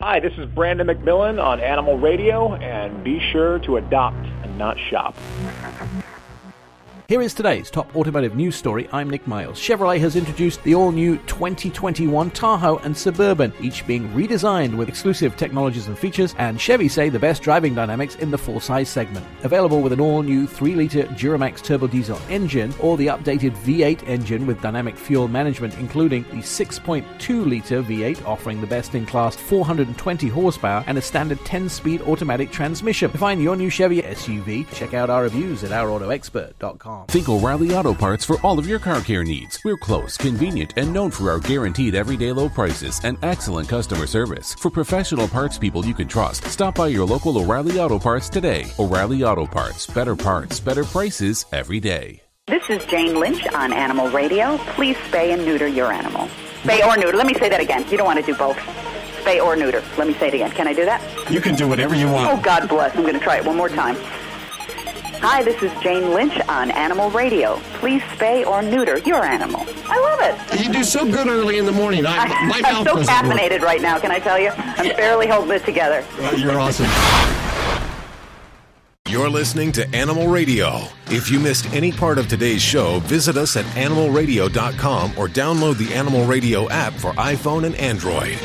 Hi, 0.00 0.20
this 0.20 0.32
is 0.38 0.46
Brandon 0.54 0.86
McMillan 0.86 1.42
on 1.42 1.58
Animal 1.58 1.98
Radio, 1.98 2.54
and 2.54 3.02
be 3.02 3.18
sure 3.32 3.58
to 3.58 3.78
adopt 3.78 4.24
and 4.44 4.56
not 4.58 4.76
shop. 4.78 5.16
Here 7.08 7.22
is 7.22 7.32
today's 7.32 7.70
top 7.70 7.96
automotive 7.96 8.36
news 8.36 8.54
story. 8.54 8.86
I'm 8.92 9.08
Nick 9.08 9.26
Miles. 9.26 9.58
Chevrolet 9.58 9.98
has 10.00 10.14
introduced 10.14 10.62
the 10.62 10.74
all 10.74 10.92
new 10.92 11.16
2021 11.20 12.30
Tahoe 12.32 12.76
and 12.80 12.94
Suburban, 12.94 13.50
each 13.62 13.86
being 13.86 14.10
redesigned 14.10 14.76
with 14.76 14.90
exclusive 14.90 15.34
technologies 15.34 15.86
and 15.86 15.98
features, 15.98 16.34
and 16.36 16.60
Chevy 16.60 16.86
say 16.86 17.08
the 17.08 17.18
best 17.18 17.40
driving 17.42 17.74
dynamics 17.74 18.16
in 18.16 18.30
the 18.30 18.36
full 18.36 18.60
size 18.60 18.90
segment. 18.90 19.24
Available 19.42 19.80
with 19.80 19.94
an 19.94 20.02
all 20.02 20.22
new 20.22 20.46
3 20.46 20.74
litre 20.74 21.04
Duramax 21.04 21.62
turbo 21.62 21.86
diesel 21.86 22.20
engine 22.28 22.74
or 22.78 22.98
the 22.98 23.06
updated 23.06 23.56
V8 23.62 24.06
engine 24.06 24.46
with 24.46 24.60
dynamic 24.60 24.94
fuel 24.94 25.28
management, 25.28 25.78
including 25.78 26.24
the 26.24 26.42
6.2 26.42 27.50
litre 27.50 27.82
V8 27.82 28.26
offering 28.26 28.60
the 28.60 28.66
best 28.66 28.94
in 28.94 29.06
class 29.06 29.34
420 29.34 30.28
horsepower 30.28 30.84
and 30.86 30.98
a 30.98 31.00
standard 31.00 31.42
10 31.46 31.70
speed 31.70 32.02
automatic 32.02 32.50
transmission. 32.50 33.10
To 33.12 33.16
find 33.16 33.42
your 33.42 33.56
new 33.56 33.70
Chevy 33.70 34.02
SUV, 34.02 34.70
check 34.74 34.92
out 34.92 35.08
our 35.08 35.22
reviews 35.22 35.64
at 35.64 35.72
ourautoexpert.com. 36.98 37.06
Think 37.08 37.28
O'Reilly 37.28 37.74
Auto 37.74 37.94
Parts 37.94 38.24
for 38.24 38.40
all 38.42 38.58
of 38.58 38.66
your 38.66 38.78
car 38.78 39.00
care 39.00 39.24
needs. 39.24 39.62
We're 39.64 39.76
close, 39.76 40.16
convenient, 40.16 40.74
and 40.76 40.92
known 40.92 41.10
for 41.10 41.30
our 41.30 41.38
guaranteed 41.38 41.94
everyday 41.94 42.32
low 42.32 42.48
prices 42.48 43.00
and 43.04 43.18
excellent 43.22 43.68
customer 43.68 44.06
service. 44.06 44.54
For 44.54 44.70
professional 44.70 45.28
parts 45.28 45.58
people 45.58 45.84
you 45.84 45.94
can 45.94 46.08
trust, 46.08 46.44
stop 46.44 46.74
by 46.76 46.88
your 46.88 47.06
local 47.06 47.38
O'Reilly 47.38 47.78
Auto 47.80 47.98
Parts 47.98 48.28
today. 48.28 48.66
O'Reilly 48.78 49.24
Auto 49.24 49.46
Parts. 49.46 49.86
Better 49.86 50.16
parts, 50.16 50.60
better 50.60 50.84
prices 50.84 51.46
every 51.52 51.80
day. 51.80 52.22
This 52.46 52.62
is 52.70 52.84
Jane 52.86 53.14
Lynch 53.20 53.46
on 53.48 53.74
Animal 53.74 54.08
Radio. 54.08 54.56
Please 54.74 54.96
spay 55.10 55.34
and 55.34 55.44
neuter 55.44 55.68
your 55.68 55.92
animal. 55.92 56.28
Spay 56.62 56.84
or 56.86 56.96
neuter. 56.96 57.16
Let 57.16 57.26
me 57.26 57.34
say 57.34 57.50
that 57.50 57.60
again. 57.60 57.86
You 57.90 57.98
don't 57.98 58.06
want 58.06 58.18
to 58.18 58.24
do 58.24 58.34
both. 58.36 58.56
Spay 59.22 59.42
or 59.44 59.54
neuter. 59.54 59.82
Let 59.98 60.06
me 60.06 60.14
say 60.14 60.28
it 60.28 60.34
again. 60.34 60.50
Can 60.52 60.66
I 60.66 60.72
do 60.72 60.86
that? 60.86 61.02
You 61.30 61.42
can 61.42 61.56
do 61.56 61.68
whatever 61.68 61.94
you 61.94 62.06
want. 62.10 62.30
Oh, 62.32 62.42
God 62.42 62.66
bless. 62.68 62.96
I'm 62.96 63.02
going 63.02 63.12
to 63.14 63.20
try 63.20 63.36
it 63.36 63.44
one 63.44 63.56
more 63.56 63.68
time. 63.68 63.96
Hi, 65.20 65.42
this 65.42 65.60
is 65.62 65.72
Jane 65.80 66.12
Lynch 66.12 66.38
on 66.48 66.70
Animal 66.70 67.10
Radio. 67.10 67.56
Please 67.80 68.02
spay 68.02 68.46
or 68.46 68.62
neuter 68.62 68.98
your 68.98 69.24
animal. 69.24 69.64
I 69.86 69.98
love 70.00 70.20
it. 70.54 70.64
You 70.64 70.72
do 70.72 70.84
so 70.84 71.04
good 71.10 71.26
early 71.26 71.58
in 71.58 71.66
the 71.66 71.72
morning. 71.72 72.06
I, 72.06 72.28
my 72.48 72.56
I'm 72.56 72.62
mouth 72.62 72.86
so 72.86 72.94
doesn't 72.96 73.28
work. 73.28 73.38
caffeinated 73.38 73.60
right 73.62 73.82
now, 73.82 73.98
can 73.98 74.10
I 74.12 74.20
tell 74.20 74.38
you? 74.38 74.50
I'm 74.50 74.94
barely 74.96 75.26
holding 75.26 75.50
it 75.56 75.64
together. 75.64 76.04
Uh, 76.20 76.32
You're 76.36 76.58
awesome. 76.60 76.86
You're 79.08 79.30
listening 79.30 79.72
to 79.72 79.88
Animal 79.96 80.28
Radio. 80.28 80.82
If 81.06 81.30
you 81.30 81.40
missed 81.40 81.66
any 81.72 81.90
part 81.92 82.18
of 82.18 82.28
today's 82.28 82.60
show, 82.62 83.00
visit 83.00 83.36
us 83.36 83.56
at 83.56 83.64
animalradio.com 83.74 85.12
or 85.16 85.28
download 85.28 85.78
the 85.78 85.94
Animal 85.94 86.26
Radio 86.26 86.68
app 86.68 86.92
for 86.92 87.12
iPhone 87.12 87.64
and 87.64 87.74
Android. 87.76 88.36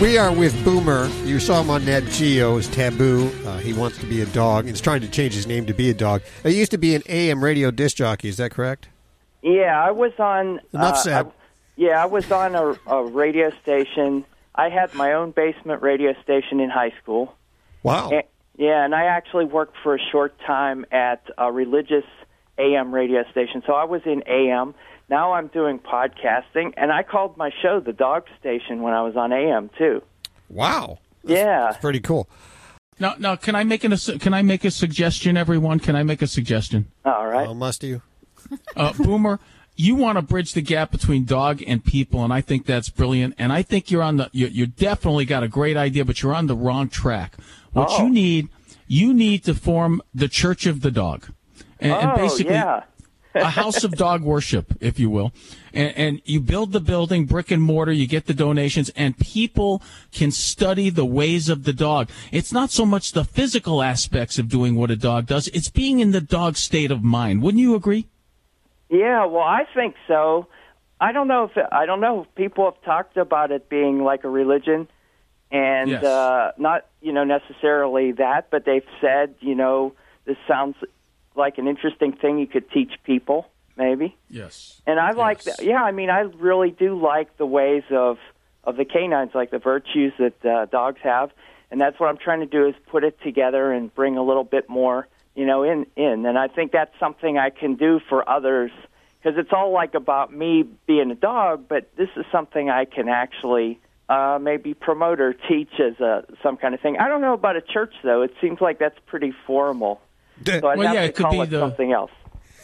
We 0.00 0.16
are 0.16 0.32
with 0.32 0.54
Boomer. 0.64 1.06
You 1.24 1.40
saw 1.40 1.60
him 1.60 1.70
on 1.70 1.84
Nat 1.84 2.02
Geo's 2.02 2.68
Taboo. 2.68 3.32
Uh, 3.44 3.58
he 3.58 3.72
wants 3.72 3.98
to 3.98 4.06
be 4.06 4.20
a 4.22 4.26
dog. 4.26 4.66
He's 4.66 4.80
trying 4.80 5.00
to 5.00 5.08
change 5.08 5.34
his 5.34 5.48
name 5.48 5.66
to 5.66 5.74
be 5.74 5.90
a 5.90 5.94
dog. 5.94 6.22
He 6.44 6.56
used 6.56 6.70
to 6.70 6.78
be 6.78 6.94
an 6.94 7.02
AM 7.08 7.42
radio 7.42 7.72
disc 7.72 7.96
jockey. 7.96 8.28
Is 8.28 8.36
that 8.36 8.52
correct? 8.52 8.88
Yeah, 9.42 9.82
I 9.82 9.90
was 9.90 10.12
on. 10.20 10.60
Enough 10.72 10.94
uh, 10.94 10.96
said. 10.96 11.26
I- 11.26 11.30
yeah, 11.76 12.00
I 12.02 12.06
was 12.06 12.30
on 12.30 12.54
a, 12.54 12.78
a 12.86 13.04
radio 13.06 13.50
station. 13.62 14.24
I 14.54 14.68
had 14.68 14.94
my 14.94 15.12
own 15.14 15.32
basement 15.32 15.82
radio 15.82 16.14
station 16.22 16.60
in 16.60 16.70
high 16.70 16.92
school. 17.02 17.34
Wow. 17.82 18.10
And- 18.10 18.22
yeah, 18.56 18.84
and 18.84 18.94
I 18.94 19.04
actually 19.06 19.44
worked 19.46 19.76
for 19.82 19.94
a 19.96 20.00
short 20.12 20.38
time 20.46 20.84
at 20.92 21.22
a 21.38 21.50
religious 21.52 22.04
AM 22.56 22.92
radio 22.94 23.24
station. 23.32 23.62
So 23.66 23.72
I 23.72 23.84
was 23.84 24.02
in 24.04 24.22
AM. 24.28 24.74
Now 25.08 25.32
I'm 25.32 25.46
doing 25.48 25.78
podcasting, 25.78 26.74
and 26.76 26.92
I 26.92 27.02
called 27.02 27.36
my 27.36 27.50
show 27.62 27.80
the 27.80 27.92
Dog 27.92 28.24
Station 28.38 28.82
when 28.82 28.92
I 28.92 29.02
was 29.02 29.16
on 29.16 29.32
AM 29.32 29.70
too. 29.78 30.02
Wow. 30.50 30.98
Yeah. 31.24 31.68
It's 31.70 31.78
pretty 31.78 32.00
cool. 32.00 32.28
Now, 33.00 33.14
now, 33.18 33.36
can 33.36 33.54
I 33.54 33.64
make 33.64 33.84
an, 33.84 33.92
a 33.92 33.96
can 34.18 34.34
I 34.34 34.42
make 34.42 34.64
a 34.64 34.70
suggestion, 34.70 35.36
everyone? 35.36 35.78
Can 35.78 35.94
I 35.96 36.02
make 36.02 36.20
a 36.20 36.26
suggestion? 36.26 36.86
All 37.04 37.26
right. 37.26 37.48
Oh, 37.48 37.54
must 37.54 37.82
you? 37.84 38.02
Uh, 38.76 38.92
Boomer, 38.94 39.38
you 39.76 39.94
want 39.94 40.16
to 40.16 40.22
bridge 40.22 40.52
the 40.54 40.62
gap 40.62 40.90
between 40.90 41.24
dog 41.24 41.62
and 41.66 41.84
people, 41.84 42.24
and 42.24 42.32
I 42.32 42.40
think 42.40 42.66
that's 42.66 42.88
brilliant. 42.88 43.34
And 43.38 43.52
I 43.52 43.62
think 43.62 43.90
you're 43.90 44.02
on 44.02 44.16
the, 44.16 44.30
you 44.32 44.46
you 44.48 44.66
definitely 44.66 45.24
got 45.26 45.42
a 45.42 45.48
great 45.48 45.76
idea, 45.76 46.04
but 46.04 46.22
you're 46.22 46.34
on 46.34 46.48
the 46.48 46.56
wrong 46.56 46.88
track. 46.88 47.34
What 47.72 47.88
Oh. 47.90 48.04
you 48.04 48.10
need, 48.10 48.48
you 48.88 49.14
need 49.14 49.44
to 49.44 49.54
form 49.54 50.02
the 50.14 50.28
Church 50.28 50.66
of 50.66 50.80
the 50.80 50.90
Dog, 50.90 51.28
and, 51.78 51.92
and 51.92 52.10
Oh, 52.12 52.16
basically 52.16 52.54
yeah. 52.54 52.82
A 53.40 53.50
house 53.50 53.84
of 53.84 53.92
dog 53.92 54.22
worship, 54.22 54.74
if 54.80 54.98
you 54.98 55.10
will. 55.10 55.32
And, 55.72 55.96
and 55.96 56.22
you 56.24 56.40
build 56.40 56.72
the 56.72 56.80
building, 56.80 57.26
brick 57.26 57.50
and 57.50 57.62
mortar, 57.62 57.92
you 57.92 58.06
get 58.06 58.26
the 58.26 58.34
donations, 58.34 58.90
and 58.90 59.16
people 59.18 59.82
can 60.12 60.30
study 60.30 60.90
the 60.90 61.04
ways 61.04 61.48
of 61.48 61.64
the 61.64 61.72
dog. 61.72 62.10
It's 62.32 62.52
not 62.52 62.70
so 62.70 62.84
much 62.86 63.12
the 63.12 63.24
physical 63.24 63.82
aspects 63.82 64.38
of 64.38 64.48
doing 64.48 64.74
what 64.76 64.90
a 64.90 64.96
dog 64.96 65.26
does, 65.26 65.48
it's 65.48 65.70
being 65.70 66.00
in 66.00 66.12
the 66.12 66.20
dog 66.20 66.56
state 66.56 66.90
of 66.90 67.02
mind. 67.02 67.42
Wouldn't 67.42 67.60
you 67.60 67.74
agree? 67.74 68.06
Yeah, 68.90 69.26
well, 69.26 69.42
I 69.42 69.64
think 69.74 69.94
so. 70.06 70.46
I 71.00 71.12
don't 71.12 71.28
know 71.28 71.44
if 71.44 71.52
I 71.70 71.86
don't 71.86 72.00
know 72.00 72.22
if 72.22 72.34
people 72.34 72.64
have 72.64 72.82
talked 72.82 73.16
about 73.16 73.52
it 73.52 73.68
being 73.68 74.02
like 74.02 74.24
a 74.24 74.28
religion, 74.28 74.88
and 75.50 75.90
Yes. 75.90 76.02
uh, 76.02 76.52
not 76.58 76.86
you 77.00 77.12
know 77.12 77.24
necessarily 77.24 78.12
that, 78.12 78.50
but 78.50 78.64
they've 78.64 78.86
said 79.00 79.34
you 79.40 79.54
know 79.54 79.92
this 80.24 80.36
sounds 80.48 80.74
like 81.38 81.56
an 81.58 81.68
interesting 81.68 82.12
thing 82.12 82.38
you 82.38 82.46
could 82.46 82.70
teach 82.70 82.92
people 83.04 83.48
maybe. 83.78 84.16
Yes. 84.28 84.82
And 84.86 85.00
I 85.00 85.12
like 85.12 85.44
that. 85.44 85.62
Yeah, 85.62 85.82
I 85.82 85.92
mean, 85.92 86.10
I 86.10 86.20
really 86.20 86.70
do 86.70 87.00
like 87.00 87.38
the 87.38 87.46
ways 87.46 87.84
of 87.90 88.18
of 88.64 88.76
the 88.76 88.84
canines, 88.84 89.30
like 89.34 89.50
the 89.50 89.58
virtues 89.58 90.12
that 90.18 90.44
uh, 90.44 90.66
dogs 90.66 90.98
have, 91.02 91.30
and 91.70 91.80
that's 91.80 91.98
what 91.98 92.08
I'm 92.08 92.18
trying 92.18 92.40
to 92.40 92.46
do 92.46 92.66
is 92.66 92.74
put 92.90 93.04
it 93.04 93.18
together 93.22 93.72
and 93.72 93.94
bring 93.94 94.18
a 94.18 94.22
little 94.22 94.44
bit 94.44 94.68
more, 94.68 95.06
you 95.34 95.46
know, 95.46 95.62
in 95.62 95.86
in. 95.96 96.26
And 96.26 96.36
I 96.36 96.48
think 96.48 96.72
that's 96.72 96.92
something 96.98 97.38
I 97.38 97.48
can 97.48 97.76
do 97.76 98.00
for 98.08 98.28
others 98.28 98.72
because 99.22 99.38
it's 99.38 99.52
all 99.52 99.72
like 99.72 99.94
about 99.94 100.34
me 100.34 100.64
being 100.86 101.10
a 101.10 101.14
dog, 101.14 101.66
but 101.68 101.88
this 101.96 102.10
is 102.16 102.26
something 102.30 102.68
I 102.68 102.84
can 102.84 103.08
actually. 103.08 103.80
Uh, 104.10 104.38
maybe 104.40 104.72
promote 104.72 105.20
or 105.20 105.34
teach 105.34 105.68
as 105.78 106.00
a 106.00 106.24
some 106.42 106.56
kind 106.56 106.74
of 106.74 106.80
thing. 106.80 106.96
I 106.96 107.08
don't 107.08 107.20
know 107.20 107.34
about 107.34 107.56
a 107.56 107.60
church 107.60 107.92
though. 108.02 108.22
It 108.22 108.32
seems 108.40 108.58
like 108.58 108.78
that's 108.78 108.98
pretty 109.04 109.34
formal. 109.46 110.00
So 110.46 110.60
well, 110.62 110.94
yeah, 110.94 111.02
it 111.02 111.14
could 111.14 111.24
call 111.24 111.32
be 111.32 111.40
it 111.40 111.50
the 111.50 111.60
something 111.60 111.92
else. 111.92 112.10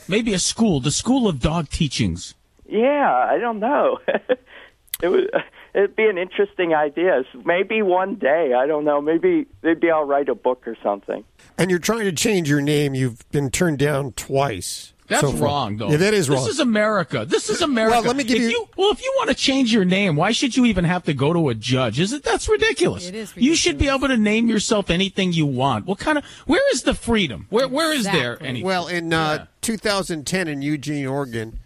maybe 0.09 0.33
a 0.33 0.39
school, 0.39 0.81
the 0.81 0.91
school 0.91 1.29
of 1.29 1.41
dog 1.41 1.69
teachings. 1.69 2.35
Yeah, 2.67 3.29
I 3.31 3.39
don't 3.39 3.61
know. 3.61 3.99
it 5.03 5.09
would 5.09 5.31
it'd 5.75 5.97
be 5.97 6.07
an 6.07 6.17
interesting 6.17 6.75
idea. 6.75 7.25
Maybe 7.45 7.83
one 7.83 8.15
day, 8.15 8.55
I 8.55 8.67
don't 8.67 8.85
know. 8.85 9.01
Maybe 9.03 9.47
maybe 9.63 9.91
I'll 9.91 10.05
write 10.07 10.29
a 10.31 10.35
book 10.35 10.67
or 10.67 10.77
something. 10.83 11.25
And 11.59 11.71
you're 11.71 11.79
trying 11.79 12.05
to 12.05 12.13
change 12.13 12.49
your 12.49 12.63
name. 12.63 12.95
You've 12.95 13.29
been 13.31 13.51
turned 13.51 13.79
down 13.79 14.13
twice. 14.13 14.94
That's 15.07 15.21
so 15.21 15.33
wrong, 15.33 15.77
though. 15.77 15.91
Yeah, 15.91 15.99
that 15.99 16.15
is 16.15 16.31
wrong. 16.31 16.43
This 16.45 16.55
is 16.55 16.61
America. 16.61 17.27
This 17.27 17.51
is 17.51 17.61
America. 17.61 17.97
Well, 17.97 18.05
let 18.05 18.17
me 18.17 18.25
give 18.25 18.41
if 18.41 18.51
you- 18.51 18.69
Well, 18.77 18.91
if 18.91 19.03
you 19.03 19.13
want 19.19 19.29
to 19.29 19.35
change 19.35 19.73
your 19.73 19.85
name, 19.85 20.17
why 20.17 20.33
should 20.33 20.57
you 20.57 20.65
even 20.65 20.85
have 20.85 21.05
to 21.05 21.13
go 21.13 21.33
to 21.35 21.51
a 21.51 21.55
judge? 21.55 22.01
Is 22.01 22.13
it? 22.15 22.23
That's 22.23 22.49
ridiculous. 22.49 23.07
It 23.09 23.15
is 23.15 23.33
You 23.37 23.55
should 23.55 23.77
be 23.77 23.89
able 23.89 24.09
to 24.09 24.17
name 24.17 24.49
yourself 24.49 24.89
anything 24.91 25.33
you 25.35 25.45
want. 25.47 25.85
What 25.87 25.99
kind 25.99 26.17
of? 26.17 26.25
Where 26.47 26.63
is 26.73 26.83
the 26.85 26.95
freedom? 26.95 27.47
Where 27.51 27.69
Where 27.69 27.93
is 27.93 28.05
there 28.05 28.33
Exactly. 28.35 28.49
any? 28.49 28.63
Well, 28.63 28.87
in 28.87 29.13
uh, 29.13 29.47
2010 29.61 30.49
in 30.49 30.63
Eugene, 30.63 31.07
Oregon, 31.07 31.59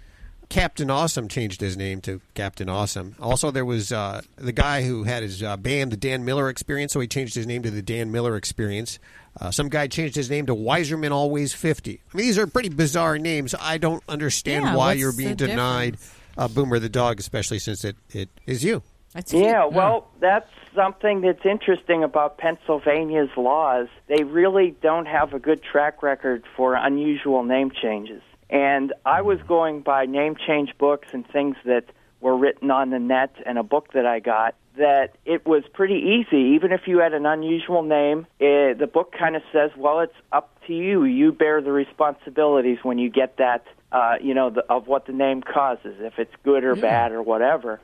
Captain 0.48 0.90
Awesome 0.90 1.28
changed 1.28 1.60
his 1.60 1.76
name 1.76 2.00
to 2.02 2.20
Captain 2.34 2.68
Awesome. 2.68 3.14
Also, 3.20 3.50
there 3.50 3.64
was 3.64 3.92
uh, 3.92 4.22
the 4.36 4.52
guy 4.52 4.82
who 4.82 5.02
had 5.04 5.22
his 5.22 5.42
uh, 5.42 5.56
band, 5.56 5.92
the 5.92 5.96
Dan 5.96 6.24
Miller 6.24 6.48
Experience, 6.48 6.92
so 6.92 7.00
he 7.00 7.06
changed 7.06 7.34
his 7.34 7.46
name 7.46 7.62
to 7.62 7.70
the 7.70 7.82
Dan 7.82 8.10
Miller 8.10 8.34
Experience. 8.36 8.98
Uh, 9.38 9.50
some 9.50 9.68
guy 9.68 9.86
changed 9.86 10.16
his 10.16 10.30
name 10.30 10.46
to 10.46 10.54
Wiserman 10.54 11.10
Always 11.12 11.52
50. 11.52 12.00
I 12.12 12.16
mean, 12.16 12.26
these 12.26 12.38
are 12.38 12.46
pretty 12.46 12.70
bizarre 12.70 13.18
names. 13.18 13.54
I 13.60 13.78
don't 13.78 14.02
understand 14.08 14.64
Yeah, 14.64 14.76
why 14.76 14.94
you're 14.94 15.12
being 15.12 15.36
denied 15.36 15.98
uh, 16.38 16.48
Boomer 16.48 16.78
the 16.78 16.88
dog, 16.88 17.20
especially 17.20 17.58
since 17.58 17.84
it, 17.84 17.96
it 18.10 18.30
is 18.46 18.64
you. 18.64 18.82
That's 19.12 19.32
Yeah, 19.32 19.66
well, 19.66 20.08
that's 20.20 20.50
something 20.74 21.20
that's 21.22 21.44
interesting 21.44 22.04
about 22.04 22.38
Pennsylvania's 22.38 23.30
laws. 23.36 23.88
They 24.06 24.24
really 24.24 24.76
don't 24.82 25.06
have 25.06 25.34
a 25.34 25.38
good 25.38 25.62
track 25.62 26.02
record 26.02 26.44
for 26.56 26.74
unusual 26.74 27.42
name 27.42 27.70
changes. 27.70 28.22
And 28.50 28.92
I 29.04 29.22
was 29.22 29.38
going 29.46 29.80
by 29.80 30.06
name 30.06 30.36
change 30.46 30.70
books 30.78 31.08
and 31.12 31.26
things 31.28 31.56
that 31.64 31.84
were 32.20 32.36
written 32.36 32.70
on 32.70 32.90
the 32.90 32.98
net 32.98 33.34
and 33.46 33.58
a 33.58 33.62
book 33.62 33.92
that 33.92 34.06
I 34.06 34.20
got 34.20 34.54
that 34.76 35.16
it 35.24 35.44
was 35.46 35.64
pretty 35.72 35.94
easy. 35.94 36.54
Even 36.54 36.72
if 36.72 36.82
you 36.86 36.98
had 36.98 37.12
an 37.12 37.26
unusual 37.26 37.82
name, 37.82 38.26
eh, 38.40 38.74
the 38.74 38.88
book 38.92 39.12
kind 39.16 39.36
of 39.36 39.42
says, 39.52 39.70
well, 39.76 40.00
it's 40.00 40.14
up 40.32 40.56
to 40.66 40.72
you. 40.72 41.04
You 41.04 41.32
bear 41.32 41.60
the 41.60 41.72
responsibilities 41.72 42.78
when 42.82 42.98
you 42.98 43.10
get 43.10 43.36
that, 43.38 43.64
uh, 43.92 44.14
you 44.20 44.34
know, 44.34 44.50
the, 44.50 44.64
of 44.72 44.86
what 44.86 45.06
the 45.06 45.12
name 45.12 45.42
causes, 45.42 45.96
if 45.98 46.18
it's 46.18 46.32
good 46.44 46.64
or 46.64 46.76
bad 46.76 47.12
or 47.12 47.22
whatever. 47.22 47.80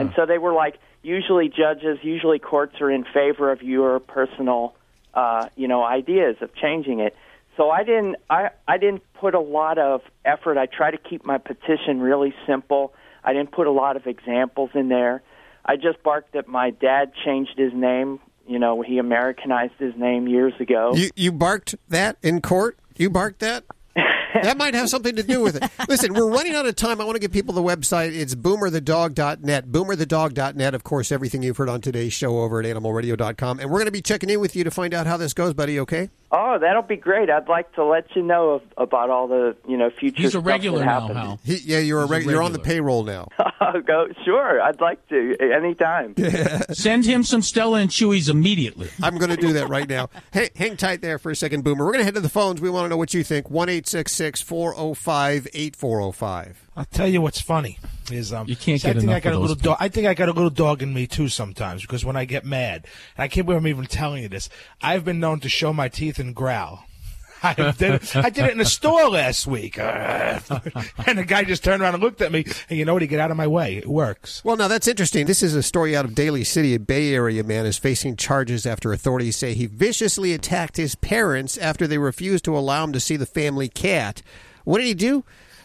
And 0.00 0.12
so 0.16 0.26
they 0.26 0.38
were 0.38 0.52
like, 0.52 0.78
usually 1.02 1.48
judges, 1.48 1.98
usually 2.02 2.38
courts 2.38 2.80
are 2.80 2.90
in 2.90 3.04
favor 3.04 3.50
of 3.52 3.62
your 3.62 4.00
personal, 4.00 4.74
uh, 5.14 5.48
you 5.56 5.68
know, 5.68 5.84
ideas 5.84 6.36
of 6.40 6.54
changing 6.54 7.00
it. 7.00 7.16
So 7.56 7.70
I 7.70 7.84
didn't, 7.84 8.16
I, 8.28 8.50
I 8.66 8.78
didn't 8.78 9.02
put 9.20 9.34
a 9.34 9.40
lot 9.40 9.78
of 9.78 10.00
effort. 10.24 10.56
I 10.58 10.66
try 10.66 10.90
to 10.90 10.98
keep 10.98 11.24
my 11.24 11.38
petition 11.38 12.00
really 12.00 12.34
simple. 12.46 12.94
I 13.22 13.32
didn't 13.32 13.52
put 13.52 13.66
a 13.66 13.70
lot 13.70 13.96
of 13.96 14.06
examples 14.06 14.70
in 14.74 14.88
there. 14.88 15.22
I 15.64 15.76
just 15.76 16.02
barked 16.02 16.32
that 16.32 16.48
my 16.48 16.70
dad 16.70 17.12
changed 17.24 17.52
his 17.56 17.72
name. 17.74 18.18
You 18.46 18.58
know, 18.58 18.82
he 18.82 18.98
Americanized 18.98 19.74
his 19.78 19.94
name 19.96 20.26
years 20.26 20.54
ago. 20.58 20.92
You, 20.94 21.10
you 21.14 21.32
barked 21.32 21.74
that 21.88 22.16
in 22.22 22.40
court? 22.40 22.78
You 22.96 23.10
barked 23.10 23.40
that? 23.40 23.64
that 24.42 24.56
might 24.56 24.74
have 24.74 24.88
something 24.88 25.14
to 25.16 25.22
do 25.22 25.42
with 25.42 25.56
it. 25.56 25.70
Listen, 25.88 26.14
we're 26.14 26.30
running 26.30 26.54
out 26.54 26.66
of 26.66 26.74
time. 26.74 27.00
I 27.00 27.04
want 27.04 27.16
to 27.16 27.20
give 27.20 27.32
people 27.32 27.54
the 27.54 27.62
website. 27.62 28.14
It's 28.14 28.34
boomerthedog.net. 28.34 29.66
Boomerthedog.net. 29.66 30.74
Of 30.74 30.84
course, 30.84 31.12
everything 31.12 31.42
you've 31.42 31.58
heard 31.58 31.68
on 31.68 31.80
today's 31.80 32.12
show 32.12 32.38
over 32.38 32.60
at 32.60 32.66
animalradio.com. 32.66 33.60
And 33.60 33.70
we're 33.70 33.78
going 33.78 33.86
to 33.86 33.92
be 33.92 34.02
checking 34.02 34.30
in 34.30 34.40
with 34.40 34.56
you 34.56 34.64
to 34.64 34.70
find 34.70 34.94
out 34.94 35.06
how 35.06 35.16
this 35.16 35.34
goes, 35.34 35.52
buddy, 35.52 35.78
okay? 35.80 36.08
Oh, 36.32 36.58
that'll 36.60 36.82
be 36.82 36.96
great. 36.96 37.28
I'd 37.28 37.48
like 37.48 37.72
to 37.74 37.84
let 37.84 38.14
you 38.14 38.22
know 38.22 38.50
of, 38.50 38.62
about 38.76 39.10
all 39.10 39.26
the 39.26 39.56
you 39.66 39.76
know 39.76 39.90
future. 39.90 40.22
He's 40.22 40.28
a 40.28 40.30
stuff 40.32 40.46
regular 40.46 40.78
that 40.80 40.84
now. 40.84 41.14
Hal. 41.14 41.40
He, 41.44 41.56
yeah, 41.56 41.80
you're, 41.80 42.00
a 42.00 42.02
He's 42.02 42.10
a 42.10 42.12
reg- 42.12 42.24
you're 42.26 42.42
on 42.42 42.52
the 42.52 42.58
payroll 42.58 43.04
now. 43.04 43.28
Oh, 43.62 43.78
go. 43.82 44.06
Sure, 44.24 44.60
I'd 44.62 44.80
like 44.80 45.06
to 45.10 45.36
anytime. 45.38 46.14
Send 46.72 47.04
him 47.04 47.22
some 47.22 47.42
Stella 47.42 47.78
and 47.80 47.90
Chewy's 47.90 48.30
immediately. 48.30 48.88
I'm 49.02 49.18
going 49.18 49.28
to 49.30 49.36
do 49.36 49.52
that 49.52 49.68
right 49.68 49.88
now. 49.88 50.08
Hey, 50.32 50.50
hang 50.56 50.76
tight 50.76 51.02
there 51.02 51.18
for 51.18 51.30
a 51.30 51.36
second, 51.36 51.62
Boomer. 51.64 51.84
We're 51.84 51.92
going 51.92 52.00
to 52.00 52.04
head 52.04 52.14
to 52.14 52.20
the 52.20 52.28
phones. 52.28 52.60
We 52.60 52.70
want 52.70 52.84
to 52.86 52.88
know 52.88 52.96
what 52.96 53.12
you 53.12 53.22
think. 53.24 53.50
1 53.50 53.68
405 53.68 55.48
8405. 55.52 56.69
I'll 56.80 56.86
tell 56.86 57.06
you 57.06 57.20
what's 57.20 57.42
funny 57.42 57.78
is 58.10 58.32
um 58.32 58.48
You 58.48 58.56
can't 58.56 58.80
see, 58.80 58.88
I 58.88 58.94
get 58.94 59.00
think 59.00 59.12
I 59.12 59.20
got 59.20 59.34
a 59.34 59.36
those 59.36 59.50
little 59.50 59.56
dog. 59.56 59.76
I 59.80 59.88
think 59.88 60.06
I 60.06 60.14
got 60.14 60.30
a 60.30 60.32
little 60.32 60.48
dog 60.48 60.82
in 60.82 60.94
me 60.94 61.06
too 61.06 61.28
sometimes 61.28 61.82
because 61.82 62.06
when 62.06 62.16
I 62.16 62.24
get 62.24 62.46
mad, 62.46 62.86
and 63.18 63.22
I 63.22 63.28
can't 63.28 63.46
believe 63.46 63.60
I'm 63.60 63.66
even 63.66 63.84
telling 63.84 64.22
you 64.22 64.30
this. 64.30 64.48
I've 64.80 65.04
been 65.04 65.20
known 65.20 65.40
to 65.40 65.50
show 65.50 65.74
my 65.74 65.88
teeth 65.88 66.18
and 66.18 66.34
growl. 66.34 66.86
I 67.42 67.52
did, 67.76 67.82
it, 67.82 68.16
I 68.16 68.30
did 68.30 68.46
it 68.46 68.52
in 68.52 68.60
a 68.60 68.64
store 68.64 69.10
last 69.10 69.46
week, 69.46 69.78
and 69.78 70.40
the 70.40 71.24
guy 71.26 71.44
just 71.44 71.62
turned 71.62 71.82
around 71.82 71.94
and 71.94 72.02
looked 72.02 72.22
at 72.22 72.32
me. 72.32 72.46
And 72.70 72.78
you 72.78 72.86
know 72.86 72.94
what? 72.94 73.02
He 73.02 73.08
get 73.08 73.20
out 73.20 73.30
of 73.30 73.36
my 73.36 73.46
way. 73.46 73.76
It 73.76 73.86
works. 73.86 74.42
Well, 74.42 74.56
now 74.56 74.68
that's 74.68 74.88
interesting. 74.88 75.26
This 75.26 75.42
is 75.42 75.54
a 75.54 75.62
story 75.62 75.94
out 75.94 76.06
of 76.06 76.14
Daly 76.14 76.44
City. 76.44 76.74
A 76.74 76.78
Bay 76.78 77.14
Area 77.14 77.44
man 77.44 77.66
is 77.66 77.76
facing 77.76 78.16
charges 78.16 78.64
after 78.64 78.90
authorities 78.90 79.36
say 79.36 79.52
he 79.52 79.66
viciously 79.66 80.32
attacked 80.32 80.78
his 80.78 80.94
parents 80.94 81.58
after 81.58 81.86
they 81.86 81.98
refused 81.98 82.44
to 82.46 82.56
allow 82.56 82.84
him 82.84 82.92
to 82.92 83.00
see 83.00 83.16
the 83.16 83.26
family 83.26 83.68
cat. 83.68 84.22
What 84.64 84.78
did 84.78 84.86
he 84.86 84.94
do? 84.94 85.24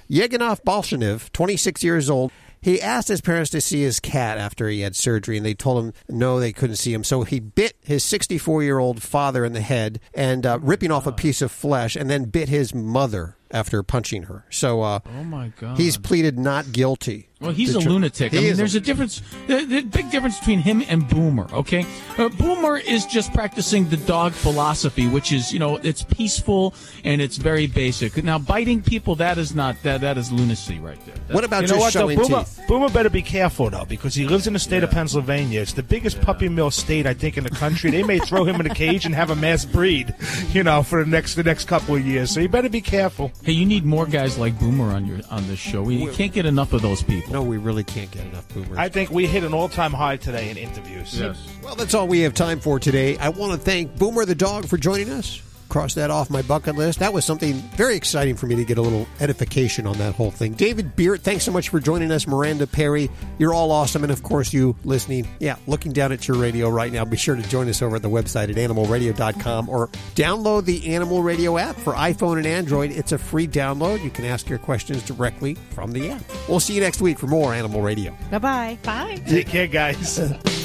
Yeganov 0.10 0.62
Bolshunev, 0.64 1.32
26 1.34 1.84
years 1.84 2.10
old, 2.10 2.32
he 2.62 2.82
asked 2.82 3.10
his 3.10 3.22
parents 3.22 3.52
to 3.52 3.62
see 3.62 3.84
his 3.84 4.00
cat 4.00 4.38
after 4.40 4.68
he 4.70 4.82
had 4.82 4.96
surgery, 4.96 5.38
and 5.38 5.46
they 5.46 5.54
told 5.54 5.84
him 5.86 5.94
no, 6.10 6.40
they 6.40 6.52
couldn't 6.52 6.78
see 6.78 6.94
him. 6.94 7.04
So 7.04 7.22
he 7.24 7.40
bit 7.40 7.74
his 7.84 8.04
64 8.04 8.64
year 8.64 8.80
old 8.80 9.04
father 9.04 9.46
in 9.46 9.54
the 9.54 9.62
head 9.62 10.00
and 10.16 10.46
uh, 10.46 10.58
ripping 10.62 10.90
off 10.92 11.06
a 11.06 11.12
piece 11.12 11.42
of 11.44 11.52
flesh, 11.52 11.96
and 11.96 12.10
then 12.10 12.26
bit 12.26 12.50
his 12.50 12.74
mother 12.74 13.38
after 13.52 13.84
punching 13.84 14.24
her. 14.24 14.46
So 14.50 14.82
uh, 14.82 15.00
Oh 15.06 15.24
my 15.24 15.50
God. 15.60 15.78
he's 15.78 15.98
pleaded 15.98 16.40
not 16.40 16.72
guilty. 16.72 17.30
Well, 17.46 17.54
he's 17.54 17.76
a 17.76 17.82
tr- 17.82 17.90
lunatic. 17.90 18.34
I 18.34 18.38
mean, 18.38 18.56
there's 18.56 18.76
a 18.76 18.80
difference, 18.80 19.22
the, 19.48 19.66
the 19.66 19.82
big 19.82 20.12
difference 20.12 20.40
between 20.40 20.60
him 20.60 20.84
and 20.88 21.08
Boomer. 21.08 21.48
Okay, 21.54 21.86
uh, 22.18 22.30
Boomer 22.30 22.78
is 22.78 23.06
just 23.06 23.34
practicing 23.34 23.88
the 23.90 23.98
dog 23.98 24.34
philosophy, 24.34 25.08
which 25.08 25.32
is, 25.32 25.54
you 25.54 25.60
know, 25.60 25.78
it's 25.78 26.04
peaceful 26.04 26.74
and 27.04 27.22
it's 27.22 27.38
very 27.38 27.68
basic. 27.68 28.24
Now, 28.24 28.40
biting 28.40 28.82
people, 28.82 29.16
that 29.16 29.38
is 29.38 29.54
not 29.54 29.76
that 29.84 30.02
that 30.02 30.18
is 30.18 30.32
lunacy 30.32 30.80
right 30.80 31.00
there. 31.06 31.16
What 31.32 31.44
about 31.44 31.62
you 31.64 31.68
know 31.68 31.76
just 31.76 31.80
what? 31.80 31.94
Though, 31.94 32.00
showing 32.00 32.18
Boomer, 32.18 32.44
teeth? 32.44 32.62
Boomer 32.68 32.90
better 32.90 33.10
be 33.10 33.22
careful 33.22 33.70
though, 33.70 33.86
because 33.86 34.16
he 34.16 34.28
lives 34.28 34.48
in 34.48 34.54
the 34.54 34.60
state 34.60 34.84
of 34.84 34.92
Pennsylvania. 34.92 35.62
It's 35.62 35.74
the 35.74 35.84
biggest 35.84 36.22
puppy 36.22 36.50
mill 36.50 36.72
state 36.72 37.06
I 37.06 37.14
think 37.14 37.38
in 37.38 37.44
the 37.44 37.50
country. 37.50 37.92
They 37.92 38.04
may 38.04 38.20
throw 38.20 38.44
him 38.44 38.60
in 38.60 38.66
a 38.66 38.74
cage 38.74 39.06
and 39.06 39.14
have 39.14 39.30
a 39.30 39.36
mass 39.36 39.66
breed, 39.66 40.14
you 40.52 40.64
know, 40.64 40.84
for 40.84 41.04
the 41.04 41.10
next 41.10 41.36
the 41.36 41.44
next 41.44 41.66
couple 41.66 41.96
of 41.96 42.06
years. 42.06 42.32
So 42.32 42.40
you 42.40 42.50
better 42.50 42.70
be 42.70 42.82
careful. 42.82 43.32
Hey, 43.44 43.54
you 43.54 43.66
need 43.66 43.86
more 43.86 44.06
guys 44.06 44.38
like 44.38 44.58
Boomer 44.60 44.92
on 44.92 45.06
your 45.06 45.20
on 45.30 45.48
this 45.48 45.60
show. 45.60 45.84
We 45.84 46.08
can't 46.14 46.34
get 46.34 46.46
enough 46.46 46.74
of 46.74 46.82
those 46.82 47.04
people. 47.04 47.35
No, 47.36 47.44
we 47.44 47.58
really 47.58 47.84
can't 47.84 48.10
get 48.12 48.24
enough 48.28 48.48
boomers. 48.54 48.78
I 48.78 48.88
think 48.88 49.12
we 49.12 49.28
hit 49.28 49.44
an 49.44 49.54
all 49.54 49.68
time 49.68 49.92
high 49.92 50.16
today 50.16 50.50
in 50.52 50.56
interviews. 50.56 51.20
Yes. 51.20 51.46
Well, 51.62 51.76
that's 51.76 51.94
all 51.94 52.08
we 52.08 52.22
have 52.22 52.34
time 52.34 52.62
for 52.62 52.80
today. 52.80 53.18
I 53.18 53.28
want 53.28 53.52
to 53.52 53.58
thank 53.58 53.98
Boomer 53.98 54.24
the 54.24 54.36
dog 54.36 54.66
for 54.70 54.78
joining 54.78 55.10
us. 55.10 55.42
Cross 55.76 55.96
that 55.96 56.10
off 56.10 56.30
my 56.30 56.42
bucket 56.42 56.78
list. 56.78 57.00
That 57.00 57.12
was 57.12 57.26
something 57.26 57.56
very 57.76 57.98
exciting 57.98 58.38
for 58.38 58.46
me 58.46 58.56
to 58.56 58.64
get 58.64 58.78
a 58.78 58.82
little 58.82 59.06
edification 59.20 59.86
on 59.86 59.98
that 59.98 60.16
whole 60.16 60.32
thing. 60.32 60.54
David 60.54 60.96
Beart, 60.96 61.20
thanks 61.20 61.44
so 61.44 61.52
much 61.52 61.68
for 61.68 61.82
joining 61.82 62.14
us. 62.14 62.28
Miranda 62.28 62.66
Perry, 62.66 63.12
you're 63.40 63.54
all 63.54 63.74
awesome. 63.74 64.02
And 64.04 64.10
of 64.10 64.24
course, 64.24 64.54
you 64.54 64.78
listening, 64.86 65.28
yeah, 65.42 65.58
looking 65.68 65.92
down 65.92 66.14
at 66.14 66.30
your 66.30 66.38
radio 66.38 66.70
right 66.70 66.94
now, 66.94 67.04
be 67.04 67.18
sure 67.18 67.36
to 67.36 67.42
join 67.50 67.68
us 67.68 67.82
over 67.82 67.98
at 67.98 68.04
the 68.04 68.10
website 68.10 68.50
at 68.50 68.56
animalradio.com 68.56 69.68
or 69.68 69.90
download 70.16 70.64
the 70.64 70.96
Animal 70.96 71.22
Radio 71.22 71.58
app 71.58 71.76
for 71.76 71.92
iPhone 71.92 72.38
and 72.38 72.46
Android. 72.46 72.92
It's 72.92 73.12
a 73.12 73.18
free 73.18 73.46
download. 73.46 74.02
You 74.02 74.12
can 74.12 74.24
ask 74.24 74.48
your 74.48 74.60
questions 74.60 75.04
directly 75.04 75.56
from 75.72 75.92
the 75.92 76.10
app. 76.12 76.24
We'll 76.48 76.62
see 76.62 76.76
you 76.76 76.80
next 76.80 77.02
week 77.02 77.20
for 77.20 77.28
more 77.28 77.54
Animal 77.54 77.82
Radio. 77.82 78.16
Bye 78.32 78.40
bye. 78.40 78.78
Bye. 78.82 79.22
Take 79.28 79.50
care, 79.50 79.68
guys. 79.68 80.22